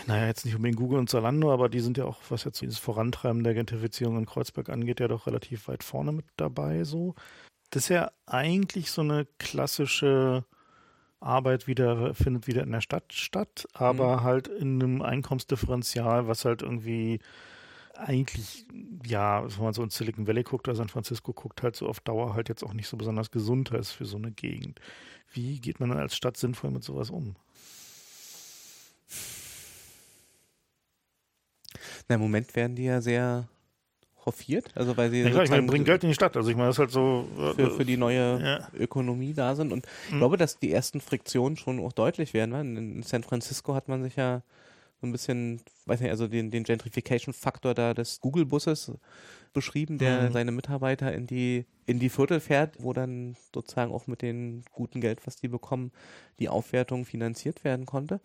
[0.07, 2.79] naja, jetzt nicht unbedingt Google und Zalando, aber die sind ja auch, was jetzt dieses
[2.79, 7.15] Vorantreiben der Gentrifizierung in Kreuzberg angeht, ja doch relativ weit vorne mit dabei so.
[7.71, 10.45] Das ist ja eigentlich so eine klassische
[11.21, 14.23] Arbeit wieder, findet wieder in der Stadt statt, aber mhm.
[14.23, 17.21] halt in einem Einkommensdifferenzial, was halt irgendwie
[17.95, 18.67] eigentlich,
[19.05, 22.01] ja, wenn man so in Silicon Valley guckt oder San Francisco guckt, halt so auf
[22.01, 24.81] Dauer halt jetzt auch nicht so besonders gesund ist für so eine Gegend.
[25.33, 27.37] Wie geht man dann als Stadt sinnvoll mit sowas um?
[32.11, 33.47] Na, im Moment werden die ja sehr
[34.27, 36.37] hofiert, also weil sie Ja, klar, ich meine, bringen Geld in die Stadt.
[36.37, 37.25] Also ich meine, das ist halt so.
[37.39, 38.69] äh, für, für die neue Ja.
[38.79, 39.73] Ökonomie da sind.
[39.73, 40.19] Und ich Mhm.
[40.19, 42.53] glaube, dass die ersten Friktionen schon auch deutlich werden.
[42.53, 44.43] weil In San Francisco hat man sich ja
[45.01, 48.93] so ein bisschen, weiß nicht, also den, den Gentrification-Faktor da des Google-Busses
[49.53, 50.33] beschrieben, der Mhm.
[50.33, 55.01] seine Mitarbeiter in die, in die Viertel fährt, wo dann sozusagen auch mit dem guten
[55.01, 55.93] Geld, was die bekommen,
[56.39, 58.21] die Aufwertung finanziert werden konnte.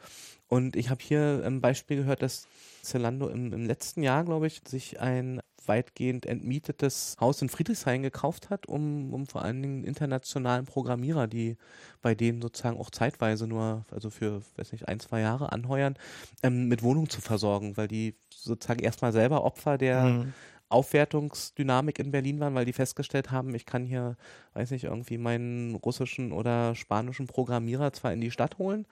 [0.48, 2.48] Und ich habe hier ein Beispiel gehört, dass
[2.82, 8.52] Zalando im, im letzten Jahr, glaube ich, sich ein weitgehend entmietetes Haus in Friedrichshain gekauft
[8.52, 11.58] hat, um, um vor allen Dingen internationalen Programmierer, die
[12.04, 15.96] bei denen sozusagen auch zeitweise nur, also für, weiß nicht, ein, zwei Jahre anheuern,
[16.44, 20.34] ähm, mit Wohnung zu versorgen, weil die sozusagen erstmal selber Opfer der Mhm.
[20.70, 24.18] Aufwertungsdynamik in Berlin waren, weil die festgestellt haben, ich kann hier,
[24.54, 28.86] weiß nicht, irgendwie meinen russischen oder spanischen Programmierer zwar in die Stadt holen,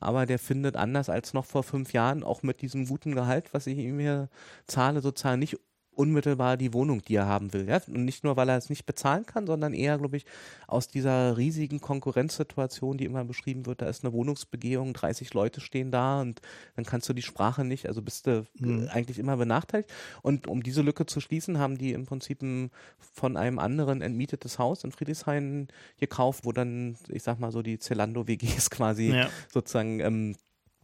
[0.00, 3.66] aber der findet anders als noch vor fünf Jahren auch mit diesem guten Gehalt, was
[3.66, 4.28] ich ihm hier
[4.66, 5.58] zahle, sozusagen nicht
[6.00, 7.68] unmittelbar die Wohnung, die er haben will.
[7.68, 7.80] Ja?
[7.86, 10.24] Und nicht nur, weil er es nicht bezahlen kann, sondern eher, glaube ich,
[10.66, 15.90] aus dieser riesigen Konkurrenzsituation, die immer beschrieben wird, da ist eine Wohnungsbegehung, 30 Leute stehen
[15.90, 16.40] da und
[16.76, 18.84] dann kannst du die Sprache nicht, also bist du Mhm.
[18.84, 19.90] äh, eigentlich immer benachteiligt.
[20.22, 24.58] Und um diese Lücke zu schließen, haben die im Prinzip ein, von einem anderen entmietetes
[24.58, 25.68] Haus in Friedrichshain
[25.98, 29.28] gekauft, wo dann, ich sag mal so, die Zalando-WGs quasi Ja.
[29.52, 30.36] sozusagen ähm,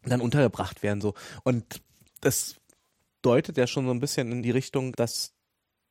[0.05, 1.01] dann untergebracht werden.
[1.01, 1.15] So.
[1.43, 1.83] Und
[2.21, 2.57] das
[3.27, 5.35] deutet ja schon so ein bisschen in die Richtung, dass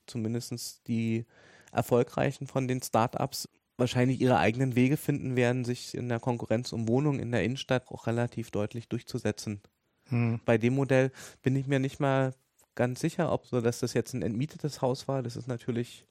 [0.07, 1.25] zumindest die
[1.71, 6.87] Erfolgreichen von den Startups wahrscheinlich ihre eigenen Wege finden werden, sich in der Konkurrenz um
[6.87, 9.61] Wohnungen in der Innenstadt auch relativ deutlich durchzusetzen.
[10.09, 10.39] Mhm.
[10.45, 12.33] Bei dem Modell bin ich mir nicht mal
[12.75, 15.21] ganz sicher, ob so, dass das jetzt ein entmietetes Haus war.
[15.23, 16.05] Das ist natürlich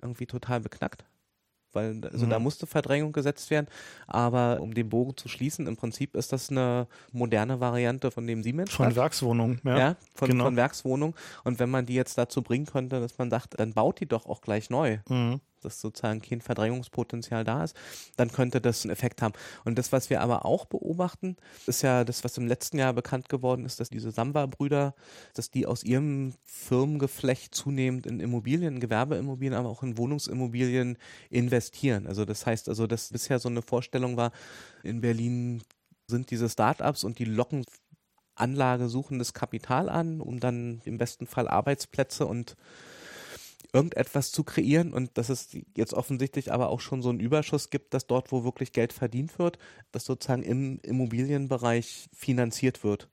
[0.00, 1.04] irgendwie total beknackt.
[1.74, 2.44] Weil also da Mhm.
[2.44, 3.66] musste Verdrängung gesetzt werden.
[4.06, 8.42] Aber um den Bogen zu schließen, im Prinzip ist das eine moderne Variante von dem
[8.42, 8.72] Siemens.
[8.72, 9.78] Von Werkswohnungen, ja.
[9.78, 10.44] ja, von, genau.
[10.44, 11.14] von Werkswohnung.
[11.44, 14.26] Und wenn man die jetzt dazu bringen könnte, dass man sagt, dann baut die doch
[14.26, 15.40] auch gleich neu, Mhm.
[15.64, 17.76] Dass sozusagen kein Verdrängungspotenzial da ist,
[18.16, 19.34] dann könnte das einen Effekt haben.
[19.64, 21.36] Und das, was wir aber auch beobachten,
[21.66, 24.94] ist ja das, was im letzten Jahr bekannt geworden ist, dass diese Samba-Brüder,
[25.34, 30.98] dass die aus ihrem Firmengeflecht zunehmend in Immobilien, Gewerbeimmobilien, aber auch in Wohnungsimmobilien
[31.30, 32.06] investieren.
[32.06, 34.32] Also das heißt also, dass bisher so eine Vorstellung war,
[34.82, 35.62] in Berlin
[36.06, 37.64] sind diese Startups und die locken
[38.36, 42.56] anlagesuchendes Kapital an, um dann im besten Fall Arbeitsplätze und
[43.74, 47.92] irgendetwas zu kreieren und dass es jetzt offensichtlich aber auch schon so einen Überschuss gibt,
[47.92, 49.58] dass dort, wo wirklich Geld verdient wird,
[49.92, 53.08] das sozusagen im Immobilienbereich finanziert wird.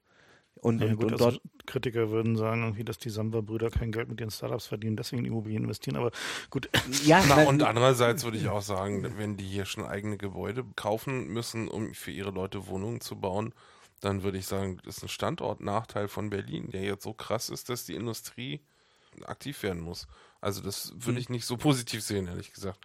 [0.55, 4.09] Und, Ja, gut, und also dort, Kritiker würden sagen, irgendwie, dass die Samba-Brüder kein Geld
[4.09, 5.95] mit ihren Startups verdienen, deswegen in Immobilien investieren.
[5.95, 6.11] Aber
[6.51, 6.69] gut,
[7.03, 11.29] ja, Na, und andererseits würde ich auch sagen, wenn die hier schon eigene Gebäude kaufen
[11.29, 13.53] müssen, um für ihre Leute Wohnungen zu bauen,
[14.01, 17.69] dann würde ich sagen, das ist ein Standortnachteil von Berlin, der jetzt so krass ist,
[17.69, 18.61] dass die Industrie
[19.25, 20.07] aktiv werden muss.
[20.41, 21.17] Also das würde Mhm.
[21.17, 22.79] ich nicht so positiv sehen, ehrlich gesagt.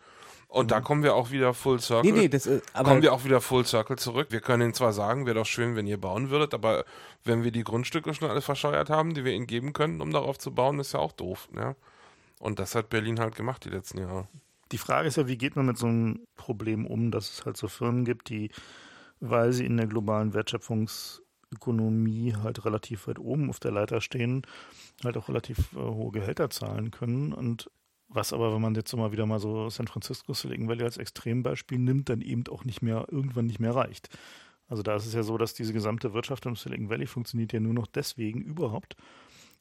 [0.49, 2.11] Und da kommen wir auch wieder full circle.
[2.13, 4.29] nee, nee, das ist, aber kommen wir auch wieder full circle zurück.
[4.31, 6.85] Wir können ihnen zwar sagen, wäre doch schön, wenn ihr bauen würdet, aber
[7.25, 10.39] wenn wir die Grundstücke schon alle verscheuert haben, die wir ihnen geben können, um darauf
[10.39, 11.49] zu bauen, ist ja auch doof.
[11.57, 11.75] Ja?
[12.39, 14.29] Und das hat Berlin halt gemacht die letzten Jahre.
[14.73, 17.57] die Frage ist ja, wie geht man mit so einem Problem um, dass es halt
[17.57, 18.51] so Firmen gibt, die,
[19.21, 20.33] weil sie in der globalen
[21.51, 24.43] Wertschöpfungsökonomie halt relativ weit oben auf der Leiter stehen,
[25.05, 27.71] halt auch relativ äh, hohe Gehälter zahlen können und
[28.09, 31.79] was aber, wenn man jetzt mal wieder mal so San Francisco, Silicon Valley als Extrembeispiel
[31.79, 34.17] nimmt, dann eben auch nicht mehr, irgendwann nicht mehr reicht.
[34.69, 37.59] Also da ist es ja so, dass diese gesamte Wirtschaft im Silicon Valley funktioniert ja
[37.61, 38.97] nur noch deswegen überhaupt,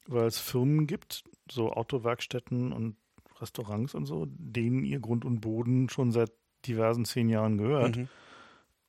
[0.06, 2.96] weil es Firmen gibt, so Autowerkstätten und
[3.40, 6.30] Restaurants und so, denen ihr Grund und Boden schon seit
[6.66, 8.08] diversen zehn Jahren gehört Mhm.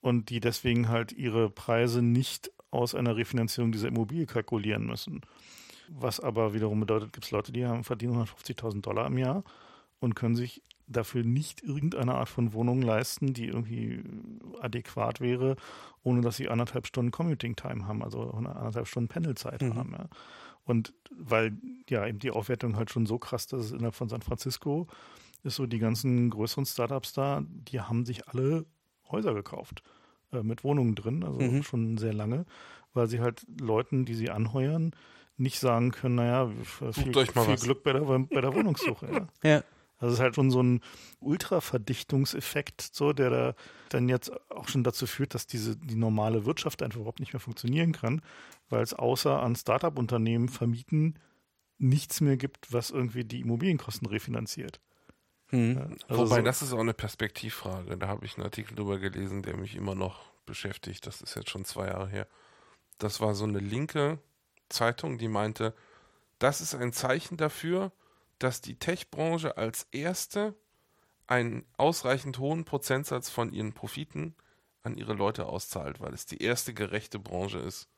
[0.02, 5.22] und die deswegen halt ihre Preise nicht aus einer Refinanzierung dieser Immobilie kalkulieren müssen.
[5.90, 9.44] Was aber wiederum bedeutet, gibt es Leute, die haben, verdienen 150.000 Dollar im Jahr
[10.00, 14.04] und können sich dafür nicht irgendeine Art von Wohnung leisten, die irgendwie
[14.62, 15.56] adäquat wäre,
[16.04, 19.76] ohne dass sie anderthalb Stunden Commuting Time haben, also anderthalb Stunden Pendelzeit Mhm.
[19.76, 19.92] haben.
[19.94, 20.10] Ja.
[20.64, 21.58] Und weil
[21.90, 24.88] ja eben die Aufwertung halt schon so krass, dass es innerhalb von San Francisco
[25.44, 28.66] ist so, die ganzen größeren Startups da, die haben sich alle
[29.10, 29.84] Häuser gekauft
[30.32, 31.64] äh, mit Wohnungen drin, also Mhm.
[31.64, 32.46] schon sehr lange,
[32.94, 34.92] weil sie halt Leuten, die sie anheuern,
[35.38, 37.62] nicht sagen können, naja, viel, viel was.
[37.62, 39.28] Glück bei der, bei der Wohnungssuche.
[39.44, 39.50] ja.
[39.50, 39.64] Ja.
[40.00, 40.82] Also es ist halt schon so ein
[41.22, 43.56] Ultraverdichtungseffekt, so, der da
[43.90, 47.40] dann jetzt auch schon dazu führt, dass diese die normale Wirtschaft einfach überhaupt nicht mehr
[47.40, 48.22] funktionieren kann,
[48.70, 51.18] weil es außer an Startup-Unternehmen vermieten
[51.80, 54.80] nichts mehr gibt, was irgendwie die Immobilienkosten refinanziert.
[55.52, 55.98] Mhm.
[56.08, 57.98] Also Wobei, so, das ist auch eine Perspektivfrage.
[57.98, 61.06] Da habe ich einen Artikel drüber gelesen, der mich immer noch beschäftigt.
[61.06, 62.28] Das ist jetzt schon zwei Jahre her.
[62.98, 64.20] Das war so eine linke
[64.70, 65.74] Zeitung, die meinte,
[66.40, 67.92] das ist ein Zeichen dafür,
[68.40, 70.54] dass die Tech-Branche als erste
[71.28, 74.36] einen ausreichend hohen Prozentsatz von ihren Profiten
[74.84, 77.90] an ihre Leute auszahlt, weil es die erste gerechte Branche ist.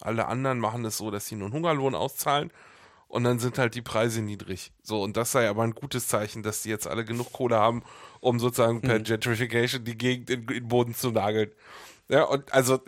[0.00, 2.52] Alle anderen machen es so, dass sie nur einen Hungerlohn auszahlen
[3.08, 4.72] und dann sind halt die Preise niedrig.
[4.82, 7.82] So, und das sei aber ein gutes Zeichen, dass die jetzt alle genug Kohle haben,
[8.20, 11.52] um sozusagen per Gentrification die Gegend in, in den Boden zu nageln.
[12.08, 12.80] Ja, und also,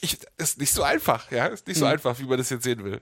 [0.00, 2.84] ich, ist nicht so einfach, ja, ist nicht so einfach, wie man das jetzt sehen
[2.84, 3.00] will.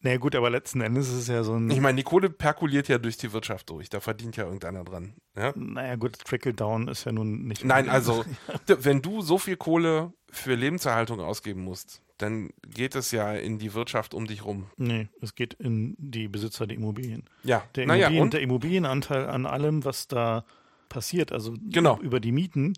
[0.00, 1.70] Naja gut, aber letzten Endes ist es ja so ein.
[1.70, 5.14] Ich meine, die Kohle perkuliert ja durch die Wirtschaft durch, da verdient ja irgendeiner dran.
[5.36, 5.52] Ja?
[5.56, 7.64] naja gut, Trickle-Down ist ja nun nicht.
[7.64, 8.24] Nein, also,
[8.66, 13.74] wenn du so viel Kohle für Lebenserhaltung ausgeben musst, dann geht es ja in die
[13.74, 14.70] Wirtschaft um dich rum.
[14.76, 17.24] Nee, es geht in die Besitzer der Immobilien.
[17.42, 18.32] Ja, Der, naja, Immobilien, und?
[18.34, 20.44] der Immobilienanteil an allem, was da
[20.88, 21.98] passiert, also Genau.
[22.00, 22.74] über die Mieten,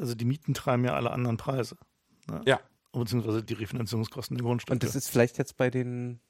[0.00, 1.76] also die Mieten treiben ja alle anderen Preise.
[2.30, 2.40] Ne?
[2.46, 2.60] Ja.
[3.00, 4.72] Beziehungsweise die Refinanzierungskosten der Grundstücke.
[4.74, 6.20] Und das ist vielleicht jetzt bei den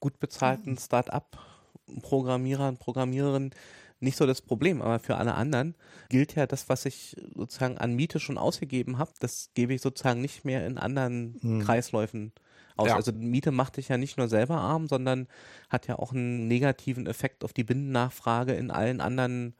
[0.00, 3.54] gut bezahlten Start-up-Programmierern, Programmiererinnen
[4.02, 5.76] nicht so das Problem, aber für alle anderen
[6.08, 10.20] gilt ja das, was ich sozusagen an Miete schon ausgegeben habe, das gebe ich sozusagen
[10.20, 11.60] nicht mehr in anderen Hm.
[11.60, 12.32] Kreisläufen
[12.76, 12.88] aus.
[12.88, 12.96] Ja.
[12.96, 15.28] Also Miete macht dich ja nicht nur selber arm, sondern
[15.68, 19.54] hat ja auch einen negativen Effekt auf die Binnennachfrage in allen anderen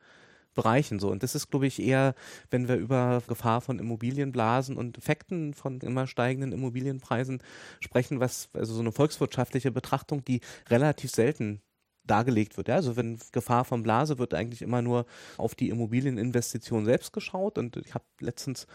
[0.55, 1.11] Bereichen so.
[1.11, 2.15] Und das ist, glaube ich, eher,
[2.51, 7.43] wenn wir über Gefahr von Immobilienblasen und Effekten von immer steigenden Immobilienpreisen
[7.81, 11.62] sprechen, was, also so eine volkswirtschaftliche Betrachtung, die relativ selten
[12.05, 12.69] dargelegt wird.
[12.69, 12.77] Ja?
[12.77, 15.07] Also wenn Gefahr von Blase wird eigentlich immer nur
[15.37, 17.59] auf die Immobilieninvestition selbst geschaut.
[17.59, 18.66] Und ich habe letztens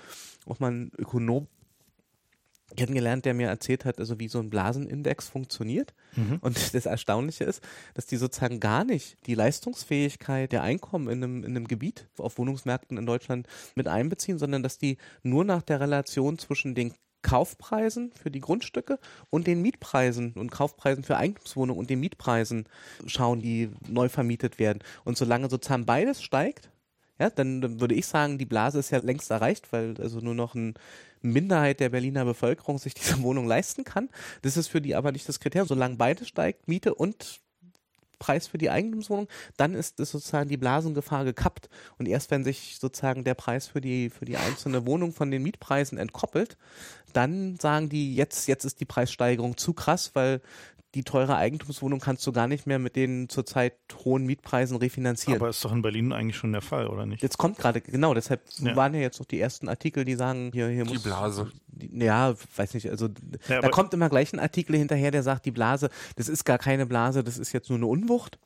[0.45, 1.47] auch mal einen Ökonom
[2.75, 5.93] kennengelernt, der mir erzählt hat, also wie so ein Blasenindex funktioniert.
[6.15, 6.37] Mhm.
[6.41, 7.61] Und das Erstaunliche ist,
[7.93, 12.37] dass die sozusagen gar nicht die Leistungsfähigkeit der Einkommen in einem, in einem Gebiet auf
[12.37, 18.11] Wohnungsmärkten in Deutschland mit einbeziehen, sondern dass die nur nach der Relation zwischen den Kaufpreisen
[18.11, 18.99] für die Grundstücke
[19.29, 22.67] und den Mietpreisen und Kaufpreisen für Eigentumswohnungen und den Mietpreisen
[23.05, 24.79] schauen, die neu vermietet werden.
[25.03, 26.69] Und solange sozusagen beides steigt,
[27.19, 30.35] ja, dann, dann würde ich sagen, die Blase ist ja längst erreicht, weil also nur
[30.35, 30.75] noch eine
[31.21, 34.09] Minderheit der Berliner Bevölkerung sich diese Wohnung leisten kann.
[34.41, 35.67] Das ist für die aber nicht das Kriterium.
[35.67, 37.41] Solange beides steigt, Miete und
[38.19, 39.27] Preis für die Eigentumswohnung,
[39.57, 41.69] dann ist es sozusagen die Blasengefahr gekappt.
[41.97, 45.43] Und erst wenn sich sozusagen der Preis für die, für die einzelne Wohnung von den
[45.43, 46.57] Mietpreisen entkoppelt,
[47.13, 50.41] dann sagen die, jetzt, jetzt ist die Preissteigerung zu krass, weil
[50.95, 53.73] die teure Eigentumswohnung kannst du gar nicht mehr mit den zurzeit
[54.05, 55.39] hohen Mietpreisen refinanzieren.
[55.39, 57.21] Aber ist doch in Berlin eigentlich schon der Fall, oder nicht?
[57.21, 58.75] Jetzt kommt gerade, genau, deshalb Ja.
[58.75, 61.03] waren ja jetzt noch die ersten Artikel, die sagen, hier, hier Die muss.
[61.03, 61.51] Blase.
[61.67, 63.09] Die, ja, weiß nicht, also
[63.47, 66.57] Ja, da kommt immer gleich ein Artikel hinterher, der sagt, die Blase, das ist gar
[66.57, 68.39] keine Blase, das ist jetzt nur eine Unwucht.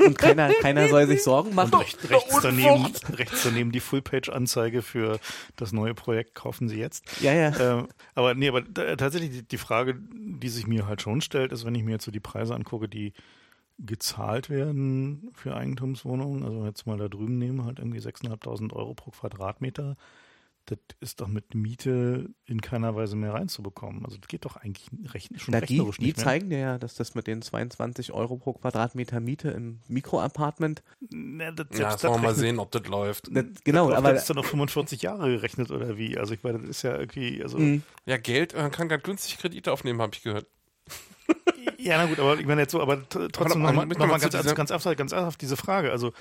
[0.00, 1.74] Und keiner, keiner soll sich Sorgen machen.
[1.74, 5.18] Recht, rechts, daneben, rechts daneben die Fullpage-Anzeige für
[5.56, 7.04] das neue Projekt kaufen Sie jetzt.
[7.20, 7.52] Ja, ja.
[7.58, 11.52] Ähm, aber nee, aber da, tatsächlich die, die Frage, die sich mir halt schon stellt,
[11.52, 13.12] ist, wenn ich mir jetzt so die Preise angucke, die
[13.78, 19.10] gezahlt werden für Eigentumswohnungen, also jetzt mal da drüben nehmen, halt irgendwie 6.500 Euro pro
[19.12, 19.96] Quadratmeter,
[20.70, 24.04] das ist doch mit Miete in keiner Weise mehr reinzubekommen.
[24.04, 26.24] Also das geht doch eigentlich recht, schon Na, die, rechnerisch die nicht mehr.
[26.24, 31.50] zeigen dir ja, dass das mit den 22 Euro pro Quadratmeter Miete im Mikroapartment, Na,
[31.50, 33.28] das, Ja, das wollen wir mal sehen, ob das läuft.
[33.34, 36.16] das, genau, das aber ist dann auf 45 Jahre gerechnet oder wie?
[36.18, 39.38] Also ich meine, das ist ja irgendwie, also mh, Ja, Geld, man kann ganz günstig
[39.38, 40.46] Kredite aufnehmen, habe ich gehört.
[41.80, 44.06] Ja, na gut, aber ich meine jetzt so, aber trotzdem Aber nochmal noch- noch mal
[44.06, 45.92] noch mal ganz, dieser- ganz ernsthaft, ganz ernsthaft diese Frage.
[45.92, 46.12] Also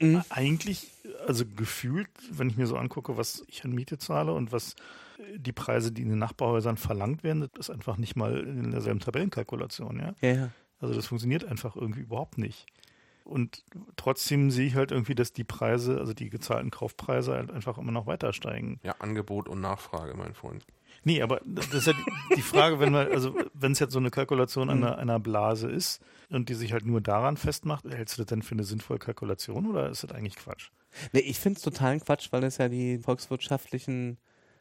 [0.00, 0.22] Mhm.
[0.30, 0.90] eigentlich,
[1.26, 4.74] also gefühlt, wenn ich mir so angucke, was ich an Miete zahle und was
[5.18, 8.70] äh, die Preise, die in den Nachbarhäusern verlangt werden, das ist einfach nicht mal in
[8.70, 10.14] derselben Tabellenkalkulation, ja.
[10.20, 10.50] ja, ja.
[10.80, 12.66] Also das funktioniert einfach irgendwie überhaupt nicht.
[13.24, 13.64] Und
[13.96, 17.90] trotzdem sehe ich halt irgendwie, dass die Preise, also die gezahlten Kaufpreise halt einfach immer
[17.90, 18.78] noch weiter steigen.
[18.84, 20.64] Ja, Angebot und Nachfrage, mein Freund.
[21.06, 21.92] Nee, aber das ist ja
[22.36, 26.00] die, Frage, wenn wir, also wenn es jetzt so eine Kalkulation einer, einer Blase ist
[26.30, 29.70] und die sich halt nur daran festmacht, hältst du das denn für eine sinnvolle Kalkulation
[29.70, 30.70] oder ist das eigentlich Quatsch?
[31.12, 34.18] Nee, ich finde es totalen Quatsch, weil es ja die volkswirtschaftlichen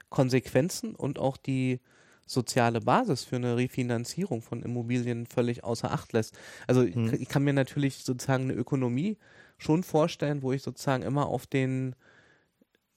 [0.10, 1.80] Konsequenzen und auch die
[2.28, 6.38] soziale Basis für eine Refinanzierung von Immobilien völlig außer Acht lässt.
[6.68, 7.12] Also ich- Hm.
[7.14, 9.18] ich kann mir natürlich sozusagen eine Ökonomie
[9.58, 11.96] schon vorstellen, wo ich sozusagen immer auf den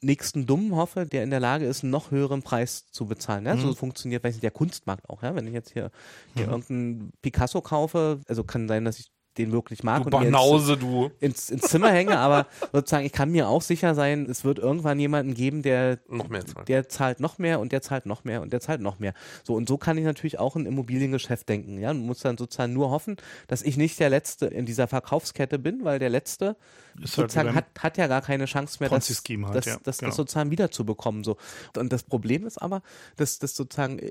[0.00, 3.46] nächsten Dummen hoffe, der in der Lage ist, einen noch höheren Preis zu bezahlen.
[3.46, 3.56] Ja?
[3.56, 3.74] So Mhm.
[3.74, 5.22] funktioniert, weiß nicht, der Kunstmarkt auch.
[5.22, 5.34] Ja?
[5.34, 5.90] Wenn ich jetzt hier,
[6.34, 6.52] hier Mhm.
[6.52, 11.10] irgendeinen Picasso kaufe, also kann sein, dass ich den wirklich mag Du und Banause, du.
[11.20, 14.98] ins, ins Zimmer hänge, aber sozusagen, ich kann mir auch sicher sein, es wird irgendwann
[14.98, 16.66] jemanden geben, der, Noch mehr zahlen.
[16.66, 19.14] der zahlt noch mehr und der zahlt noch mehr und der zahlt noch mehr.
[19.44, 21.78] So, und so kann ich natürlich auch ein Immobiliengeschäft denken.
[21.78, 23.16] Ja, man muss dann sozusagen nur hoffen,
[23.46, 26.56] dass ich nicht der Letzte in dieser Verkaufskette bin, weil der Letzte
[27.02, 29.98] Ist sozusagen wie hat, hat ja gar keine Chance mehr, das, halt, das, ja, das,
[29.98, 30.08] genau.
[30.10, 31.24] das sozusagen wiederzubekommen.
[31.24, 31.36] So.
[31.76, 32.82] Und das Problem ist aber,
[33.16, 34.10] dass das sozusagen, äh,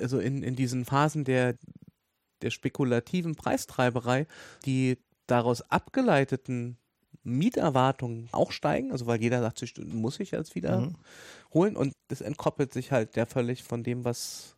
[0.00, 1.54] also in, in diesen Phasen der
[2.42, 4.26] der spekulativen Preistreiberei
[4.64, 6.78] die daraus abgeleiteten
[7.24, 10.96] Mieterwartungen auch steigen, also weil jeder sagt, sich, muss ich jetzt wieder mhm.
[11.52, 14.56] holen und das entkoppelt sich halt der völlig von dem, was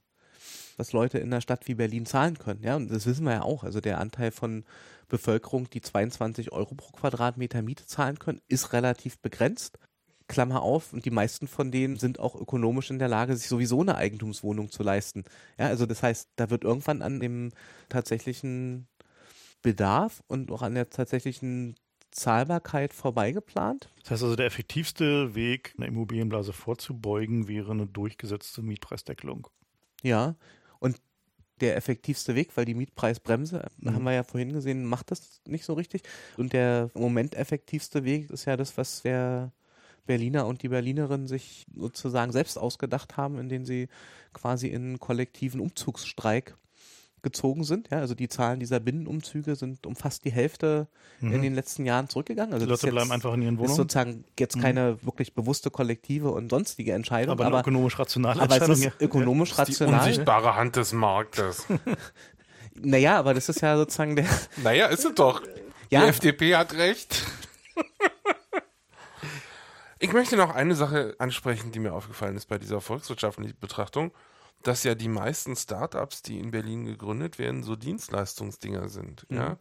[0.78, 2.62] was Leute in einer Stadt wie Berlin zahlen können.
[2.62, 3.64] Ja, und das wissen wir ja auch.
[3.64, 4.64] Also der Anteil von
[5.08, 9.78] Bevölkerung, die 22 Euro pro Quadratmeter Miete zahlen können, ist relativ begrenzt.
[10.28, 13.80] Klammer auf, und die meisten von denen sind auch ökonomisch in der Lage, sich sowieso
[13.80, 15.24] eine Eigentumswohnung zu leisten.
[15.58, 17.50] Ja, also das heißt, da wird irgendwann an dem
[17.88, 18.86] tatsächlichen
[19.62, 21.74] Bedarf und auch an der tatsächlichen
[22.10, 23.90] Zahlbarkeit vorbeigeplant.
[24.02, 29.48] Das heißt also, der effektivste Weg, einer Immobilienblase vorzubeugen, wäre eine durchgesetzte Mietpreisdeckelung.
[30.02, 30.36] Ja,
[30.78, 31.00] und
[31.60, 33.94] der effektivste Weg, weil die Mietpreisbremse, mhm.
[33.94, 36.02] haben wir ja vorhin gesehen, macht das nicht so richtig.
[36.36, 39.52] Und der im Moment effektivste Weg ist ja das, was der
[40.08, 43.88] Berliner und die Berlinerin sich sozusagen selbst ausgedacht haben, indem sie
[44.32, 46.56] quasi in einen kollektiven Umzugsstreik
[47.22, 47.90] gezogen sind.
[47.90, 50.88] Ja, also die Zahlen dieser Binnenumzüge sind um fast die Hälfte
[51.20, 51.32] mhm.
[51.32, 52.54] in den letzten Jahren zurückgegangen.
[52.54, 53.64] Also die Leute bleiben einfach in ihren Wohnungen.
[53.64, 54.60] Das ist sozusagen jetzt mhm.
[54.60, 57.32] keine wirklich bewusste kollektive und sonstige Entscheidung.
[57.32, 58.76] Aber, aber ökonomisch rationale aber Entscheidung.
[58.76, 59.56] Es ist ökonomisch ja.
[59.56, 59.94] rational.
[59.94, 61.66] Die unsichtbare Hand des Marktes.
[62.74, 64.26] naja, aber das ist ja sozusagen der.
[64.62, 65.42] Naja, ist es doch.
[65.90, 66.02] Ja.
[66.02, 67.24] Die FDP hat recht.
[69.98, 74.12] Ich möchte noch eine Sache ansprechen, die mir aufgefallen ist bei dieser volkswirtschaftlichen Betrachtung
[74.62, 79.36] dass ja die meisten Startups, die in Berlin gegründet werden, so Dienstleistungsdinger sind, mhm.
[79.36, 79.58] ja.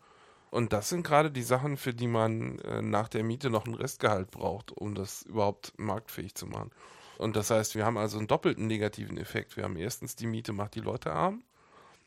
[0.49, 3.73] Und das sind gerade die Sachen, für die man äh, nach der Miete noch ein
[3.73, 6.71] Restgehalt braucht, um das überhaupt marktfähig zu machen.
[7.17, 9.57] Und das heißt, wir haben also einen doppelten negativen Effekt.
[9.57, 11.43] Wir haben erstens, die Miete macht die Leute arm.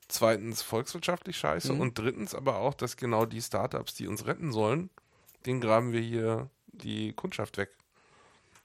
[0.08, 1.74] Zweitens, volkswirtschaftlich scheiße.
[1.74, 1.80] Mhm.
[1.80, 4.88] Und drittens aber auch, dass genau die Startups, die uns retten sollen,
[5.44, 7.76] den graben wir hier die Kundschaft weg.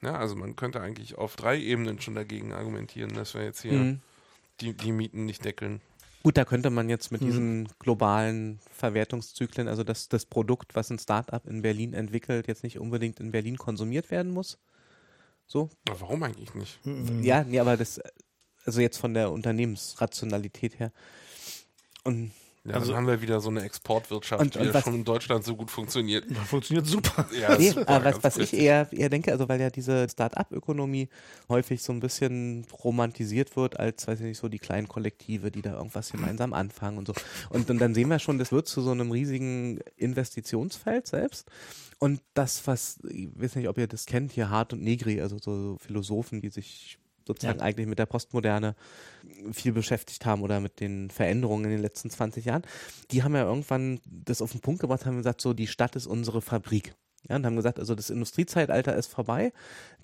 [0.06, 3.74] Ja, also man könnte eigentlich auf drei Ebenen schon dagegen argumentieren, dass wir jetzt hier
[3.74, 4.02] mhm
[4.62, 5.82] die, die Mieten nicht deckeln.
[6.24, 7.26] Gut, da könnte man jetzt mit mhm.
[7.26, 12.80] diesen globalen Verwertungszyklen, also dass das Produkt, was ein Startup in Berlin entwickelt, jetzt nicht
[12.80, 14.58] unbedingt in Berlin konsumiert werden muss.
[15.46, 15.70] So.
[15.88, 16.84] Aber warum eigentlich nicht?
[16.86, 17.22] Mhm.
[17.22, 18.02] Ja, nee, aber das,
[18.66, 20.92] also jetzt von der Unternehmensrationalität her.
[22.04, 22.32] Und
[22.66, 25.04] ja, also dann haben wir wieder so eine Exportwirtschaft, und, und die ja schon in
[25.04, 26.26] Deutschland so gut funktioniert.
[26.48, 27.28] Funktioniert super.
[27.40, 31.10] Ja, nee, super, was, was ich eher, eher denke, also weil ja diese Start-up-Ökonomie
[31.48, 35.62] häufig so ein bisschen romantisiert wird als, weiß ich nicht, so die kleinen Kollektive, die
[35.62, 37.14] da irgendwas gemeinsam anfangen und so.
[37.50, 41.48] Und, und dann sehen wir schon, das wird zu so einem riesigen Investitionsfeld selbst.
[42.00, 45.38] Und das, was, ich weiß nicht, ob ihr das kennt, hier Hart und Negri, also
[45.38, 47.66] so Philosophen, die sich sozusagen ja.
[47.66, 48.76] eigentlich mit der Postmoderne
[49.52, 52.64] viel beschäftigt haben oder mit den Veränderungen in den letzten 20 Jahren,
[53.12, 56.08] die haben ja irgendwann das auf den Punkt gebracht, haben gesagt, so die Stadt ist
[56.08, 56.96] unsere Fabrik.
[57.28, 59.52] Ja, und haben gesagt, also das Industriezeitalter ist vorbei.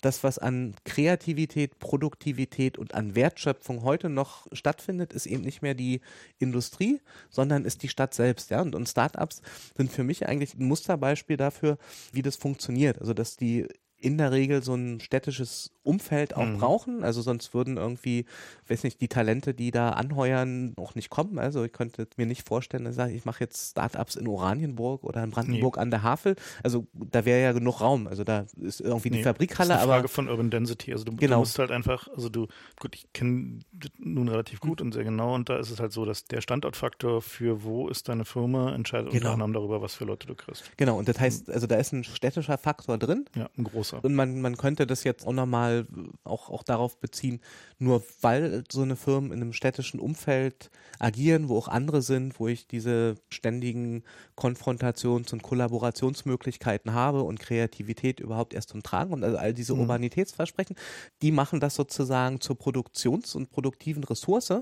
[0.00, 5.74] Das, was an Kreativität, Produktivität und an Wertschöpfung heute noch stattfindet, ist eben nicht mehr
[5.74, 6.00] die
[6.38, 7.00] Industrie,
[7.30, 8.50] sondern ist die Stadt selbst.
[8.50, 9.40] Ja, und, und Startups
[9.76, 11.78] sind für mich eigentlich ein Musterbeispiel dafür,
[12.12, 12.98] wie das funktioniert.
[13.00, 13.68] Also, dass die
[14.02, 16.58] in der Regel so ein städtisches Umfeld auch mhm.
[16.58, 17.04] brauchen.
[17.04, 18.26] Also sonst würden irgendwie,
[18.68, 21.38] weiß nicht, die Talente, die da anheuern, auch nicht kommen.
[21.38, 25.22] Also ich könnte mir nicht vorstellen, dass ich, ich mache jetzt Startups in Oranienburg oder
[25.24, 25.82] in Brandenburg nee.
[25.82, 26.36] an der Havel.
[26.62, 28.06] Also da wäre ja genug Raum.
[28.06, 29.16] Also da ist irgendwie nee.
[29.18, 29.70] die Fabrikhalle.
[29.70, 30.92] Das ist eine Frage von Urban Density.
[30.92, 31.36] Also du, genau.
[31.36, 33.60] du musst halt einfach, also du, gut, ich kenne
[33.98, 34.86] nun relativ gut mhm.
[34.86, 38.08] und sehr genau und da ist es halt so, dass der Standortfaktor für wo ist
[38.08, 39.32] deine Firma entscheidet genau.
[39.32, 40.70] unter anderem darüber, was für Leute du kriegst.
[40.76, 43.26] Genau, und das heißt, also da ist ein städtischer Faktor drin.
[43.34, 43.91] Ja, ein großer.
[44.00, 45.86] Und man, man könnte das jetzt auch nochmal
[46.24, 47.40] auch, auch darauf beziehen,
[47.78, 52.48] nur weil so eine Firmen in einem städtischen Umfeld agieren, wo auch andere sind, wo
[52.48, 54.04] ich diese ständigen
[54.36, 59.80] Konfrontations- und Kollaborationsmöglichkeiten habe und Kreativität überhaupt erst zum Tragen kommt, also all diese mhm.
[59.80, 60.76] Urbanitätsversprechen,
[61.22, 64.52] die machen das sozusagen zur Produktions- und produktiven Ressource.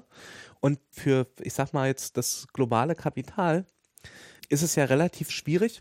[0.60, 3.64] Und für, ich sag mal jetzt, das globale Kapital
[4.48, 5.80] ist es ja relativ schwierig,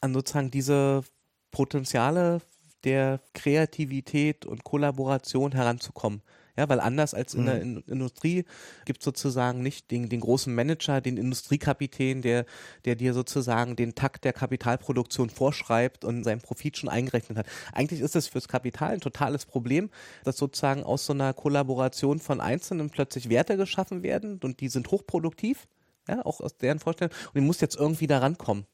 [0.00, 1.02] an sozusagen diese
[1.50, 2.40] Potenziale
[2.84, 6.22] der Kreativität und Kollaboration heranzukommen.
[6.58, 7.46] Ja, weil anders als in mhm.
[7.46, 8.44] der in Industrie
[8.84, 12.46] gibt es sozusagen nicht den, den großen Manager, den Industriekapitän, der,
[12.84, 17.46] der dir sozusagen den Takt der Kapitalproduktion vorschreibt und seinen Profit schon eingerechnet hat.
[17.72, 19.88] Eigentlich ist es fürs Kapital ein totales Problem,
[20.24, 24.90] dass sozusagen aus so einer Kollaboration von Einzelnen plötzlich Werte geschaffen werden und die sind
[24.90, 25.68] hochproduktiv,
[26.08, 28.66] ja, auch aus deren Vorstellung und die muss jetzt irgendwie da rankommen.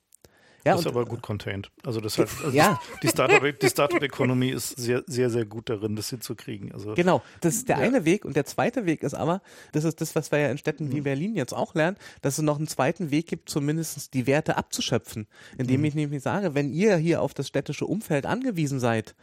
[0.64, 1.70] Ja, das ist aber gut contained.
[1.84, 2.80] Also das heißt, also ja.
[3.02, 6.72] die Startup-Ökonomie ist sehr, sehr, sehr gut darin, das hinzukriegen.
[6.72, 7.82] Also, genau, das ist der ja.
[7.82, 10.56] eine Weg und der zweite Weg ist aber, das ist das, was wir ja in
[10.56, 11.04] Städten wie mhm.
[11.04, 15.26] Berlin jetzt auch lernen, dass es noch einen zweiten Weg gibt, zumindest die Werte abzuschöpfen,
[15.58, 15.86] indem mhm.
[15.86, 19.14] ich nämlich sage, wenn ihr hier auf das städtische Umfeld angewiesen seid,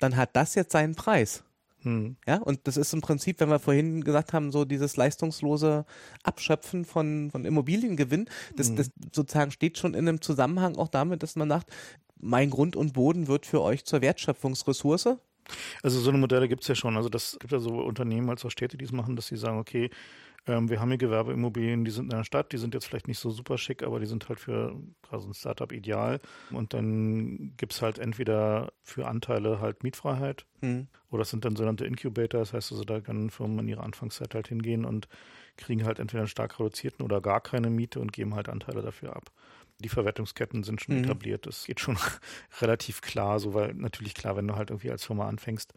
[0.00, 1.44] dann hat das jetzt seinen Preis.
[1.82, 2.16] Hm.
[2.26, 5.84] Ja, und das ist im Prinzip, wenn wir vorhin gesagt haben, so dieses leistungslose
[6.22, 8.76] Abschöpfen von, von Immobiliengewinn, das, hm.
[8.76, 11.70] das sozusagen steht schon in einem Zusammenhang auch damit, dass man sagt,
[12.20, 15.18] mein Grund und Boden wird für euch zur Wertschöpfungsressource.
[15.82, 16.96] Also so eine Modelle gibt es ja schon.
[16.96, 19.58] Also das gibt ja so Unternehmen als auch Städte, die es machen, dass sie sagen,
[19.58, 19.90] okay,
[20.46, 23.18] ähm, wir haben hier Gewerbeimmobilien, die sind in der Stadt, die sind jetzt vielleicht nicht
[23.18, 24.76] so super schick, aber die sind halt für
[25.10, 26.20] also ein Startup ideal.
[26.50, 30.88] Und dann gibt es halt entweder für Anteile halt Mietfreiheit mhm.
[31.10, 34.34] oder es sind dann sogenannte Incubator, das heißt also, da können Firmen in ihrer Anfangszeit
[34.34, 35.08] halt hingehen und
[35.56, 39.16] kriegen halt entweder einen stark reduzierten oder gar keine Miete und geben halt Anteile dafür
[39.16, 39.30] ab.
[39.80, 41.04] Die Verwertungsketten sind schon mhm.
[41.04, 41.46] etabliert.
[41.46, 41.98] Das geht schon
[42.60, 45.74] relativ klar, so weil natürlich klar, wenn du halt irgendwie als Firma anfängst,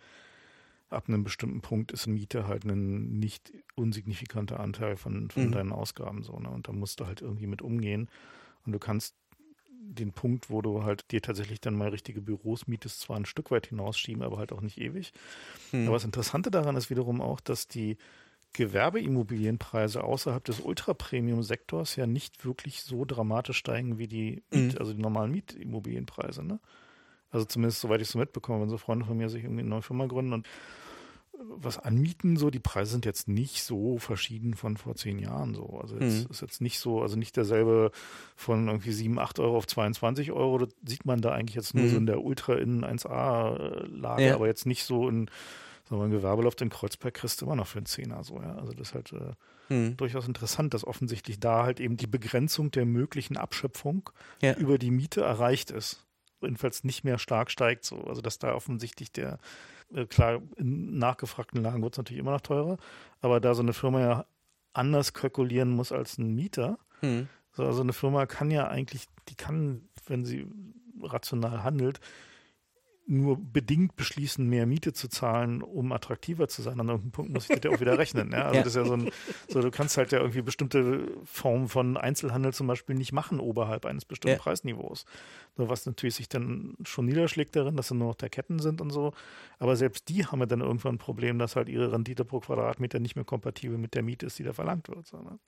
[0.92, 5.52] ab einem bestimmten Punkt ist Miete halt ein nicht unsignifikanter Anteil von, von mhm.
[5.52, 6.50] deinen Ausgaben so, ne?
[6.50, 8.10] Und da musst du halt irgendwie mit umgehen.
[8.66, 9.16] Und du kannst
[9.70, 13.52] den Punkt, wo du halt dir tatsächlich dann mal richtige Büros mietest, zwar ein Stück
[13.52, 15.12] weit hinausschieben, aber halt auch nicht ewig.
[15.72, 15.88] Mhm.
[15.88, 17.98] Aber das Interessante daran ist wiederum auch, dass die
[18.54, 24.78] Gewerbeimmobilienpreise außerhalb des Ultra-Premium-Sektors ja nicht wirklich so dramatisch steigen wie die, Miet, mhm.
[24.78, 26.44] also die normalen Mietimmobilienpreise.
[26.44, 26.60] Ne?
[27.32, 29.70] Also zumindest soweit ich es so mitbekomme, wenn so Freunde von mir sich irgendwie eine
[29.70, 30.48] neue Firma gründen und
[31.44, 35.80] was anmieten, so die Preise sind jetzt nicht so verschieden von vor zehn Jahren so.
[35.82, 36.32] Also jetzt, mhm.
[36.32, 37.92] ist jetzt nicht so, also nicht derselbe
[38.36, 40.60] von irgendwie 7, 8 Euro auf 22 Euro.
[40.60, 41.90] Das sieht man da eigentlich jetzt nur mhm.
[41.90, 44.36] so in der Ultra in 1A-Lage, ja.
[44.36, 45.30] aber jetzt nicht so in
[45.90, 48.56] so ein Gewerbeloft in Kreuzberg kriegst du immer noch für einen Zehner so, ja.
[48.56, 49.98] Also das ist halt äh, mhm.
[49.98, 54.10] durchaus interessant, dass offensichtlich da halt eben die Begrenzung der möglichen Abschöpfung
[54.42, 54.54] ja.
[54.54, 56.06] über die Miete erreicht ist.
[56.42, 58.04] Jedenfalls nicht mehr stark steigt so.
[58.06, 59.40] Also dass da offensichtlich der
[59.94, 62.78] äh, klar, in nachgefragten Lagen wird es natürlich immer noch teurer,
[63.22, 64.26] aber da so eine Firma ja
[64.74, 67.28] anders kalkulieren muss als ein Mieter, hm.
[67.52, 70.48] so, also eine Firma kann ja eigentlich, die kann, wenn sie
[71.02, 72.00] rational handelt,
[73.08, 76.80] nur bedingt beschließen, mehr Miete zu zahlen, um attraktiver zu sein.
[76.80, 78.32] An irgendeinem Punkt muss ich das ja auch wieder rechnen.
[78.32, 78.46] Ja?
[78.46, 78.64] Also ja.
[78.64, 79.12] das ist ja so ein,
[79.50, 83.86] so du kannst halt ja irgendwie bestimmte Formen von Einzelhandel zum Beispiel nicht machen oberhalb
[83.86, 84.42] eines bestimmten ja.
[84.42, 85.06] Preisniveaus.
[85.58, 88.82] So, was natürlich sich dann schon niederschlägt darin, dass sie nur noch der Ketten sind
[88.82, 89.14] und so.
[89.60, 93.00] Aber selbst die haben ja dann irgendwann ein Problem, dass halt ihre Rendite pro Quadratmeter
[93.00, 95.08] nicht mehr kompatibel mit der Miete ist, die da verlangt wird.
[95.08, 95.40] So, ne?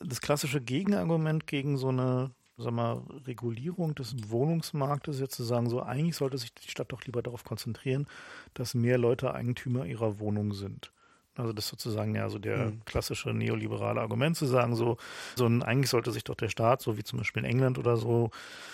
[0.01, 5.81] Das klassische Gegenargument gegen so eine sag mal, Regulierung des Wohnungsmarktes jetzt zu sagen, so
[5.81, 8.07] eigentlich sollte sich die Stadt doch lieber darauf konzentrieren,
[8.53, 10.91] dass mehr Leute Eigentümer ihrer Wohnung sind.
[11.35, 12.85] Also das ist sozusagen ja so der mhm.
[12.85, 14.97] klassische neoliberale Argument zu sagen, so,
[15.35, 17.97] so ein, eigentlich sollte sich doch der Staat, so wie zum Beispiel in England oder
[17.97, 18.29] so,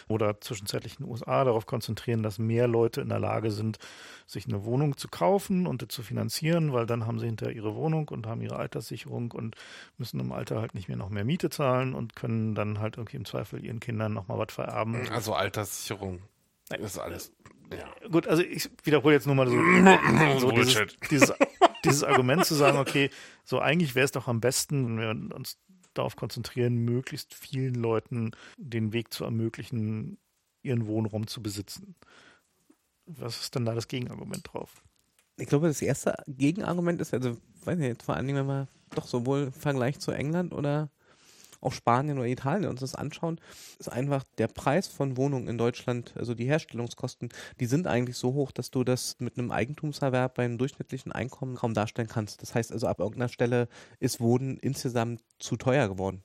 [0.09, 3.79] oder zwischenzeitlich in den USA darauf konzentrieren, dass mehr Leute in der Lage sind,
[4.27, 8.09] sich eine Wohnung zu kaufen und zu finanzieren, weil dann haben sie hinter ihre Wohnung
[8.09, 9.55] und haben ihre Alterssicherung und
[9.97, 13.17] müssen im Alter halt nicht mehr noch mehr Miete zahlen und können dann halt irgendwie
[13.17, 15.07] im Zweifel ihren Kindern nochmal was vererben.
[15.09, 16.21] Also Alterssicherung.
[16.67, 17.31] Das ist alles.
[17.71, 18.07] Ja.
[18.09, 19.55] Gut, also ich wiederhole jetzt nur mal so,
[20.39, 21.33] so dieses, dieses,
[21.83, 23.09] dieses Argument zu sagen, okay,
[23.43, 25.58] so eigentlich wäre es doch am besten, wenn wir uns
[25.93, 30.17] darauf konzentrieren, möglichst vielen Leuten den Weg zu ermöglichen,
[30.61, 31.95] ihren Wohnraum zu besitzen.
[33.06, 34.83] Was ist denn da das Gegenargument drauf?
[35.38, 39.08] Ich glaube, das erste Gegenargument ist, also, weiß nicht, vor allen Dingen, wenn man doch
[39.08, 40.90] sowohl im Vergleich zu England oder
[41.61, 43.39] auch Spanien oder Italien uns das anschauen,
[43.79, 47.29] ist einfach der Preis von Wohnungen in Deutschland, also die Herstellungskosten,
[47.59, 51.55] die sind eigentlich so hoch, dass du das mit einem Eigentumserwerb bei einem durchschnittlichen Einkommen
[51.55, 52.41] kaum darstellen kannst.
[52.41, 53.67] Das heißt also, ab irgendeiner Stelle
[53.99, 56.23] ist Wohnen insgesamt zu teuer geworden.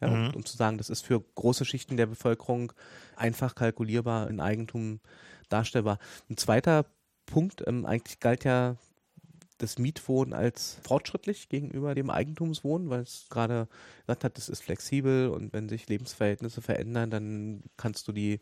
[0.00, 0.28] Ja, mhm.
[0.28, 2.72] um, um, zu sagen, das ist für große Schichten der Bevölkerung
[3.16, 5.00] einfach kalkulierbar in Eigentum
[5.48, 5.98] darstellbar.
[6.28, 6.86] Ein zweiter
[7.26, 8.76] Punkt, ähm, eigentlich galt ja
[9.58, 13.68] das Mietwohnen als fortschrittlich gegenüber dem Eigentumswohnen, weil es gerade
[14.06, 18.40] gesagt hat, das ist flexibel und wenn sich Lebensverhältnisse verändern, dann kannst du die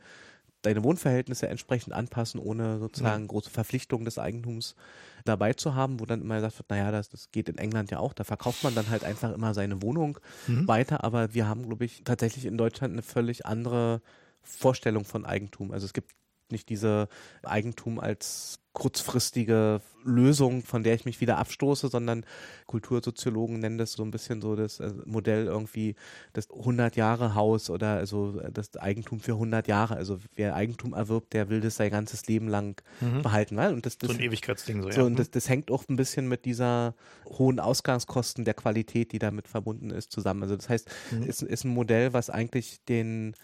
[0.62, 3.28] deine Wohnverhältnisse entsprechend anpassen, ohne sozusagen ja.
[3.28, 4.76] große Verpflichtungen des Eigentums
[5.24, 7.98] dabei zu haben, wo dann immer gesagt wird, naja, das, das geht in England ja
[7.98, 10.66] auch, da verkauft man dann halt einfach immer seine Wohnung mhm.
[10.68, 14.00] weiter, aber wir haben, glaube ich, tatsächlich in Deutschland eine völlig andere
[14.42, 15.72] Vorstellung von Eigentum.
[15.72, 16.12] Also es gibt
[16.52, 17.08] nicht diese
[17.42, 22.24] Eigentum als kurzfristige Lösung, von der ich mich wieder abstoße, sondern
[22.66, 25.94] Kultursoziologen nennen das so ein bisschen so das äh, Modell irgendwie
[26.32, 29.96] das 100 Jahre Haus oder also das Eigentum für 100 Jahre.
[29.96, 33.22] Also wer Eigentum erwirbt, der will das sein ganzes Leben lang mhm.
[33.22, 33.56] behalten.
[33.56, 33.74] Weil?
[33.74, 35.06] Und das, das, so ein Ewigkeitsding so, so ja.
[35.06, 36.94] Und das, das hängt auch ein bisschen mit dieser
[37.26, 40.42] hohen Ausgangskosten der Qualität, die damit verbunden ist, zusammen.
[40.42, 41.24] Also das heißt, mhm.
[41.24, 43.36] ist, ist ein Modell, was eigentlich den,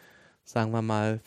[0.45, 1.20] sagen wir mal,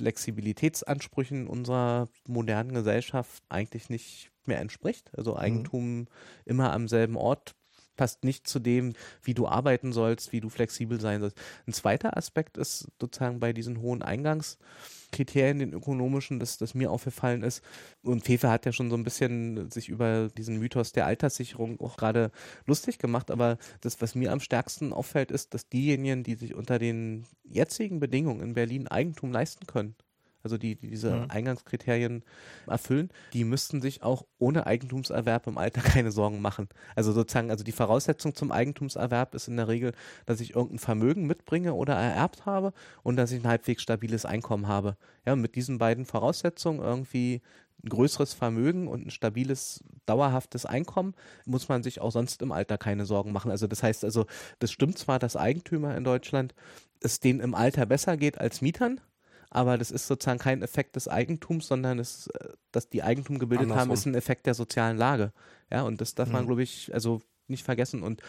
[0.00, 5.10] Flexibilitätsansprüchen unserer modernen Gesellschaft eigentlich nicht mehr entspricht.
[5.16, 5.38] Also mhm.
[5.38, 6.06] Eigentum mhm.
[6.46, 7.54] immer am selben Ort
[7.96, 11.36] passt nicht zu dem, wie du arbeiten sollst, wie du flexibel sein sollst.
[11.66, 14.02] Ein zweiter Aspekt ist sozusagen bei diesen hohen
[15.10, 17.62] Eingangskriterien, den ökonomischen, das, das mir aufgefallen ist.
[18.02, 21.96] Und Fefe hat ja schon so ein bisschen sich über diesen Mythos der Alterssicherung auch
[21.96, 22.30] gerade
[22.66, 23.30] lustig gemacht.
[23.30, 28.00] Aber das, was mir am stärksten auffällt, ist, dass diejenigen, die sich unter den jetzigen
[28.00, 29.94] Bedingungen in Berlin Eigentum leisten können,
[30.42, 31.30] also die, die diese mhm.
[31.30, 32.24] Eingangskriterien
[32.66, 36.68] erfüllen, die müssten sich auch ohne Eigentumserwerb im Alter keine Sorgen machen.
[36.96, 39.92] Also sozusagen, also die Voraussetzung zum Eigentumserwerb ist in der Regel,
[40.26, 44.68] dass ich irgendein Vermögen mitbringe oder ererbt habe und dass ich ein halbwegs stabiles Einkommen
[44.68, 44.96] habe.
[45.26, 47.42] Ja, mit diesen beiden Voraussetzungen irgendwie
[47.84, 51.14] ein größeres Vermögen und ein stabiles, dauerhaftes Einkommen,
[51.46, 53.50] muss man sich auch sonst im Alter keine Sorgen machen.
[53.50, 54.26] Also das heißt also,
[54.58, 56.54] das stimmt zwar, dass Eigentümer in Deutschland
[57.00, 59.00] es denen im Alter besser geht als Mietern,
[59.50, 63.64] aber das ist sozusagen kein Effekt des Eigentums, sondern es, äh, dass die Eigentum gebildet
[63.64, 63.80] Andersrum.
[63.90, 65.32] haben, ist ein Effekt der sozialen Lage.
[65.70, 66.34] Ja, und das darf mhm.
[66.34, 68.02] man, glaube ich, also nicht vergessen.
[68.02, 68.22] Und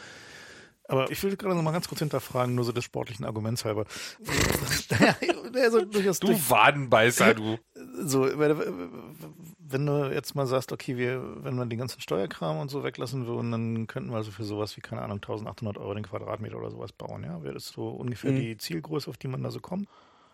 [0.88, 3.85] aber ich will gerade noch mal ganz kurz hinterfragen, nur so des sportlichen Arguments halber.
[5.56, 7.58] also du Wadenbeißer, du.
[8.01, 12.83] So, wenn du jetzt mal sagst, okay, wir, wenn wir den ganzen Steuerkram und so
[12.83, 16.58] weglassen würden, dann könnten wir also für sowas wie, keine Ahnung, 1800 Euro den Quadratmeter
[16.58, 17.41] oder sowas bauen, ja?
[17.41, 18.41] Wäre das so ungefähr mhm.
[18.41, 19.88] die Zielgröße, auf die man da so kommt?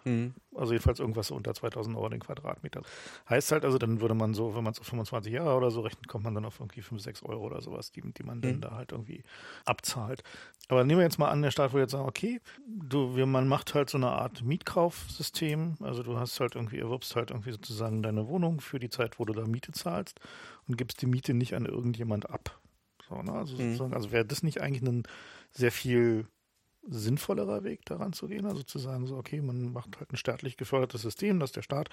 [0.07, 0.33] Mhm.
[0.55, 2.81] Also jedenfalls irgendwas unter 2000 Euro den Quadratmeter.
[3.29, 5.81] Heißt halt also, dann würde man so, wenn man es auf 25 Jahre oder so
[5.81, 8.41] rechnet, kommt man dann auf irgendwie 5, 6 Euro oder sowas, die, die man mhm.
[8.41, 9.23] dann da halt irgendwie
[9.65, 10.23] abzahlt.
[10.69, 13.73] Aber nehmen wir jetzt mal an, der Staat würde jetzt sagen, okay, du, man macht
[13.73, 15.75] halt so eine Art Mietkaufsystem.
[15.81, 19.25] Also du hast halt irgendwie, erwirbst halt irgendwie sozusagen deine Wohnung für die Zeit, wo
[19.25, 20.19] du da Miete zahlst
[20.67, 22.59] und gibst die Miete nicht an irgendjemand ab.
[23.07, 23.33] So, ne?
[23.33, 23.93] Also, mhm.
[23.93, 25.03] also wäre das nicht eigentlich ein
[25.51, 26.27] sehr viel
[26.89, 30.57] sinnvollerer Weg daran zu gehen, also zu sagen, so, okay, man macht halt ein staatlich
[30.57, 31.89] gefördertes System, dass der Staat,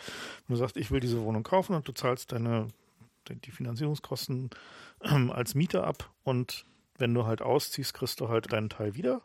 [0.47, 2.69] wenn du sagst, ich will diese Wohnung kaufen und du zahlst deine,
[3.29, 4.51] die Finanzierungskosten
[5.01, 6.65] äh, als Mieter ab und
[6.97, 9.23] wenn du halt ausziehst, kriegst du halt deinen Teil wieder.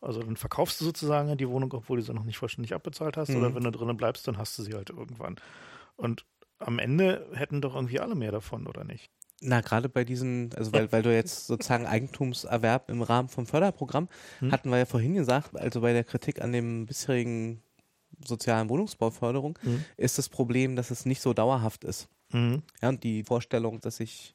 [0.00, 3.30] Also dann verkaufst du sozusagen die Wohnung, obwohl du sie noch nicht vollständig abbezahlt hast.
[3.30, 3.36] Mhm.
[3.36, 5.36] Oder wenn du drinnen bleibst, dann hast du sie halt irgendwann.
[5.96, 6.24] Und
[6.58, 9.10] am Ende hätten doch irgendwie alle mehr davon, oder nicht?
[9.42, 14.08] Na, gerade bei diesen, also weil, weil du jetzt sozusagen Eigentumserwerb im Rahmen vom Förderprogramm,
[14.40, 14.52] hm.
[14.52, 17.62] hatten wir ja vorhin gesagt, also bei der Kritik an dem bisherigen
[18.22, 19.84] sozialen Wohnungsbauförderung, hm.
[19.96, 22.08] ist das Problem, dass es nicht so dauerhaft ist.
[22.32, 22.62] Hm.
[22.82, 24.34] Ja, und die Vorstellung, dass ich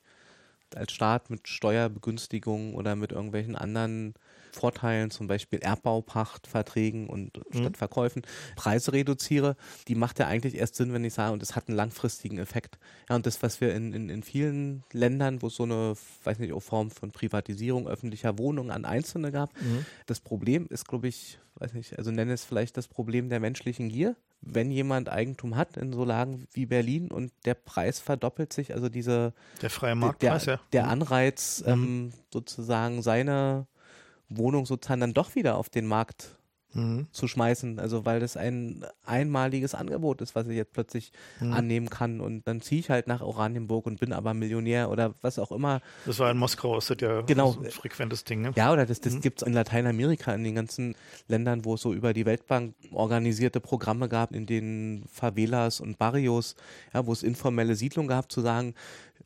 [0.74, 4.16] als Staat mit Steuerbegünstigungen oder mit irgendwelchen anderen
[4.56, 7.60] Vorteilen, zum Beispiel Erbbaupachtverträgen und mhm.
[7.60, 8.24] statt Verkäufen,
[8.56, 9.56] Preise reduziere,
[9.88, 12.80] die macht ja eigentlich erst Sinn, wenn ich sage, und es hat einen langfristigen Effekt.
[13.10, 16.40] Ja, und das, was wir in, in, in vielen Ländern, wo es so eine, weiß
[16.40, 19.86] nicht, Form von Privatisierung öffentlicher Wohnungen an Einzelne gab, mhm.
[20.06, 23.90] das Problem ist, glaube ich, weiß nicht, also nenne es vielleicht das Problem der menschlichen
[23.90, 24.16] Gier.
[24.42, 28.90] Wenn jemand Eigentum hat in so Lagen wie Berlin und der Preis verdoppelt sich, also
[28.90, 30.62] diese der freie Marktpreis, der, ja.
[30.74, 31.72] der Anreiz, mhm.
[31.72, 33.68] ähm, sozusagen seine
[34.30, 36.38] Wohnung sozusagen dann doch wieder auf den Markt
[36.76, 37.08] mhm.
[37.12, 37.80] zu schmeißen.
[37.80, 41.54] Also weil das ein einmaliges Angebot ist, was ich jetzt plötzlich mhm.
[41.54, 42.22] annehmen kann.
[42.22, 45.82] Und dann ziehe ich halt nach Oranienburg und bin aber Millionär oder was auch immer.
[46.06, 47.56] Das war in Moskau, ist das ja genau.
[47.62, 48.42] ein frequentes Ding.
[48.42, 48.52] Ne?
[48.56, 49.22] Ja, oder das, das mhm.
[49.22, 50.96] gibt es in Lateinamerika, in den ganzen
[51.28, 56.56] Ländern, wo es so über die Weltbank organisierte Programme gab, in den Favelas und Barrios,
[56.94, 58.76] ja, wo es informelle Siedlungen gab, zu sagen,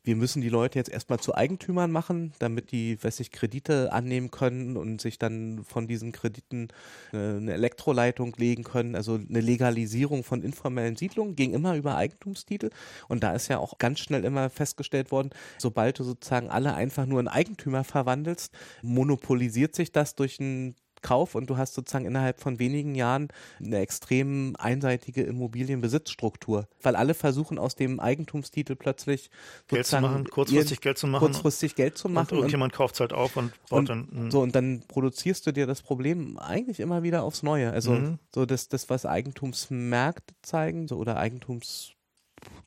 [0.02, 4.30] wir müssen die Leute jetzt erstmal zu Eigentümern machen, damit die, weiß ich, Kredite annehmen
[4.30, 6.68] können und sich dann von diesen Krediten
[7.12, 8.94] äh, eine Elektroleitung legen können.
[8.94, 12.70] Also eine Legalisierung von informellen Siedlungen ging immer über Eigentumstitel.
[13.08, 17.06] Und da ist ja auch ganz schnell immer festgestellt worden, sobald du sozusagen alle einfach
[17.06, 18.52] nur in Eigentümer verwandelst,
[18.82, 23.78] monopolisiert sich das durch ein Kauf und du hast sozusagen innerhalb von wenigen Jahren eine
[23.78, 29.30] extrem einseitige Immobilienbesitzstruktur, weil alle versuchen aus dem Eigentumstitel plötzlich
[29.68, 31.24] Geld zu machen, kurzfristig Geld zu machen.
[31.24, 32.30] Kurzfristig Geld zu machen.
[32.30, 34.30] Und irgendjemand kauft es halt auf und baut und, dann.
[34.30, 37.70] So, und dann produzierst du dir das Problem eigentlich immer wieder aufs Neue.
[37.72, 38.18] Also Mhm.
[38.34, 41.92] so das, das, was Eigentumsmärkte zeigen, so oder Eigentums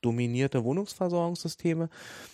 [0.02, 1.90] dominierte Wohnungsversorgungssysteme,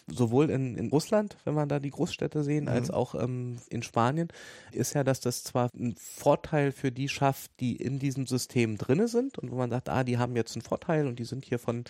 [0.08, 2.70] sowohl in, in Russland, wenn man da die Großstädte sehen, Mhm.
[2.70, 4.30] als auch ähm, in Spanien,
[4.72, 9.08] ist ja, dass das zwar einen Vorteil für die schafft, die in diesem System drinne
[9.08, 11.60] sind und wo man sagt, ah, die haben jetzt einen Vorteil und die sind hier
[11.60, 11.84] von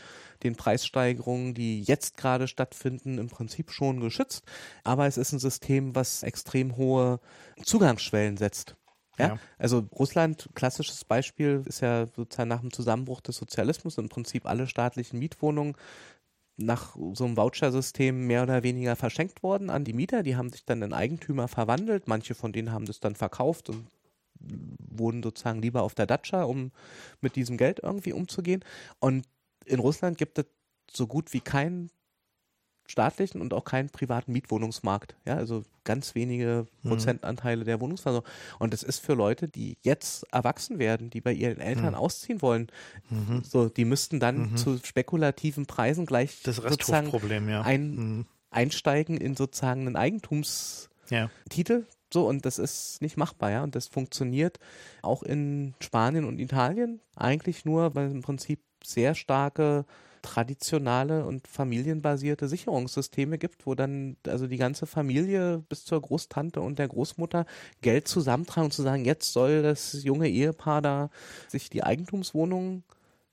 [0.44, 4.44] den Preissteigerungen, die jetzt gerade stattfinden, im Prinzip schon geschützt.
[4.84, 7.20] Aber es ist ein System, was extrem hohe
[7.64, 8.76] Zugangsschwellen setzt.
[9.20, 9.28] Ja?
[9.28, 9.40] Ja.
[9.58, 14.68] Also Russland, klassisches Beispiel, ist ja sozusagen nach dem Zusammenbruch des Sozialismus im Prinzip alle
[14.68, 15.76] staatlichen Mietwohnungen
[16.58, 20.24] nach so einem Vouchersystem mehr oder weniger verschenkt worden an die Mieter.
[20.24, 22.08] Die haben sich dann in Eigentümer verwandelt.
[22.08, 23.88] Manche von denen haben das dann verkauft und
[24.40, 26.72] wohnen sozusagen lieber auf der Datscha, um
[27.22, 28.64] mit diesem Geld irgendwie umzugehen.
[29.00, 29.26] Und
[29.66, 30.46] in Russland gibt es
[30.92, 31.90] so gut wie keinen
[32.90, 35.16] staatlichen und auch keinen privaten Mietwohnungsmarkt.
[35.26, 36.90] Ja, also ganz wenige Mhm.
[36.90, 38.28] Prozentanteile der Wohnungsversorgung.
[38.58, 41.96] Und das ist für Leute, die jetzt erwachsen werden, die bei ihren Eltern Mhm.
[41.96, 42.68] ausziehen wollen,
[43.10, 43.44] Mhm.
[43.44, 44.58] so, die müssten dann Mhm.
[44.58, 47.12] zu spekulativen Preisen gleich Das sozusagen
[47.48, 47.62] ja.
[47.62, 48.26] ein- Mhm.
[48.50, 50.90] einsteigen in sozusagen einen Eigentumstitel.
[51.12, 51.30] ja.
[52.12, 53.62] So, und das ist nicht machbar, ja.
[53.64, 54.58] Und das funktioniert
[55.04, 59.86] auch in Spanien und Italien eigentlich nur, weil im Prinzip sehr starke
[60.22, 66.80] traditionale und familienbasierte Sicherungssysteme gibt, wo dann also die ganze Familie bis zur Großtante und
[66.80, 67.46] der Großmutter
[67.82, 71.10] Geld zusammentragen und zu sagen, jetzt soll das junge Ehepaar da
[71.48, 72.84] sich die Eigentumswohnung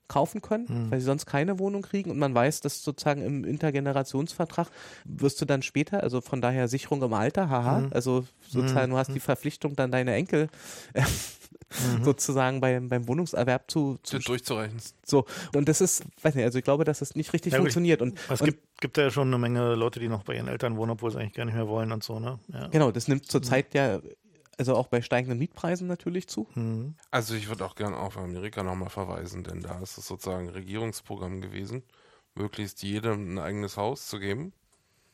[0.09, 0.91] kaufen können, Mhm.
[0.91, 4.69] weil sie sonst keine Wohnung kriegen und man weiß, dass sozusagen im Intergenerationsvertrag
[5.03, 7.89] wirst du dann später, also von daher Sicherung im Alter, haha, Mhm.
[7.91, 9.13] also sozusagen du hast Mhm.
[9.15, 10.47] die Verpflichtung dann deine Enkel
[11.69, 12.03] Mhm.
[12.03, 14.79] sozusagen beim, beim Wohnungserwerb zu, zu durchzureichen.
[15.03, 18.01] so und das ist, weiß nicht, also ich glaube, dass das nicht richtig Ja, funktioniert
[18.01, 20.77] und, Es und gibt, gibt ja schon eine Menge Leute, die noch bei ihren Eltern
[20.77, 22.39] wohnen, obwohl sie eigentlich gar nicht mehr wollen und so, ne?
[22.53, 22.67] Ja.
[22.67, 23.99] genau, das nimmt zurzeit ja
[24.57, 26.47] also auch bei steigenden Mietpreisen natürlich zu.
[26.55, 26.95] Mhm.
[27.11, 30.53] Also ich würde auch gerne auf Amerika nochmal verweisen, denn da ist es sozusagen ein
[30.53, 31.83] Regierungsprogramm gewesen,
[32.33, 34.53] möglichst jedem ein eigenes Haus zu geben.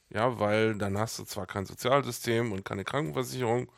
[0.09, 3.69] Ja, weil dann hast du zwar kein Sozialsystem und keine Krankenversicherung,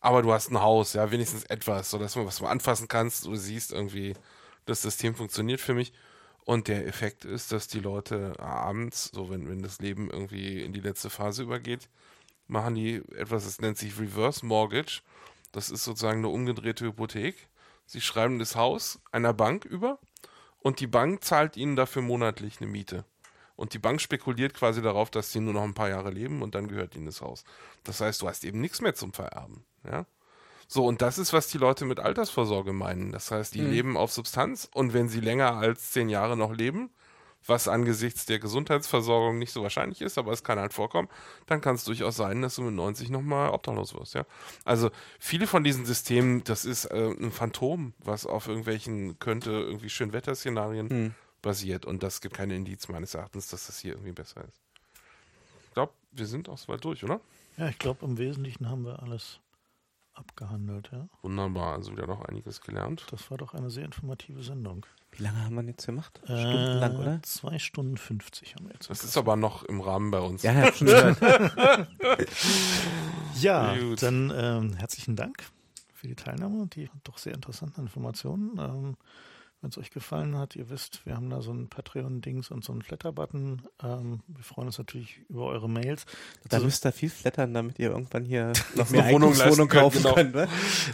[0.00, 3.72] aber du hast ein Haus, ja, wenigstens etwas, sodass man was anfassen kannst, du siehst
[3.72, 4.14] irgendwie,
[4.64, 5.92] das System funktioniert für mich.
[6.44, 10.72] Und der Effekt ist, dass die Leute abends, so wenn, wenn das Leben irgendwie in
[10.72, 11.90] die letzte Phase übergeht,
[12.46, 15.02] machen die etwas, das nennt sich Reverse Mortgage.
[15.52, 17.48] Das ist sozusagen eine umgedrehte Hypothek.
[17.84, 19.98] Sie schreiben das Haus einer Bank über
[20.60, 23.04] und die Bank zahlt ihnen dafür monatlich eine Miete.
[23.56, 26.54] Und die Bank spekuliert quasi darauf, dass sie nur noch ein paar Jahre leben und
[26.54, 27.44] dann gehört ihnen das Haus.
[27.82, 29.64] Das heißt, du hast eben nichts mehr zum Vererben.
[29.90, 30.06] Ja?
[30.66, 33.10] So, und das ist, was die Leute mit Altersvorsorge meinen.
[33.10, 33.70] Das heißt, die Mhm.
[33.70, 36.90] leben auf Substanz und wenn sie länger als zehn Jahre noch leben,
[37.46, 41.08] was angesichts der Gesundheitsversorgung nicht so wahrscheinlich ist, aber es kann halt vorkommen,
[41.46, 44.26] dann kann es durchaus sein, dass du mit 90 nochmal obdachlos wirst, ja.
[44.64, 49.88] Also viele von diesen Systemen, das ist äh, ein Phantom, was auf irgendwelchen könnte irgendwie
[49.88, 51.14] Schönwetterszenarien Hm.
[51.40, 54.60] basiert und das gibt keine Indiz meines Erachtens, dass das hier irgendwie besser ist.
[55.68, 57.20] Ich glaube, wir sind auch soweit durch, oder?
[57.56, 59.38] Ja, ich glaube, im Wesentlichen haben wir alles
[60.18, 61.08] abgehandelt, ja.
[61.22, 63.06] Wunderbar, also wieder noch einiges gelernt.
[63.10, 64.84] Das war doch eine sehr informative Sendung.
[65.12, 66.20] Wie lange haben wir jetzt gemacht?
[66.24, 67.20] Stundenlang, Äh, oder?
[67.22, 68.90] Zwei Stunden 50 haben wir jetzt.
[68.90, 70.42] Das ist aber noch im Rahmen bei uns.
[70.42, 70.88] Ja, schon.
[73.40, 74.02] Ja, Gut.
[74.02, 75.44] dann ähm, herzlichen Dank
[75.94, 78.58] für die Teilnahme und die doch sehr interessanten Informationen.
[78.58, 78.96] Ähm,
[79.60, 82.72] Wenn es euch gefallen hat, ihr wisst, wir haben da so ein Patreon-Dings und so
[82.72, 83.62] einen Flatter-Button.
[83.82, 86.06] Ähm, wir freuen uns natürlich über eure Mails.
[86.44, 89.70] Da Dazu- müsst ihr viel flattern, damit ihr irgendwann hier noch eine mehr Wohnung könnt,
[89.70, 90.14] kaufen genau.
[90.14, 90.34] könnt.
[90.34, 90.48] Ne?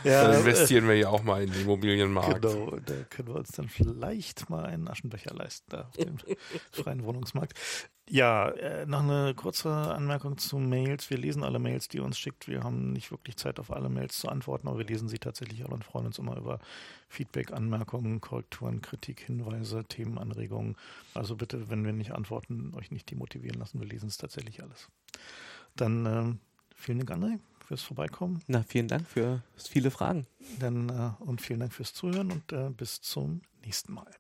[0.05, 2.41] ja, Dann investieren wir ja auch mal in den Immobilienmarkt.
[2.41, 6.17] Genau, da können wir uns dann vielleicht mal einen Aschenbecher leisten, da auf dem
[6.73, 7.53] freien Wohnungsmarkt.
[8.11, 11.09] Ja, äh, noch eine kurze Anmerkung zu Mails.
[11.09, 12.49] Wir lesen alle Mails, die ihr uns schickt.
[12.49, 15.65] Wir haben nicht wirklich Zeit, auf alle Mails zu antworten, aber wir lesen sie tatsächlich
[15.65, 16.59] alle und freuen uns immer über
[17.09, 20.77] Feedback, Anmerkungen, Korrekturen, Kritik, Hinweise, Themenanregungen.
[21.15, 23.81] Also bitte, wenn wir nicht antworten, euch nicht demotivieren lassen.
[23.81, 24.89] Wir lesen es tatsächlich alles.
[25.75, 26.39] Dann ähm,
[26.77, 28.43] vielen Dank, André, fürs Vorbeikommen.
[28.49, 30.27] Na, vielen Dank für viele Fragen.
[30.61, 34.13] Dann, äh, und vielen Dank fürs Zuhören und äh, bis zum nächsten Mal.